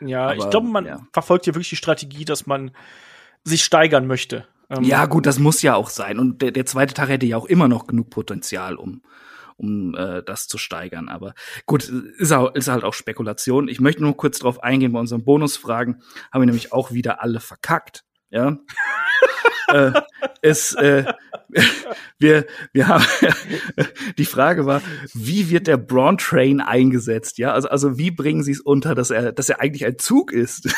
Ja, 0.00 0.32
ich 0.32 0.42
Aber, 0.42 0.50
glaube, 0.50 0.68
man 0.68 0.84
ja. 0.86 1.06
verfolgt 1.12 1.44
hier 1.44 1.54
wirklich 1.54 1.70
die 1.70 1.76
Strategie, 1.76 2.24
dass 2.24 2.46
man 2.46 2.72
sich 3.44 3.64
steigern 3.64 4.06
möchte. 4.06 4.46
Ähm, 4.68 4.84
Ja, 4.84 5.06
gut, 5.06 5.26
das 5.26 5.38
muss 5.38 5.62
ja 5.62 5.74
auch 5.74 5.88
sein. 5.88 6.18
Und 6.18 6.42
der, 6.42 6.50
der 6.50 6.66
zweite 6.66 6.94
Tag 6.94 7.08
hätte 7.08 7.26
ja 7.26 7.36
auch 7.36 7.46
immer 7.46 7.68
noch 7.68 7.86
genug 7.86 8.10
Potenzial, 8.10 8.76
um, 8.76 9.02
um 9.56 9.94
äh, 9.94 10.22
das 10.22 10.48
zu 10.48 10.58
steigern. 10.58 11.08
Aber 11.08 11.34
gut, 11.66 11.84
ist, 11.84 12.32
auch, 12.32 12.54
ist 12.54 12.68
halt 12.68 12.84
auch 12.84 12.94
Spekulation. 12.94 13.68
Ich 13.68 13.80
möchte 13.80 14.02
nur 14.02 14.16
kurz 14.16 14.38
drauf 14.38 14.62
eingehen 14.62 14.92
bei 14.92 15.00
unseren 15.00 15.24
Bonusfragen. 15.24 16.02
Haben 16.32 16.42
wir 16.42 16.46
nämlich 16.46 16.72
auch 16.72 16.92
wieder 16.92 17.22
alle 17.22 17.40
verkackt. 17.40 18.04
Ja. 18.30 18.58
äh, 19.68 19.92
es, 20.42 20.74
äh, 20.74 21.04
wir, 22.18 22.46
wir 22.72 22.88
haben, 22.88 23.04
die 24.18 24.24
Frage 24.24 24.66
war, 24.66 24.82
wie 25.14 25.50
wird 25.50 25.66
der 25.66 25.76
Braun 25.76 26.18
Train 26.18 26.60
eingesetzt? 26.60 27.38
Ja, 27.38 27.52
also, 27.52 27.68
also 27.68 27.98
wie 27.98 28.10
bringen 28.10 28.42
sie 28.42 28.52
es 28.52 28.60
unter, 28.60 28.94
dass 28.94 29.10
er, 29.10 29.32
dass 29.32 29.48
er 29.48 29.60
eigentlich 29.60 29.86
ein 29.86 29.98
Zug 29.98 30.32
ist? 30.32 30.74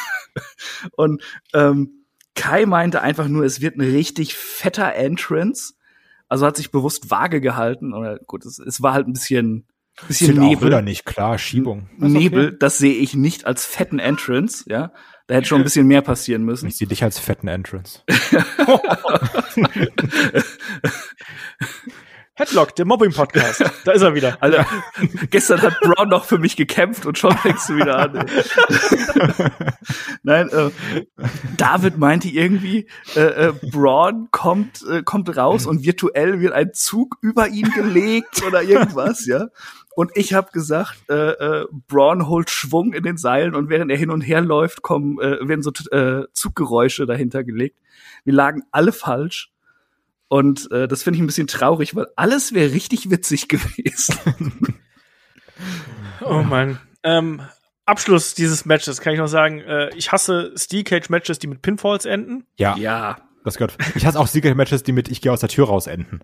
Und 0.92 1.22
ähm, 1.54 2.04
Kai 2.34 2.66
meinte 2.66 3.02
einfach 3.02 3.26
nur, 3.28 3.44
es 3.44 3.60
wird 3.60 3.76
ein 3.76 3.80
richtig 3.80 4.34
fetter 4.34 4.94
Entrance. 4.94 5.74
Also 6.28 6.46
hat 6.46 6.56
sich 6.56 6.70
bewusst 6.70 7.10
vage 7.10 7.40
gehalten. 7.40 7.94
Oder 7.94 8.18
gut, 8.18 8.44
es, 8.44 8.58
es 8.58 8.82
war 8.82 8.92
halt 8.92 9.08
ein 9.08 9.12
bisschen, 9.12 9.66
bisschen 10.06 10.28
Zählt 10.28 10.38
auch 10.38 10.42
Nebel. 10.42 10.68
wieder 10.68 10.82
nicht, 10.82 11.04
klar, 11.04 11.38
Schiebung. 11.38 11.88
Ist 11.98 12.12
Nebel, 12.12 12.48
okay. 12.48 12.56
das 12.60 12.78
sehe 12.78 12.94
ich 12.94 13.14
nicht 13.14 13.46
als 13.46 13.66
fetten 13.66 13.98
Entrance, 13.98 14.64
ja. 14.68 14.92
Da 15.26 15.34
hätte 15.34 15.48
schon 15.48 15.60
ein 15.60 15.64
bisschen 15.64 15.86
mehr 15.86 16.00
passieren 16.00 16.42
müssen. 16.42 16.68
Ich 16.68 16.78
sehe 16.78 16.86
dich 16.86 17.04
als 17.04 17.18
fetten 17.18 17.48
Entrance. 17.48 18.02
Headlock, 22.38 22.76
der 22.76 22.86
Mobbing-Podcast. 22.86 23.64
da 23.84 23.90
ist 23.90 24.02
er 24.02 24.14
wieder. 24.14 24.38
Alter, 24.40 24.64
gestern 25.28 25.60
hat 25.60 25.80
Braun 25.80 26.08
noch 26.08 26.24
für 26.24 26.38
mich 26.38 26.54
gekämpft 26.54 27.04
und 27.04 27.18
schon 27.18 27.36
fängst 27.36 27.68
du 27.68 27.74
wieder 27.74 27.98
an. 27.98 28.14
ey. 28.14 28.26
Nein, 30.22 30.48
äh, 30.50 30.70
David 31.56 31.98
meinte 31.98 32.28
irgendwie, 32.28 32.86
äh, 33.16 33.48
äh, 33.48 33.52
Braun 33.72 34.28
kommt, 34.30 34.84
äh, 34.88 35.02
kommt 35.02 35.36
raus 35.36 35.66
und 35.66 35.84
virtuell 35.84 36.38
wird 36.38 36.52
ein 36.52 36.72
Zug 36.74 37.16
über 37.22 37.48
ihn 37.48 37.72
gelegt 37.72 38.44
oder 38.46 38.62
irgendwas, 38.62 39.26
ja. 39.26 39.48
Und 39.96 40.12
ich 40.14 40.32
habe 40.32 40.52
gesagt, 40.52 40.96
äh, 41.10 41.30
äh, 41.32 41.66
Braun 41.88 42.28
holt 42.28 42.50
Schwung 42.50 42.92
in 42.92 43.02
den 43.02 43.16
Seilen 43.16 43.56
und 43.56 43.68
während 43.68 43.90
er 43.90 43.96
hin 43.96 44.10
und 44.10 44.20
her 44.20 44.42
läuft, 44.42 44.82
kommen, 44.82 45.18
äh, 45.18 45.48
werden 45.48 45.62
so 45.62 45.72
äh, 45.90 46.28
Zuggeräusche 46.32 47.04
dahinter 47.04 47.42
gelegt. 47.42 47.76
Wir 48.22 48.34
lagen 48.34 48.62
alle 48.70 48.92
falsch. 48.92 49.50
Und 50.28 50.70
äh, 50.70 50.86
das 50.86 51.02
finde 51.02 51.16
ich 51.16 51.22
ein 51.22 51.26
bisschen 51.26 51.46
traurig, 51.46 51.94
weil 51.94 52.06
alles 52.16 52.52
wäre 52.52 52.72
richtig 52.72 53.10
witzig 53.10 53.48
gewesen. 53.48 54.74
Oh 56.20 56.42
Mann. 56.42 56.78
Ähm, 57.02 57.42
Abschluss 57.84 58.34
dieses 58.34 58.64
Matches 58.64 59.00
kann 59.00 59.12
ich 59.14 59.18
noch 59.18 59.28
sagen, 59.28 59.60
äh, 59.60 59.88
ich 59.96 60.12
hasse 60.12 60.52
Steel 60.56 60.84
Cage 60.84 61.08
Matches, 61.08 61.38
die 61.38 61.46
mit 61.46 61.62
Pinfalls 61.62 62.04
enden. 62.04 62.44
Ja, 62.58 62.76
ja. 62.76 63.16
das 63.44 63.56
gehört. 63.56 63.76
Ich 63.94 64.04
hasse 64.04 64.20
auch 64.20 64.26
Secret-Matches, 64.26 64.82
die 64.82 64.92
mit 64.92 65.08
Ich 65.08 65.20
gehe 65.20 65.32
aus 65.32 65.40
der 65.40 65.48
Tür 65.48 65.66
raus 65.66 65.86
enden. 65.86 66.20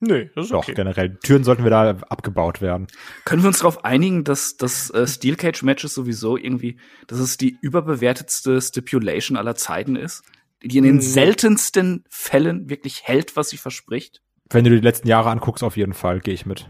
Nö, 0.00 0.26
das 0.34 0.46
ist 0.46 0.52
Doch, 0.52 0.64
okay. 0.64 0.74
generell. 0.74 1.18
Türen 1.22 1.44
sollten 1.44 1.62
wir 1.62 1.70
da 1.70 1.90
abgebaut 2.08 2.62
werden. 2.62 2.86
Können 3.26 3.42
wir 3.42 3.48
uns 3.48 3.58
darauf 3.58 3.84
einigen, 3.84 4.24
dass 4.24 4.56
das 4.56 4.90
äh, 4.90 5.06
Steel 5.06 5.36
Cage 5.36 5.62
Matches 5.62 5.92
sowieso 5.92 6.38
irgendwie, 6.38 6.78
dass 7.06 7.18
es 7.18 7.36
die 7.36 7.58
überbewertetste 7.60 8.60
Stipulation 8.62 9.36
aller 9.36 9.56
Zeiten 9.56 9.96
ist, 9.96 10.22
die 10.62 10.78
in 10.78 10.84
den 10.84 10.96
Hm. 10.96 11.00
seltensten 11.02 12.04
Fällen 12.08 12.68
wirklich 12.68 13.02
hält, 13.04 13.36
was 13.36 13.50
sie 13.50 13.56
verspricht? 13.56 14.22
Wenn 14.50 14.64
du 14.64 14.70
die 14.70 14.80
letzten 14.80 15.08
Jahre 15.08 15.30
anguckst, 15.30 15.62
auf 15.62 15.76
jeden 15.76 15.94
Fall, 15.94 16.20
gehe 16.20 16.34
ich 16.34 16.46
mit. 16.46 16.68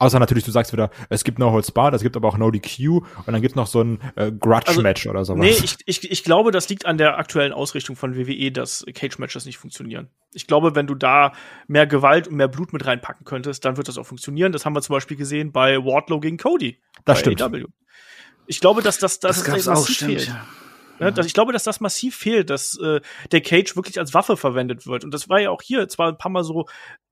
Außer 0.00 0.20
natürlich, 0.20 0.44
du 0.44 0.52
sagst 0.52 0.72
wieder, 0.72 0.90
es 1.10 1.24
gibt 1.24 1.40
No 1.40 1.50
Holds 1.50 1.72
Barred, 1.72 1.92
es 1.92 2.02
gibt 2.02 2.16
aber 2.16 2.28
auch 2.28 2.38
No 2.38 2.52
DQ 2.52 3.00
und 3.26 3.32
dann 3.32 3.42
gibt's 3.42 3.56
noch 3.56 3.66
so 3.66 3.82
ein 3.82 4.00
äh, 4.14 4.30
Grudge-Match 4.30 5.08
oder 5.08 5.24
sowas. 5.24 5.40
Nee, 5.40 5.50
ich, 5.50 5.76
ich, 5.86 6.08
ich 6.08 6.22
glaube, 6.22 6.52
das 6.52 6.68
liegt 6.68 6.86
an 6.86 6.98
der 6.98 7.18
aktuellen 7.18 7.52
Ausrichtung 7.52 7.96
von 7.96 8.16
WWE, 8.16 8.52
dass 8.52 8.86
Cage-Matches 8.94 9.44
nicht 9.44 9.58
funktionieren. 9.58 10.08
Ich 10.32 10.46
glaube, 10.46 10.76
wenn 10.76 10.86
du 10.86 10.94
da 10.94 11.32
mehr 11.66 11.88
Gewalt 11.88 12.28
und 12.28 12.36
mehr 12.36 12.46
Blut 12.46 12.72
mit 12.72 12.86
reinpacken 12.86 13.24
könntest, 13.24 13.64
dann 13.64 13.76
wird 13.76 13.88
das 13.88 13.98
auch 13.98 14.06
funktionieren. 14.06 14.52
Das 14.52 14.64
haben 14.64 14.74
wir 14.74 14.82
zum 14.82 14.94
Beispiel 14.94 15.16
gesehen 15.16 15.50
bei 15.50 15.78
Wardlow 15.78 16.20
gegen 16.20 16.36
Cody. 16.36 16.78
Das 17.04 17.18
bei 17.18 17.32
stimmt. 17.32 17.42
AEW. 17.42 17.64
Ich 18.46 18.60
glaube, 18.60 18.82
dass 18.82 18.98
das, 18.98 19.18
das, 19.18 19.42
gab's 19.42 19.66
massiv 19.66 19.98
fehlt. 19.98 20.32
Ne, 21.00 21.12
dass, 21.12 21.26
ich 21.26 21.34
glaube, 21.34 21.52
dass 21.52 21.64
das 21.64 21.80
massiv 21.80 22.16
fehlt, 22.16 22.50
dass 22.50 22.78
äh, 22.78 23.00
der 23.30 23.40
Cage 23.40 23.76
wirklich 23.76 23.98
als 23.98 24.14
Waffe 24.14 24.36
verwendet 24.36 24.86
wird. 24.86 25.04
Und 25.04 25.12
das 25.12 25.28
war 25.28 25.40
ja 25.40 25.50
auch 25.50 25.62
hier 25.62 25.88
zwar 25.88 26.08
ein 26.08 26.18
paar 26.18 26.30
Mal 26.30 26.44
so 26.44 26.66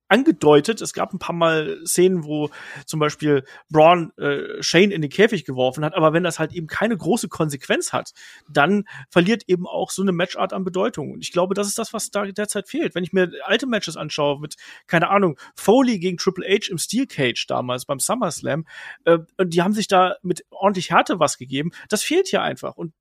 angedeutet. 0.08 0.80
Es 0.80 0.92
gab 0.92 1.12
ein 1.12 1.18
paar 1.18 1.34
Mal 1.34 1.80
Szenen, 1.84 2.24
wo 2.24 2.50
zum 2.86 3.00
Beispiel 3.00 3.44
Braun 3.70 4.12
äh, 4.16 4.62
Shane 4.62 4.90
in 4.90 5.02
den 5.02 5.10
Käfig 5.10 5.44
geworfen 5.44 5.84
hat, 5.84 5.94
aber 5.94 6.12
wenn 6.12 6.22
das 6.22 6.38
halt 6.38 6.52
eben 6.52 6.66
keine 6.66 6.96
große 6.96 7.28
Konsequenz 7.28 7.92
hat, 7.92 8.12
dann 8.48 8.84
verliert 9.10 9.44
eben 9.46 9.66
auch 9.66 9.90
so 9.90 10.02
eine 10.02 10.12
Matchart 10.12 10.52
an 10.52 10.64
Bedeutung. 10.64 11.12
Und 11.12 11.22
ich 11.22 11.32
glaube, 11.32 11.54
das 11.54 11.66
ist 11.66 11.78
das, 11.78 11.92
was 11.92 12.10
da 12.10 12.24
derzeit 12.24 12.68
fehlt. 12.68 12.94
Wenn 12.94 13.04
ich 13.04 13.12
mir 13.12 13.30
alte 13.44 13.66
Matches 13.66 13.96
anschaue 13.96 14.40
mit, 14.40 14.56
keine 14.86 15.08
Ahnung, 15.08 15.38
Foley 15.54 15.98
gegen 15.98 16.16
Triple 16.18 16.46
H 16.46 16.70
im 16.70 16.78
Steel 16.78 17.06
Cage 17.06 17.46
damals 17.46 17.84
beim 17.84 17.98
SummerSlam, 17.98 18.64
äh, 19.04 19.18
und 19.36 19.54
die 19.54 19.62
haben 19.62 19.72
sich 19.72 19.88
da 19.88 20.16
mit 20.22 20.44
ordentlich 20.50 20.90
Härte 20.90 21.18
was 21.18 21.38
gegeben, 21.38 21.70
das 21.88 22.02
fehlt 22.02 22.28
hier 22.28 22.42
einfach. 22.42 22.76
Und, 22.76 22.92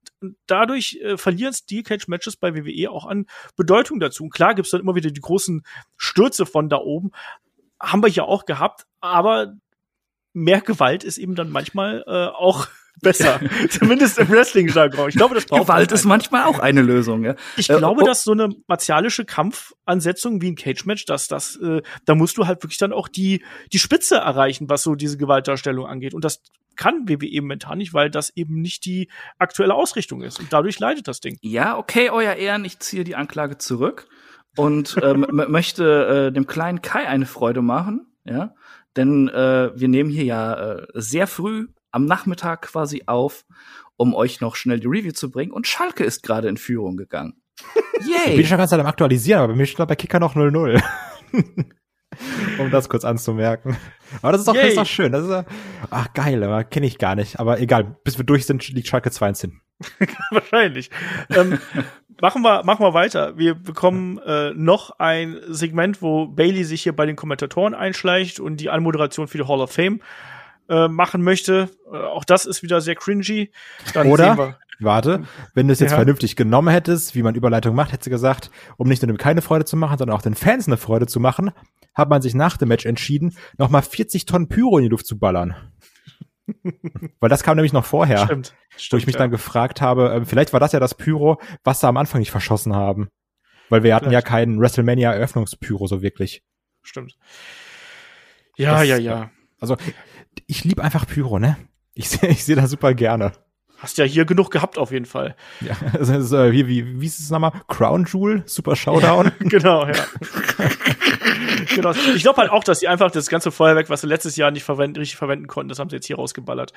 dadurch 0.47 0.99
äh, 1.01 1.17
verlieren 1.17 1.53
Steel 1.53 1.83
Cage 1.83 2.07
Matches 2.07 2.37
bei 2.37 2.55
WWE 2.55 2.89
auch 2.89 3.05
an 3.05 3.25
Bedeutung 3.55 3.99
dazu. 3.99 4.23
Und 4.23 4.33
klar 4.33 4.55
gibt's 4.55 4.71
dann 4.71 4.81
immer 4.81 4.95
wieder 4.95 5.11
die 5.11 5.21
großen 5.21 5.63
Stürze 5.97 6.45
von 6.45 6.69
da 6.69 6.77
oben. 6.77 6.94
Haben 7.79 8.03
wir 8.03 8.09
ja 8.09 8.23
auch 8.23 8.45
gehabt, 8.45 8.85
aber 9.01 9.53
mehr 10.33 10.61
Gewalt 10.61 11.03
ist 11.03 11.17
eben 11.17 11.35
dann 11.35 11.49
manchmal 11.49 12.03
äh, 12.07 12.27
auch 12.27 12.67
besser. 13.01 13.39
Zumindest 13.69 14.17
im 14.19 14.29
Wrestling-Jargon. 14.29 15.09
Ich 15.09 15.15
glaube, 15.15 15.35
das 15.35 15.45
braucht 15.45 15.63
Gewalt 15.63 15.91
ist 15.91 16.05
manchmal 16.05 16.43
auch 16.45 16.59
eine 16.59 16.81
Lösung, 16.81 17.23
ja. 17.23 17.35
ich 17.57 17.69
Äh, 17.69 17.77
glaube, 17.77 18.03
dass 18.03 18.23
so 18.23 18.31
eine 18.31 18.49
martialische 18.67 19.25
Kampfansetzung 19.25 20.41
wie 20.41 20.51
ein 20.51 20.55
Cage-Match, 20.55 21.05
dass 21.05 21.27
das, 21.27 21.57
äh, 21.57 21.81
da 22.05 22.15
musst 22.15 22.37
du 22.37 22.47
halt 22.47 22.63
wirklich 22.63 22.77
dann 22.77 22.93
auch 22.93 23.07
die, 23.07 23.43
die 23.73 23.79
Spitze 23.79 24.15
erreichen, 24.17 24.69
was 24.69 24.83
so 24.83 24.95
diese 24.95 25.17
Gewaltdarstellung 25.17 25.85
angeht. 25.85 26.13
Und 26.13 26.23
das 26.23 26.41
kann 26.75 27.07
WWE 27.07 27.41
momentan 27.41 27.77
nicht, 27.77 27.93
weil 27.93 28.09
das 28.09 28.35
eben 28.35 28.61
nicht 28.61 28.85
die 28.85 29.09
aktuelle 29.39 29.73
Ausrichtung 29.73 30.21
ist. 30.21 30.39
Und 30.39 30.51
dadurch 30.51 30.79
leidet 30.79 31.07
das 31.07 31.21
Ding. 31.21 31.37
Ja, 31.41 31.77
okay, 31.77 32.09
euer 32.09 32.33
Ehren, 32.33 32.65
ich 32.65 32.79
ziehe 32.79 33.03
die 33.03 33.15
Anklage 33.15 33.57
zurück 33.57 34.07
und 34.57 34.97
ähm, 35.01 35.25
möchte 35.29 36.27
äh, 36.27 36.31
dem 36.33 36.47
kleinen 36.47 36.81
Kai 36.81 37.07
eine 37.07 37.25
Freude 37.25 37.61
machen, 37.61 38.07
ja, 38.25 38.53
denn 38.95 39.27
äh, 39.29 39.71
wir 39.75 39.87
nehmen 39.87 40.09
hier 40.09 40.23
ja 40.23 40.53
äh, 40.53 40.87
sehr 40.93 41.27
früh 41.27 41.67
am 41.91 42.05
Nachmittag 42.05 42.63
quasi 42.63 43.03
auf, 43.05 43.45
um 43.97 44.13
euch 44.13 44.41
noch 44.41 44.55
schnell 44.55 44.79
die 44.79 44.87
Review 44.87 45.11
zu 45.11 45.31
bringen 45.31 45.51
und 45.51 45.67
Schalke 45.67 46.03
ist 46.03 46.23
gerade 46.23 46.47
in 46.49 46.57
Führung 46.57 46.97
gegangen. 46.97 47.41
Ich 47.97 48.07
bin 48.07 48.35
Yay! 48.35 48.45
schon 48.45 48.57
ganz 48.57 48.73
am 48.73 48.85
Aktualisieren, 48.85 49.39
aber 49.39 49.53
bei 49.53 49.57
mir 49.57 49.65
steht 49.65 49.87
bei 49.87 49.95
Kicker 49.95 50.19
noch 50.19 50.35
0-0. 50.35 50.83
um 52.59 52.69
das 52.69 52.89
kurz 52.89 53.05
anzumerken. 53.05 53.77
Aber 54.21 54.33
das 54.33 54.41
ist 54.41 54.47
doch, 54.49 54.53
das 54.53 54.63
ist 54.63 54.69
Yay. 54.71 54.75
doch 54.75 54.85
schön. 54.85 55.11
Das 55.13 55.23
ist, 55.23 55.29
ja- 55.29 55.45
ach 55.89 56.13
geil, 56.13 56.43
aber 56.43 56.65
kenne 56.65 56.87
ich 56.87 56.97
gar 56.97 57.15
nicht. 57.15 57.39
Aber 57.39 57.59
egal, 57.61 57.97
bis 58.03 58.17
wir 58.17 58.25
durch 58.25 58.45
sind, 58.45 58.67
liegt 58.67 58.87
Schalke 58.89 59.11
2 59.11 59.33
hin. 59.35 59.61
Wahrscheinlich. 60.31 60.89
ähm, 61.29 61.59
machen 62.21 62.41
wir, 62.41 62.63
machen 62.63 62.83
wir 62.85 62.93
weiter. 62.93 63.37
Wir 63.37 63.55
bekommen 63.55 64.19
äh, 64.19 64.51
noch 64.53 64.99
ein 64.99 65.37
Segment, 65.47 66.01
wo 66.01 66.27
Bailey 66.27 66.63
sich 66.63 66.83
hier 66.83 66.95
bei 66.95 67.05
den 67.05 67.15
Kommentatoren 67.15 67.73
einschleicht 67.73 68.39
und 68.39 68.57
die 68.57 68.69
Anmoderation 68.69 69.27
für 69.27 69.37
die 69.37 69.47
Hall 69.47 69.61
of 69.61 69.71
Fame 69.71 70.01
äh, 70.69 70.87
machen 70.87 71.21
möchte. 71.23 71.69
Äh, 71.91 71.97
auch 71.97 72.23
das 72.23 72.45
ist 72.45 72.63
wieder 72.63 72.81
sehr 72.81 72.95
cringy. 72.95 73.51
Dann 73.93 74.07
Oder? 74.07 74.57
Warte, 74.81 75.23
wenn 75.53 75.67
du 75.67 75.73
es 75.73 75.79
jetzt 75.79 75.91
Ja. 75.91 75.95
vernünftig 75.97 76.35
genommen 76.35 76.67
hättest, 76.67 77.15
wie 77.15 77.23
man 77.23 77.33
Überleitung 77.33 77.75
macht, 77.75 77.93
hättest 77.93 78.07
du 78.07 78.11
gesagt, 78.11 78.51
um 78.75 78.89
nicht 78.89 79.01
nur 79.01 79.07
dem 79.07 79.17
keine 79.17 79.41
Freude 79.41 79.63
zu 79.63 79.77
machen, 79.77 79.97
sondern 79.97 80.17
auch 80.17 80.21
den 80.21 80.35
Fans 80.35 80.67
eine 80.67 80.75
Freude 80.75 81.07
zu 81.07 81.21
machen, 81.21 81.51
hat 81.93 82.09
man 82.09 82.21
sich 82.21 82.33
nach 82.33 82.57
dem 82.57 82.67
Match 82.67 82.85
entschieden, 82.85 83.37
nochmal 83.57 83.83
40 83.83 84.25
Tonnen 84.25 84.49
Pyro 84.49 84.77
in 84.77 84.83
die 84.83 84.89
Luft 84.89 85.07
zu 85.07 85.17
ballern. 85.17 85.55
Weil 87.21 87.29
das 87.29 87.43
kam 87.43 87.55
nämlich 87.55 87.71
noch 87.71 87.85
vorher, 87.85 88.25
Stimmt. 88.25 88.53
Wo 88.91 88.97
ich 88.97 89.05
mich 89.05 89.15
ja. 89.15 89.19
dann 89.19 89.31
gefragt 89.31 89.81
habe, 89.81 90.11
ähm, 90.15 90.25
vielleicht 90.25 90.53
war 90.53 90.59
das 90.59 90.71
ja 90.71 90.79
das 90.79 90.95
Pyro, 90.95 91.39
was 91.63 91.79
sie 91.79 91.87
am 91.87 91.97
Anfang 91.97 92.19
nicht 92.19 92.31
verschossen 92.31 92.75
haben. 92.75 93.09
Weil 93.69 93.83
wir 93.83 93.95
hatten 93.95 94.05
ja 94.05 94.19
Vielleicht. 94.19 94.27
keinen 94.27 94.59
WrestleMania-Eröffnungspyro 94.59 95.87
so 95.87 96.01
wirklich. 96.01 96.43
Stimmt. 96.83 97.17
Ja, 98.57 98.79
Das- 98.79 98.87
ja, 98.87 98.97
ja. 98.97 99.31
Also, 99.59 99.77
ich 100.47 100.63
lieb 100.63 100.79
einfach 100.79 101.07
Pyro, 101.07 101.39
ne? 101.39 101.57
Ich 101.93 102.09
sehe 102.09 102.29
ich 102.29 102.43
seh 102.43 102.55
das 102.55 102.69
super 102.69 102.93
gerne. 102.93 103.31
Hast 103.77 103.97
ja 103.97 104.05
hier 104.05 104.25
genug 104.25 104.51
gehabt 104.51 104.77
auf 104.77 104.91
jeden 104.91 105.05
Fall. 105.05 105.35
Ja, 105.61 105.75
also, 105.93 106.37
äh, 106.37 106.51
wie, 106.51 106.67
wie, 106.67 107.01
wie 107.01 107.05
ist 107.05 107.19
es 107.19 107.29
nochmal? 107.29 107.51
Crown 107.67 108.05
Jewel? 108.05 108.43
Super 108.45 108.75
Showdown? 108.75 109.31
genau, 109.39 109.85
ja. 109.85 109.93
genau. 111.75 111.91
Ich 111.91 112.21
glaube 112.23 112.41
halt 112.41 112.51
auch, 112.51 112.63
dass 112.63 112.79
sie 112.79 112.87
einfach 112.87 113.11
das 113.11 113.27
ganze 113.27 113.51
Feuerwerk, 113.51 113.89
was 113.89 114.01
sie 114.01 114.07
letztes 114.07 114.35
Jahr 114.37 114.51
nicht 114.51 114.63
verwenden, 114.63 114.97
richtig 114.97 115.17
verwenden 115.17 115.47
konnten, 115.47 115.69
das 115.69 115.79
haben 115.79 115.89
sie 115.89 115.97
jetzt 115.97 116.05
hier 116.07 116.15
rausgeballert. 116.15 116.71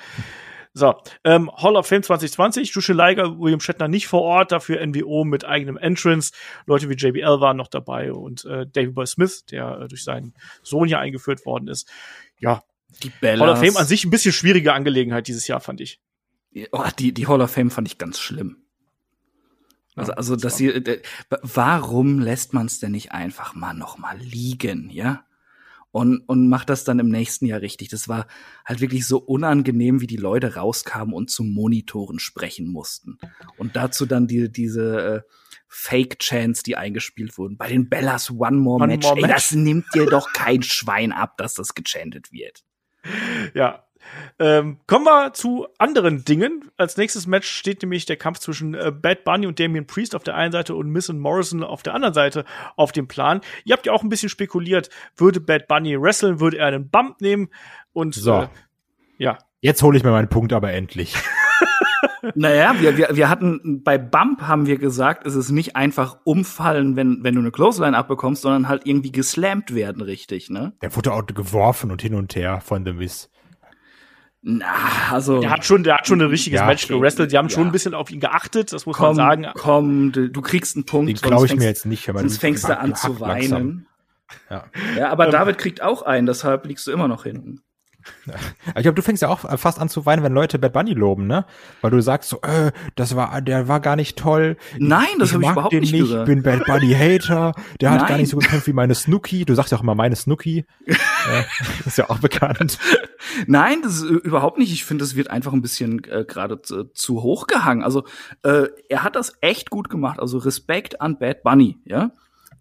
So, 0.73 0.95
ähm, 1.23 1.51
Hall 1.51 1.75
of 1.75 1.87
Fame 1.87 2.03
2020, 2.03 2.73
Jushin 2.73 2.95
Liger, 2.95 3.39
William 3.39 3.59
Shatner 3.59 3.87
nicht 3.87 4.07
vor 4.07 4.21
Ort, 4.21 4.51
dafür 4.51 4.85
NWO 4.85 5.23
mit 5.23 5.43
eigenem 5.43 5.77
Entrance. 5.77 6.31
Leute 6.65 6.89
wie 6.89 6.93
JBL 6.93 7.41
waren 7.41 7.57
noch 7.57 7.67
dabei 7.67 8.13
und 8.13 8.45
äh, 8.45 8.67
David 8.71 8.93
Boy 8.93 9.07
Smith, 9.07 9.45
der 9.45 9.81
äh, 9.81 9.87
durch 9.87 10.03
seinen 10.03 10.35
Sohn 10.61 10.87
hier 10.87 10.99
eingeführt 10.99 11.45
worden 11.45 11.67
ist. 11.67 11.89
Ja, 12.37 12.63
Die 13.03 13.09
Bellas. 13.09 13.41
Hall 13.41 13.49
of 13.49 13.59
Fame 13.59 13.77
an 13.77 13.85
sich 13.87 14.05
ein 14.05 14.11
bisschen 14.11 14.31
schwierige 14.31 14.73
Angelegenheit 14.73 15.27
dieses 15.27 15.47
Jahr, 15.47 15.59
fand 15.59 15.81
ich. 15.81 15.99
Oh, 16.71 16.85
die, 16.97 17.13
die 17.13 17.27
Hall 17.27 17.41
of 17.41 17.51
Fame 17.51 17.71
fand 17.71 17.87
ich 17.87 17.97
ganz 17.97 18.19
schlimm. 18.19 18.57
Also, 19.95 20.13
also 20.13 20.33
das 20.35 20.43
dass 20.43 20.57
sie, 20.57 20.67
äh, 20.67 21.01
warum 21.29 22.19
lässt 22.19 22.53
man 22.53 22.67
es 22.67 22.79
denn 22.79 22.91
nicht 22.91 23.11
einfach 23.11 23.53
mal 23.55 23.73
noch 23.73 23.97
mal 23.97 24.17
liegen, 24.17 24.89
ja? 24.89 25.25
Und, 25.91 26.19
und 26.27 26.49
macht 26.49 26.69
das 26.69 26.83
dann 26.83 26.99
im 26.99 27.09
nächsten 27.09 27.47
Jahr 27.47 27.61
richtig. 27.61 27.89
Das 27.89 28.07
war 28.07 28.27
halt 28.63 28.79
wirklich 28.79 29.07
so 29.07 29.17
unangenehm, 29.17 30.01
wie 30.01 30.07
die 30.07 30.17
Leute 30.17 30.55
rauskamen 30.55 31.15
und 31.15 31.31
zu 31.31 31.43
Monitoren 31.43 32.19
sprechen 32.19 32.71
mussten. 32.71 33.17
Und 33.57 33.75
dazu 33.75 34.05
dann 34.05 34.27
die, 34.27 34.51
diese 34.51 35.25
äh, 35.25 35.31
Fake-Chants, 35.67 36.63
die 36.63 36.75
eingespielt 36.75 37.37
wurden. 37.37 37.57
Bei 37.57 37.69
den 37.69 37.89
Bellas 37.89 38.29
One 38.31 38.57
More 38.57 38.83
One 38.83 38.93
Match. 38.93 39.07
More 39.07 39.17
Ey, 39.17 39.21
Match. 39.23 39.33
das 39.33 39.51
nimmt 39.53 39.85
dir 39.95 40.05
doch 40.05 40.27
kein 40.33 40.61
Schwein 40.61 41.11
ab, 41.11 41.37
dass 41.37 41.55
das 41.55 41.73
gechantet 41.73 42.31
wird. 42.31 42.63
Ja. 43.53 43.88
Ähm, 44.39 44.77
kommen 44.87 45.05
wir 45.05 45.33
zu 45.33 45.67
anderen 45.77 46.23
Dingen. 46.25 46.69
Als 46.77 46.97
nächstes 46.97 47.27
Match 47.27 47.47
steht 47.49 47.81
nämlich 47.81 48.05
der 48.05 48.17
Kampf 48.17 48.39
zwischen 48.39 48.73
äh, 48.73 48.91
Bad 48.91 49.23
Bunny 49.23 49.47
und 49.47 49.59
Damian 49.59 49.87
Priest 49.87 50.15
auf 50.15 50.23
der 50.23 50.35
einen 50.35 50.51
Seite 50.51 50.75
und 50.75 50.89
Miss 50.89 51.09
und 51.09 51.19
Morrison 51.19 51.63
auf 51.63 51.83
der 51.83 51.93
anderen 51.93 52.13
Seite 52.13 52.45
auf 52.75 52.91
dem 52.91 53.07
Plan. 53.07 53.41
Ihr 53.65 53.73
habt 53.73 53.85
ja 53.85 53.93
auch 53.93 54.03
ein 54.03 54.09
bisschen 54.09 54.29
spekuliert, 54.29 54.89
würde 55.17 55.39
Bad 55.39 55.67
Bunny 55.67 56.01
wresteln, 56.01 56.39
würde 56.39 56.57
er 56.57 56.67
einen 56.67 56.89
Bump 56.89 57.21
nehmen 57.21 57.49
und 57.93 58.15
So. 58.15 58.43
äh, 58.43 58.47
ja. 59.17 59.37
Jetzt 59.61 59.83
hole 59.83 59.97
ich 59.97 60.03
mir 60.03 60.11
meinen 60.11 60.29
Punkt 60.29 60.53
aber 60.53 60.71
endlich. 60.71 61.15
Naja, 62.35 62.75
wir, 62.79 62.97
wir, 62.97 63.09
wir 63.13 63.29
hatten 63.29 63.81
bei 63.83 63.97
Bump 63.97 64.41
haben 64.41 64.65
wir 64.65 64.77
gesagt, 64.77 65.25
es 65.25 65.35
ist 65.35 65.51
nicht 65.51 65.75
einfach 65.75 66.17
umfallen, 66.25 66.95
wenn, 66.95 67.23
wenn 67.23 67.33
du 67.35 67.41
eine 67.41 67.51
Clothesline 67.51 67.97
abbekommst, 67.97 68.41
sondern 68.41 68.67
halt 68.67 68.85
irgendwie 68.85 69.11
geslammt 69.11 69.73
werden, 69.73 70.01
richtig, 70.01 70.49
ne? 70.49 70.73
Der 70.81 70.95
wurde 70.95 71.13
auch 71.13 71.25
geworfen 71.25 71.91
und 71.91 72.01
hin 72.01 72.15
und 72.15 72.35
her 72.35 72.61
von 72.61 72.85
The 72.85 72.93
Miz. 72.93 73.29
Na, 74.41 74.65
also. 75.11 75.41
Der 75.41 75.49
hat 75.49 75.65
schon, 75.65 75.83
der 75.83 75.95
hat 75.97 76.07
schon 76.07 76.21
ein 76.21 76.27
richtiges 76.29 76.59
Ja, 76.61 76.65
Match 76.65 76.85
okay. 76.85 76.93
gewrestelt. 76.93 77.31
Die 77.33 77.37
haben 77.37 77.49
schon 77.49 77.63
Ja. 77.63 77.69
ein 77.69 77.71
bisschen 77.73 77.93
auf 77.93 78.09
ihn 78.09 78.21
geachtet, 78.21 78.71
das 78.71 78.85
muss 78.85 78.97
man 78.97 79.07
komm, 79.09 79.15
sagen. 79.17 79.47
komm, 79.55 80.11
du, 80.13 80.29
du 80.29 80.41
kriegst 80.41 80.77
einen 80.77 80.85
Punkt. 80.85 81.09
Den 81.09 81.15
sonst 81.17 81.27
glaube 81.29 81.45
ich 81.45 81.51
fängst- 81.51 81.61
mir 81.63 81.67
jetzt 81.67 81.85
nicht. 81.85 82.07
aber 82.09 82.19
Sonst 82.21 82.35
du- 82.37 82.39
fängst 82.39 82.69
du 82.69 82.77
an 82.79 82.95
zu 82.95 83.07
langsam. 83.19 83.27
weinen. 83.29 83.87
Ja. 84.49 84.63
Ja, 84.97 85.09
aber 85.09 85.25
Ähm. 85.25 85.31
David 85.31 85.57
kriegt 85.57 85.81
auch 85.81 86.03
einen, 86.03 86.25
deshalb 86.27 86.65
liegst 86.67 86.87
du 86.87 86.91
immer 86.91 87.07
noch 87.07 87.23
hinten. 87.23 87.61
Ich 88.75 88.83
glaube, 88.83 88.95
du 88.95 89.01
fängst 89.01 89.21
ja 89.21 89.29
auch 89.29 89.39
fast 89.59 89.79
an 89.79 89.89
zu 89.89 90.05
weinen, 90.05 90.23
wenn 90.23 90.33
Leute 90.33 90.59
Bad 90.59 90.73
Bunny 90.73 90.93
loben, 90.93 91.27
ne? 91.27 91.45
Weil 91.81 91.91
du 91.91 92.01
sagst 92.01 92.29
so, 92.29 92.39
äh, 92.41 92.71
das 92.95 93.15
war, 93.15 93.41
der 93.41 93.67
war 93.67 93.79
gar 93.79 93.95
nicht 93.95 94.17
toll. 94.17 94.57
Nein, 94.77 95.07
das 95.17 95.33
hab 95.33 95.41
ich 95.41 95.49
überhaupt 95.49 95.73
den 95.73 95.81
nicht 95.81 95.91
gesagt. 95.91 96.25
bin 96.25 96.43
Bad 96.43 96.65
Bunny 96.65 96.93
Hater. 96.93 97.53
Der 97.81 97.91
hat 97.91 98.01
gar 98.01 98.09
Nein. 98.09 98.21
nicht 98.21 98.29
so 98.29 98.37
gekämpft 98.37 98.67
wie 98.67 98.73
meine 98.73 98.95
Snooki. 98.95 99.45
Du 99.45 99.55
sagst 99.55 99.71
ja 99.71 99.77
auch 99.77 99.83
immer 99.83 99.95
meine 99.95 100.15
Snooki. 100.15 100.65
äh, 100.85 101.43
ist 101.85 101.97
ja 101.97 102.09
auch 102.09 102.19
bekannt. 102.19 102.77
Nein, 103.47 103.81
das 103.81 103.97
ist 103.97 104.03
äh, 104.03 104.13
überhaupt 104.13 104.57
nicht. 104.57 104.71
Ich 104.71 104.85
finde, 104.85 105.03
es 105.03 105.15
wird 105.15 105.29
einfach 105.29 105.53
ein 105.53 105.61
bisschen 105.61 106.03
äh, 106.05 106.25
gerade 106.25 106.61
zu, 106.61 106.85
zu 106.85 107.23
hoch 107.23 107.47
gehangen. 107.47 107.83
Also 107.83 108.05
äh, 108.43 108.67
er 108.87 109.03
hat 109.03 109.15
das 109.15 109.33
echt 109.41 109.69
gut 109.69 109.89
gemacht. 109.89 110.19
Also 110.19 110.37
Respekt 110.37 111.01
an 111.01 111.17
Bad 111.17 111.43
Bunny, 111.43 111.79
ja. 111.85 112.11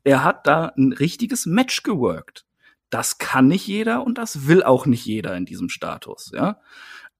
Er 0.04 0.24
hat 0.24 0.46
da 0.46 0.72
ein 0.76 0.92
richtiges 0.92 1.44
Match 1.44 1.82
geworkt. 1.82 2.46
Das 2.90 3.18
kann 3.18 3.48
nicht 3.48 3.66
jeder 3.66 4.04
und 4.04 4.18
das 4.18 4.46
will 4.46 4.62
auch 4.62 4.86
nicht 4.86 5.04
jeder 5.04 5.36
in 5.36 5.44
diesem 5.44 5.68
Status, 5.68 6.32
ja. 6.34 6.60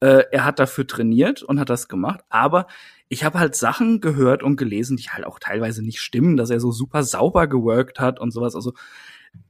Äh, 0.01 0.25
er 0.31 0.45
hat 0.45 0.61
dafür 0.61 0.87
trainiert 0.87 1.43
und 1.43 1.59
hat 1.59 1.71
das 1.71 1.89
gemacht, 1.89 2.21
aber 2.29 2.69
ich 3.09 3.25
habe 3.25 3.39
halt 3.39 3.57
Sachen 3.57 4.01
gehört 4.01 4.43
und 4.43 4.57
gelesen, 4.57 4.97
die 4.97 5.11
halt 5.11 5.25
auch 5.27 5.39
teilweise 5.39 5.85
nicht 5.85 6.01
stimmen, 6.01 6.37
dass 6.37 6.51
er 6.51 6.61
so 6.61 6.71
super 6.71 7.03
sauber 7.03 7.49
geworkt 7.49 7.99
hat 7.99 8.21
und 8.21 8.31
sowas. 8.31 8.55
Also 8.55 8.75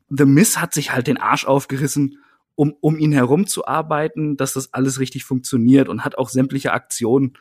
The 0.09 0.25
Miz 0.25 0.57
hat 0.59 0.73
sich 0.73 0.93
halt 0.93 1.07
den 1.07 1.19
Arsch 1.19 1.45
aufgerissen, 1.45 2.19
um, 2.55 2.75
um 2.81 2.99
ihn 2.99 3.13
herum 3.13 3.47
zu 3.47 3.67
arbeiten, 3.67 4.37
dass 4.37 4.55
das 4.55 4.73
alles 4.73 5.01
richtig 5.01 5.25
funktioniert 5.25 5.89
und 5.89 6.05
hat 6.05 6.17
auch 6.17 6.29
sämtliche 6.29 6.73
Aktionen, 6.73 7.37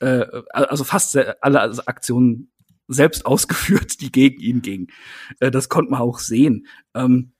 äh, 0.00 0.26
also 0.50 0.84
fast 0.84 1.16
alle 1.40 1.60
Aktionen 1.86 2.50
selbst 2.88 3.24
ausgeführt, 3.26 4.00
die 4.00 4.10
gegen 4.10 4.40
ihn 4.40 4.62
gingen. 4.62 4.88
Äh, 5.38 5.50
das 5.50 5.68
konnte 5.68 5.92
man 5.92 6.00
auch 6.00 6.18
sehen. 6.18 6.66
Ähm, 6.94 7.32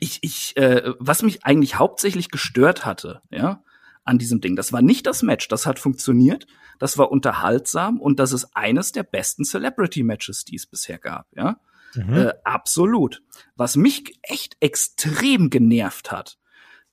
ich, 0.00 0.18
ich, 0.22 0.56
äh, 0.56 0.92
was 0.98 1.22
mich 1.22 1.44
eigentlich 1.44 1.78
hauptsächlich 1.78 2.30
gestört 2.30 2.84
hatte, 2.84 3.22
ja, 3.30 3.62
an 4.04 4.18
diesem 4.18 4.40
Ding, 4.40 4.54
das 4.56 4.72
war 4.72 4.82
nicht 4.82 5.06
das 5.06 5.22
Match, 5.22 5.48
das 5.48 5.66
hat 5.66 5.78
funktioniert, 5.78 6.46
das 6.78 6.96
war 6.96 7.10
unterhaltsam 7.10 8.00
und 8.00 8.20
das 8.20 8.32
ist 8.32 8.48
eines 8.54 8.92
der 8.92 9.02
besten 9.02 9.44
Celebrity-Matches, 9.44 10.44
die 10.44 10.56
es 10.56 10.66
bisher 10.66 10.98
gab, 10.98 11.26
ja. 11.34 11.60
Mhm. 11.94 12.14
Äh, 12.14 12.32
absolut. 12.44 13.22
Was 13.56 13.76
mich 13.76 14.18
echt 14.22 14.56
extrem 14.60 15.50
genervt 15.50 16.12
hat, 16.12 16.38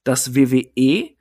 dass 0.04 0.36
WWE 0.36 1.16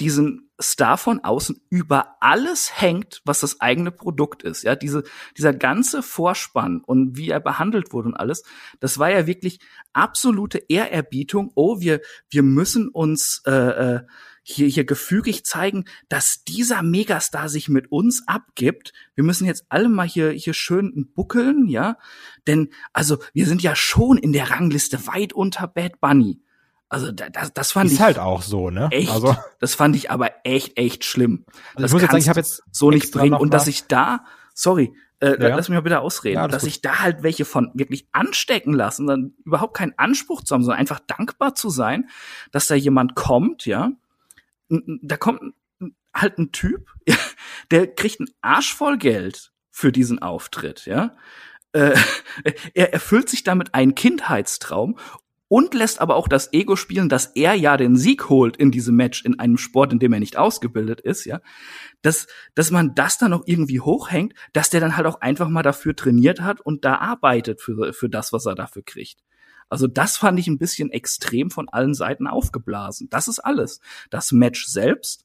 diesen 0.00 0.49
Star 0.60 0.98
von 0.98 1.20
außen 1.20 1.60
über 1.70 2.16
alles 2.20 2.80
hängt, 2.80 3.22
was 3.24 3.40
das 3.40 3.60
eigene 3.60 3.90
Produkt 3.90 4.42
ist. 4.42 4.62
Ja, 4.62 4.76
diese, 4.76 5.04
dieser 5.36 5.52
ganze 5.52 6.02
Vorspann 6.02 6.82
und 6.84 7.16
wie 7.16 7.30
er 7.30 7.40
behandelt 7.40 7.92
wurde 7.92 8.08
und 8.08 8.14
alles, 8.14 8.42
das 8.80 8.98
war 8.98 9.10
ja 9.10 9.26
wirklich 9.26 9.60
absolute 9.92 10.58
Ehrerbietung. 10.68 11.50
Oh, 11.54 11.80
wir, 11.80 12.00
wir 12.28 12.42
müssen 12.42 12.88
uns 12.88 13.42
äh, 13.46 13.52
äh, 13.52 14.00
hier, 14.42 14.68
hier 14.68 14.84
gefügig 14.84 15.44
zeigen, 15.44 15.84
dass 16.08 16.44
dieser 16.44 16.82
Megastar 16.82 17.48
sich 17.48 17.68
mit 17.68 17.90
uns 17.92 18.26
abgibt. 18.26 18.92
Wir 19.14 19.24
müssen 19.24 19.46
jetzt 19.46 19.64
alle 19.68 19.88
mal 19.88 20.06
hier, 20.06 20.30
hier 20.30 20.54
schön 20.54 21.10
buckeln, 21.14 21.66
ja. 21.66 21.96
Denn, 22.46 22.70
also, 22.92 23.18
wir 23.32 23.46
sind 23.46 23.62
ja 23.62 23.76
schon 23.76 24.18
in 24.18 24.32
der 24.32 24.50
Rangliste 24.50 25.06
weit 25.06 25.32
unter 25.32 25.68
Bad 25.68 26.00
Bunny. 26.00 26.42
Also, 26.90 27.10
da- 27.12 27.28
das, 27.30 27.54
das 27.54 27.72
fand 27.72 27.86
Ist 27.88 27.94
ich 27.96 28.00
halt 28.02 28.18
auch 28.18 28.42
so, 28.42 28.68
ne? 28.68 28.88
echt, 28.90 29.10
Also, 29.10 29.34
das 29.60 29.74
fand 29.74 29.96
ich 29.96 30.10
aber 30.10 30.32
echt, 30.44 30.76
echt 30.76 31.04
schlimm. 31.04 31.44
also 31.74 31.82
Das 31.82 31.90
ich 31.90 31.92
muss 31.94 32.02
jetzt 32.02 32.10
sagen, 32.10 32.22
ich 32.22 32.28
habe 32.28 32.40
jetzt 32.40 32.62
so 32.72 32.90
nicht 32.90 33.12
bringen. 33.12 33.34
Und 33.34 33.54
dass 33.54 33.66
ich 33.68 33.86
da, 33.86 34.24
sorry, 34.54 34.92
äh, 35.20 35.40
Ja. 35.40 35.54
lass 35.56 35.68
mich 35.68 35.76
mal 35.76 35.82
bitte 35.82 36.00
ausreden, 36.00 36.34
Ja, 36.34 36.48
dass 36.48 36.62
gut. 36.62 36.68
ich 36.70 36.82
da 36.82 36.98
halt 36.98 37.22
welche 37.22 37.44
von 37.44 37.70
wirklich 37.74 38.08
anstecken 38.12 38.72
lassen, 38.74 39.06
dann 39.06 39.34
überhaupt 39.44 39.76
keinen 39.76 39.96
Anspruch 39.98 40.42
zu 40.42 40.54
haben, 40.54 40.62
sondern 40.64 40.80
einfach 40.80 40.98
dankbar 41.06 41.54
zu 41.54 41.70
sein, 41.70 42.10
dass 42.50 42.66
da 42.66 42.74
jemand 42.74 43.14
kommt, 43.14 43.66
ja. 43.66 43.92
Da 44.68 45.16
kommt 45.16 45.54
halt 46.12 46.38
ein 46.38 46.50
Typ, 46.52 46.88
der 47.70 47.86
kriegt 47.94 48.18
einen 48.18 48.30
Arsch 48.40 48.74
voll 48.74 48.98
Geld 48.98 49.52
für 49.70 49.92
diesen 49.92 50.20
Auftritt, 50.20 50.86
ja. 50.86 51.14
Äh, 51.72 51.94
er 52.74 52.92
erfüllt 52.92 53.28
sich 53.28 53.44
damit 53.44 53.74
einen 53.74 53.94
Kindheitstraum 53.94 54.98
und 55.50 55.74
lässt 55.74 56.00
aber 56.00 56.14
auch 56.14 56.28
das 56.28 56.52
Ego 56.52 56.76
spielen, 56.76 57.08
dass 57.08 57.26
er 57.26 57.54
ja 57.54 57.76
den 57.76 57.96
Sieg 57.96 58.28
holt 58.28 58.56
in 58.56 58.70
diesem 58.70 58.94
Match 58.94 59.24
in 59.24 59.40
einem 59.40 59.58
Sport, 59.58 59.92
in 59.92 59.98
dem 59.98 60.12
er 60.12 60.20
nicht 60.20 60.36
ausgebildet 60.36 61.00
ist, 61.00 61.24
ja. 61.24 61.40
Dass, 62.02 62.28
dass 62.54 62.70
man 62.70 62.94
das 62.94 63.18
dann 63.18 63.32
noch 63.32 63.42
irgendwie 63.46 63.80
hochhängt, 63.80 64.32
dass 64.52 64.70
der 64.70 64.80
dann 64.80 64.96
halt 64.96 65.08
auch 65.08 65.20
einfach 65.20 65.48
mal 65.48 65.64
dafür 65.64 65.96
trainiert 65.96 66.40
hat 66.40 66.60
und 66.60 66.84
da 66.84 66.98
arbeitet 66.98 67.60
für, 67.60 67.92
für 67.92 68.08
das, 68.08 68.32
was 68.32 68.46
er 68.46 68.54
dafür 68.54 68.84
kriegt. 68.84 69.24
Also 69.68 69.88
das 69.88 70.16
fand 70.16 70.38
ich 70.38 70.46
ein 70.46 70.58
bisschen 70.58 70.92
extrem 70.92 71.50
von 71.50 71.68
allen 71.68 71.94
Seiten 71.94 72.28
aufgeblasen. 72.28 73.08
Das 73.10 73.26
ist 73.26 73.40
alles. 73.40 73.80
Das 74.08 74.30
Match 74.30 74.66
selbst 74.66 75.24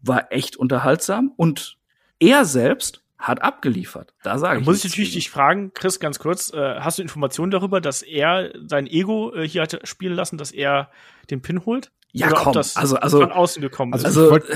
war 0.00 0.32
echt 0.32 0.56
unterhaltsam 0.56 1.32
und 1.36 1.78
er 2.18 2.44
selbst 2.46 3.03
hat 3.26 3.42
abgeliefert. 3.42 4.14
Da 4.22 4.38
sage 4.38 4.56
Da 4.56 4.60
ich. 4.60 4.66
muss 4.66 4.78
ich 4.84 4.90
natürlich 4.92 5.12
dich 5.14 5.30
fragen, 5.30 5.72
Chris, 5.74 5.98
ganz 5.98 6.18
kurz, 6.18 6.52
äh, 6.52 6.76
hast 6.80 6.98
du 6.98 7.02
Informationen 7.02 7.50
darüber, 7.50 7.80
dass 7.80 8.02
er 8.02 8.52
sein 8.66 8.86
Ego 8.86 9.32
äh, 9.34 9.48
hier 9.48 9.62
hatte 9.62 9.80
spielen 9.84 10.14
lassen, 10.14 10.36
dass 10.38 10.50
er 10.52 10.90
den 11.30 11.40
Pin 11.40 11.64
holt? 11.64 11.90
Ja, 12.12 12.26
Oder 12.28 12.36
komm, 12.36 12.46
ob 12.48 12.52
das 12.54 12.76
also- 12.76 12.96
also- 12.96 13.20
von 13.20 13.32
außen 13.32 13.60
gekommen 13.62 13.92
Also- 13.94 14.06
ist. 14.06 14.16
Also, 14.18 14.30
wollt- 14.30 14.48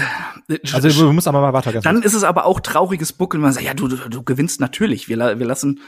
äh, 0.48 0.58
Also 0.72 0.88
du 1.06 1.12
musst 1.12 1.26
aber 1.26 1.40
mal 1.40 1.52
weiter. 1.52 1.72
Dann 1.80 2.02
ist 2.02 2.14
es 2.14 2.22
aber 2.24 2.44
auch 2.46 2.60
trauriges 2.60 3.12
Buckeln. 3.12 3.40
Man 3.42 3.52
sagt, 3.52 3.66
ja, 3.66 3.74
du, 3.74 3.88
du, 3.88 3.96
du 3.96 4.22
gewinnst 4.22 4.60
natürlich. 4.60 5.08
Wir, 5.08 5.16
wir 5.38 5.46
lassen 5.46 5.80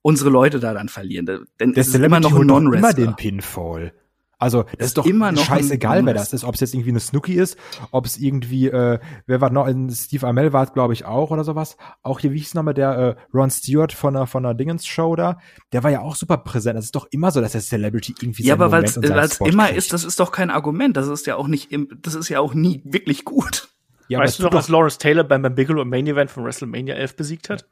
unsere 0.00 0.30
Leute 0.30 0.60
da 0.60 0.72
dann 0.72 0.88
verlieren. 0.88 1.26
Denn 1.26 1.72
der 1.74 1.80
es 1.82 1.88
ist 1.88 1.94
immer 1.96 2.20
noch 2.20 2.30
ein 2.30 2.36
holt 2.38 2.48
doch 2.48 2.72
immer 2.78 2.92
den 2.94 3.14
Pinfall. 3.16 3.92
Also, 4.38 4.64
das 4.78 4.88
ist 4.88 4.98
doch 4.98 5.04
immer 5.06 5.32
noch 5.32 5.40
ein 5.50 5.58
scheißegal, 5.58 5.96
wer 5.96 6.02
Non-Wrestler. 6.02 6.20
das 6.20 6.32
ist. 6.32 6.44
Ob 6.44 6.54
es 6.54 6.60
jetzt 6.60 6.74
irgendwie 6.74 6.90
eine 6.90 7.00
Snooki 7.00 7.34
ist, 7.34 7.56
ob 7.90 8.06
es 8.06 8.16
irgendwie, 8.18 8.68
äh, 8.68 9.00
wer 9.26 9.40
war 9.40 9.50
noch, 9.50 9.66
in 9.66 9.90
Steve 9.90 10.26
Amell 10.26 10.52
war 10.52 10.62
es, 10.64 10.72
glaube 10.72 10.92
ich, 10.92 11.04
auch 11.04 11.30
oder 11.32 11.42
sowas. 11.42 11.76
Auch 12.02 12.20
hier, 12.20 12.32
wie 12.32 12.38
hieß 12.38 12.54
nochmal 12.54 12.74
der 12.74 12.90
äh, 12.96 13.14
Ron 13.36 13.50
Stewart 13.50 13.92
von 13.92 14.14
der, 14.14 14.26
von 14.26 14.44
der 14.44 14.54
Dingens-Show 14.54 15.16
da? 15.16 15.38
Der 15.72 15.82
war 15.82 15.90
ja 15.90 16.00
auch 16.02 16.14
super 16.14 16.36
präsent. 16.38 16.76
Das 16.78 16.84
ist 16.84 16.94
doch 16.94 17.08
immer 17.10 17.32
so, 17.32 17.40
dass 17.40 17.52
der 17.52 17.60
Celebrity 17.60 18.14
irgendwie 18.20 18.44
Ja, 18.44 18.54
seinen 18.54 18.62
aber 18.62 18.72
weil 18.72 18.84
es 18.84 18.96
immer 18.96 19.64
kriegt. 19.66 19.78
ist, 19.78 19.92
das 19.92 20.04
ist 20.04 20.20
doch 20.20 20.30
kein 20.30 20.50
Argument. 20.50 20.96
Das 20.96 21.08
ist 21.08 21.26
ja 21.26 21.34
auch 21.34 21.48
nicht, 21.48 21.72
im, 21.72 21.88
das 22.00 22.14
ist 22.14 22.28
ja 22.28 22.38
auch 22.40 22.54
nie 22.54 22.80
wirklich 22.84 23.24
gut. 23.24 23.68
ja, 24.06 24.20
weißt 24.20 24.38
du 24.38 24.44
noch, 24.44 24.50
doch, 24.50 24.68
Lawrence 24.68 24.98
Taylor 24.98 25.24
beim, 25.24 25.42
beim 25.42 25.54
Bigelow 25.56 25.82
im 25.82 25.88
Main 25.88 26.06
Event 26.06 26.30
von 26.30 26.44
WrestleMania 26.44 26.94
11 26.94 27.16
besiegt 27.16 27.50
hat? 27.50 27.66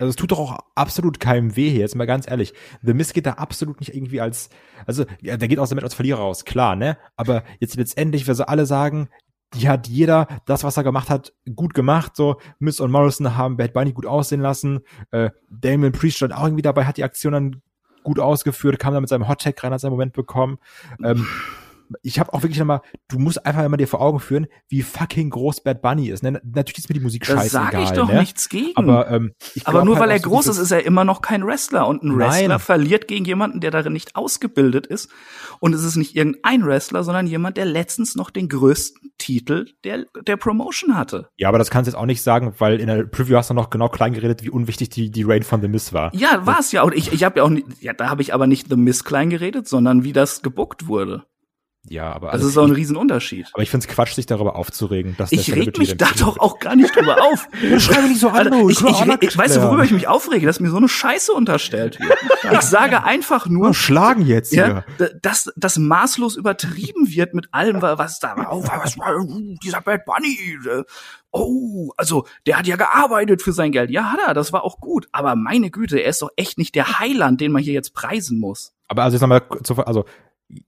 Also 0.00 0.10
es 0.10 0.16
tut 0.16 0.32
doch 0.32 0.38
auch 0.38 0.58
absolut 0.74 1.20
keinem 1.20 1.56
weh 1.56 1.70
hier, 1.70 1.80
jetzt 1.80 1.94
mal 1.94 2.06
ganz 2.06 2.28
ehrlich. 2.28 2.54
The 2.82 2.94
Miz 2.94 3.12
geht 3.12 3.26
da 3.26 3.32
absolut 3.32 3.80
nicht 3.80 3.94
irgendwie 3.94 4.20
als, 4.20 4.48
also, 4.86 5.04
ja, 5.20 5.36
der 5.36 5.48
geht 5.48 5.58
aus 5.58 5.72
Match 5.74 5.84
als 5.84 5.94
Verlierer 5.94 6.20
raus, 6.20 6.44
klar, 6.44 6.74
ne? 6.74 6.96
Aber 7.16 7.44
jetzt 7.60 7.76
letztendlich, 7.76 8.26
wenn 8.26 8.34
sie 8.34 8.48
alle 8.48 8.66
sagen, 8.66 9.08
die 9.54 9.68
hat 9.68 9.88
jeder 9.88 10.28
das, 10.46 10.64
was 10.64 10.76
er 10.76 10.84
gemacht 10.84 11.10
hat, 11.10 11.32
gut 11.54 11.74
gemacht. 11.74 12.14
So, 12.14 12.36
Miz 12.58 12.80
und 12.80 12.90
Morrison 12.90 13.36
haben 13.36 13.56
Bad 13.56 13.72
Bunny 13.72 13.92
gut 13.92 14.06
aussehen 14.06 14.40
lassen. 14.40 14.80
Äh, 15.10 15.30
Damien 15.50 15.92
Priest 15.92 16.18
stand 16.18 16.32
auch 16.32 16.44
irgendwie 16.44 16.62
dabei, 16.62 16.84
hat 16.84 16.96
die 16.96 17.04
Aktion 17.04 17.32
dann 17.32 17.62
gut 18.02 18.20
ausgeführt, 18.20 18.78
kam 18.78 18.94
dann 18.94 19.02
mit 19.02 19.10
seinem 19.10 19.28
Hot 19.28 19.42
Tag 19.42 19.62
rein, 19.62 19.72
hat 19.72 19.80
seinen 19.80 19.90
Moment 19.90 20.12
bekommen. 20.12 20.58
Ähm, 21.04 21.26
ich 22.02 22.18
habe 22.18 22.32
auch 22.32 22.42
wirklich 22.42 22.58
nochmal, 22.58 22.80
du 23.08 23.18
musst 23.18 23.44
einfach 23.44 23.64
immer 23.64 23.76
dir 23.76 23.88
vor 23.88 24.00
Augen 24.00 24.20
führen, 24.20 24.46
wie 24.68 24.82
fucking 24.82 25.30
groß 25.30 25.62
Bad 25.62 25.82
Bunny 25.82 26.08
ist. 26.08 26.22
Ne? 26.22 26.40
Natürlich 26.44 26.78
ist 26.78 26.88
mir 26.88 26.94
die 26.94 27.00
Musik 27.00 27.26
Da 27.26 27.34
scheißegal. 27.34 27.72
sage 27.72 27.82
ich 27.82 27.90
doch 27.90 28.08
ne? 28.08 28.20
nichts 28.20 28.48
gegen. 28.48 28.76
Aber, 28.76 29.10
ähm, 29.10 29.32
ich 29.54 29.66
Aber 29.66 29.84
nur 29.84 29.96
halt 29.96 30.04
weil 30.04 30.10
er 30.10 30.20
groß 30.20 30.46
ist, 30.48 30.58
ist 30.58 30.70
er 30.70 30.84
immer 30.84 31.04
noch 31.04 31.22
kein 31.22 31.46
Wrestler. 31.46 31.86
Und 31.86 32.02
ein 32.02 32.16
Wrestler 32.16 32.48
Nein. 32.48 32.58
verliert 32.58 33.08
gegen 33.08 33.24
jemanden, 33.24 33.60
der 33.60 33.70
darin 33.70 33.92
nicht 33.92 34.16
ausgebildet 34.16 34.86
ist. 34.86 35.10
Und 35.60 35.74
es 35.74 35.84
ist 35.84 35.96
nicht 35.96 36.16
irgendein 36.16 36.64
Wrestler, 36.64 37.04
sondern 37.04 37.26
jemand, 37.26 37.56
der 37.56 37.64
letztens 37.64 38.14
noch 38.14 38.30
den 38.30 38.48
größten 38.48 39.12
Titel 39.18 39.66
der, 39.84 40.06
der 40.26 40.36
Promotion 40.36 40.96
hatte. 40.96 41.28
Ja, 41.36 41.48
aber 41.48 41.58
das 41.58 41.70
kannst 41.70 41.86
du 41.86 41.92
jetzt 41.92 42.00
auch 42.00 42.06
nicht 42.06 42.22
sagen, 42.22 42.54
weil 42.58 42.80
in 42.80 42.86
der 42.86 43.04
Preview 43.04 43.36
hast 43.36 43.50
du 43.50 43.54
noch 43.54 43.70
genau 43.70 43.88
klein 43.88 44.12
geredet, 44.12 44.42
wie 44.42 44.50
unwichtig 44.50 44.90
die, 44.90 45.10
die 45.10 45.22
Reign 45.22 45.42
von 45.42 45.60
The 45.60 45.68
Miz 45.68 45.92
war. 45.92 46.14
Ja, 46.14 46.46
war 46.46 46.60
es 46.60 46.72
ja. 46.72 46.82
Und 46.82 46.94
ich, 46.94 47.12
ich 47.12 47.24
habe 47.24 47.38
ja 47.38 47.44
auch 47.44 47.50
nicht, 47.50 47.66
ja, 47.80 47.92
da 47.92 48.08
habe 48.08 48.22
ich 48.22 48.32
aber 48.34 48.46
nicht 48.46 48.68
The 48.68 48.76
Miss 48.76 49.04
klein 49.04 49.30
geredet, 49.30 49.68
sondern 49.68 50.04
wie 50.04 50.12
das 50.12 50.42
gebuckt 50.42 50.86
wurde. 50.86 51.24
Ja, 51.88 52.12
aber 52.12 52.26
Das 52.26 52.34
also 52.34 52.48
ist 52.48 52.58
auch 52.58 52.64
ein 52.66 52.72
Riesenunterschied. 52.72 53.46
aber 53.54 53.62
ich 53.62 53.70
find's 53.70 53.88
Quatsch, 53.88 54.12
sich 54.14 54.26
darüber 54.26 54.54
aufzuregen, 54.54 55.16
dass 55.16 55.32
Ich 55.32 55.50
reg 55.54 55.78
mich 55.78 55.96
da 55.96 56.08
doch 56.18 56.38
auch 56.38 56.58
gar 56.58 56.76
nicht 56.76 56.94
drüber 56.94 57.16
auf. 57.22 57.48
Schreib 57.80 58.02
mich 58.02 58.10
nicht 58.10 58.20
so 58.20 58.28
an, 58.28 58.50
du. 58.50 58.68
ich, 58.68 58.82
ich, 58.82 59.00
ich, 59.22 59.38
weißt 59.38 59.56
du, 59.56 59.62
worüber 59.62 59.82
ich 59.82 59.90
mich 59.90 60.06
aufrege? 60.06 60.44
Dass 60.46 60.60
mir 60.60 60.68
so 60.68 60.76
eine 60.76 60.88
Scheiße 60.90 61.32
unterstellt 61.32 61.98
wird. 61.98 62.18
Ich 62.52 62.60
sage 62.60 63.02
einfach 63.04 63.46
nur, 63.46 63.64
Nur 63.66 63.74
schlagen 63.74 64.26
jetzt 64.26 64.52
ja, 64.52 64.66
hier. 64.66 65.08
d- 65.08 65.14
dass 65.22 65.50
das 65.56 65.78
maßlos 65.78 66.36
übertrieben 66.36 67.10
wird 67.10 67.32
mit 67.32 67.48
allem, 67.52 67.80
wa- 67.80 67.96
was 67.96 68.18
da 68.18 68.36
war. 68.36 68.52
Oh, 68.52 68.62
was 68.62 68.98
war 68.98 69.16
uh, 69.16 69.54
dieser 69.64 69.80
Bad 69.80 70.04
Bunny? 70.04 70.38
äh, 70.68 70.82
Oh, 71.32 71.92
also 71.96 72.26
der 72.46 72.58
hat 72.58 72.66
ja 72.66 72.76
gearbeitet 72.76 73.40
für 73.40 73.52
sein 73.52 73.70
Geld. 73.72 73.90
Ja, 73.90 74.12
hat 74.12 74.18
er, 74.26 74.34
das 74.34 74.52
war 74.52 74.64
auch 74.64 74.80
gut. 74.80 75.06
Aber 75.12 75.34
meine 75.36 75.70
Güte, 75.70 75.98
er 76.00 76.10
ist 76.10 76.20
doch 76.22 76.30
echt 76.36 76.58
nicht 76.58 76.74
der 76.74 76.98
Heiland, 76.98 77.40
den 77.40 77.52
man 77.52 77.62
hier 77.62 77.72
jetzt 77.72 77.94
preisen 77.94 78.38
muss. 78.40 78.72
Aber 78.88 79.04
also 79.04 79.14
jetzt 79.14 79.22
nochmal, 79.22 79.42
zu- 79.62 79.76
also 79.76 80.04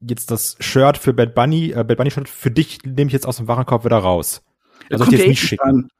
jetzt 0.00 0.30
das 0.30 0.56
Shirt 0.60 0.98
für 0.98 1.12
Bad 1.12 1.34
Bunny, 1.34 1.70
äh, 1.70 1.84
Bad 1.84 1.96
Bunny 1.96 2.10
Shirt 2.10 2.28
für 2.28 2.50
dich 2.50 2.82
nehme 2.84 3.08
ich 3.08 3.12
jetzt 3.12 3.26
aus 3.26 3.36
dem 3.36 3.48
Warenkorb 3.48 3.84
wieder 3.84 3.98
raus. 3.98 4.42
Also 4.90 5.04
kommt 5.04 5.14
ich 5.14 5.18
jetzt 5.20 5.26
eh 5.26 5.30
nicht 5.30 5.60
dran. 5.60 5.76
schicken. 5.76 5.90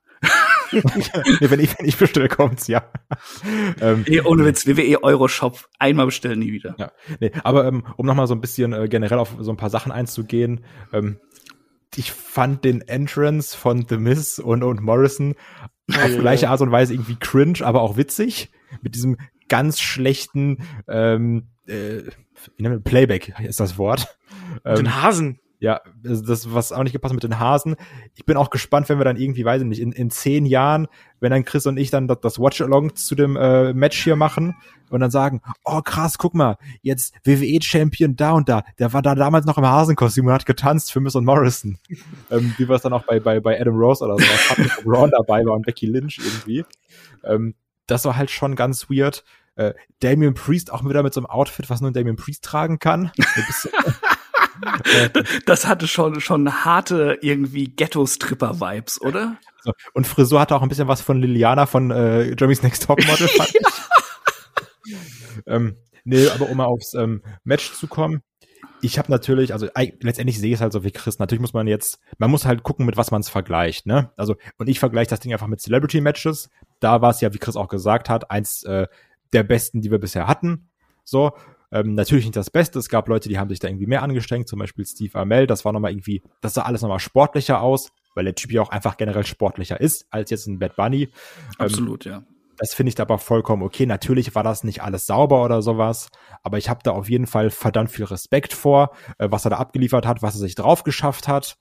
nee, 1.41 1.51
wenn 1.51 1.61
ich, 1.61 1.79
wenn 1.79 1.87
ich 1.87 1.99
bestelle, 1.99 2.29
kommt's, 2.29 2.67
ja. 2.67 2.85
ähm, 3.81 4.05
Ey, 4.07 4.23
ohne 4.23 4.45
Witz, 4.47 4.67
WWE 4.67 5.03
Euroshop, 5.03 5.69
einmal 5.79 6.07
bestellen, 6.07 6.39
nie 6.39 6.53
wieder. 6.53 6.75
Ja, 6.79 6.93
nee, 7.21 7.31
aber 7.45 7.67
ähm, 7.67 7.85
um 7.97 8.07
nochmal 8.07 8.27
so 8.27 8.35
ein 8.35 8.41
bisschen 8.41 8.73
äh, 8.73 8.89
generell 8.89 9.19
auf 9.19 9.37
so 9.39 9.51
ein 9.51 9.57
paar 9.57 9.71
Sachen 9.71 9.93
einzugehen, 9.93 10.65
ähm, 10.93 11.19
ich 11.95 12.13
fand 12.13 12.65
den 12.65 12.81
Entrance 12.83 13.57
von 13.57 13.87
The 13.87 13.99
Miz 13.99 14.39
und, 14.39 14.63
und 14.63 14.81
Morrison 14.81 15.35
auf 15.91 16.11
ja, 16.11 16.21
gleiche 16.21 16.45
ja. 16.45 16.51
Art 16.51 16.63
und 16.63 16.71
Weise 16.71 16.95
irgendwie 16.95 17.17
cringe, 17.17 17.61
aber 17.63 17.83
auch 17.83 17.97
witzig. 17.99 18.51
Mit 18.81 18.95
diesem 18.95 19.19
ganz 19.49 19.81
schlechten 19.81 20.67
ähm, 20.89 21.49
äh, 21.67 22.03
wie 22.57 22.63
nennt 22.63 22.75
man, 22.75 22.83
Playback 22.83 23.35
ist 23.41 23.61
das 23.61 23.79
Wort. 23.79 24.19
Ähm, 24.67 24.77
Den 24.77 25.03
Hasen. 25.03 25.39
ja, 25.61 25.81
das, 26.03 26.53
was 26.53 26.73
auch 26.73 26.83
nicht 26.83 26.93
gepasst 26.93 27.13
hat 27.13 27.15
mit 27.15 27.23
den 27.23 27.39
Hasen. 27.39 27.77
Ich 28.15 28.27
bin 28.27 28.37
auch 28.37 28.51
gespannt, 28.51 28.89
wenn 28.89 28.99
wir 28.99 29.05
dann 29.05 29.17
irgendwie, 29.17 29.45
weiß 29.45 29.63
ich 29.63 29.69
nicht, 29.69 29.81
in, 29.81 29.93
in 29.93 30.11
zehn 30.11 30.45
Jahren, 30.45 30.89
wenn 31.21 31.31
dann 31.31 31.45
Chris 31.45 31.67
und 31.67 31.79
ich 31.79 31.91
dann 31.91 32.07
das, 32.07 32.21
das 32.21 32.39
Watch-Along 32.39 32.95
zu 32.97 33.15
dem 33.15 33.37
äh, 33.37 33.73
Match 33.73 34.03
hier 34.03 34.17
machen 34.17 34.57
und 34.91 35.01
dann 35.01 35.11
sagen, 35.11 35.41
oh 35.65 35.81
krass, 35.81 36.19
guck 36.19 36.35
mal, 36.35 36.59
jetzt 36.83 37.15
WWE-Champion 37.25 38.15
da 38.17 38.33
und 38.33 38.49
da, 38.49 38.63
der 38.79 38.93
war 38.93 39.01
da 39.01 39.15
damals 39.15 39.47
noch 39.47 39.57
im 39.57 39.67
Hasenkostüm 39.67 40.27
und 40.27 40.33
hat 40.33 40.45
getanzt 40.45 40.93
für 40.93 41.01
Miss 41.01 41.15
und 41.15 41.25
Morrison. 41.25 41.79
ähm, 42.31 42.55
wie 42.59 42.69
wir 42.69 42.77
es 42.77 42.83
dann 42.83 42.93
auch 42.93 43.05
bei, 43.05 43.21
bei, 43.21 43.41
bei 43.41 43.59
Adam 43.59 43.77
Rose 43.77 44.05
oder 44.05 44.19
sowas 44.19 44.51
hatten, 44.51 44.71
Braun 44.85 45.11
dabei 45.11 45.45
war 45.47 45.55
und 45.55 45.65
Becky 45.65 45.87
Lynch 45.87 46.19
irgendwie. 46.19 46.65
Ähm, 47.25 47.55
das 47.87 48.05
war 48.05 48.17
halt 48.17 48.31
schon 48.31 48.55
ganz 48.55 48.91
weird. 48.91 49.25
Äh, 49.57 49.75
Damien 50.01 50.35
Priest 50.35 50.73
auch 50.73 50.85
wieder 50.85 51.03
mit 51.03 51.13
so 51.15 51.21
einem 51.21 51.27
Outfit, 51.27 51.69
was 51.71 51.81
nur 51.81 51.91
ein 51.91 51.95
Damien 51.95 52.17
Priest 52.17 52.43
tragen 52.45 52.79
kann. 52.79 53.11
Bisschen- 53.47 53.73
Das 55.47 55.67
hatte 55.67 55.89
schon, 55.89 56.21
schon 56.21 56.65
harte 56.65 57.19
irgendwie 57.23 57.69
Ghetto-Stripper-Vibes, 57.75 59.01
oder? 59.01 59.37
So. 59.63 59.73
Und 59.95 60.07
Frisur 60.07 60.41
hatte 60.41 60.55
auch 60.55 60.63
ein 60.63 60.69
bisschen 60.69 60.89
was 60.89 61.01
von 61.01 61.21
Liliana 61.21 61.67
von 61.67 61.91
äh, 61.91 62.29
Jeremy's 62.31 62.63
Next 62.63 62.85
Topmodel, 62.85 63.29
fand 63.29 63.51
ich. 63.55 65.43
ähm, 65.47 65.77
nee, 66.05 66.29
aber 66.29 66.49
um 66.49 66.57
mal 66.57 66.65
aufs 66.67 66.95
ähm, 66.95 67.23
Match 67.45 67.73
zu 67.73 67.87
kommen. 67.87 68.23
Ich 68.85 68.99
habe 68.99 69.11
natürlich, 69.13 69.53
also 69.53 69.67
eig- 69.69 69.99
letztendlich 70.03 70.39
sehe 70.41 70.49
ich 70.49 70.55
es 70.57 70.61
halt 70.61 70.73
so 70.73 70.83
wie 70.85 70.91
Chris. 70.91 71.19
Natürlich 71.21 71.41
muss 71.41 71.53
man 71.53 71.67
jetzt, 71.69 72.01
man 72.19 72.31
muss 72.31 72.45
halt 72.45 72.63
gucken, 72.65 72.85
mit 72.87 72.97
was 72.97 73.11
man 73.13 73.21
es 73.21 73.29
vergleicht, 73.29 73.87
ne? 73.87 74.11
Also, 74.17 74.35
und 74.59 74.69
ich 74.69 74.81
vergleiche 74.81 75.11
das 75.11 75.21
Ding 75.21 75.33
einfach 75.33 75.47
mit 75.47 75.61
Celebrity-Matches. 75.61 76.51
Da 76.81 77.01
war 77.01 77.11
es 77.11 77.21
ja, 77.21 77.33
wie 77.33 77.39
Chris 77.39 77.57
auch 77.57 77.69
gesagt 77.69 78.09
hat, 78.09 78.31
eins 78.33 78.65
äh, 78.65 78.89
der 79.33 79.43
besten, 79.43 79.81
die 79.81 79.91
wir 79.91 79.99
bisher 79.99 80.27
hatten. 80.27 80.69
So, 81.05 81.33
ähm, 81.73 81.95
natürlich 81.95 82.27
nicht 82.27 82.37
das 82.37 82.51
Beste. 82.51 82.79
Es 82.79 82.89
gab 82.89 83.09
Leute, 83.09 83.29
die 83.29 83.39
haben 83.39 83.49
sich 83.49 83.59
da 83.59 83.69
irgendwie 83.69 83.87
mehr 83.87 84.03
angestrengt, 84.03 84.47
zum 84.47 84.59
Beispiel 84.59 84.85
Steve 84.85 85.19
Amell. 85.19 85.47
Das 85.47 85.65
war 85.65 85.73
nochmal 85.73 85.93
irgendwie, 85.93 86.23
das 86.43 86.55
sah 86.55 86.63
alles 86.63 86.83
nochmal 86.83 87.01
sportlicher 87.01 87.61
aus, 87.63 87.91
weil 88.15 88.25
der 88.25 88.35
Typ 88.35 88.53
ja 88.53 88.61
auch 88.61 88.69
einfach 88.69 88.99
generell 88.99 89.25
sportlicher 89.25 89.81
ist 89.81 90.07
als 90.11 90.31
jetzt 90.31 90.47
ein 90.47 90.59
Bad 90.59 90.77
Bunny. 90.77 91.05
Ähm, 91.05 91.11
Absolut, 91.59 92.05
ja. 92.05 92.23
das 92.59 92.75
finde 92.75 92.93
ich 92.93 93.01
aber 93.01 93.19
vollkommen 93.19 93.63
okay. 93.63 93.87
Natürlich 93.87 94.35
war 94.35 94.43
das 94.43 94.65
nicht 94.65 94.83
alles 94.83 95.07
sauber 95.07 95.43
oder 95.43 95.63
sowas, 95.63 96.11
aber 96.43 96.59
ich 96.59 96.69
habe 96.69 96.81
da 96.85 96.91
auf 96.91 97.09
jeden 97.09 97.27
Fall 97.27 97.49
verdammt 97.51 97.91
viel 97.91 98.05
Respekt 98.05 98.53
vor, 98.53 98.95
äh, 99.19 99.29
was 99.31 99.47
er 99.47 99.51
da 99.51 99.57
abgeliefert 99.57 100.07
hat, 100.07 100.21
was 100.21 100.35
er 100.35 100.41
sich 100.41 100.55
drauf 100.55 100.85
geschafft 100.85 101.27
hat. 101.27 101.57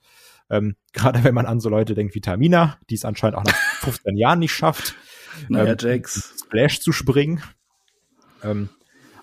Ähm, 0.50 0.76
Gerade 0.92 1.24
wenn 1.24 1.34
man 1.34 1.46
an 1.46 1.58
so 1.58 1.70
Leute 1.70 1.94
denkt 1.94 2.14
wie 2.14 2.20
Tamina, 2.20 2.76
die 2.90 2.96
es 2.96 3.06
anscheinend 3.06 3.38
auch 3.38 3.44
nach 3.44 3.54
15 3.80 4.18
Jahren 4.18 4.40
nicht 4.40 4.52
schafft, 4.52 4.94
Naja, 5.48 5.72
ähm, 5.72 5.76
Jax. 5.80 6.34
Splash 6.44 6.80
zu 6.80 6.92
springen. 6.92 7.42
Ähm, 8.42 8.68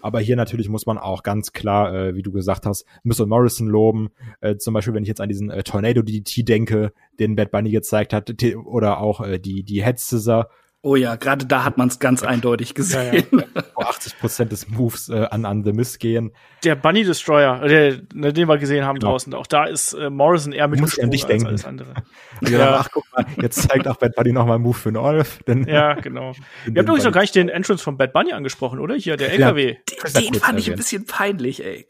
aber 0.02 0.20
hier 0.20 0.36
natürlich 0.36 0.70
muss 0.70 0.86
man 0.86 0.98
auch 0.98 1.24
ganz 1.24 1.52
klar, 1.52 1.94
äh, 1.94 2.16
wie 2.16 2.22
du 2.22 2.32
gesagt 2.32 2.66
hast, 2.66 2.86
Miss 3.04 3.20
und 3.20 3.30
Morrison 3.30 3.68
loben. 3.68 4.10
Äh, 4.42 4.58
zum 4.58 4.74
Beispiel, 4.74 4.94
wenn 4.94 5.04
ich 5.04 5.10
jetzt 5.10 5.22
an 5.22 5.30
diesen 5.30 5.50
äh, 5.50 5.64
Tornado 5.64 6.02
DDT 6.02 6.48
denke, 6.48 6.94
den 7.20 7.36
Bad 7.36 7.52
Bunny 7.52 7.72
gezeigt 7.72 8.14
hat, 8.14 8.34
oder 8.66 9.00
auch 9.00 9.22
äh, 9.22 9.40
die, 9.40 9.64
die 9.64 9.84
Head 9.84 10.00
Scissor, 10.00 10.50
Oh 10.82 10.96
ja, 10.96 11.18
gerade 11.18 11.46
da 11.46 11.66
hat 11.66 11.78
man 11.78 11.90
es 11.90 12.00
ganz 12.00 12.24
eindeutig 12.24 12.74
gesehen. 12.74 13.26
wo 13.76 13.82
80 13.82 14.18
Prozent 14.18 14.52
des 14.54 14.70
Moves 14.70 15.10
äh, 15.10 15.28
an, 15.30 15.44
an 15.44 15.66
The 15.66 15.74
Miss 15.74 16.00
gehen. 16.00 16.32
Der 16.64 16.76
Bunny 16.76 17.04
Destroyer, 17.04 17.68
der, 17.68 18.00
ne, 18.14 18.32
den 18.32 18.48
wir 18.48 18.58
gesehen 18.58 18.86
haben 18.86 18.98
Genau. 18.98 19.12
draußen, 19.12 19.34
auch 19.34 19.46
da 19.48 19.66
ist 19.66 19.92
äh, 19.94 20.10
Morrison 20.10 20.54
eher 20.54 20.70
muss 20.70 20.96
ja 20.96 21.04
an 21.04 21.12
dich 21.12 21.24
als 21.24 21.28
denken. 21.30 21.48
alles 21.48 21.66
andere. 21.66 21.94
Ja. 22.42 22.50
ja. 22.60 22.78
ach 22.80 22.90
guck 22.94 23.04
mal, 23.12 23.26
jetzt 23.42 23.68
zeigt 23.68 23.86
auch 23.90 23.98
Bad 23.98 24.16
Bunny 24.16 24.32
nochmal 24.32 24.56
einen 24.56 24.64
Move 24.64 24.78
für 24.78 24.90
den 24.90 24.96
Olf. 24.98 25.40
Denn 25.46 25.68
Ja, 25.68 25.96
genau. 25.96 26.32
Wir 26.64 26.68
haben 26.68 26.74
dem 26.76 26.86
übrigens 26.86 27.04
noch 27.04 27.12
gar 27.12 27.22
nicht 27.22 27.36
den 27.36 27.50
Entrance 27.50 27.84
von 27.84 27.98
Bad 27.98 28.14
Bunny 28.14 28.32
angesprochen, 28.32 28.80
oder? 28.80 28.96
Hier, 28.96 29.18
der 29.18 29.28
Ja. 29.38 29.48
LKW. 29.50 29.76
Den 29.90 29.98
kurz 30.00 30.38
fand 30.40 30.60
ich 30.60 30.72
ein 30.72 30.78
bisschen 30.78 31.06
peinlich, 31.06 31.62
ey. 31.66 31.86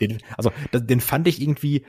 Den, 0.00 0.18
also 0.36 0.52
den 0.72 1.00
fand 1.00 1.26
ich 1.26 1.42
irgendwie 1.42 1.84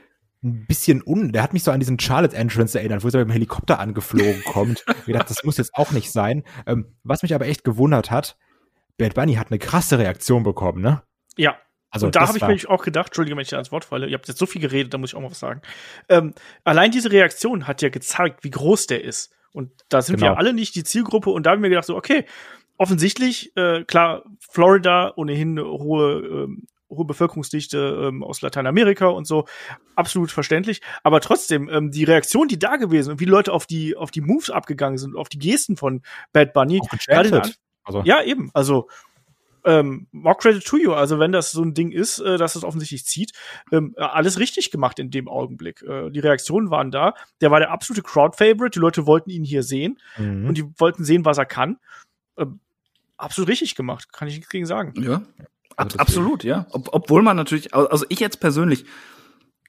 ein 0.46 0.66
bisschen 0.66 1.02
un. 1.04 1.32
Der 1.32 1.42
hat 1.42 1.52
mich 1.52 1.62
so 1.64 1.70
an 1.70 1.80
diesen 1.80 1.98
Charlotte 1.98 2.36
Entrance 2.36 2.78
erinnert, 2.78 3.02
wo 3.04 3.08
er 3.08 3.18
mit 3.18 3.28
dem 3.28 3.32
Helikopter 3.32 3.78
angeflogen 3.80 4.42
kommt. 4.52 4.84
Ich 5.06 5.12
dachte, 5.12 5.28
das 5.28 5.44
muss 5.44 5.56
jetzt 5.58 5.74
auch 5.74 5.90
nicht 5.92 6.10
sein. 6.12 6.44
Ähm, 6.66 6.94
was 7.02 7.22
mich 7.22 7.34
aber 7.34 7.46
echt 7.46 7.64
gewundert 7.64 8.10
hat, 8.10 8.36
Bad 8.98 9.14
Bunny 9.14 9.34
hat 9.34 9.50
eine 9.50 9.58
krasse 9.58 9.98
Reaktion 9.98 10.42
bekommen, 10.42 10.80
ne? 10.80 11.02
Ja. 11.36 11.56
Also 11.90 12.06
und 12.06 12.16
da 12.16 12.26
habe 12.28 12.36
ich 12.36 12.44
mir 12.64 12.70
auch 12.70 12.82
gedacht, 12.82 13.08
Entschuldige, 13.08 13.36
wenn 13.36 13.42
ich 13.42 13.48
da 13.48 13.56
ans 13.56 13.72
Wort 13.72 13.84
falle, 13.84 14.06
ihr 14.06 14.14
habt 14.14 14.28
jetzt 14.28 14.38
so 14.38 14.46
viel 14.46 14.60
geredet, 14.60 14.92
da 14.92 14.98
muss 14.98 15.10
ich 15.10 15.16
auch 15.16 15.20
mal 15.20 15.30
was 15.30 15.38
sagen. 15.38 15.62
Ähm, 16.08 16.34
allein 16.64 16.90
diese 16.90 17.10
Reaktion 17.12 17.66
hat 17.66 17.80
ja 17.80 17.88
gezeigt, 17.88 18.44
wie 18.44 18.50
groß 18.50 18.86
der 18.86 19.04
ist. 19.04 19.32
Und 19.52 19.70
da 19.88 20.02
sind 20.02 20.16
Genau. 20.16 20.32
wir 20.32 20.38
alle 20.38 20.52
nicht 20.52 20.74
die 20.74 20.84
Zielgruppe. 20.84 21.30
Und 21.30 21.44
da 21.46 21.50
habe 21.50 21.58
ich 21.58 21.62
mir 21.62 21.68
gedacht, 21.70 21.86
so, 21.86 21.96
okay, 21.96 22.24
offensichtlich, 22.76 23.56
äh, 23.56 23.84
klar, 23.84 24.24
Florida 24.40 25.12
ohnehin 25.16 25.58
eine 25.58 25.66
hohe 25.68 26.18
ähm, 26.44 26.66
hohe 26.90 27.04
Bevölkerungsdichte 27.04 28.08
ähm, 28.08 28.22
aus 28.22 28.42
Lateinamerika 28.42 29.06
und 29.06 29.26
so, 29.26 29.46
absolut 29.94 30.30
verständlich. 30.30 30.80
Aber 31.02 31.20
trotzdem, 31.20 31.68
ähm, 31.68 31.90
die 31.90 32.04
Reaktion, 32.04 32.48
die 32.48 32.58
da 32.58 32.76
gewesen 32.76 33.12
und 33.12 33.20
wie 33.20 33.24
die 33.24 33.30
Leute 33.30 33.52
auf 33.52 33.66
die, 33.66 33.96
auf 33.96 34.10
die 34.10 34.20
Moves 34.20 34.50
abgegangen 34.50 34.98
sind, 34.98 35.16
auf 35.16 35.28
die 35.28 35.38
Gesten 35.38 35.76
von 35.76 36.02
Bad 36.32 36.52
Bunny. 36.52 36.80
Also, 37.84 38.02
ja, 38.02 38.22
eben. 38.22 38.50
Also, 38.54 38.88
ähm, 39.64 40.06
more 40.12 40.36
credit 40.36 40.64
to 40.64 40.76
you. 40.76 40.92
Also, 40.92 41.18
wenn 41.18 41.32
das 41.32 41.50
so 41.50 41.62
ein 41.62 41.74
Ding 41.74 41.90
ist, 41.90 42.20
äh, 42.20 42.38
dass 42.38 42.54
es 42.54 42.62
offensichtlich 42.62 43.04
zieht, 43.04 43.32
ähm, 43.72 43.94
alles 43.96 44.38
richtig 44.38 44.70
gemacht 44.70 44.98
in 45.00 45.10
dem 45.10 45.28
Augenblick. 45.28 45.82
Äh, 45.82 46.10
die 46.10 46.20
Reaktionen 46.20 46.70
waren 46.70 46.92
da. 46.92 47.14
Der 47.40 47.50
war 47.50 47.58
der 47.58 47.72
absolute 47.72 48.02
Crowd-Favorite. 48.02 48.70
Die 48.70 48.78
Leute 48.78 49.06
wollten 49.06 49.30
ihn 49.30 49.44
hier 49.44 49.64
sehen 49.64 49.98
mhm. 50.16 50.46
und 50.48 50.56
die 50.56 50.64
wollten 50.78 51.04
sehen, 51.04 51.24
was 51.24 51.38
er 51.38 51.46
kann. 51.46 51.78
Ähm, 52.38 52.60
absolut 53.16 53.48
richtig 53.48 53.74
gemacht, 53.74 54.12
kann 54.12 54.28
ich 54.28 54.36
nichts 54.36 54.50
gegen 54.50 54.66
sagen. 54.66 54.94
Ja, 55.02 55.22
Ab, 55.76 55.92
absolut, 55.98 56.44
ja. 56.44 56.66
Ob, 56.70 56.88
obwohl 56.92 57.22
man 57.22 57.36
natürlich, 57.36 57.74
also 57.74 58.06
ich 58.08 58.20
jetzt 58.20 58.40
persönlich, 58.40 58.84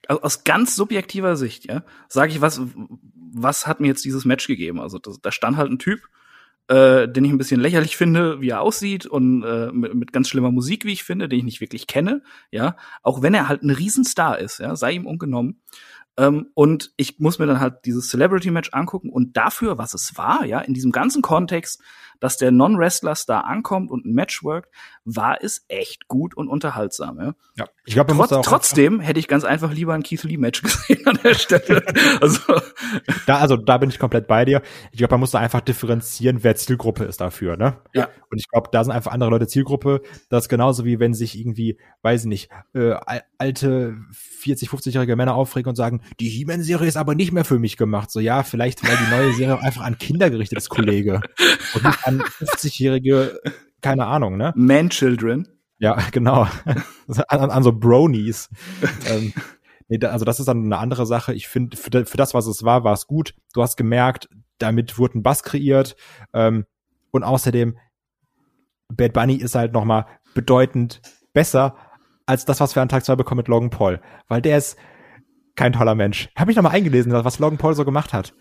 au- 0.08 0.18
aus 0.18 0.44
ganz 0.44 0.76
subjektiver 0.76 1.36
Sicht, 1.36 1.66
ja, 1.66 1.84
sage 2.08 2.32
ich, 2.32 2.42
was, 2.42 2.62
was 3.34 3.68
hat 3.68 3.80
mir 3.80 3.88
jetzt 3.88 4.06
dieses 4.06 4.26
Match 4.26 4.48
gegeben? 4.48 4.80
Also 4.80 5.00
das, 5.00 5.20
da 5.22 5.32
stand 5.32 5.58
halt 5.58 5.72
ein 5.72 5.80
Typ, 5.80 6.02
äh, 6.70 7.08
den 7.08 7.26
ich 7.26 7.32
ein 7.32 7.38
bisschen 7.38 7.60
lächerlich 7.62 7.98
finde, 7.98 8.42
wie 8.42 8.50
er 8.50 8.62
aussieht 8.62 9.06
und 9.06 9.44
äh, 9.44 9.72
mit, 9.72 9.96
mit 9.96 10.14
ganz 10.14 10.30
schlimmer 10.30 10.52
Musik, 10.52 10.86
wie 10.86 10.94
ich 10.94 11.04
finde, 11.04 11.28
den 11.30 11.40
ich 11.40 11.46
nicht 11.46 11.62
wirklich 11.62 11.88
kenne, 11.88 12.24
ja. 12.52 12.76
Auch 13.04 13.22
wenn 13.22 13.34
er 13.34 13.48
halt 13.48 13.64
ein 13.64 13.70
Riesenstar 13.70 14.40
ist, 14.40 14.60
ja, 14.60 14.76
sei 14.76 14.94
ihm 14.94 15.06
ungenommen. 15.06 15.62
Ähm, 16.18 16.48
und 16.56 16.92
ich 16.98 17.20
muss 17.20 17.38
mir 17.38 17.46
dann 17.46 17.60
halt 17.60 17.86
dieses 17.86 18.10
Celebrity-Match 18.10 18.70
angucken 18.74 19.10
und 19.12 19.38
dafür, 19.38 19.78
was 19.78 19.94
es 19.94 20.18
war, 20.18 20.46
ja, 20.46 20.60
in 20.60 20.74
diesem 20.74 20.92
ganzen 20.92 21.22
Kontext, 21.22 21.82
dass 22.20 22.38
der 22.38 22.52
Non-Wrestler-Star 22.52 23.46
ankommt 23.46 23.92
und 23.92 24.06
ein 24.06 24.14
Match 24.14 24.44
workt, 24.44 24.74
war 25.10 25.38
es 25.42 25.64
echt 25.70 26.08
gut 26.10 26.36
und 26.36 26.50
unterhaltsam. 26.50 27.18
Ja. 27.18 27.34
ja. 27.56 27.66
Ich 27.86 27.94
glaube, 27.94 28.14
auch 28.14 28.42
trotzdem 28.42 29.00
hätte 29.00 29.20
ich 29.20 29.30
ganz 29.30 29.46
einfach 29.46 29.72
lieber 29.72 29.94
ein 29.94 30.04
Keith 30.04 30.24
Lee-Match 30.24 30.62
gesehen 30.64 31.08
an 31.08 31.18
der 31.24 31.34
Stelle. 31.34 31.82
also, 32.22 32.40
Da, 33.26 33.38
also 33.38 33.56
da 33.56 33.78
bin 33.78 33.90
ich 33.90 34.00
komplett 34.00 34.28
bei 34.28 34.44
dir. 34.44 34.62
Ich 34.92 34.98
glaube, 34.98 35.14
man 35.14 35.22
muss 35.22 35.32
da 35.32 35.40
einfach 35.40 35.62
differenzieren, 35.62 36.44
wer 36.44 36.56
Zielgruppe 36.58 37.06
ist 37.06 37.22
dafür, 37.22 37.56
ne? 37.56 37.78
Ja. 37.94 38.10
Und 38.30 38.38
ich 38.38 38.50
glaube, 38.50 38.68
da 38.72 38.84
sind 38.84 38.92
einfach 38.92 39.14
andere 39.14 39.30
Leute 39.30 39.48
Zielgruppe. 39.48 40.02
Das 40.30 40.44
ist 40.46 40.50
genauso 40.50 40.84
wie 40.84 41.00
wenn 41.00 41.14
sich 41.14 41.40
irgendwie, 41.40 41.78
weiß 42.02 42.22
ich 42.24 42.28
nicht, 42.28 42.50
äh, 42.76 42.92
al- 42.92 43.24
alte 43.38 43.96
40, 44.12 44.70
50-jährige 44.70 45.16
Männer 45.16 45.36
aufregen 45.36 45.70
und 45.70 45.76
sagen, 45.78 46.02
die 46.20 46.28
He-Man-Serie 46.28 46.88
ist 46.88 46.98
aber 46.98 47.16
nicht 47.16 47.32
mehr 47.32 47.46
für 47.46 47.60
mich 47.60 47.78
gemacht. 47.78 48.12
So, 48.12 48.20
ja, 48.20 48.44
vielleicht, 48.44 48.84
weil 48.88 48.98
die 48.98 49.10
neue 49.12 49.34
Serie 49.34 49.60
einfach 49.62 49.84
an 49.84 49.98
Kinder 49.98 50.30
gerichtet 50.30 50.58
ist, 50.58 50.68
Kollege. 50.68 51.22
Und 51.74 51.86
nicht 51.86 52.06
an 52.06 52.22
50-jährige, 52.22 53.40
keine 53.82 54.06
Ahnung, 54.06 54.38
ne? 54.38 54.54
Man-Children. 54.56 55.48
Ja, 55.80 55.98
genau. 56.12 56.48
an, 57.28 57.40
an, 57.40 57.50
an 57.52 57.64
so 57.64 57.72
Bronies. 57.72 58.50
ähm, 59.10 59.34
nee, 59.88 59.98
da, 59.98 60.10
also 60.10 60.26
das 60.26 60.40
ist 60.40 60.48
dann 60.48 60.66
eine 60.66 60.78
andere 60.78 61.06
Sache. 61.06 61.34
Ich 61.34 61.48
finde, 61.48 61.78
für, 61.78 62.06
für 62.06 62.18
das, 62.18 62.34
was 62.34 62.48
es 62.48 62.64
war, 62.64 62.84
war 62.84 62.94
es 62.94 63.08
gut. 63.08 63.34
Du 63.54 63.62
hast 63.62 63.78
gemerkt, 63.78 64.28
damit 64.58 64.98
wurde 64.98 65.20
ein 65.20 65.24
Bass 65.24 65.44
kreiert. 65.44 65.96
Ähm, 66.34 66.66
und 67.12 67.24
außerdem, 67.24 67.78
Bad 68.90 69.14
Bunny 69.14 69.36
ist 69.36 69.56
halt 69.56 69.74
noch 69.74 69.86
mal 69.86 70.06
bedeutend 70.34 71.02
besser 71.34 71.76
als 72.26 72.46
das, 72.46 72.60
was 72.60 72.76
wir 72.76 72.82
an 72.82 72.90
Tag 72.90 73.06
2 73.06 73.16
bekommen 73.16 73.40
mit 73.40 73.48
Logan 73.48 73.70
Paul. 73.70 74.02
Weil 74.28 74.42
der 74.42 74.58
ist 74.58 74.78
kein 75.56 75.74
toller 75.74 75.96
Mensch. 75.96 76.30
Ich 76.34 76.40
habe 76.40 76.50
mich 76.50 76.56
noch 76.56 76.64
mal 76.64 76.70
eingelesen, 76.70 77.12
was 77.12 77.40
Logan 77.40 77.58
Paul 77.58 77.74
so 77.74 77.86
gemacht 77.86 78.14
hat. 78.14 78.34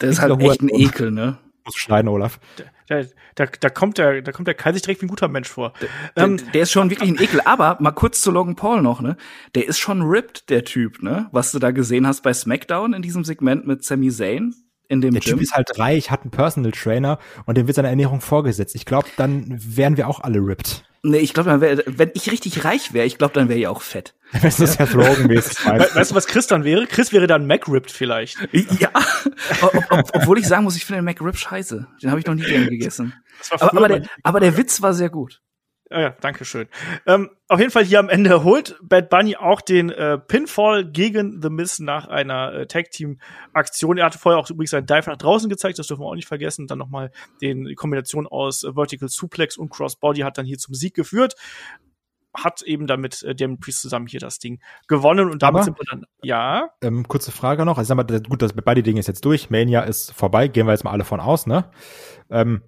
Der 0.00 0.10
ist 0.10 0.20
halt 0.20 0.40
echt 0.40 0.62
ein 0.62 0.68
Ekel, 0.68 1.10
ne? 1.10 1.38
Muss 1.64 1.74
schneiden, 1.74 2.08
Olaf. 2.08 2.38
Da, 2.88 3.02
da, 3.34 3.46
da 3.46 3.68
kommt 3.68 3.98
der, 3.98 4.22
da 4.22 4.32
kommt 4.32 4.48
der 4.48 4.54
Kai 4.54 4.72
sich 4.72 4.82
direkt 4.82 5.02
wie 5.02 5.06
ein 5.06 5.10
guter 5.10 5.28
Mensch 5.28 5.48
vor. 5.48 5.74
Der, 6.16 6.24
Ähm, 6.24 6.40
der 6.52 6.62
ist 6.62 6.72
schon 6.72 6.90
wirklich 6.90 7.10
ein 7.10 7.20
Ekel. 7.20 7.40
Aber 7.44 7.76
mal 7.80 7.92
kurz 7.92 8.20
zu 8.20 8.30
Logan 8.30 8.56
Paul 8.56 8.80
noch, 8.82 9.00
ne? 9.00 9.16
Der 9.54 9.68
ist 9.68 9.78
schon 9.78 10.02
ripped, 10.02 10.48
der 10.48 10.64
Typ, 10.64 11.02
ne? 11.02 11.28
Was 11.32 11.52
du 11.52 11.58
da 11.58 11.70
gesehen 11.70 12.06
hast 12.06 12.22
bei 12.22 12.32
SmackDown 12.32 12.94
in 12.94 13.02
diesem 13.02 13.24
Segment 13.24 13.66
mit 13.66 13.84
Sami 13.84 14.10
Zayn 14.10 14.54
in 14.88 15.00
dem 15.02 15.12
Der 15.12 15.20
Gym. 15.20 15.34
Typ 15.34 15.42
ist 15.42 15.52
halt 15.52 15.78
reich, 15.78 16.10
hat 16.10 16.22
einen 16.22 16.30
Personal 16.30 16.72
Trainer 16.72 17.18
und 17.44 17.58
dem 17.58 17.66
wird 17.66 17.76
seine 17.76 17.88
Ernährung 17.88 18.20
vorgesetzt. 18.22 18.74
Ich 18.74 18.86
glaube, 18.86 19.08
dann 19.16 19.44
wären 19.58 19.96
wir 19.98 20.08
auch 20.08 20.20
alle 20.20 20.38
ripped. 20.38 20.84
nee, 21.02 21.18
ich 21.18 21.34
glaube, 21.34 21.60
wenn 21.60 22.10
ich 22.14 22.32
richtig 22.32 22.64
reich 22.64 22.94
wäre, 22.94 23.06
ich 23.06 23.18
glaube, 23.18 23.34
dann 23.34 23.48
wäre 23.48 23.58
ich 23.58 23.66
auch 23.66 23.82
fett. 23.82 24.14
Das 24.42 24.60
ist 24.60 24.78
ja 24.78 24.92
we 24.92 24.98
weißt 24.98 26.10
du, 26.10 26.14
was 26.14 26.26
Chris 26.26 26.46
dann 26.46 26.64
wäre? 26.64 26.86
Chris 26.86 27.12
wäre 27.12 27.26
dann 27.26 27.46
MacRipped 27.46 27.90
vielleicht. 27.90 28.36
Ja, 28.52 28.90
ob, 29.62 29.74
ob, 29.90 30.10
obwohl 30.14 30.38
ich 30.38 30.46
sagen 30.46 30.64
muss, 30.64 30.76
ich 30.76 30.84
finde 30.84 31.00
den 31.00 31.06
McRib 31.06 31.36
scheiße. 31.36 31.86
Den 32.02 32.10
habe 32.10 32.20
ich 32.20 32.26
noch 32.26 32.34
nie 32.34 32.42
gern 32.42 32.68
gegessen. 32.68 33.14
Aber, 33.50 33.76
aber, 33.76 33.88
der, 33.88 34.02
aber 34.22 34.40
der 34.40 34.56
Witz 34.56 34.82
war 34.82 34.92
sehr 34.92 35.10
gut. 35.10 35.40
Ja, 35.90 36.00
ja, 36.00 36.16
danke 36.20 36.44
schön. 36.44 36.68
Ähm, 37.06 37.30
auf 37.48 37.60
jeden 37.60 37.70
Fall 37.70 37.84
hier 37.84 37.98
am 37.98 38.10
Ende 38.10 38.44
holt 38.44 38.78
Bad 38.82 39.08
Bunny 39.08 39.36
auch 39.36 39.62
den 39.62 39.88
äh, 39.88 40.18
Pinfall 40.18 40.84
gegen 40.84 41.40
The 41.40 41.48
Miz 41.48 41.78
nach 41.78 42.08
einer 42.08 42.52
äh, 42.52 42.66
Tag-Team-Aktion. 42.66 43.96
Er 43.96 44.04
hatte 44.04 44.18
vorher 44.18 44.38
auch 44.38 44.50
übrigens 44.50 44.74
einen 44.74 44.86
Dive 44.86 45.08
nach 45.08 45.16
draußen 45.16 45.48
gezeigt, 45.48 45.78
das 45.78 45.86
dürfen 45.86 46.02
wir 46.02 46.06
auch 46.06 46.14
nicht 46.14 46.28
vergessen. 46.28 46.66
Dann 46.66 46.76
nochmal 46.76 47.10
den 47.40 47.64
die 47.64 47.74
Kombination 47.74 48.26
aus 48.26 48.64
äh, 48.64 48.74
Vertical 48.74 49.08
Suplex 49.08 49.56
und 49.56 49.70
Crossbody 49.70 50.20
hat 50.20 50.36
dann 50.36 50.44
hier 50.44 50.58
zum 50.58 50.74
Sieg 50.74 50.92
geführt. 50.92 51.36
Hat 52.44 52.62
eben 52.62 52.86
damit 52.86 53.22
äh, 53.22 53.34
Damon 53.34 53.58
Priest 53.60 53.82
zusammen 53.82 54.06
hier 54.06 54.20
das 54.20 54.38
Ding 54.38 54.60
gewonnen 54.86 55.30
und 55.30 55.42
damit 55.42 55.56
Aber- 55.56 55.64
sind 55.64 55.78
wir 55.78 55.84
dann, 55.90 56.04
ja, 56.22 56.70
Ähm, 56.82 57.06
kurze 57.08 57.32
Frage 57.32 57.64
noch. 57.64 57.78
Also, 57.78 57.88
sag 57.88 57.96
mal, 57.96 58.04
das- 58.04 58.22
gut, 58.22 58.42
das 58.42 58.52
beide 58.52 58.82
Dinge 58.82 59.00
ist 59.00 59.06
jetzt 59.08 59.24
durch. 59.24 59.50
Mania 59.50 59.80
ist 59.82 60.12
vorbei. 60.12 60.48
Gehen 60.48 60.66
wir 60.66 60.72
jetzt 60.72 60.84
mal 60.84 60.90
alle 60.92 61.04
von 61.04 61.20
aus, 61.20 61.46
ne? 61.46 61.70
Ähm, 62.30 62.62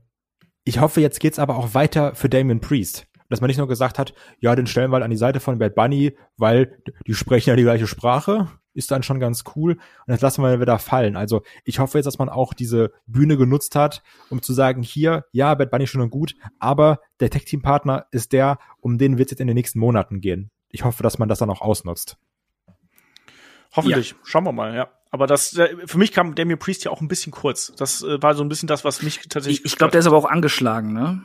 ich 0.65 0.81
hoffe, 0.81 1.01
jetzt 1.01 1.21
geht's 1.21 1.39
aber 1.39 1.57
auch 1.57 1.75
weiter 1.75 2.15
für 2.15 2.29
Damien 2.29 2.61
Priest. 2.61 3.07
Dass 3.29 3.41
man 3.41 3.49
nicht 3.49 3.59
nur 3.59 3.69
gesagt 3.69 3.99
hat, 3.99 4.13
ja, 4.41 4.57
den 4.57 4.67
stellen 4.67 4.91
wir 4.91 4.95
halt 4.97 5.05
an 5.05 5.11
die 5.11 5.17
Seite 5.17 5.39
von 5.39 5.59
Bad 5.59 5.75
Bunny, 5.77 6.17
weil 6.37 6.83
die 7.07 7.15
sprechen 7.15 7.51
ja 7.51 7.57
die 7.57 7.63
gleiche 7.63 7.87
Sprache. 7.87 8.49
Ist 8.73 8.91
dann 8.91 9.03
schon 9.03 9.21
ganz 9.21 9.45
cool. 9.57 9.73
Und 9.73 9.81
das 10.07 10.21
lassen 10.21 10.43
wir 10.43 10.61
wieder 10.61 10.79
fallen. 10.79 11.17
Also, 11.17 11.43
ich 11.65 11.79
hoffe 11.79 11.99
jetzt, 11.99 12.07
dass 12.07 12.19
man 12.19 12.29
auch 12.29 12.55
diese 12.55 12.93
Bühne 13.07 13.37
genutzt 13.37 13.75
hat, 13.75 14.03
um 14.29 14.43
zu 14.43 14.53
sagen, 14.53 14.83
hier, 14.83 15.25
ja, 15.33 15.55
Bad 15.55 15.71
Bunny 15.71 15.87
schön 15.87 16.01
und 16.01 16.11
gut, 16.11 16.35
aber 16.59 17.01
der 17.21 17.31
Tech-Team-Partner 17.31 18.07
ist 18.11 18.33
der, 18.33 18.59
um 18.81 18.99
den 18.99 19.19
wird's 19.19 19.33
jetzt 19.33 19.41
in 19.41 19.47
den 19.47 19.57
nächsten 19.57 19.79
Monaten 19.79 20.21
gehen. 20.21 20.51
Ich 20.69 20.85
hoffe, 20.85 21.03
dass 21.03 21.19
man 21.19 21.29
das 21.29 21.41
dann 21.41 21.51
auch 21.51 21.61
ausnutzt. 21.61 22.17
hoffentlich. 23.73 24.15
Schauen 24.25 24.45
wir 24.45 24.53
mal, 24.53 24.75
ja. 24.75 24.89
Aber 25.11 25.27
das, 25.27 25.57
äh, 25.57 25.77
für 25.87 25.99
mich 25.99 26.13
kam 26.13 26.35
Damien 26.35 26.59
Priest 26.59 26.85
ja 26.85 26.93
auch 26.93 27.01
ein 27.01 27.09
bisschen 27.09 27.33
kurz. 27.33 27.73
Das 27.77 28.03
äh, 28.03 28.23
war 28.23 28.35
so 28.35 28.45
ein 28.45 28.49
bisschen 28.49 28.69
das, 28.69 28.85
was 28.85 29.03
mich 29.03 29.29
tatsächlich. 29.29 29.61
Ich, 29.61 29.73
ich 29.73 29.77
glaube, 29.77 29.91
der 29.91 30.01
ist 30.01 30.07
aber 30.07 30.17
auch 30.17 30.25
angeschlagen, 30.25 30.93
ne? 30.93 31.23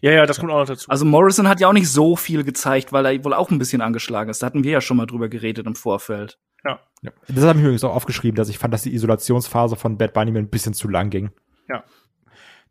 Ja, 0.00 0.12
ja, 0.12 0.26
das 0.26 0.38
kommt 0.38 0.52
auch 0.52 0.58
noch 0.58 0.66
dazu. 0.66 0.88
Also 0.88 1.04
Morrison 1.04 1.48
hat 1.48 1.60
ja 1.60 1.68
auch 1.68 1.72
nicht 1.72 1.88
so 1.88 2.16
viel 2.16 2.44
gezeigt, 2.44 2.92
weil 2.92 3.06
er 3.06 3.24
wohl 3.24 3.34
auch 3.34 3.50
ein 3.50 3.58
bisschen 3.58 3.80
angeschlagen 3.80 4.30
ist. 4.30 4.42
Da 4.42 4.46
hatten 4.46 4.64
wir 4.64 4.72
ja 4.72 4.80
schon 4.80 4.96
mal 4.96 5.06
drüber 5.06 5.28
geredet 5.28 5.66
im 5.66 5.74
Vorfeld. 5.74 6.38
ja. 6.64 6.80
Ja. 7.02 7.10
Das 7.28 7.44
habe 7.44 7.50
ich 7.50 7.56
mir 7.56 7.64
übrigens 7.64 7.84
auch 7.84 7.94
aufgeschrieben, 7.94 8.34
dass 8.34 8.48
ich 8.48 8.56
fand, 8.56 8.72
dass 8.72 8.82
die 8.82 8.94
Isolationsphase 8.94 9.76
von 9.76 9.98
Bad 9.98 10.14
Bunny 10.14 10.30
mir 10.30 10.38
ein 10.38 10.48
bisschen 10.48 10.72
zu 10.72 10.88
lang 10.88 11.10
ging. 11.10 11.30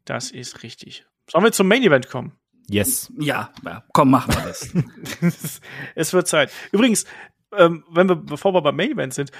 Das 0.06 0.32
ist 0.32 0.64
richtig. 0.64 1.06
Sollen 1.30 1.44
wir 1.44 1.52
zum 1.52 1.68
Main 1.68 1.84
Event 1.84 2.10
kommen? 2.10 2.34
Yes. 2.70 3.12
Ja, 3.20 3.52
ja 3.66 3.84
komm, 3.94 4.12
machen 4.12 4.34
wir 4.34 4.44
das. 4.44 4.74
es 5.96 6.14
wird 6.14 6.28
Zeit. 6.28 6.52
Übrigens, 6.72 7.06
ähm, 7.56 7.84
wenn 7.90 8.10
wir, 8.10 8.16
bevor 8.16 8.54
wir 8.54 8.62
beim 8.62 8.76
Main 8.76 8.92
Event 8.92 9.14
sind, 9.14 9.32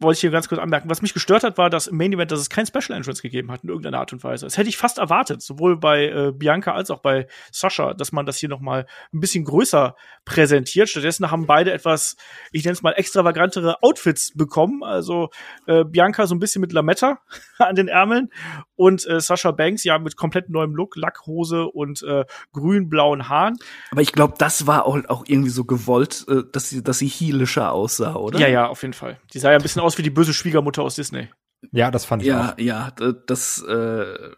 wollte 0.00 0.16
ich 0.16 0.20
hier 0.20 0.30
ganz 0.30 0.48
kurz 0.48 0.60
anmerken, 0.60 0.88
was 0.88 1.02
mich 1.02 1.12
gestört 1.12 1.42
hat, 1.42 1.58
war, 1.58 1.70
dass 1.70 1.88
im 1.88 1.96
Main 1.96 2.12
Event, 2.12 2.30
dass 2.30 2.40
es 2.40 2.50
kein 2.50 2.66
Special 2.66 2.96
Entrance 2.96 3.20
gegeben 3.20 3.50
hat 3.50 3.64
in 3.64 3.68
irgendeiner 3.68 3.98
Art 3.98 4.12
und 4.12 4.22
Weise. 4.22 4.46
Das 4.46 4.56
hätte 4.56 4.68
ich 4.68 4.76
fast 4.76 4.98
erwartet, 4.98 5.42
sowohl 5.42 5.76
bei 5.76 6.06
äh, 6.06 6.32
Bianca 6.32 6.72
als 6.72 6.90
auch 6.90 7.00
bei 7.00 7.26
Sascha, 7.50 7.94
dass 7.94 8.12
man 8.12 8.24
das 8.24 8.38
hier 8.38 8.48
noch 8.48 8.60
mal 8.60 8.86
ein 9.12 9.20
bisschen 9.20 9.44
größer 9.44 9.96
präsentiert. 10.24 10.88
Stattdessen 10.88 11.30
haben 11.30 11.46
beide 11.46 11.72
etwas, 11.72 12.16
ich 12.52 12.64
nenne 12.64 12.74
es 12.74 12.82
mal 12.82 12.92
extravagantere 12.92 13.82
Outfits 13.82 14.32
bekommen. 14.34 14.84
Also 14.84 15.30
äh, 15.66 15.84
Bianca 15.84 16.26
so 16.26 16.34
ein 16.34 16.38
bisschen 16.38 16.60
mit 16.60 16.72
Lametta 16.72 17.18
an 17.58 17.74
den 17.74 17.88
Ärmeln 17.88 18.30
und 18.76 19.04
äh, 19.08 19.20
Sascha 19.20 19.50
Banks 19.50 19.82
ja 19.82 19.98
mit 19.98 20.16
komplett 20.16 20.48
neuem 20.48 20.76
Look, 20.76 20.96
Lackhose 20.96 21.66
und 21.66 22.02
äh, 22.02 22.24
grün-blauen 22.52 23.28
Haaren. 23.28 23.56
aber 23.90 24.02
ich 24.02 24.12
glaube, 24.12 24.34
das 24.38 24.66
war 24.66 24.86
auch, 24.86 24.98
auch 25.08 25.24
irgendwie 25.26 25.50
so 25.50 25.64
gewollt, 25.64 26.24
äh, 26.28 26.42
dass 26.52 26.68
sie, 26.68 26.84
dass 26.84 26.98
sie 26.98 27.08
heelischer 27.08 27.72
aussah, 27.72 28.14
oder? 28.14 28.38
Ja, 28.38 28.46
ja, 28.46 28.66
auf 28.68 28.82
jeden 28.82 28.94
Fall. 28.94 29.18
Die 29.32 29.38
sah 29.40 29.50
ja 29.50 29.56
ein 29.56 29.62
bisschen 29.62 29.82
aus 29.82 29.87
wie 29.96 30.02
die 30.02 30.10
böse 30.10 30.34
Schwiegermutter 30.34 30.82
aus 30.82 30.96
Disney. 30.96 31.28
Ja, 31.72 31.90
das 31.90 32.04
fand 32.04 32.22
ich 32.22 32.28
Ja, 32.28 32.52
auch. 32.52 32.58
ja, 32.58 32.90
d- 32.90 33.14
das, 33.26 33.62
äh, 33.66 34.30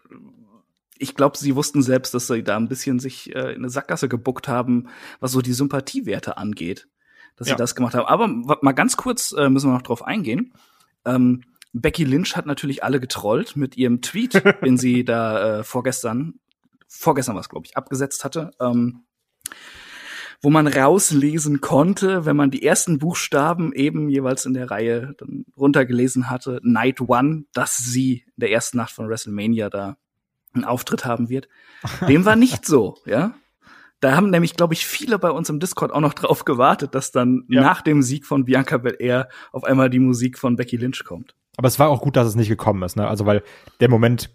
ich 0.97 1.15
glaube, 1.15 1.37
sie 1.37 1.55
wussten 1.55 1.81
selbst, 1.81 2.13
dass 2.13 2.27
sie 2.27 2.43
da 2.43 2.55
ein 2.57 2.69
bisschen 2.69 2.99
sich 2.99 3.35
äh, 3.35 3.49
in 3.51 3.57
eine 3.57 3.69
Sackgasse 3.69 4.07
gebuckt 4.07 4.47
haben, 4.47 4.87
was 5.19 5.31
so 5.31 5.41
die 5.41 5.53
Sympathiewerte 5.53 6.37
angeht, 6.37 6.87
dass 7.35 7.47
Ja. 7.47 7.55
sie 7.55 7.57
das 7.57 7.75
gemacht 7.75 7.95
haben. 7.95 8.05
Aber 8.07 8.27
mal 8.61 8.71
ganz 8.73 8.97
kurz 8.97 9.33
äh, 9.33 9.49
müssen 9.49 9.69
wir 9.69 9.73
noch 9.73 9.81
drauf 9.81 10.03
eingehen. 10.05 10.53
Ähm, 11.05 11.43
Becky 11.73 12.03
Lynch 12.03 12.35
hat 12.35 12.45
natürlich 12.45 12.83
alle 12.83 12.99
getrollt 12.99 13.55
mit 13.55 13.77
ihrem 13.77 14.01
Tweet, 14.01 14.33
den 14.65 14.77
sie 14.77 15.03
da 15.05 15.59
äh, 15.59 15.63
vorgestern, 15.63 16.35
vorgestern 16.87 17.35
was 17.35 17.49
glaube 17.49 17.65
ich, 17.65 17.77
abgesetzt 17.77 18.23
hatte. 18.23 18.51
Ähm, 18.59 19.03
wo 20.41 20.49
man 20.49 20.67
rauslesen 20.67 21.61
konnte, 21.61 22.25
wenn 22.25 22.35
man 22.35 22.49
die 22.49 22.63
ersten 22.63 22.97
Buchstaben 22.97 23.73
eben 23.73 24.09
jeweils 24.09 24.45
in 24.45 24.53
der 24.53 24.71
Reihe 24.71 25.13
dann 25.17 25.45
runtergelesen 25.55 26.29
hatte, 26.29 26.59
Night 26.63 26.99
One, 27.01 27.45
dass 27.53 27.77
sie 27.77 28.23
in 28.25 28.33
der 28.37 28.51
ersten 28.51 28.77
Nacht 28.77 28.91
von 28.91 29.07
WrestleMania 29.07 29.69
da 29.69 29.97
einen 30.53 30.65
Auftritt 30.65 31.05
haben 31.05 31.29
wird. 31.29 31.47
Dem 32.07 32.25
war 32.25 32.35
nicht 32.35 32.65
so, 32.65 32.97
ja. 33.05 33.35
Da 33.99 34.15
haben 34.15 34.31
nämlich, 34.31 34.55
glaube 34.55 34.73
ich, 34.73 34.87
viele 34.87 35.19
bei 35.19 35.29
uns 35.29 35.47
im 35.49 35.59
Discord 35.59 35.93
auch 35.93 35.99
noch 35.99 36.15
drauf 36.15 36.43
gewartet, 36.43 36.95
dass 36.95 37.11
dann 37.11 37.45
ja. 37.47 37.61
nach 37.61 37.83
dem 37.83 38.01
Sieg 38.01 38.25
von 38.25 38.45
Bianca 38.45 38.77
Belair 38.77 39.29
auf 39.51 39.63
einmal 39.63 39.91
die 39.91 39.99
Musik 39.99 40.39
von 40.39 40.55
Becky 40.55 40.75
Lynch 40.75 41.03
kommt. 41.05 41.35
Aber 41.55 41.67
es 41.67 41.77
war 41.77 41.89
auch 41.89 42.01
gut, 42.01 42.15
dass 42.15 42.27
es 42.27 42.35
nicht 42.35 42.49
gekommen 42.49 42.81
ist, 42.81 42.95
ne? 42.95 43.07
Also 43.07 43.27
weil 43.27 43.43
der 43.79 43.89
Moment, 43.89 44.31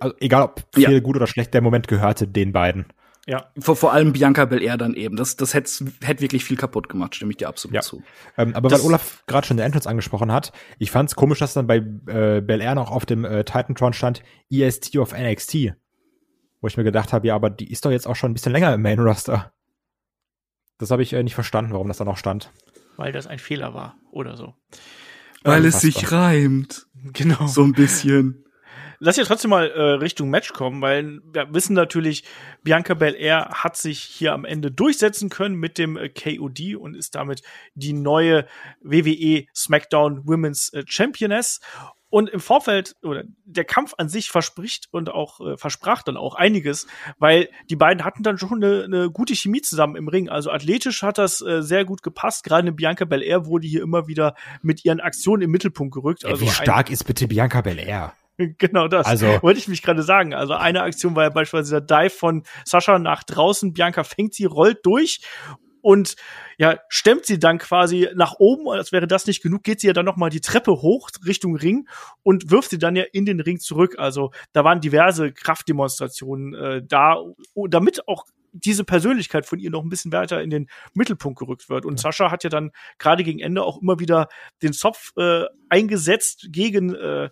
also 0.00 0.16
egal 0.18 0.42
ob 0.42 0.64
viel 0.74 0.94
ja. 0.94 0.98
gut 0.98 1.14
oder 1.14 1.28
schlecht, 1.28 1.54
der 1.54 1.60
Moment 1.60 1.86
gehörte 1.86 2.26
den 2.26 2.52
beiden. 2.52 2.86
Ja. 3.26 3.50
Vor, 3.58 3.76
vor 3.76 3.92
allem 3.92 4.12
Bianca 4.12 4.44
Belair 4.44 4.76
dann 4.76 4.94
eben. 4.94 5.16
Das, 5.16 5.36
das 5.36 5.54
hätte 5.54 5.86
hätt 6.02 6.20
wirklich 6.20 6.44
viel 6.44 6.56
kaputt 6.56 6.88
gemacht, 6.88 7.14
stimme 7.14 7.30
ich 7.30 7.38
dir 7.38 7.48
absolut 7.48 7.74
ja. 7.74 7.80
zu. 7.80 8.02
Ähm, 8.36 8.54
aber 8.54 8.68
das, 8.68 8.80
weil 8.80 8.88
Olaf 8.88 9.24
gerade 9.26 9.46
schon 9.46 9.56
der 9.56 9.64
Entrance 9.64 9.88
angesprochen 9.88 10.30
hat, 10.30 10.52
ich 10.78 10.90
fand 10.90 11.08
es 11.08 11.16
komisch, 11.16 11.38
dass 11.38 11.54
dann 11.54 11.66
bei 11.66 11.76
äh, 11.76 12.42
Belair 12.42 12.74
noch 12.74 12.90
auf 12.90 13.06
dem 13.06 13.24
äh, 13.24 13.44
Titantron 13.44 13.94
stand 13.94 14.22
EST 14.50 14.96
of 14.98 15.14
NXT. 15.16 15.74
Wo 16.60 16.66
ich 16.66 16.76
mir 16.76 16.84
gedacht 16.84 17.12
habe, 17.12 17.26
ja, 17.26 17.34
aber 17.34 17.50
die 17.50 17.70
ist 17.70 17.84
doch 17.84 17.90
jetzt 17.90 18.06
auch 18.06 18.16
schon 18.16 18.30
ein 18.30 18.34
bisschen 18.34 18.52
länger 18.52 18.74
im 18.74 18.82
Main 18.82 18.98
Roster. 18.98 19.52
Das 20.78 20.90
habe 20.90 21.02
ich 21.02 21.12
äh, 21.12 21.22
nicht 21.22 21.34
verstanden, 21.34 21.72
warum 21.72 21.88
das 21.88 21.98
da 21.98 22.04
noch 22.04 22.18
stand. 22.18 22.50
Weil 22.96 23.12
das 23.12 23.26
ein 23.26 23.38
Fehler 23.38 23.74
war 23.74 23.96
oder 24.10 24.36
so. 24.36 24.54
Weil 25.42 25.64
es 25.66 25.80
sich 25.80 26.10
reimt. 26.12 26.86
Genau. 27.12 27.46
So 27.46 27.62
ein 27.62 27.72
bisschen. 27.72 28.43
Lass 29.04 29.18
ja 29.18 29.24
trotzdem 29.24 29.50
mal 29.50 29.70
äh, 29.70 29.82
Richtung 29.82 30.30
Match 30.30 30.54
kommen, 30.54 30.80
weil 30.80 31.20
wir 31.30 31.52
wissen 31.52 31.74
natürlich, 31.74 32.24
Bianca 32.62 32.94
Belair 32.94 33.50
hat 33.52 33.76
sich 33.76 34.00
hier 34.00 34.32
am 34.32 34.46
Ende 34.46 34.70
durchsetzen 34.70 35.28
können 35.28 35.56
mit 35.56 35.76
dem 35.76 35.98
äh, 35.98 36.08
KOD 36.08 36.76
und 36.76 36.96
ist 36.96 37.14
damit 37.14 37.42
die 37.74 37.92
neue 37.92 38.46
WWE 38.80 39.44
SmackDown 39.54 40.26
Women's 40.26 40.72
äh, 40.72 40.84
Championess. 40.86 41.60
Und 42.08 42.30
im 42.30 42.40
Vorfeld, 42.40 42.96
oder 43.02 43.24
der 43.44 43.66
Kampf 43.66 43.92
an 43.98 44.08
sich 44.08 44.30
verspricht 44.30 44.86
und 44.90 45.10
auch 45.10 45.38
äh, 45.40 45.58
versprach 45.58 46.02
dann 46.02 46.16
auch 46.16 46.34
einiges, 46.34 46.86
weil 47.18 47.50
die 47.68 47.76
beiden 47.76 48.06
hatten 48.06 48.22
dann 48.22 48.38
schon 48.38 48.64
eine, 48.64 48.84
eine 48.84 49.10
gute 49.10 49.34
Chemie 49.34 49.60
zusammen 49.60 49.96
im 49.96 50.08
Ring. 50.08 50.30
Also 50.30 50.50
athletisch 50.50 51.02
hat 51.02 51.18
das 51.18 51.42
äh, 51.42 51.62
sehr 51.62 51.84
gut 51.84 52.02
gepasst. 52.02 52.42
Gerade 52.42 52.72
Bianca 52.72 53.04
Belair 53.04 53.44
wurde 53.44 53.66
hier 53.66 53.82
immer 53.82 54.06
wieder 54.06 54.34
mit 54.62 54.82
ihren 54.82 55.00
Aktionen 55.00 55.42
im 55.42 55.50
Mittelpunkt 55.50 55.92
gerückt. 55.92 56.24
Also 56.24 56.42
Ey, 56.42 56.48
wie 56.48 56.54
stark 56.54 56.88
ist 56.88 57.04
bitte 57.04 57.28
Bianca 57.28 57.60
Belair? 57.60 58.14
Genau 58.58 58.88
das. 58.88 59.06
Also, 59.06 59.26
wollte 59.42 59.60
ich 59.60 59.68
mich 59.68 59.82
gerade 59.82 60.02
sagen. 60.02 60.34
Also 60.34 60.54
eine 60.54 60.82
Aktion 60.82 61.14
war 61.14 61.24
ja 61.24 61.30
beispielsweise 61.30 61.80
der 61.82 62.04
Dive 62.04 62.10
von 62.10 62.42
Sascha 62.64 62.98
nach 62.98 63.22
draußen. 63.22 63.72
Bianca 63.72 64.04
fängt 64.04 64.34
sie, 64.34 64.44
rollt 64.44 64.84
durch 64.84 65.20
und 65.84 66.16
ja, 66.56 66.78
stemmt 66.88 67.26
sie 67.26 67.38
dann 67.38 67.58
quasi 67.58 68.08
nach 68.14 68.36
oben, 68.38 68.70
als 68.70 68.90
wäre 68.90 69.06
das 69.06 69.26
nicht 69.26 69.42
genug, 69.42 69.64
geht 69.64 69.80
sie 69.80 69.86
ja 69.86 69.92
dann 69.92 70.06
nochmal 70.06 70.30
die 70.30 70.40
Treppe 70.40 70.70
hoch 70.72 71.10
Richtung 71.26 71.56
Ring 71.56 71.86
und 72.22 72.50
wirft 72.50 72.70
sie 72.70 72.78
dann 72.78 72.96
ja 72.96 73.04
in 73.12 73.26
den 73.26 73.38
Ring 73.38 73.58
zurück. 73.60 73.96
Also 73.98 74.30
da 74.54 74.64
waren 74.64 74.80
diverse 74.80 75.30
Kraftdemonstrationen 75.30 76.54
äh, 76.54 76.82
da, 76.82 77.18
damit 77.68 78.08
auch 78.08 78.24
diese 78.52 78.84
Persönlichkeit 78.84 79.44
von 79.44 79.58
ihr 79.58 79.68
noch 79.68 79.82
ein 79.82 79.90
bisschen 79.90 80.10
weiter 80.10 80.40
in 80.40 80.48
den 80.48 80.68
Mittelpunkt 80.94 81.38
gerückt 81.38 81.68
wird. 81.68 81.84
Und 81.84 81.98
ja. 81.98 82.04
Sascha 82.04 82.30
hat 82.30 82.44
ja 82.44 82.50
dann 82.50 82.70
gerade 82.98 83.22
gegen 83.22 83.40
Ende 83.40 83.62
auch 83.62 83.82
immer 83.82 84.00
wieder 84.00 84.28
den 84.62 84.72
Zopf 84.72 85.12
äh, 85.18 85.44
eingesetzt 85.68 86.46
gegen 86.50 86.94
äh, 86.94 87.28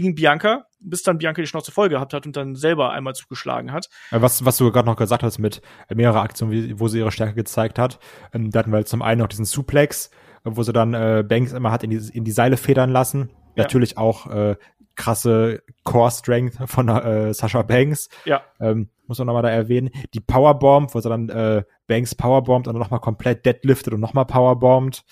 gegen 0.00 0.16
Bianca, 0.16 0.64
bis 0.80 1.04
dann 1.04 1.18
Bianca 1.18 1.40
die 1.40 1.46
Schnauze 1.46 1.70
voll 1.70 1.88
gehabt 1.88 2.14
hat 2.14 2.26
und 2.26 2.36
dann 2.36 2.56
selber 2.56 2.90
einmal 2.90 3.14
zugeschlagen 3.14 3.70
hat. 3.70 3.88
Was, 4.10 4.44
was 4.44 4.56
du 4.56 4.72
gerade 4.72 4.86
noch 4.86 4.96
gesagt 4.96 5.22
hast 5.22 5.38
mit 5.38 5.62
mehreren 5.94 6.20
Aktionen, 6.20 6.80
wo 6.80 6.88
sie 6.88 6.98
ihre 6.98 7.12
Stärke 7.12 7.34
gezeigt 7.34 7.78
hat. 7.78 8.00
Ähm, 8.32 8.50
da 8.50 8.58
hatten 8.58 8.72
wir 8.72 8.84
zum 8.86 9.02
einen 9.02 9.20
noch 9.20 9.28
diesen 9.28 9.44
Suplex, 9.44 10.10
wo 10.42 10.64
sie 10.64 10.72
dann 10.72 10.94
äh, 10.94 11.22
Banks 11.26 11.52
immer 11.52 11.70
hat 11.70 11.84
in 11.84 11.90
die, 11.90 12.10
in 12.12 12.24
die 12.24 12.32
Seile 12.32 12.56
federn 12.56 12.90
lassen. 12.90 13.30
Ja. 13.54 13.62
Natürlich 13.62 13.96
auch 13.96 14.26
äh, 14.26 14.56
krasse 14.96 15.62
Core 15.84 16.10
Strength 16.10 16.68
von 16.68 16.88
äh, 16.88 17.32
Sascha 17.32 17.62
Banks. 17.62 18.08
Ja. 18.24 18.42
Ähm, 18.58 18.90
muss 19.06 19.18
man 19.18 19.28
nochmal 19.28 19.44
da 19.44 19.50
erwähnen. 19.50 19.90
Die 20.12 20.20
Powerbomb, 20.20 20.92
wo 20.92 21.00
sie 21.00 21.08
dann 21.08 21.28
äh, 21.28 21.62
Banks 21.86 22.16
powerbombt 22.16 22.66
und 22.66 22.74
dann 22.74 22.82
nochmal 22.82 23.00
komplett 23.00 23.46
deadliftet 23.46 23.94
und 23.94 24.00
nochmal 24.00 24.24
powerbombt. 24.24 25.04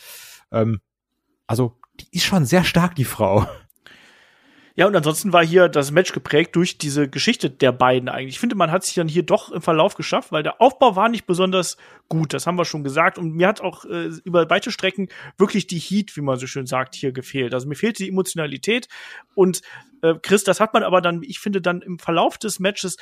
Ähm, 0.51 0.81
also, 1.47 1.79
die 2.01 2.17
ist 2.17 2.25
schon 2.25 2.47
sehr 2.47 2.65
stark, 2.65 2.97
die 2.97 3.05
Frau. 3.05 3.47
Ja, 4.75 4.87
und 4.87 4.97
ansonsten 4.97 5.33
war 5.33 5.45
hier 5.45 5.69
das 5.69 5.91
Match 5.91 6.13
geprägt 6.13 6.57
durch 6.57 6.79
diese 6.79 7.09
Geschichte 7.09 7.51
der 7.51 7.73
beiden 7.73 8.09
eigentlich. 8.09 8.37
Ich 8.37 8.41
finde, 8.41 8.57
man 8.57 8.71
hat 8.71 8.85
sich 8.85 8.95
dann 8.95 9.09
hier 9.09 9.23
doch 9.23 9.51
im 9.51 9.61
Verlauf 9.61 9.95
geschafft, 9.97 10.33
weil 10.33 10.43
der 10.43 10.63
Aufbau 10.63 10.97
war 10.97 11.11
nicht 11.11 11.27
besonders 11.27 11.77
gut. 12.09 12.33
Das 12.33 12.47
haben 12.47 12.57
wir 12.57 12.65
schon 12.65 12.83
gesagt. 12.83 13.19
Und 13.19 13.35
mir 13.35 13.49
hat 13.49 13.61
auch 13.61 13.85
äh, 13.85 14.11
über 14.25 14.49
weite 14.49 14.71
Strecken 14.71 15.09
wirklich 15.37 15.67
die 15.67 15.79
Heat, 15.79 16.17
wie 16.17 16.23
man 16.23 16.39
so 16.39 16.47
schön 16.47 16.67
sagt, 16.67 16.95
hier 16.95 17.13
gefehlt. 17.13 17.53
Also 17.53 17.69
mir 17.69 17.75
fehlte 17.75 18.03
die 18.03 18.09
Emotionalität. 18.09 18.89
Und 19.35 19.61
äh, 20.03 20.15
Chris, 20.23 20.43
das 20.45 20.59
hat 20.59 20.73
man 20.73 20.83
aber 20.83 21.03
dann, 21.03 21.23
ich 21.23 21.39
finde, 21.39 21.61
dann 21.61 21.83
im 21.83 21.99
Verlauf 21.99 22.39
des 22.39 22.59
Matches 22.59 22.97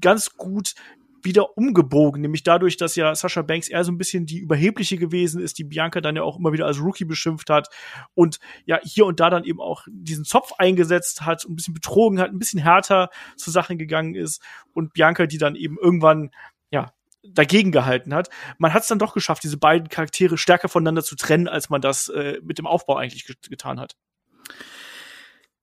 ganz 0.00 0.36
gut 0.36 0.74
wieder 1.22 1.56
umgebogen, 1.56 2.22
nämlich 2.22 2.42
dadurch, 2.42 2.76
dass 2.76 2.96
ja 2.96 3.14
Sascha 3.14 3.42
Banks 3.42 3.68
eher 3.68 3.84
so 3.84 3.92
ein 3.92 3.98
bisschen 3.98 4.26
die 4.26 4.38
überhebliche 4.38 4.96
gewesen 4.96 5.40
ist, 5.40 5.58
die 5.58 5.64
Bianca 5.64 6.00
dann 6.00 6.16
ja 6.16 6.22
auch 6.22 6.38
immer 6.38 6.52
wieder 6.52 6.66
als 6.66 6.80
Rookie 6.80 7.04
beschimpft 7.04 7.50
hat 7.50 7.68
und 8.14 8.38
ja 8.64 8.78
hier 8.82 9.06
und 9.06 9.20
da 9.20 9.30
dann 9.30 9.44
eben 9.44 9.60
auch 9.60 9.86
diesen 9.90 10.24
Zopf 10.24 10.52
eingesetzt 10.58 11.22
hat, 11.22 11.44
ein 11.44 11.56
bisschen 11.56 11.74
betrogen 11.74 12.20
hat, 12.20 12.30
ein 12.30 12.38
bisschen 12.38 12.60
härter 12.60 13.10
zur 13.36 13.52
Sache 13.52 13.76
gegangen 13.76 14.14
ist 14.14 14.42
und 14.72 14.92
Bianca, 14.92 15.26
die 15.26 15.38
dann 15.38 15.56
eben 15.56 15.78
irgendwann 15.78 16.30
ja 16.70 16.92
dagegen 17.22 17.72
gehalten 17.72 18.14
hat. 18.14 18.28
Man 18.58 18.72
hat 18.72 18.82
es 18.82 18.88
dann 18.88 18.98
doch 18.98 19.14
geschafft, 19.14 19.42
diese 19.42 19.58
beiden 19.58 19.88
Charaktere 19.88 20.38
stärker 20.38 20.68
voneinander 20.68 21.02
zu 21.02 21.16
trennen, 21.16 21.48
als 21.48 21.70
man 21.70 21.80
das 21.80 22.08
äh, 22.08 22.40
mit 22.42 22.58
dem 22.58 22.66
Aufbau 22.66 22.96
eigentlich 22.96 23.26
getan 23.48 23.80
hat. 23.80 23.96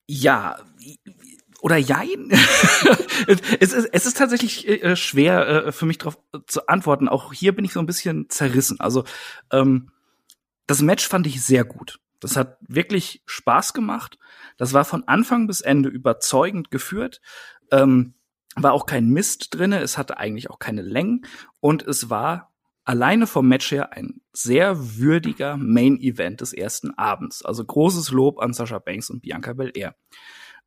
Ja, 0.05 0.59
oder 1.64 1.77
jein? 1.77 2.30
es, 3.60 3.72
ist, 3.72 3.90
es 3.94 4.06
ist 4.06 4.18
tatsächlich 4.18 4.68
äh, 4.68 4.98
schwer 4.98 5.68
äh, 5.68 5.72
für 5.72 5.85
mich 5.85 5.98
darauf 5.98 6.19
zu 6.45 6.68
antworten. 6.68 7.07
Auch 7.07 7.31
hier 7.31 7.56
bin 7.56 7.64
ich 7.64 7.72
so 7.72 7.80
ein 7.80 7.85
bisschen 7.85 8.30
zerrissen. 8.30 8.81
Also 8.81 9.06
ähm, 9.49 9.90
das 10.68 10.81
Match 10.81 11.07
fand 11.07 11.26
ich 11.26 11.41
sehr 11.41 11.64
gut. 11.64 12.02
Das 12.19 12.35
hat 12.35 12.57
wirklich 12.68 13.23
Spaß 13.27 13.73
gemacht. 13.73 14.18
Das 14.57 14.73
war 14.73 14.84
von 14.84 15.07
Anfang 15.07 15.48
bis 15.48 15.61
Ende 15.61 15.88
überzeugend 15.88 16.69
geführt. 16.69 17.22
Ähm, 17.72 18.15
war 18.57 18.73
auch 18.73 18.85
kein 18.85 19.07
Mist 19.07 19.56
drinne. 19.56 19.80
Es 19.80 19.98
hatte 19.98 20.18
eigentlich 20.18 20.49
auch 20.49 20.60
keine 20.60 20.81
Längen 20.81 21.26
und 21.61 21.81
es 21.81 22.10
war 22.10 22.52
alleine 22.84 23.26
vom 23.26 23.48
Match 23.48 23.72
her 23.72 23.94
ein 23.94 24.19
sehr 24.34 24.98
würdiger 24.98 25.56
Main 25.56 25.98
Event 25.98 26.41
des 26.41 26.52
ersten 26.52 26.91
Abends. 26.98 27.41
Also 27.41 27.64
großes 27.64 28.11
Lob 28.11 28.40
an 28.40 28.52
Sascha 28.52 28.80
Banks 28.80 29.10
und 29.10 29.22
Bianca 29.22 29.53
Belair. 29.53 29.95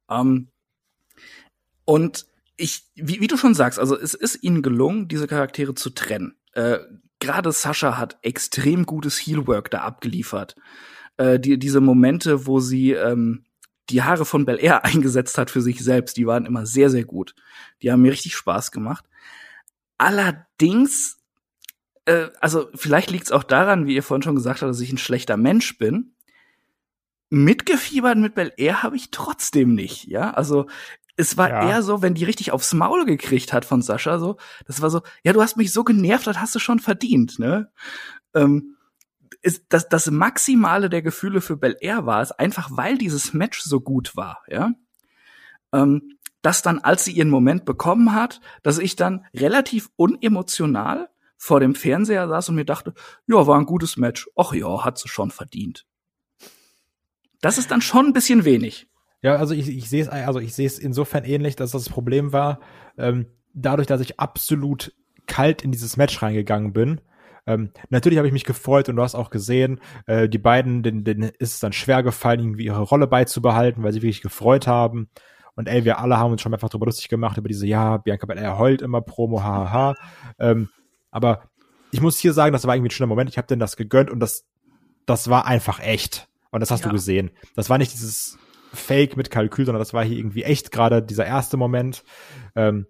Ähm, 0.09 0.48
und 1.86 2.26
ich, 2.58 2.84
wie, 2.94 3.20
wie 3.20 3.26
du 3.26 3.38
schon 3.38 3.54
sagst, 3.54 3.78
also 3.78 3.98
es 3.98 4.12
ist 4.12 4.42
ihnen 4.42 4.60
gelungen, 4.60 5.08
diese 5.08 5.26
Charaktere 5.26 5.74
zu 5.74 5.90
trennen. 5.90 6.36
Äh, 6.52 6.78
Gerade 7.18 7.50
Sascha 7.52 7.96
hat 7.96 8.18
extrem 8.20 8.84
gutes 8.84 9.18
Heelwork 9.18 9.70
da 9.70 9.80
abgeliefert. 9.80 10.54
Äh, 11.16 11.40
die, 11.40 11.58
diese 11.58 11.80
Momente, 11.80 12.46
wo 12.46 12.60
sie 12.60 12.92
ähm, 12.92 13.44
die 13.88 14.02
Haare 14.02 14.24
von 14.24 14.44
Bel 14.44 14.62
Air 14.62 14.84
eingesetzt 14.84 15.38
hat 15.38 15.50
für 15.50 15.62
sich 15.62 15.82
selbst, 15.82 16.16
die 16.16 16.26
waren 16.26 16.44
immer 16.44 16.66
sehr, 16.66 16.90
sehr 16.90 17.04
gut. 17.04 17.34
Die 17.82 17.90
haben 17.90 18.02
mir 18.02 18.12
richtig 18.12 18.34
Spaß 18.34 18.70
gemacht. 18.70 19.06
Allerdings, 19.96 21.18
äh, 22.04 22.28
also 22.40 22.68
vielleicht 22.74 23.10
liegt 23.10 23.26
es 23.26 23.32
auch 23.32 23.44
daran, 23.44 23.86
wie 23.86 23.94
ihr 23.94 24.02
vorhin 24.02 24.22
schon 24.22 24.36
gesagt 24.36 24.60
habt, 24.60 24.70
dass 24.70 24.80
ich 24.80 24.92
ein 24.92 24.98
schlechter 24.98 25.36
Mensch 25.36 25.78
bin. 25.78 26.12
Mitgefiebert 27.28 28.18
mit 28.18 28.34
Bel 28.34 28.52
Air 28.56 28.82
habe 28.82 28.96
ich 28.96 29.10
trotzdem 29.10 29.74
nicht, 29.74 30.04
ja. 30.04 30.32
Also 30.32 30.66
es 31.16 31.36
war 31.36 31.48
ja. 31.48 31.68
eher 31.68 31.82
so, 31.82 32.02
wenn 32.02 32.14
die 32.14 32.24
richtig 32.24 32.52
aufs 32.52 32.74
Maul 32.74 33.06
gekriegt 33.06 33.52
hat 33.52 33.64
von 33.64 33.82
Sascha, 33.82 34.18
so, 34.18 34.36
das 34.66 34.82
war 34.82 34.90
so, 34.90 35.02
ja, 35.22 35.32
du 35.32 35.40
hast 35.40 35.56
mich 35.56 35.72
so 35.72 35.82
genervt, 35.82 36.26
das 36.26 36.38
hast 36.40 36.55
du 36.55 36.59
schon 36.59 36.78
verdient, 36.78 37.38
ne? 37.38 37.70
Ähm, 38.34 38.76
ist 39.43 39.64
das, 39.68 39.88
das 39.88 40.10
Maximale 40.10 40.90
der 40.90 41.02
Gefühle 41.02 41.40
für 41.40 41.56
Bel 41.56 41.76
Air 41.80 42.06
war 42.06 42.20
es, 42.20 42.32
einfach 42.32 42.68
weil 42.72 42.98
dieses 42.98 43.32
Match 43.32 43.60
so 43.62 43.80
gut 43.80 44.16
war, 44.16 44.43
ja. 44.48 44.72
Ähm, 45.72 46.18
dass 46.43 46.62
dann, 46.62 46.78
als 46.78 47.05
sie 47.05 47.12
ihren 47.12 47.30
Moment 47.30 47.64
bekommen 47.64 48.12
hat, 48.12 48.40
dass 48.62 48.78
ich 48.78 48.94
dann 48.94 49.24
relativ 49.34 49.88
unemotional 49.97 51.09
vor 51.36 51.60
dem 51.60 51.74
Fernseher 51.74 52.28
saß 52.28 52.51
und 52.51 52.55
mir 52.55 52.64
dachte, 52.64 52.94
ja, 53.26 53.47
war 53.47 53.59
ein 53.59 53.66
gutes 53.66 53.97
Match. 53.97 54.28
Ach 54.36 54.52
ja, 54.52 54.84
hat 54.84 54.98
sie 54.98 55.09
schon 55.09 55.30
verdient. 55.30 55.86
Das 57.40 57.59
ist 57.59 57.70
dann 57.70 57.82
schon 57.82 58.06
ein 58.06 58.12
bisschen 58.12 58.44
wenig. 58.44 58.88
Ja, 59.22 59.36
also 59.36 59.55
ich, 59.55 59.68
ich 59.68 59.88
sehe 59.88 60.02
es, 60.02 60.09
also 60.09 60.40
ich 60.40 60.55
sehe 60.55 60.66
es 60.66 60.78
insofern 60.78 61.24
ähnlich, 61.24 61.56
dass 61.56 61.70
das 61.70 61.88
Problem 61.88 62.32
war, 62.32 62.60
ähm, 62.98 63.26
dadurch, 63.55 63.86
dass 63.86 64.01
ich 64.01 64.20
absolut 64.20 64.94
kalt 65.26 65.62
in 65.62 65.72
dieses 65.72 65.97
Match 65.97 66.22
reingegangen 66.22 66.72
bin. 66.72 67.01
Ähm, 67.47 67.70
natürlich 67.90 68.18
habe 68.18 68.26
ich 68.26 68.32
mich 68.32 68.44
gefreut 68.44 68.88
und 68.88 68.97
du 68.97 69.02
hast 69.02 69.14
auch 69.14 69.30
gesehen, 69.30 69.80
äh, 70.06 70.28
die 70.28 70.38
beiden, 70.38 70.82
denen, 70.82 71.05
denen 71.05 71.30
ist 71.38 71.55
es 71.55 71.60
dann 71.60 71.72
schwer 71.72 72.02
gefallen, 72.02 72.40
irgendwie 72.40 72.64
ihre 72.64 72.82
Rolle 72.82 73.06
beizubehalten, 73.06 73.82
weil 73.82 73.93
sie 73.93 74.02
wirklich 74.02 74.22
gefreut 74.22 74.66
haben. 74.66 75.09
Und 75.55 75.68
ey, 75.68 75.84
wir 75.84 75.98
alle 75.98 76.18
haben 76.18 76.32
uns 76.32 76.43
schon 76.43 76.52
einfach 76.52 76.68
drüber 76.68 76.86
lustig 76.86 77.09
gemacht, 77.09 77.38
über 77.38 77.48
diese, 77.48 77.66
ja, 77.66 77.97
Bianca 77.97 78.26
Belair 78.26 78.59
heult 78.59 78.82
immer 78.82 79.01
Promo, 79.01 79.43
hahaha. 79.43 79.94
Ähm, 80.38 80.68
aber 81.10 81.44
ich 81.93 82.01
muss 82.01 82.18
hier 82.18 82.32
sagen, 82.32 82.52
das 82.52 82.66
war 82.66 82.74
irgendwie 82.74 82.88
ein 82.88 82.90
schöner 82.90 83.06
Moment. 83.06 83.30
Ich 83.30 83.38
habe 83.38 83.47
denen 83.47 83.60
das 83.60 83.76
gegönnt 83.76 84.10
und 84.10 84.20
das, 84.20 84.44
das 85.06 85.30
war 85.30 85.47
einfach 85.47 85.80
echt. 85.80 86.28
Und 86.51 86.60
das 86.60 86.70
hast 86.70 86.80
ja. 86.80 86.88
du 86.88 86.93
gesehen. 86.93 87.30
Das 87.55 87.70
war 87.70 87.78
nicht 87.78 87.93
dieses 87.93 88.38
Fake 88.76 89.16
mit 89.16 89.30
Kalkül, 89.30 89.66
sondern 89.66 89.80
das 89.80 89.92
war 89.94 90.04
hier 90.04 90.18
irgendwie 90.18 90.44
echt 90.44 90.70
gerade 90.70 91.02
dieser 91.02 91.26
erste 91.26 91.56
Moment. 91.56 92.04
Ähm, 92.54 92.86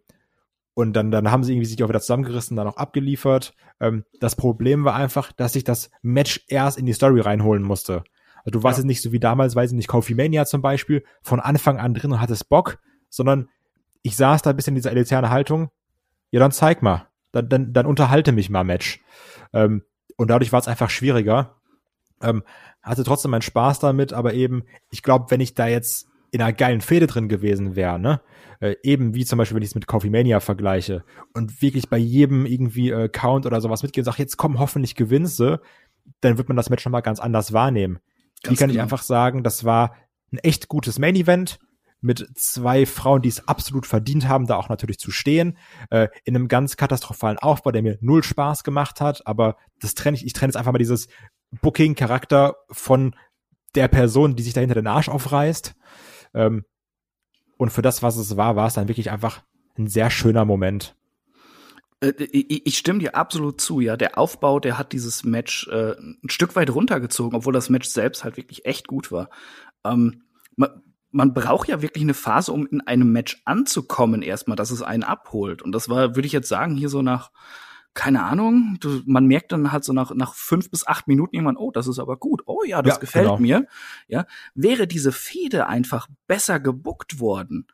Und 0.74 0.92
dann, 0.92 1.10
dann 1.10 1.30
haben 1.30 1.42
sie 1.42 1.54
irgendwie 1.54 1.66
sich 1.66 1.82
auch 1.82 1.88
wieder 1.88 2.00
zusammengerissen, 2.02 2.54
dann 2.54 2.66
auch 2.68 2.76
abgeliefert. 2.76 3.54
Ähm, 3.80 4.04
das 4.20 4.36
Problem 4.36 4.84
war 4.84 4.94
einfach, 4.94 5.32
dass 5.32 5.56
ich 5.56 5.64
das 5.64 5.90
Match 6.02 6.44
erst 6.48 6.76
in 6.78 6.84
die 6.84 6.92
Story 6.92 7.20
reinholen 7.20 7.62
musste. 7.62 8.04
Also 8.44 8.50
du 8.50 8.62
warst 8.62 8.76
Ja. 8.76 8.82
jetzt 8.82 8.86
nicht 8.88 9.00
so 9.02 9.10
wie 9.10 9.18
damals, 9.18 9.56
weiß 9.56 9.70
ich 9.70 9.76
nicht, 9.76 9.88
Coffee 9.88 10.14
Mania 10.14 10.44
zum 10.44 10.60
Beispiel, 10.60 11.02
von 11.22 11.40
Anfang 11.40 11.78
an 11.78 11.94
drin 11.94 12.12
und 12.12 12.20
hattest 12.20 12.50
Bock, 12.50 12.78
sondern 13.08 13.48
ich 14.02 14.16
saß 14.16 14.42
da 14.42 14.50
ein 14.50 14.56
bisschen 14.56 14.72
in 14.72 14.76
dieser 14.76 14.90
elitären 14.92 15.30
Haltung. 15.30 15.70
Ja, 16.30 16.40
dann 16.40 16.52
zeig 16.52 16.82
mal. 16.82 17.08
Dann, 17.32 17.48
dann, 17.48 17.72
dann 17.72 17.86
unterhalte 17.86 18.32
mich 18.32 18.50
mal 18.50 18.62
Match. 18.62 19.00
Ähm, 19.54 19.82
und 20.18 20.28
dadurch 20.28 20.52
war 20.52 20.60
es 20.60 20.68
einfach 20.68 20.90
schwieriger. 20.90 21.55
Ähm, 22.22 22.42
hatte 22.82 23.04
trotzdem 23.04 23.30
meinen 23.30 23.42
Spaß 23.42 23.78
damit, 23.80 24.12
aber 24.12 24.34
eben, 24.34 24.64
ich 24.90 25.02
glaube, 25.02 25.26
wenn 25.30 25.40
ich 25.40 25.54
da 25.54 25.66
jetzt 25.66 26.08
in 26.30 26.40
einer 26.40 26.52
geilen 26.52 26.80
Fehde 26.80 27.06
drin 27.06 27.28
gewesen 27.28 27.76
wäre, 27.76 27.98
ne? 27.98 28.20
Äh, 28.60 28.76
eben 28.82 29.14
wie 29.14 29.24
zum 29.24 29.38
Beispiel, 29.38 29.56
wenn 29.56 29.62
ich 29.62 29.70
es 29.70 29.74
mit 29.74 29.86
Coffee 29.86 30.10
Mania 30.10 30.40
vergleiche 30.40 31.04
und 31.34 31.60
wirklich 31.60 31.90
bei 31.90 31.98
jedem 31.98 32.46
irgendwie 32.46 32.90
äh, 32.90 33.08
Count 33.08 33.44
oder 33.44 33.60
sowas 33.60 33.82
mitgehe 33.82 34.00
und 34.00 34.06
sage, 34.06 34.22
jetzt 34.22 34.38
komm, 34.38 34.58
hoffentlich 34.58 34.94
gewinnst 34.94 35.38
du, 35.40 35.60
dann 36.20 36.38
wird 36.38 36.48
man 36.48 36.56
das 36.56 36.70
Match 36.70 36.84
nochmal 36.84 37.02
ganz 37.02 37.20
anders 37.20 37.52
wahrnehmen. 37.52 37.98
Ganz 38.42 38.58
kann 38.58 38.70
ich 38.70 38.74
genau. 38.74 38.84
einfach 38.84 39.02
sagen, 39.02 39.42
das 39.42 39.64
war 39.64 39.94
ein 40.32 40.38
echt 40.38 40.68
gutes 40.68 40.98
Main 40.98 41.16
Event 41.16 41.58
mit 42.00 42.26
zwei 42.34 42.86
Frauen, 42.86 43.22
die 43.22 43.28
es 43.28 43.48
absolut 43.48 43.86
verdient 43.86 44.28
haben, 44.28 44.46
da 44.46 44.56
auch 44.56 44.68
natürlich 44.68 44.98
zu 44.98 45.10
stehen, 45.10 45.58
äh, 45.90 46.08
in 46.24 46.36
einem 46.36 46.48
ganz 46.48 46.76
katastrophalen 46.76 47.38
Aufbau, 47.38 47.72
der 47.72 47.82
mir 47.82 47.98
null 48.00 48.22
Spaß 48.22 48.64
gemacht 48.64 49.00
hat, 49.00 49.26
aber 49.26 49.56
das 49.80 49.94
trenne 49.94 50.16
ich, 50.16 50.24
ich 50.24 50.32
trenne 50.32 50.50
jetzt 50.50 50.56
einfach 50.56 50.72
mal 50.72 50.78
dieses 50.78 51.08
Booking-Charakter 51.60 52.56
von 52.70 53.14
der 53.74 53.88
Person, 53.88 54.36
die 54.36 54.42
sich 54.42 54.54
dahinter 54.54 54.74
den 54.74 54.86
Arsch 54.86 55.08
aufreißt. 55.08 55.74
Ähm, 56.34 56.64
und 57.58 57.70
für 57.70 57.82
das, 57.82 58.02
was 58.02 58.16
es 58.16 58.36
war, 58.36 58.56
war 58.56 58.66
es 58.66 58.74
dann 58.74 58.88
wirklich 58.88 59.10
einfach 59.10 59.42
ein 59.78 59.86
sehr 59.86 60.10
schöner 60.10 60.44
Moment. 60.44 60.96
Äh, 62.00 62.12
Ich 62.22 62.78
stimme 62.78 62.98
dir 62.98 63.14
absolut 63.16 63.60
zu, 63.60 63.80
ja. 63.80 63.96
Der 63.96 64.18
Aufbau, 64.18 64.60
der 64.60 64.78
hat 64.78 64.92
dieses 64.92 65.24
Match 65.24 65.68
äh, 65.68 65.92
ein 65.98 66.28
Stück 66.28 66.56
weit 66.56 66.70
runtergezogen, 66.70 67.36
obwohl 67.36 67.52
das 67.52 67.70
Match 67.70 67.88
selbst 67.88 68.24
halt 68.24 68.36
wirklich 68.36 68.64
echt 68.64 68.86
gut 68.86 69.12
war. 69.12 69.30
Ähm, 69.84 70.22
man, 70.56 70.82
man 71.10 71.32
braucht 71.34 71.68
ja 71.68 71.82
wirklich 71.82 72.02
eine 72.02 72.14
Phase, 72.14 72.52
um 72.52 72.66
in 72.66 72.80
einem 72.82 73.12
Match 73.12 73.40
anzukommen, 73.44 74.22
erstmal, 74.22 74.56
dass 74.56 74.70
es 74.70 74.82
einen 74.82 75.04
abholt. 75.04 75.62
Und 75.62 75.72
das 75.72 75.88
war, 75.88 76.14
würde 76.14 76.26
ich 76.26 76.32
jetzt 76.32 76.48
sagen, 76.48 76.76
hier 76.76 76.88
so 76.88 77.02
nach, 77.02 77.30
keine 77.96 78.22
Ahnung, 78.22 78.76
du, 78.80 79.02
man 79.06 79.26
merkt 79.26 79.50
dann 79.50 79.72
halt 79.72 79.82
so 79.82 79.92
nach, 79.92 80.14
nach 80.14 80.34
fünf 80.34 80.70
bis 80.70 80.86
acht 80.86 81.08
Minuten 81.08 81.34
irgendwann, 81.34 81.56
oh, 81.56 81.72
das 81.72 81.88
ist 81.88 81.98
aber 81.98 82.16
gut, 82.18 82.42
oh 82.46 82.62
ja, 82.64 82.82
das 82.82 82.94
Ja, 82.94 83.00
gefällt 83.00 83.24
genau. 83.24 83.38
mir. 83.38 83.66
Ja, 84.06 84.26
wäre 84.54 84.86
diese 84.86 85.10
Fehde 85.10 85.66
einfach 85.66 86.06
besser 86.28 86.60
gebuckt 86.60 87.18
worden 87.18 87.66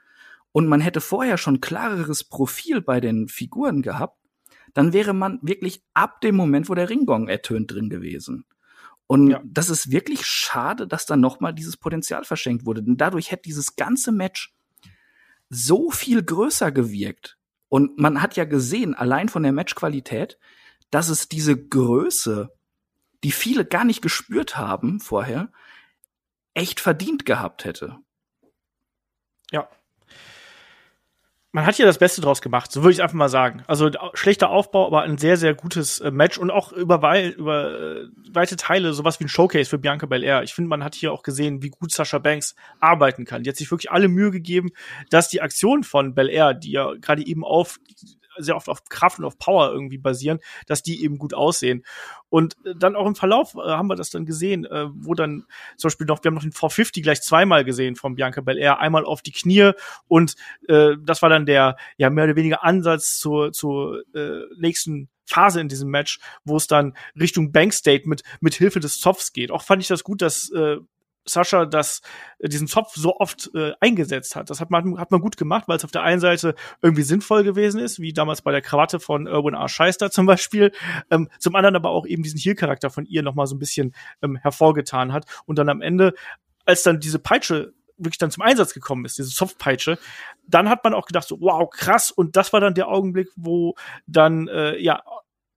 und 0.52 0.66
man 0.68 0.80
hätte 0.80 1.00
vorher 1.00 1.36
schon 1.36 1.60
klareres 1.60 2.24
Profil 2.24 2.80
bei 2.80 3.00
den 3.00 3.28
Figuren 3.28 3.82
gehabt, 3.82 4.16
dann 4.74 4.92
wäre 4.94 5.12
man 5.12 5.38
wirklich 5.42 5.82
ab 5.92 6.20
dem 6.22 6.36
Moment, 6.36 6.68
wo 6.70 6.74
der 6.74 6.88
Ringgong 6.88 7.28
ertönt, 7.28 7.72
drin 7.72 7.90
gewesen. 7.90 8.44
Und 9.06 9.30
Ja. 9.30 9.42
das 9.44 9.68
ist 9.68 9.90
wirklich 9.90 10.24
schade, 10.24 10.86
dass 10.86 11.04
dann 11.04 11.20
noch 11.20 11.40
mal 11.40 11.52
dieses 11.52 11.76
Potenzial 11.76 12.24
verschenkt 12.24 12.64
wurde. 12.64 12.82
Denn 12.82 12.96
dadurch 12.96 13.30
hätte 13.30 13.42
dieses 13.42 13.76
ganze 13.76 14.12
Match 14.12 14.54
so 15.50 15.90
viel 15.90 16.22
größer 16.22 16.72
gewirkt. 16.72 17.36
Und 17.72 17.98
man 17.98 18.20
hat 18.20 18.36
ja 18.36 18.44
gesehen, 18.44 18.94
allein 18.94 19.30
von 19.30 19.42
der 19.42 19.52
Matchqualität, 19.52 20.38
dass 20.90 21.08
es 21.08 21.30
diese 21.30 21.56
Größe, 21.56 22.52
die 23.24 23.32
viele 23.32 23.64
gar 23.64 23.86
nicht 23.86 24.02
gespürt 24.02 24.58
haben 24.58 25.00
vorher, 25.00 25.50
echt 26.52 26.80
verdient 26.80 27.24
gehabt 27.24 27.64
hätte. 27.64 27.96
Ja. 29.50 29.70
Man 31.54 31.66
hat 31.66 31.74
hier 31.74 31.84
das 31.84 31.98
Beste 31.98 32.22
draus 32.22 32.40
gemacht, 32.40 32.72
so 32.72 32.82
würde 32.82 32.92
ich 32.92 33.02
einfach 33.02 33.14
mal 33.14 33.28
sagen. 33.28 33.62
Also 33.66 33.90
schlechter 34.14 34.48
Aufbau, 34.48 34.86
aber 34.86 35.02
ein 35.02 35.18
sehr, 35.18 35.36
sehr 35.36 35.52
gutes 35.52 36.00
äh, 36.00 36.10
Match 36.10 36.38
und 36.38 36.50
auch 36.50 36.72
über, 36.72 37.02
wei 37.02 37.28
über 37.28 37.78
äh, 37.78 38.08
weite 38.32 38.56
Teile 38.56 38.94
sowas 38.94 39.20
wie 39.20 39.24
ein 39.24 39.28
Showcase 39.28 39.68
für 39.68 39.78
Bianca 39.78 40.06
Belair. 40.06 40.42
Ich 40.44 40.54
finde, 40.54 40.70
man 40.70 40.82
hat 40.82 40.94
hier 40.94 41.12
auch 41.12 41.22
gesehen, 41.22 41.62
wie 41.62 41.68
gut 41.68 41.92
Sasha 41.92 42.18
Banks 42.18 42.54
arbeiten 42.80 43.26
kann. 43.26 43.42
Die 43.42 43.50
hat 43.50 43.56
sich 43.56 43.70
wirklich 43.70 43.90
alle 43.90 44.08
Mühe 44.08 44.30
gegeben, 44.30 44.70
dass 45.10 45.28
die 45.28 45.42
Aktionen 45.42 45.84
von 45.84 46.14
Belair, 46.14 46.54
die 46.54 46.72
ja 46.72 46.94
gerade 46.94 47.26
eben 47.26 47.44
auf 47.44 47.78
sehr 48.38 48.56
oft 48.56 48.68
auf 48.68 48.84
Kraft 48.84 49.18
und 49.18 49.24
auf 49.24 49.38
Power 49.38 49.72
irgendwie 49.72 49.98
basieren, 49.98 50.38
dass 50.66 50.82
die 50.82 51.02
eben 51.02 51.18
gut 51.18 51.34
aussehen. 51.34 51.84
Und 52.28 52.56
äh, 52.64 52.74
dann 52.76 52.96
auch 52.96 53.06
im 53.06 53.14
Verlauf 53.14 53.54
äh, 53.54 53.58
haben 53.58 53.88
wir 53.88 53.96
das 53.96 54.10
dann 54.10 54.26
gesehen, 54.26 54.64
äh, 54.64 54.86
wo 54.92 55.14
dann 55.14 55.46
zum 55.76 55.88
Beispiel 55.88 56.06
noch, 56.06 56.22
wir 56.22 56.28
haben 56.28 56.34
noch 56.34 56.42
den 56.42 56.52
450 56.52 57.02
gleich 57.02 57.22
zweimal 57.22 57.64
gesehen 57.64 57.96
von 57.96 58.14
Bianca 58.14 58.40
Belair, 58.40 58.78
einmal 58.78 59.04
auf 59.04 59.22
die 59.22 59.32
Knie 59.32 59.72
und 60.08 60.34
äh, 60.68 60.96
das 61.00 61.22
war 61.22 61.28
dann 61.28 61.46
der 61.46 61.76
ja 61.96 62.10
mehr 62.10 62.24
oder 62.24 62.36
weniger 62.36 62.64
Ansatz 62.64 63.18
zur, 63.18 63.52
zur 63.52 64.02
äh, 64.14 64.42
nächsten 64.56 65.08
Phase 65.24 65.60
in 65.60 65.68
diesem 65.68 65.90
Match, 65.90 66.18
wo 66.44 66.56
es 66.56 66.66
dann 66.66 66.94
Richtung 67.18 67.52
Bankstate 67.52 68.08
mit, 68.08 68.22
mit 68.40 68.54
Hilfe 68.54 68.80
des 68.80 68.98
Zopfs 69.00 69.32
geht. 69.32 69.50
Auch 69.50 69.62
fand 69.62 69.82
ich 69.82 69.88
das 69.88 70.04
gut, 70.04 70.20
dass 70.22 70.50
äh, 70.50 70.78
Sascha 71.24 71.66
das, 71.66 72.02
äh, 72.38 72.48
diesen 72.48 72.66
Zopf 72.66 72.94
so 72.94 73.16
oft 73.16 73.50
äh, 73.54 73.72
eingesetzt 73.80 74.36
hat. 74.36 74.50
Das 74.50 74.60
hat 74.60 74.70
man, 74.70 74.98
hat 74.98 75.10
man 75.10 75.20
gut 75.20 75.36
gemacht, 75.36 75.64
weil 75.68 75.76
es 75.76 75.84
auf 75.84 75.90
der 75.90 76.02
einen 76.02 76.20
Seite 76.20 76.54
irgendwie 76.80 77.02
sinnvoll 77.02 77.44
gewesen 77.44 77.80
ist, 77.80 78.00
wie 78.00 78.12
damals 78.12 78.42
bei 78.42 78.52
der 78.52 78.62
Krawatte 78.62 79.00
von 79.00 79.26
Erwin 79.26 79.54
R. 79.54 79.68
Scheister 79.68 80.10
zum 80.10 80.26
Beispiel, 80.26 80.72
ähm, 81.10 81.28
zum 81.38 81.54
anderen 81.54 81.76
aber 81.76 81.90
auch 81.90 82.06
eben 82.06 82.22
diesen 82.22 82.40
Heel-Charakter 82.40 82.90
von 82.90 83.06
ihr 83.06 83.22
noch 83.22 83.34
mal 83.34 83.46
so 83.46 83.54
ein 83.54 83.60
bisschen 83.60 83.94
ähm, 84.22 84.36
hervorgetan 84.36 85.12
hat. 85.12 85.26
Und 85.46 85.58
dann 85.58 85.68
am 85.68 85.82
Ende, 85.82 86.14
als 86.64 86.82
dann 86.82 87.00
diese 87.00 87.18
Peitsche 87.18 87.72
wirklich 87.98 88.18
dann 88.18 88.30
zum 88.30 88.42
Einsatz 88.42 88.74
gekommen 88.74 89.04
ist, 89.04 89.18
diese 89.18 89.30
Softpeitsche, 89.30 89.98
dann 90.46 90.68
hat 90.68 90.82
man 90.84 90.94
auch 90.94 91.06
gedacht, 91.06 91.28
so, 91.28 91.40
wow, 91.40 91.68
krass. 91.70 92.10
Und 92.10 92.36
das 92.36 92.52
war 92.52 92.60
dann 92.60 92.74
der 92.74 92.88
Augenblick, 92.88 93.28
wo 93.36 93.74
dann, 94.06 94.48
äh, 94.48 94.76
ja, 94.78 95.02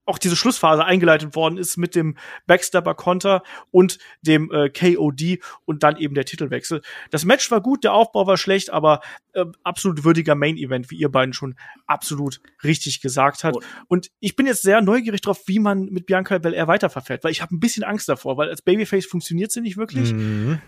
auch 0.05 0.17
diese 0.17 0.35
Schlussphase 0.35 0.85
eingeleitet 0.85 1.35
worden 1.35 1.57
ist 1.57 1.77
mit 1.77 1.95
dem 1.95 2.15
Backstabber-Konter 2.47 3.43
und 3.71 3.97
dem 4.21 4.51
äh, 4.51 4.69
KOD 4.69 5.39
und 5.65 5.83
dann 5.83 5.97
eben 5.97 6.15
der 6.15 6.25
Titelwechsel. 6.25 6.81
Das 7.11 7.25
Match 7.25 7.49
war 7.51 7.61
gut, 7.61 7.83
der 7.83 7.93
Aufbau 7.93 8.27
war 8.27 8.37
schlecht, 8.37 8.69
aber 8.71 9.01
äh, 9.33 9.45
absolut 9.63 10.03
würdiger 10.03 10.35
Main-Event, 10.35 10.91
wie 10.91 10.97
ihr 10.97 11.09
beiden 11.09 11.33
schon 11.33 11.55
absolut 11.87 12.39
richtig 12.63 13.01
gesagt 13.01 13.43
habt. 13.43 13.55
Und- 13.55 13.65
Und 13.87 14.11
ich 14.19 14.35
bin 14.35 14.45
jetzt 14.45 14.61
sehr 14.61 14.81
neugierig 14.81 15.21
drauf, 15.21 15.41
wie 15.47 15.59
man 15.59 15.85
mit 15.85 16.05
Bianca 16.05 16.37
Belair 16.37 16.67
weiterverfährt, 16.67 17.23
weil 17.23 17.31
ich 17.31 17.41
habe 17.41 17.55
ein 17.55 17.59
bisschen 17.59 17.83
Angst 17.83 18.07
davor, 18.09 18.37
weil 18.37 18.49
als 18.49 18.61
Babyface 18.61 19.05
funktioniert 19.05 19.51
sie 19.51 19.61
nicht 19.61 19.77
wirklich. 19.77 20.11
Mhm. 20.13 20.59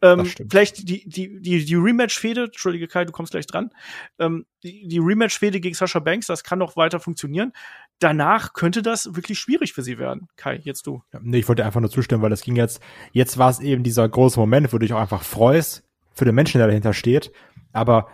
Ähm, 0.00 0.26
vielleicht 0.26 0.88
die, 0.88 1.08
die, 1.08 1.40
die, 1.40 1.64
die 1.64 1.74
Rematch-Fehde, 1.74 2.44
Entschuldige 2.44 2.86
Kai, 2.86 3.04
du 3.04 3.12
kommst 3.12 3.32
gleich 3.32 3.46
dran. 3.46 3.70
Ähm, 4.18 4.46
die, 4.62 4.86
die 4.86 4.98
Rematch-Fehde 4.98 5.60
gegen 5.60 5.74
Sasha 5.74 5.98
Banks, 5.98 6.26
das 6.26 6.44
kann 6.44 6.58
noch 6.58 6.76
weiter 6.76 7.00
funktionieren. 7.00 7.52
Danach 7.98 8.52
könnte 8.52 8.82
das 8.82 9.16
wirklich 9.16 9.38
schwierig 9.38 9.72
für 9.72 9.82
sie 9.82 9.98
werden. 9.98 10.28
Kai, 10.36 10.60
jetzt 10.62 10.86
du. 10.86 11.02
Ja, 11.12 11.20
nee, 11.22 11.38
ich 11.38 11.48
wollte 11.48 11.64
einfach 11.64 11.80
nur 11.80 11.90
zustimmen, 11.90 12.22
weil 12.22 12.30
das 12.30 12.42
ging 12.42 12.56
jetzt, 12.56 12.80
jetzt 13.12 13.38
war 13.38 13.50
es 13.50 13.58
eben 13.58 13.82
dieser 13.82 14.08
große 14.08 14.38
Moment, 14.38 14.72
wo 14.72 14.78
du 14.78 14.86
dich 14.86 14.92
auch 14.92 15.00
einfach 15.00 15.22
freust 15.22 15.84
für 16.12 16.24
den 16.24 16.34
Menschen, 16.34 16.58
der 16.58 16.68
dahinter 16.68 16.92
steht. 16.92 17.32
Aber 17.72 18.08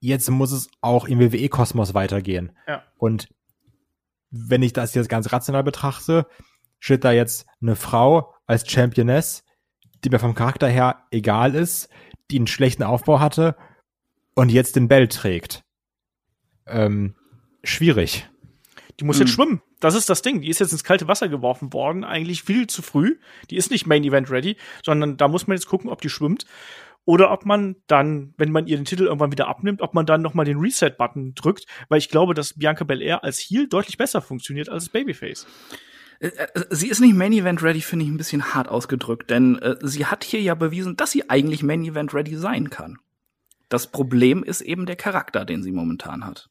jetzt 0.00 0.30
muss 0.30 0.52
es 0.52 0.68
auch 0.80 1.06
im 1.06 1.20
WWE-Kosmos 1.20 1.94
weitergehen. 1.94 2.52
Ja. 2.66 2.82
Und 2.96 3.28
wenn 4.30 4.62
ich 4.62 4.72
das 4.72 4.94
jetzt 4.94 5.08
ganz 5.08 5.32
rational 5.32 5.62
betrachte, 5.62 6.26
steht 6.78 7.04
da 7.04 7.12
jetzt 7.12 7.46
eine 7.60 7.76
Frau 7.76 8.34
als 8.46 8.68
Championess, 8.68 9.44
die 10.04 10.10
mir 10.10 10.18
vom 10.18 10.34
Charakter 10.34 10.68
her 10.68 11.04
egal 11.10 11.54
ist, 11.54 11.88
die 12.30 12.38
einen 12.38 12.46
schlechten 12.46 12.82
Aufbau 12.82 13.20
hatte 13.20 13.56
und 14.34 14.50
jetzt 14.50 14.76
den 14.76 14.88
Bell 14.88 15.08
trägt. 15.08 15.62
Ähm, 16.66 17.14
schwierig. 17.64 18.28
Die 19.00 19.04
muss 19.04 19.16
Hm. 19.16 19.26
jetzt 19.26 19.34
schwimmen. 19.34 19.62
Das 19.80 19.94
ist 19.94 20.08
das 20.08 20.22
Ding. 20.22 20.42
Die 20.42 20.48
ist 20.48 20.60
jetzt 20.60 20.72
ins 20.72 20.84
kalte 20.84 21.08
Wasser 21.08 21.28
geworfen 21.28 21.72
worden, 21.72 22.04
eigentlich 22.04 22.42
viel 22.42 22.66
zu 22.68 22.82
früh. 22.82 23.18
Die 23.50 23.56
ist 23.56 23.70
nicht 23.70 23.86
Main 23.86 24.04
Event 24.04 24.30
ready, 24.30 24.56
sondern 24.84 25.16
da 25.16 25.28
muss 25.28 25.46
man 25.46 25.56
jetzt 25.56 25.66
gucken, 25.66 25.90
ob 25.90 26.00
die 26.00 26.08
schwimmt. 26.08 26.46
Oder 27.04 27.32
ob 27.32 27.44
man 27.44 27.74
dann, 27.88 28.32
wenn 28.36 28.52
man 28.52 28.68
ihr 28.68 28.76
den 28.76 28.84
Titel 28.84 29.04
irgendwann 29.04 29.32
wieder 29.32 29.48
abnimmt, 29.48 29.82
ob 29.82 29.92
man 29.92 30.06
dann 30.06 30.22
nochmal 30.22 30.44
den 30.44 30.58
Reset-Button 30.58 31.34
drückt, 31.34 31.66
weil 31.88 31.98
ich 31.98 32.08
glaube, 32.08 32.32
dass 32.32 32.56
Bianca 32.56 32.84
Belair 32.84 33.24
als 33.24 33.40
Heel 33.40 33.68
deutlich 33.68 33.98
besser 33.98 34.22
funktioniert 34.22 34.68
als 34.68 34.84
als 34.84 34.88
Babyface. 34.90 35.46
Äh, 36.22 36.28
äh, 36.28 36.64
Sie 36.70 36.88
ist 36.88 37.00
nicht 37.00 37.14
Main 37.14 37.32
Event 37.32 37.62
ready, 37.62 37.80
finde 37.80 38.04
ich 38.04 38.10
ein 38.10 38.16
bisschen 38.16 38.54
hart 38.54 38.68
ausgedrückt, 38.68 39.30
denn 39.30 39.58
äh, 39.58 39.76
sie 39.82 40.06
hat 40.06 40.24
hier 40.24 40.40
ja 40.40 40.54
bewiesen, 40.54 40.96
dass 40.96 41.10
sie 41.10 41.28
eigentlich 41.28 41.62
Main 41.62 41.84
Event 41.84 42.14
ready 42.14 42.36
sein 42.36 42.70
kann. 42.70 42.98
Das 43.68 43.90
Problem 43.90 44.44
ist 44.44 44.60
eben 44.60 44.86
der 44.86 44.96
Charakter, 44.96 45.44
den 45.44 45.62
sie 45.62 45.72
momentan 45.72 46.24
hat. 46.24 46.48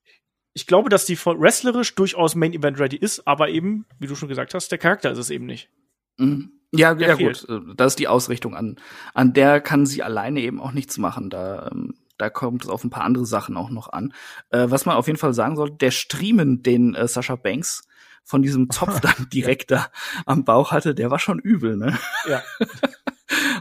Ich 0.54 0.68
glaube, 0.68 0.90
dass 0.90 1.06
die 1.06 1.18
wrestlerisch 1.18 1.96
durchaus 1.96 2.36
Main 2.36 2.54
Event 2.54 2.80
ready 2.80 2.98
ist, 2.98 3.26
aber 3.26 3.50
eben, 3.50 3.86
wie 4.00 4.08
du 4.08 4.16
schon 4.16 4.28
gesagt 4.28 4.54
hast, 4.54 4.72
der 4.72 4.80
Charakter 4.80 5.12
ist 5.12 5.18
es 5.18 5.30
eben 5.30 5.46
nicht. 5.46 5.70
Mhm. 6.18 6.52
Ja, 6.74 6.94
Der 6.94 7.10
ja 7.10 7.16
fehlt. 7.16 7.46
gut, 7.48 7.72
äh, 7.72 7.76
das 7.76 7.94
ist 7.94 8.00
die 8.00 8.08
Ausrichtung 8.08 8.56
an. 8.56 8.78
An 9.14 9.34
der 9.34 9.62
kann 9.62 9.86
sie 9.86 10.04
alleine 10.04 10.42
eben 10.42 10.60
auch 10.60 10.72
nichts 10.72 10.98
machen. 10.98 11.30
Da, 11.30 11.70
ähm, 11.72 11.96
da 12.18 12.30
kommt 12.30 12.64
es 12.64 12.70
auf 12.70 12.84
ein 12.84 12.90
paar 12.90 13.04
andere 13.04 13.26
Sachen 13.26 13.58
auch 13.58 13.70
noch 13.70 13.92
an. 13.92 14.14
Äh, 14.50 14.68
was 14.70 14.86
man 14.86 14.96
auf 14.96 15.08
jeden 15.08 15.20
Fall 15.20 15.34
sagen 15.34 15.56
soll, 15.56 15.72
der 15.72 15.92
Striemen, 15.92 16.64
den 16.64 16.96
äh, 16.96 17.08
Sascha 17.08 17.36
Banks 17.36 17.88
von 18.24 18.42
diesem 18.42 18.70
Zopf 18.70 19.00
dann 19.02 19.30
direkt 19.32 19.72
da 19.72 19.88
am 20.26 20.46
Bauch 20.46 20.72
hatte, 20.72 20.96
der 20.96 21.12
war 21.12 21.20
schon 21.20 21.40
übel, 21.40 21.78
ne? 21.78 21.98
Ja. 22.28 22.44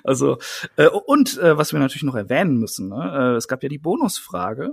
Also, 0.03 0.39
äh, 0.74 0.89
und 0.89 1.39
äh, 1.39 1.57
was 1.57 1.73
wir 1.73 1.78
natürlich 1.78 2.03
noch 2.03 2.16
erwähnen 2.16 2.59
müssen, 2.59 2.89
ne? 2.89 3.35
äh, 3.35 3.37
es 3.37 3.47
gab 3.47 3.62
ja 3.62 3.69
die 3.69 3.78
Bonusfrage, 3.78 4.73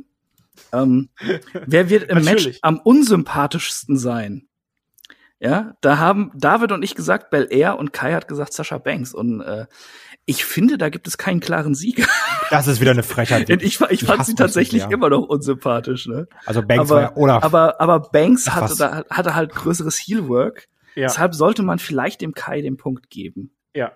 Ähm, 0.73 1.09
wer 1.53 1.89
wird 1.91 2.09
im 2.09 2.23
Match 2.23 2.57
am 2.63 2.79
unsympathischsten 2.79 3.97
sein? 3.97 4.47
Ja, 5.39 5.75
da 5.81 5.99
haben 5.99 6.31
David 6.33 6.71
und 6.71 6.83
ich 6.83 6.95
gesagt 6.95 7.29
Bel 7.29 7.47
Air 7.51 7.77
und 7.77 7.93
Kai 7.93 8.13
hat 8.13 8.27
gesagt 8.27 8.53
Sascha 8.53 8.79
Banks. 8.79 9.13
Und 9.13 9.41
äh, 9.41 9.67
ich 10.29 10.43
finde, 10.43 10.77
da 10.77 10.89
gibt 10.89 11.07
es 11.07 11.17
keinen 11.17 11.39
klaren 11.39 11.73
Sieger. 11.73 12.05
Das 12.49 12.65
ist 12.67 12.79
wieder 12.79 12.91
eine 12.91 13.03
Frechheit. 13.03 13.49
Ich, 13.49 13.81
ich 13.81 14.05
fand 14.05 14.25
sie 14.25 14.33
tatsächlich 14.33 14.83
ja. 14.83 14.89
immer 14.89 15.09
noch 15.09 15.23
unsympathisch. 15.23 16.07
Ne? 16.07 16.29
Also 16.45 16.61
Banks 16.61 16.89
aber, 16.89 17.01
war 17.01 17.01
ja 17.01 17.17
Olaf. 17.17 17.43
aber, 17.43 17.81
aber 17.81 17.99
Banks 17.99 18.47
Ach, 18.47 18.55
hatte, 18.55 18.75
da, 18.77 19.03
hatte 19.09 19.35
halt 19.35 19.53
größeres 19.53 19.97
Heelwork. 19.97 20.69
Ja, 20.95 21.07
Deshalb 21.07 21.35
sollte 21.35 21.61
man 21.61 21.77
vielleicht 21.77 22.21
dem 22.21 22.33
Kai 22.33 22.61
den 22.61 22.77
Punkt 22.77 23.09
geben. 23.09 23.51
ja. 23.73 23.91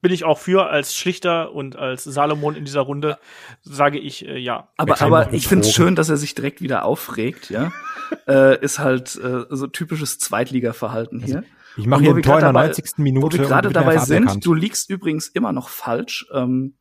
Bin 0.00 0.12
ich 0.12 0.24
auch 0.24 0.38
für 0.38 0.70
als 0.70 0.94
Schlichter 0.94 1.52
und 1.52 1.76
als 1.76 2.04
Salomon 2.04 2.54
in 2.54 2.64
dieser 2.64 2.82
Runde, 2.82 3.18
sage 3.62 3.98
ich 3.98 4.26
äh, 4.26 4.38
ja. 4.38 4.68
Aber, 4.78 5.02
aber 5.02 5.32
ich 5.34 5.46
finde 5.46 5.66
es 5.66 5.74
schön, 5.74 5.94
dass 5.94 6.08
er 6.08 6.16
sich 6.16 6.34
direkt 6.34 6.62
wieder 6.62 6.84
aufregt, 6.84 7.50
ja. 7.50 7.70
äh, 8.26 8.58
ist 8.60 8.78
halt 8.78 9.16
äh, 9.16 9.44
so 9.50 9.66
typisches 9.66 10.18
Zweitliga-Verhalten 10.18 11.20
hier. 11.20 11.42
Ich 11.78 11.86
mache 11.86 12.02
hier 12.02 12.14
ein 12.14 12.22
Tor 12.22 12.34
in 12.36 12.40
der 12.40 12.52
grad 12.52 12.54
dabei- 12.54 12.66
90. 12.66 12.98
Minute. 12.98 13.38
Wo 13.38 13.40
wir 13.40 13.46
gerade 13.46 13.70
dabei 13.70 13.98
sind, 13.98 14.24
aberkannt. 14.24 14.46
du 14.46 14.54
liegst 14.54 14.90
übrigens 14.90 15.28
immer 15.28 15.52
noch 15.52 15.68
falsch, 15.68 16.26
ähm, 16.32 16.74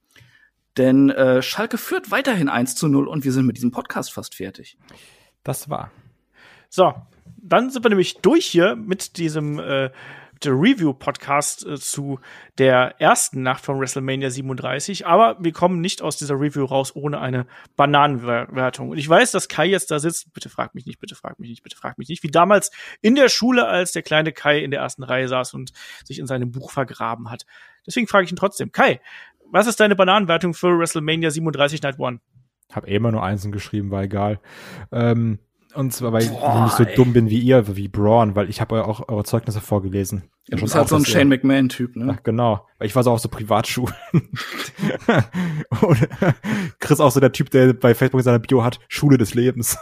denn 0.78 1.10
äh, 1.10 1.42
Schalke 1.42 1.78
führt 1.78 2.12
weiterhin 2.12 2.50
1 2.50 2.76
zu 2.76 2.88
0 2.88 3.08
und 3.08 3.24
wir 3.24 3.32
sind 3.32 3.46
mit 3.46 3.58
diesem 3.58 3.72
Podcast 3.72 4.14
fast 4.14 4.36
fertig. 4.36 4.78
Das 5.44 5.70
war. 5.70 5.92
So, 6.70 6.94
dann 7.38 7.70
sind 7.70 7.84
wir 7.86 7.90
nämlich 7.90 8.18
durch 8.18 8.46
hier 8.46 8.76
mit 8.76 9.18
diesem 9.18 9.60
äh, 9.60 9.90
Review-Podcast 10.46 11.66
äh, 11.66 11.78
zu 11.78 12.20
der 12.58 12.96
ersten 13.00 13.42
Nacht 13.42 13.66
von 13.66 13.80
WrestleMania 13.80 14.30
37. 14.30 15.08
Aber 15.08 15.38
wir 15.40 15.52
kommen 15.52 15.82
nicht 15.82 16.02
aus 16.02 16.18
dieser 16.18 16.36
Review 16.36 16.66
raus 16.66 16.96
ohne 16.96 17.20
eine 17.20 17.48
Bananenwertung. 17.76 18.90
Und 18.90 18.98
ich 18.98 19.10
weiß, 19.10 19.32
dass 19.32 19.48
Kai 19.48 19.66
jetzt 19.66 19.92
da 19.92 20.00
sitzt. 20.00 20.34
Bitte 20.34 20.50
frag 20.50 20.76
mich 20.76 20.86
nicht, 20.86 21.00
bitte 21.00 21.16
frag 21.16 21.40
mich 21.40 21.50
nicht, 21.50 21.64
bitte 21.64 21.78
frag 21.78 21.98
mich 21.98 22.10
nicht. 22.10 22.24
Wie 22.24 22.32
damals 22.32 22.72
in 23.02 23.16
der 23.16 23.30
Schule, 23.30 23.68
als 23.68 23.92
der 23.92 24.04
kleine 24.04 24.32
Kai 24.32 24.60
in 24.60 24.72
der 24.72 24.82
ersten 24.82 25.04
Reihe 25.04 25.28
saß 25.28 25.54
und 25.54 25.72
sich 26.04 26.20
in 26.20 26.28
seinem 26.28 26.52
Buch 26.52 26.72
vergraben 26.72 27.32
hat. 27.32 27.46
Deswegen 27.86 28.08
frage 28.08 28.26
ich 28.26 28.32
ihn 28.32 28.38
trotzdem. 28.38 28.72
Kai, 28.72 29.00
was 29.50 29.68
ist 29.68 29.80
deine 29.80 29.96
Bananenwertung 29.96 30.54
für 30.54 30.78
WrestleMania 30.78 31.32
37 31.32 31.82
Night 31.82 32.00
One? 32.00 32.20
Hab 32.72 32.88
eh 32.88 32.96
immer 32.96 33.12
nur 33.12 33.24
Einsen 33.24 33.52
geschrieben, 33.52 33.92
war 33.92 34.04
egal. 34.04 34.40
Ähm, 34.92 35.40
und 35.78 35.92
zwar, 35.94 36.12
weil 36.14 36.26
Boah, 36.28 36.56
ich 36.58 36.64
nicht 36.64 36.78
so 36.78 36.84
ey. 36.84 36.96
dumm 36.96 37.14
bin 37.14 37.30
wie 37.30 37.40
ihr, 37.40 37.76
wie 37.76 37.88
Braun, 37.88 38.36
weil 38.36 38.50
ich 38.50 38.60
habe 38.62 38.86
auch 38.86 39.08
eure 39.08 39.24
Zeugnisse 39.24 39.62
vorgelesen. 39.62 40.24
Du 40.50 40.58
Schon 40.58 40.66
bist 40.66 40.76
halt 40.76 40.88
so 40.90 40.96
ein 40.96 41.06
Shane 41.06 41.28
McMahon-Typ, 41.30 41.96
Ja, 41.96 42.04
ne? 42.06 42.20
genau. 42.24 42.66
Weil 42.78 42.88
ich 42.88 42.96
war 42.96 43.04
so 43.04 43.12
auf 43.12 43.20
so 43.20 43.30
Privatschulen. 43.30 43.94
Und 45.82 46.08
Chris 46.80 47.00
auch 47.00 47.12
so 47.12 47.20
der 47.20 47.32
Typ, 47.32 47.50
der 47.52 47.74
bei 47.74 47.94
Facebook 47.96 48.20
in 48.20 48.24
seiner 48.26 48.40
Bio 48.40 48.64
hat, 48.64 48.80
Schule 48.88 49.18
des 49.18 49.34
Lebens. 49.34 49.78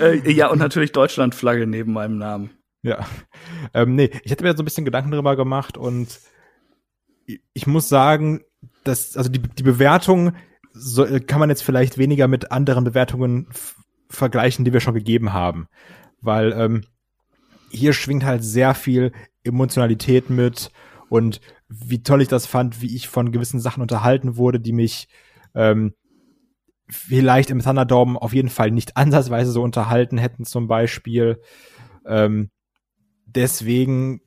äh, 0.00 0.30
ja, 0.32 0.48
und 0.48 0.58
natürlich 0.58 0.92
Deutschlandflagge 0.92 1.66
neben 1.66 1.92
meinem 1.92 2.18
Namen. 2.18 2.50
Ja. 2.82 3.06
Ähm, 3.72 3.94
nee, 3.94 4.10
ich 4.24 4.30
hätte 4.30 4.44
mir 4.44 4.54
so 4.56 4.62
ein 4.62 4.66
bisschen 4.66 4.84
Gedanken 4.84 5.10
drüber 5.10 5.36
gemacht 5.36 5.76
und 5.78 6.20
ich- 7.26 7.40
ich 7.54 7.66
muss 7.66 7.88
sagen, 7.88 8.42
dass, 8.84 9.16
also 9.16 9.30
die, 9.30 9.40
die 9.40 9.62
Bewertung 9.62 10.34
so, 10.74 11.06
kann 11.26 11.38
man 11.38 11.50
jetzt 11.50 11.62
vielleicht 11.62 11.98
weniger 11.98 12.28
mit 12.28 12.50
anderen 12.50 12.84
Bewertungen 12.84 13.46
vergleichen, 14.10 14.64
die 14.64 14.72
wir 14.72 14.80
schon 14.80 14.94
gegeben 14.94 15.32
haben. 15.32 15.68
Weil 16.20 16.52
ähm, 16.52 16.84
hier 17.70 17.92
schwingt 17.92 18.24
halt 18.24 18.42
sehr 18.42 18.74
viel 18.74 19.12
Emotionalität 19.44 20.30
mit 20.30 20.72
und 21.08 21.40
wie 21.68 22.02
toll 22.02 22.22
ich 22.22 22.28
das 22.28 22.46
fand, 22.46 22.82
wie 22.82 22.94
ich 22.94 23.08
von 23.08 23.30
gewissen 23.30 23.60
Sachen 23.60 23.82
unterhalten 23.82 24.36
wurde, 24.36 24.58
die 24.58 24.72
mich 24.72 25.08
ähm, 25.54 25.94
vielleicht 26.88 27.50
im 27.50 27.62
Thunderdome 27.62 28.20
auf 28.20 28.34
jeden 28.34 28.48
Fall 28.48 28.70
nicht 28.70 28.96
ansatzweise 28.96 29.52
so 29.52 29.62
unterhalten 29.62 30.18
hätten 30.18 30.44
zum 30.44 30.66
Beispiel. 30.66 31.40
Ähm, 32.04 32.50
deswegen 33.26 34.22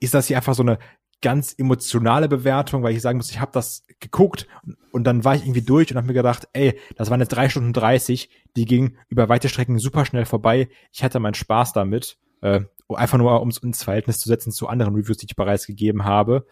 ist 0.00 0.14
das 0.14 0.28
hier 0.28 0.38
einfach 0.38 0.54
so 0.54 0.62
eine 0.62 0.78
ganz 1.22 1.54
emotionale 1.56 2.28
Bewertung, 2.28 2.82
weil 2.82 2.94
ich 2.94 3.02
sagen 3.02 3.18
muss, 3.18 3.30
ich 3.30 3.40
habe 3.40 3.52
das 3.52 3.84
geguckt 4.00 4.46
und 4.90 5.04
dann 5.04 5.24
war 5.24 5.34
ich 5.34 5.42
irgendwie 5.42 5.62
durch 5.62 5.90
und 5.90 5.96
habe 5.96 6.06
mir 6.06 6.14
gedacht, 6.14 6.48
ey, 6.52 6.78
das 6.96 7.10
waren 7.10 7.20
jetzt 7.20 7.30
drei 7.30 7.48
Stunden 7.48 7.72
30, 7.72 8.30
die 8.56 8.64
gingen 8.64 8.96
über 9.08 9.28
weite 9.28 9.48
Strecken 9.48 9.78
super 9.78 10.06
schnell 10.06 10.24
vorbei. 10.24 10.68
Ich 10.92 11.04
hatte 11.04 11.20
meinen 11.20 11.34
Spaß 11.34 11.72
damit. 11.72 12.18
Äh, 12.40 12.62
einfach 12.88 13.18
nur, 13.18 13.40
um 13.40 13.48
es 13.48 13.58
ins 13.58 13.84
Verhältnis 13.84 14.18
zu 14.18 14.28
setzen 14.28 14.50
zu 14.50 14.66
anderen 14.66 14.94
Reviews, 14.94 15.18
die 15.18 15.26
ich 15.26 15.36
bereits 15.36 15.66
gegeben 15.66 16.04
habe. 16.04 16.46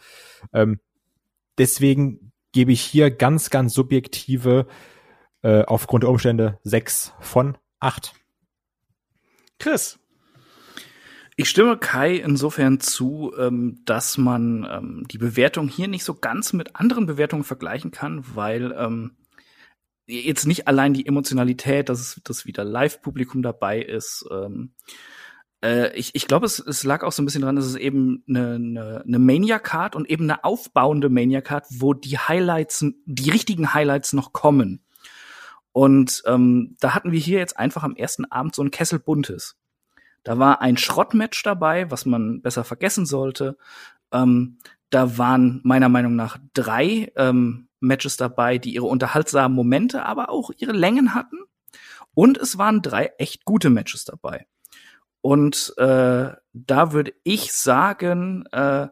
Ähm, 0.52 0.80
deswegen 1.56 2.32
gebe 2.52 2.72
ich 2.72 2.80
hier 2.80 3.10
ganz, 3.10 3.50
ganz 3.50 3.74
subjektive, 3.74 4.66
äh, 5.42 5.62
aufgrund 5.64 6.04
der 6.04 6.10
Umstände, 6.10 6.58
sechs 6.62 7.12
von 7.20 7.56
acht. 7.80 8.14
Chris. 9.58 9.98
Ich 11.40 11.50
stimme 11.50 11.78
Kai 11.78 12.16
insofern 12.16 12.80
zu, 12.80 13.32
ähm, 13.38 13.80
dass 13.84 14.18
man 14.18 14.66
ähm, 14.68 15.04
die 15.08 15.18
Bewertung 15.18 15.68
hier 15.68 15.86
nicht 15.86 16.02
so 16.02 16.14
ganz 16.14 16.52
mit 16.52 16.74
anderen 16.74 17.06
Bewertungen 17.06 17.44
vergleichen 17.44 17.92
kann, 17.92 18.24
weil 18.34 18.74
ähm, 18.76 19.12
jetzt 20.06 20.48
nicht 20.48 20.66
allein 20.66 20.94
die 20.94 21.06
Emotionalität, 21.06 21.90
dass, 21.90 22.00
es, 22.00 22.20
dass 22.24 22.44
wieder 22.44 22.64
Live-Publikum 22.64 23.42
dabei 23.42 23.80
ist. 23.80 24.26
Äh, 25.62 25.96
ich 25.96 26.16
ich 26.16 26.26
glaube, 26.26 26.44
es, 26.44 26.58
es 26.58 26.82
lag 26.82 27.04
auch 27.04 27.12
so 27.12 27.22
ein 27.22 27.24
bisschen 27.24 27.42
dran, 27.42 27.54
dass 27.54 27.66
es 27.66 27.76
eben 27.76 28.24
eine, 28.28 28.54
eine, 28.54 29.04
eine 29.06 29.18
Mania-Card 29.20 29.94
und 29.94 30.10
eben 30.10 30.24
eine 30.24 30.42
aufbauende 30.42 31.08
Mania-Card, 31.08 31.66
wo 31.70 31.94
die 31.94 32.18
Highlights, 32.18 32.84
die 33.04 33.30
richtigen 33.30 33.74
Highlights 33.74 34.12
noch 34.12 34.32
kommen. 34.32 34.84
Und 35.70 36.22
ähm, 36.26 36.76
da 36.80 36.96
hatten 36.96 37.12
wir 37.12 37.20
hier 37.20 37.38
jetzt 37.38 37.56
einfach 37.56 37.84
am 37.84 37.94
ersten 37.94 38.24
Abend 38.24 38.56
so 38.56 38.62
ein 38.62 38.72
Kessel 38.72 38.98
Buntes. 38.98 39.57
Da 40.28 40.38
war 40.38 40.60
ein 40.60 40.76
Schrottmatch 40.76 41.42
dabei, 41.42 41.90
was 41.90 42.04
man 42.04 42.42
besser 42.42 42.62
vergessen 42.62 43.06
sollte. 43.06 43.56
Ähm, 44.12 44.58
da 44.90 45.16
waren 45.16 45.62
meiner 45.64 45.88
Meinung 45.88 46.16
nach 46.16 46.36
drei 46.52 47.10
ähm, 47.16 47.70
Matches 47.80 48.18
dabei, 48.18 48.58
die 48.58 48.74
ihre 48.74 48.84
unterhaltsamen 48.84 49.56
Momente, 49.56 50.04
aber 50.04 50.28
auch 50.28 50.50
ihre 50.58 50.72
Längen 50.72 51.14
hatten. 51.14 51.38
Und 52.12 52.36
es 52.36 52.58
waren 52.58 52.82
drei 52.82 53.06
echt 53.16 53.46
gute 53.46 53.70
Matches 53.70 54.04
dabei. 54.04 54.46
Und 55.22 55.72
äh, 55.78 56.32
da 56.52 56.92
würde 56.92 57.14
ich 57.22 57.54
sagen, 57.54 58.44
äh, 58.52 58.88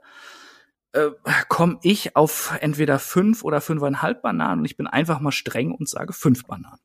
äh, 0.92 1.10
komme 1.50 1.78
ich 1.82 2.16
auf 2.16 2.56
entweder 2.60 2.98
fünf 2.98 3.44
oder 3.44 3.60
fünfeinhalb 3.60 4.22
Bananen. 4.22 4.60
Und 4.60 4.64
ich 4.64 4.78
bin 4.78 4.86
einfach 4.86 5.20
mal 5.20 5.32
streng 5.32 5.72
und 5.72 5.86
sage 5.86 6.14
fünf 6.14 6.46
Bananen. 6.46 6.80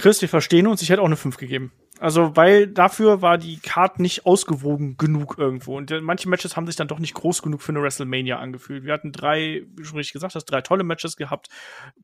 Chris, 0.00 0.22
wir 0.22 0.30
verstehen 0.30 0.66
uns. 0.66 0.80
Ich 0.80 0.88
hätte 0.88 1.02
auch 1.02 1.06
eine 1.06 1.16
5 1.16 1.36
gegeben. 1.36 1.72
Also, 1.98 2.34
weil 2.34 2.66
dafür 2.66 3.20
war 3.20 3.36
die 3.36 3.58
Card 3.58 4.00
nicht 4.00 4.24
ausgewogen 4.24 4.96
genug 4.96 5.36
irgendwo. 5.36 5.76
Und 5.76 5.90
äh, 5.90 6.00
manche 6.00 6.26
Matches 6.26 6.56
haben 6.56 6.64
sich 6.64 6.76
dann 6.76 6.88
doch 6.88 6.98
nicht 6.98 7.12
groß 7.12 7.42
genug 7.42 7.60
für 7.60 7.72
eine 7.72 7.82
WrestleMania 7.82 8.38
angefühlt. 8.38 8.84
Wir 8.84 8.94
hatten 8.94 9.12
drei, 9.12 9.66
wie 9.76 9.84
schon 9.84 9.98
richtig 9.98 10.14
gesagt 10.14 10.34
hast, 10.34 10.46
drei 10.46 10.62
tolle 10.62 10.84
Matches 10.84 11.16
gehabt. 11.16 11.50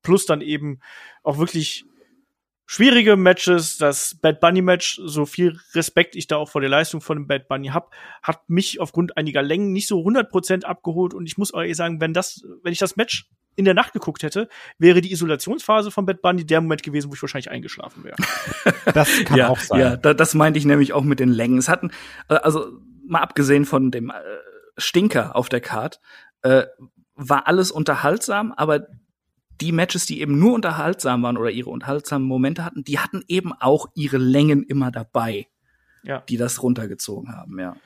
Plus 0.02 0.26
dann 0.26 0.42
eben 0.42 0.80
auch 1.22 1.38
wirklich 1.38 1.86
schwierige 2.66 3.16
Matches. 3.16 3.78
Das 3.78 4.18
Bad 4.20 4.40
Bunny 4.40 4.60
Match, 4.60 5.00
so 5.02 5.24
viel 5.24 5.58
Respekt 5.72 6.16
ich 6.16 6.26
da 6.26 6.36
auch 6.36 6.50
vor 6.50 6.60
der 6.60 6.68
Leistung 6.68 7.00
von 7.00 7.16
dem 7.16 7.26
Bad 7.26 7.48
Bunny 7.48 7.68
hab, 7.68 7.94
hat 8.22 8.46
mich 8.50 8.78
aufgrund 8.78 9.16
einiger 9.16 9.40
Längen 9.40 9.72
nicht 9.72 9.88
so 9.88 10.00
100% 10.00 10.64
abgeholt. 10.64 11.14
Und 11.14 11.24
ich 11.24 11.38
muss 11.38 11.54
euch 11.54 11.74
sagen, 11.74 11.98
wenn 12.02 12.12
das, 12.12 12.44
wenn 12.62 12.74
ich 12.74 12.78
das 12.78 12.96
Match 12.96 13.30
in 13.56 13.64
der 13.64 13.74
Nacht 13.74 13.92
geguckt 13.92 14.22
hätte, 14.22 14.48
wäre 14.78 15.00
die 15.00 15.12
Isolationsphase 15.12 15.90
von 15.90 16.06
Bad 16.06 16.22
Bunny 16.22 16.44
der 16.46 16.60
Moment 16.60 16.82
gewesen, 16.82 17.10
wo 17.10 17.14
ich 17.14 17.22
wahrscheinlich 17.22 17.50
eingeschlafen 17.50 18.04
wäre. 18.04 18.16
Das 18.94 19.24
kann 19.24 19.38
ja, 19.38 19.48
auch 19.48 19.58
sein. 19.58 19.80
Ja, 19.80 19.96
da, 19.96 20.14
das 20.14 20.34
meinte 20.34 20.58
ich 20.58 20.64
nämlich 20.64 20.92
auch 20.92 21.02
mit 21.02 21.18
den 21.18 21.30
Längen. 21.30 21.58
Es 21.58 21.68
hatten, 21.68 21.90
äh, 22.28 22.34
also 22.34 22.78
mal 23.06 23.20
abgesehen 23.20 23.64
von 23.64 23.90
dem 23.90 24.10
äh, 24.10 24.14
Stinker 24.78 25.34
auf 25.34 25.48
der 25.48 25.60
Card, 25.60 26.00
äh, 26.42 26.64
war 27.14 27.46
alles 27.46 27.70
unterhaltsam, 27.70 28.52
aber 28.52 28.86
die 29.60 29.72
Matches, 29.72 30.06
die 30.06 30.20
eben 30.20 30.38
nur 30.38 30.54
unterhaltsam 30.54 31.22
waren 31.22 31.38
oder 31.38 31.50
ihre 31.50 31.70
unterhaltsamen 31.70 32.26
Momente 32.28 32.64
hatten, 32.64 32.84
die 32.84 32.98
hatten 32.98 33.22
eben 33.26 33.52
auch 33.52 33.86
ihre 33.94 34.18
Längen 34.18 34.62
immer 34.62 34.90
dabei, 34.90 35.46
Ja. 36.02 36.20
die 36.28 36.36
das 36.36 36.62
runtergezogen 36.62 37.34
haben, 37.34 37.58
ja. 37.58 37.76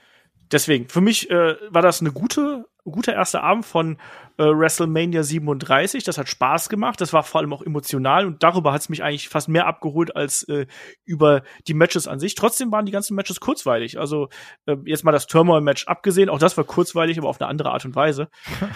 Deswegen, 0.52 0.88
für 0.88 1.00
mich 1.00 1.30
äh, 1.30 1.56
war 1.70 1.82
das 1.82 2.00
eine 2.00 2.12
gute, 2.12 2.66
guter 2.84 3.12
erster 3.12 3.42
Abend 3.42 3.64
von 3.64 3.98
äh, 4.36 4.44
WrestleMania 4.44 5.22
37. 5.22 6.02
Das 6.02 6.18
hat 6.18 6.28
Spaß 6.28 6.68
gemacht. 6.68 7.00
Das 7.00 7.12
war 7.12 7.22
vor 7.22 7.40
allem 7.40 7.52
auch 7.52 7.62
emotional 7.62 8.26
und 8.26 8.42
darüber 8.42 8.72
hat 8.72 8.80
es 8.80 8.88
mich 8.88 9.02
eigentlich 9.02 9.28
fast 9.28 9.48
mehr 9.48 9.66
abgeholt 9.66 10.16
als 10.16 10.42
äh, 10.48 10.66
über 11.04 11.42
die 11.68 11.74
Matches 11.74 12.08
an 12.08 12.18
sich. 12.18 12.34
Trotzdem 12.34 12.72
waren 12.72 12.86
die 12.86 12.92
ganzen 12.92 13.14
Matches 13.14 13.38
kurzweilig. 13.38 13.98
Also 13.98 14.28
äh, 14.66 14.76
jetzt 14.84 15.04
mal 15.04 15.12
das 15.12 15.26
Turmoil-Match 15.26 15.86
abgesehen, 15.86 16.28
auch 16.28 16.38
das 16.38 16.56
war 16.56 16.64
kurzweilig, 16.64 17.18
aber 17.18 17.28
auf 17.28 17.40
eine 17.40 17.48
andere 17.48 17.70
Art 17.70 17.84
und 17.84 17.94
Weise. 17.94 18.28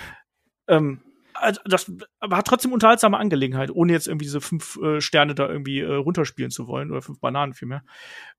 ähm, 0.69 1.01
also 1.35 1.61
das 1.65 1.91
hat 2.21 2.47
trotzdem 2.47 2.73
unterhaltsame 2.73 3.19
Angelegenheit, 3.19 3.71
ohne 3.73 3.93
jetzt 3.93 4.07
irgendwie 4.07 4.27
diese 4.27 4.41
fünf 4.41 4.77
äh, 4.77 5.01
Sterne 5.01 5.35
da 5.35 5.49
irgendwie 5.49 5.81
äh, 5.81 5.93
runterspielen 5.93 6.53
zu 6.53 6.69
wollen 6.69 6.93
oder 6.93 7.03
fünf 7.03 7.21
Bananen 7.21 7.55
vielmehr. 7.55 7.83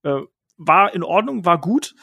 Äh, 0.04 0.22
war 0.58 0.94
in 0.94 1.04
Ordnung, 1.04 1.46
war 1.46 1.60
gut. 1.60 1.96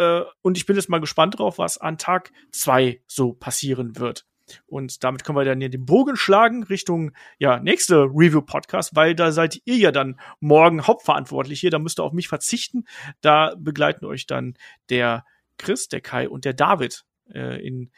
Äh, 0.00 0.22
und 0.40 0.56
ich 0.56 0.64
bin 0.64 0.76
jetzt 0.76 0.88
mal 0.88 1.00
gespannt 1.00 1.38
drauf, 1.38 1.58
was 1.58 1.76
an 1.76 1.98
Tag 1.98 2.32
zwei 2.50 3.02
so 3.06 3.34
passieren 3.34 3.98
wird. 3.98 4.24
Und 4.66 5.04
damit 5.04 5.22
können 5.22 5.38
wir 5.38 5.44
dann 5.44 5.60
hier 5.60 5.68
den 5.68 5.84
Bogen 5.84 6.16
schlagen 6.16 6.64
Richtung 6.64 7.12
ja 7.38 7.60
nächste 7.60 8.04
Review-Podcast, 8.04 8.96
weil 8.96 9.14
da 9.14 9.30
seid 9.30 9.60
ihr 9.64 9.76
ja 9.76 9.92
dann 9.92 10.18
morgen 10.40 10.86
hauptverantwortlich 10.86 11.60
hier. 11.60 11.70
Da 11.70 11.78
müsst 11.78 12.00
ihr 12.00 12.04
auf 12.04 12.12
mich 12.12 12.28
verzichten. 12.28 12.84
Da 13.20 13.54
begleiten 13.56 14.06
euch 14.06 14.26
dann 14.26 14.54
der 14.88 15.24
Chris, 15.58 15.88
der 15.88 16.00
Kai 16.00 16.28
und 16.28 16.44
der 16.44 16.54
David 16.54 17.04
äh, 17.32 17.64
in 17.64 17.92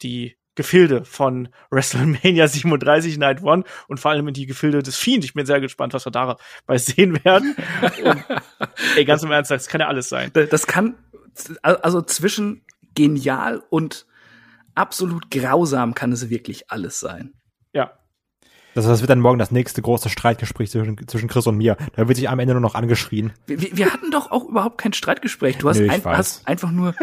die 0.00 0.38
Gefilde 0.58 1.04
von 1.04 1.48
WrestleMania 1.70 2.48
37 2.48 3.16
Night 3.16 3.42
One 3.42 3.62
und 3.86 4.00
vor 4.00 4.10
allem 4.10 4.28
in 4.28 4.34
die 4.34 4.46
Gefilde 4.46 4.82
des 4.82 4.96
Fiend. 4.96 5.24
Ich 5.24 5.32
bin 5.32 5.46
sehr 5.46 5.60
gespannt, 5.60 5.94
was 5.94 6.04
wir 6.04 6.10
dabei 6.10 6.78
sehen 6.78 7.24
werden. 7.24 7.56
Und, 8.04 8.24
ey, 8.96 9.04
ganz 9.04 9.22
im 9.22 9.30
Ernst, 9.30 9.52
das 9.52 9.68
kann 9.68 9.80
ja 9.80 9.86
alles 9.86 10.08
sein. 10.08 10.32
Das 10.32 10.66
kann, 10.66 10.96
also 11.62 12.02
zwischen 12.02 12.64
genial 12.94 13.62
und 13.70 14.06
absolut 14.74 15.30
grausam 15.30 15.94
kann 15.94 16.12
es 16.12 16.30
wirklich 16.30 16.70
alles 16.70 17.00
sein. 17.00 17.34
Ja. 17.72 17.98
Das, 18.78 18.86
das 18.86 19.00
wird 19.00 19.10
dann 19.10 19.18
morgen 19.18 19.40
das 19.40 19.50
nächste 19.50 19.82
große 19.82 20.08
Streitgespräch 20.08 20.70
zwischen, 20.70 21.08
zwischen 21.08 21.28
Chris 21.28 21.48
und 21.48 21.56
mir. 21.56 21.76
Da 21.96 22.06
wird 22.06 22.16
sich 22.16 22.28
am 22.28 22.38
Ende 22.38 22.54
nur 22.54 22.60
noch 22.60 22.76
angeschrien. 22.76 23.32
Wir, 23.46 23.76
wir 23.76 23.92
hatten 23.92 24.12
doch 24.12 24.30
auch 24.30 24.44
überhaupt 24.44 24.78
kein 24.78 24.92
Streitgespräch. 24.92 25.58
Du 25.58 25.68
hast, 25.68 25.80
Nö, 25.80 25.90
ein, 25.90 26.00
hast 26.04 26.46
einfach 26.46 26.70
nur 26.70 26.94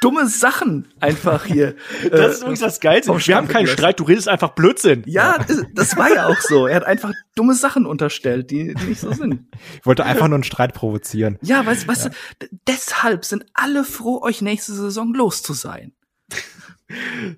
dumme 0.00 0.26
Sachen 0.26 0.88
einfach 0.98 1.44
hier. 1.44 1.74
Das 2.10 2.20
äh, 2.20 2.30
ist 2.30 2.40
übrigens 2.40 2.60
das 2.60 2.80
Geilste. 2.80 3.12
Wir 3.26 3.36
haben 3.36 3.48
keinen 3.48 3.66
Streit, 3.66 4.00
du 4.00 4.04
redest 4.04 4.28
einfach 4.28 4.52
Blödsinn. 4.52 5.02
Ja, 5.04 5.36
das, 5.46 5.62
das 5.74 5.96
war 5.98 6.10
ja 6.10 6.26
auch 6.26 6.40
so. 6.40 6.66
Er 6.66 6.76
hat 6.76 6.84
einfach 6.84 7.12
dumme 7.34 7.52
Sachen 7.52 7.84
unterstellt, 7.84 8.50
die, 8.50 8.72
die 8.72 8.84
nicht 8.84 9.00
so 9.02 9.12
sind. 9.12 9.44
Ich 9.78 9.84
wollte 9.84 10.06
einfach 10.06 10.26
nur 10.26 10.36
einen 10.36 10.44
Streit 10.44 10.72
provozieren. 10.72 11.38
Ja, 11.42 11.66
weißt, 11.66 11.86
weißt 11.86 12.04
ja. 12.06 12.10
du, 12.38 12.46
deshalb 12.66 13.26
sind 13.26 13.44
alle 13.52 13.84
froh, 13.84 14.22
euch 14.22 14.40
nächste 14.40 14.72
Saison 14.72 15.12
los 15.12 15.42
zu 15.42 15.52
sein. 15.52 15.92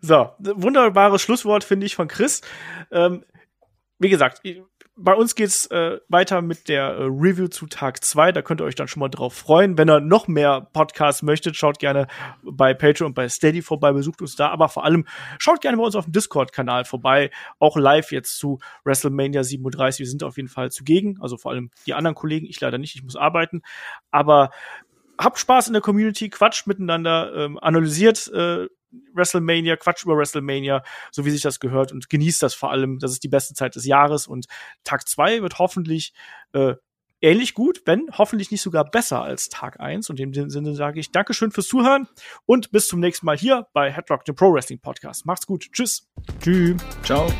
So, 0.00 0.30
wunderbares 0.38 1.20
Schlusswort 1.20 1.64
finde 1.64 1.84
ich 1.84 1.96
von 1.96 2.08
Chris. 2.08 2.40
Ähm, 2.90 3.24
wie 4.02 4.08
gesagt, 4.08 4.42
bei 4.96 5.14
uns 5.14 5.34
geht's 5.34 5.66
äh, 5.66 5.98
weiter 6.08 6.42
mit 6.42 6.68
der 6.68 6.84
äh, 6.84 7.04
Review 7.04 7.48
zu 7.48 7.66
Tag 7.66 8.04
2. 8.04 8.32
Da 8.32 8.42
könnt 8.42 8.60
ihr 8.60 8.64
euch 8.64 8.74
dann 8.74 8.88
schon 8.88 9.00
mal 9.00 9.08
drauf 9.08 9.32
freuen. 9.32 9.78
Wenn 9.78 9.88
ihr 9.88 10.00
noch 10.00 10.28
mehr 10.28 10.68
Podcasts 10.72 11.22
möchtet, 11.22 11.56
schaut 11.56 11.78
gerne 11.78 12.08
bei 12.42 12.74
Patreon 12.74 13.08
und 13.08 13.14
bei 13.14 13.28
Steady 13.28 13.62
vorbei, 13.62 13.92
besucht 13.92 14.20
uns 14.20 14.36
da. 14.36 14.48
Aber 14.50 14.68
vor 14.68 14.84
allem 14.84 15.06
schaut 15.38 15.62
gerne 15.62 15.78
bei 15.78 15.84
uns 15.84 15.96
auf 15.96 16.04
dem 16.04 16.12
Discord-Kanal 16.12 16.84
vorbei. 16.84 17.30
Auch 17.58 17.76
live 17.76 18.12
jetzt 18.12 18.36
zu 18.36 18.58
WrestleMania 18.84 19.44
37. 19.44 20.00
Wir 20.00 20.06
sind 20.06 20.24
auf 20.24 20.36
jeden 20.36 20.48
Fall 20.50 20.70
zugegen. 20.70 21.18
Also 21.22 21.38
vor 21.38 21.52
allem 21.52 21.70
die 21.86 21.94
anderen 21.94 22.14
Kollegen. 22.14 22.46
Ich 22.46 22.60
leider 22.60 22.78
nicht. 22.78 22.94
Ich 22.94 23.02
muss 23.02 23.16
arbeiten. 23.16 23.62
Aber 24.10 24.50
habt 25.16 25.38
Spaß 25.38 25.68
in 25.68 25.72
der 25.72 25.82
Community, 25.82 26.28
quatscht 26.28 26.66
miteinander, 26.66 27.32
ähm, 27.34 27.58
analysiert 27.58 28.30
äh, 28.34 28.66
WrestleMania, 29.14 29.76
Quatsch 29.76 30.04
über 30.04 30.16
WrestleMania, 30.16 30.82
so 31.10 31.24
wie 31.24 31.30
sich 31.30 31.42
das 31.42 31.60
gehört 31.60 31.92
und 31.92 32.08
genießt 32.08 32.42
das 32.42 32.54
vor 32.54 32.70
allem. 32.70 32.98
Das 32.98 33.12
ist 33.12 33.24
die 33.24 33.28
beste 33.28 33.54
Zeit 33.54 33.74
des 33.74 33.86
Jahres 33.86 34.26
und 34.26 34.46
Tag 34.84 35.08
zwei 35.08 35.42
wird 35.42 35.58
hoffentlich 35.58 36.12
äh, 36.52 36.74
ähnlich 37.22 37.54
gut, 37.54 37.82
wenn 37.86 38.08
hoffentlich 38.12 38.50
nicht 38.50 38.62
sogar 38.62 38.84
besser 38.84 39.22
als 39.22 39.48
Tag 39.48 39.80
eins. 39.80 40.10
Und 40.10 40.20
in 40.20 40.32
dem 40.32 40.50
Sinne 40.50 40.74
sage 40.74 41.00
ich 41.00 41.12
Dankeschön 41.12 41.52
fürs 41.52 41.68
Zuhören 41.68 42.08
und 42.44 42.70
bis 42.72 42.88
zum 42.88 43.00
nächsten 43.00 43.26
Mal 43.26 43.38
hier 43.38 43.66
bei 43.72 43.90
Headlock, 43.90 44.24
dem 44.24 44.34
Pro 44.34 44.52
Wrestling 44.52 44.80
Podcast. 44.80 45.24
Macht's 45.24 45.46
gut. 45.46 45.68
Tschüss. 45.72 46.10
Tschüss. 46.40 46.76
Ciao. 47.04 47.32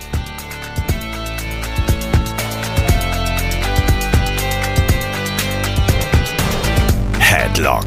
Headlock, 7.19 7.87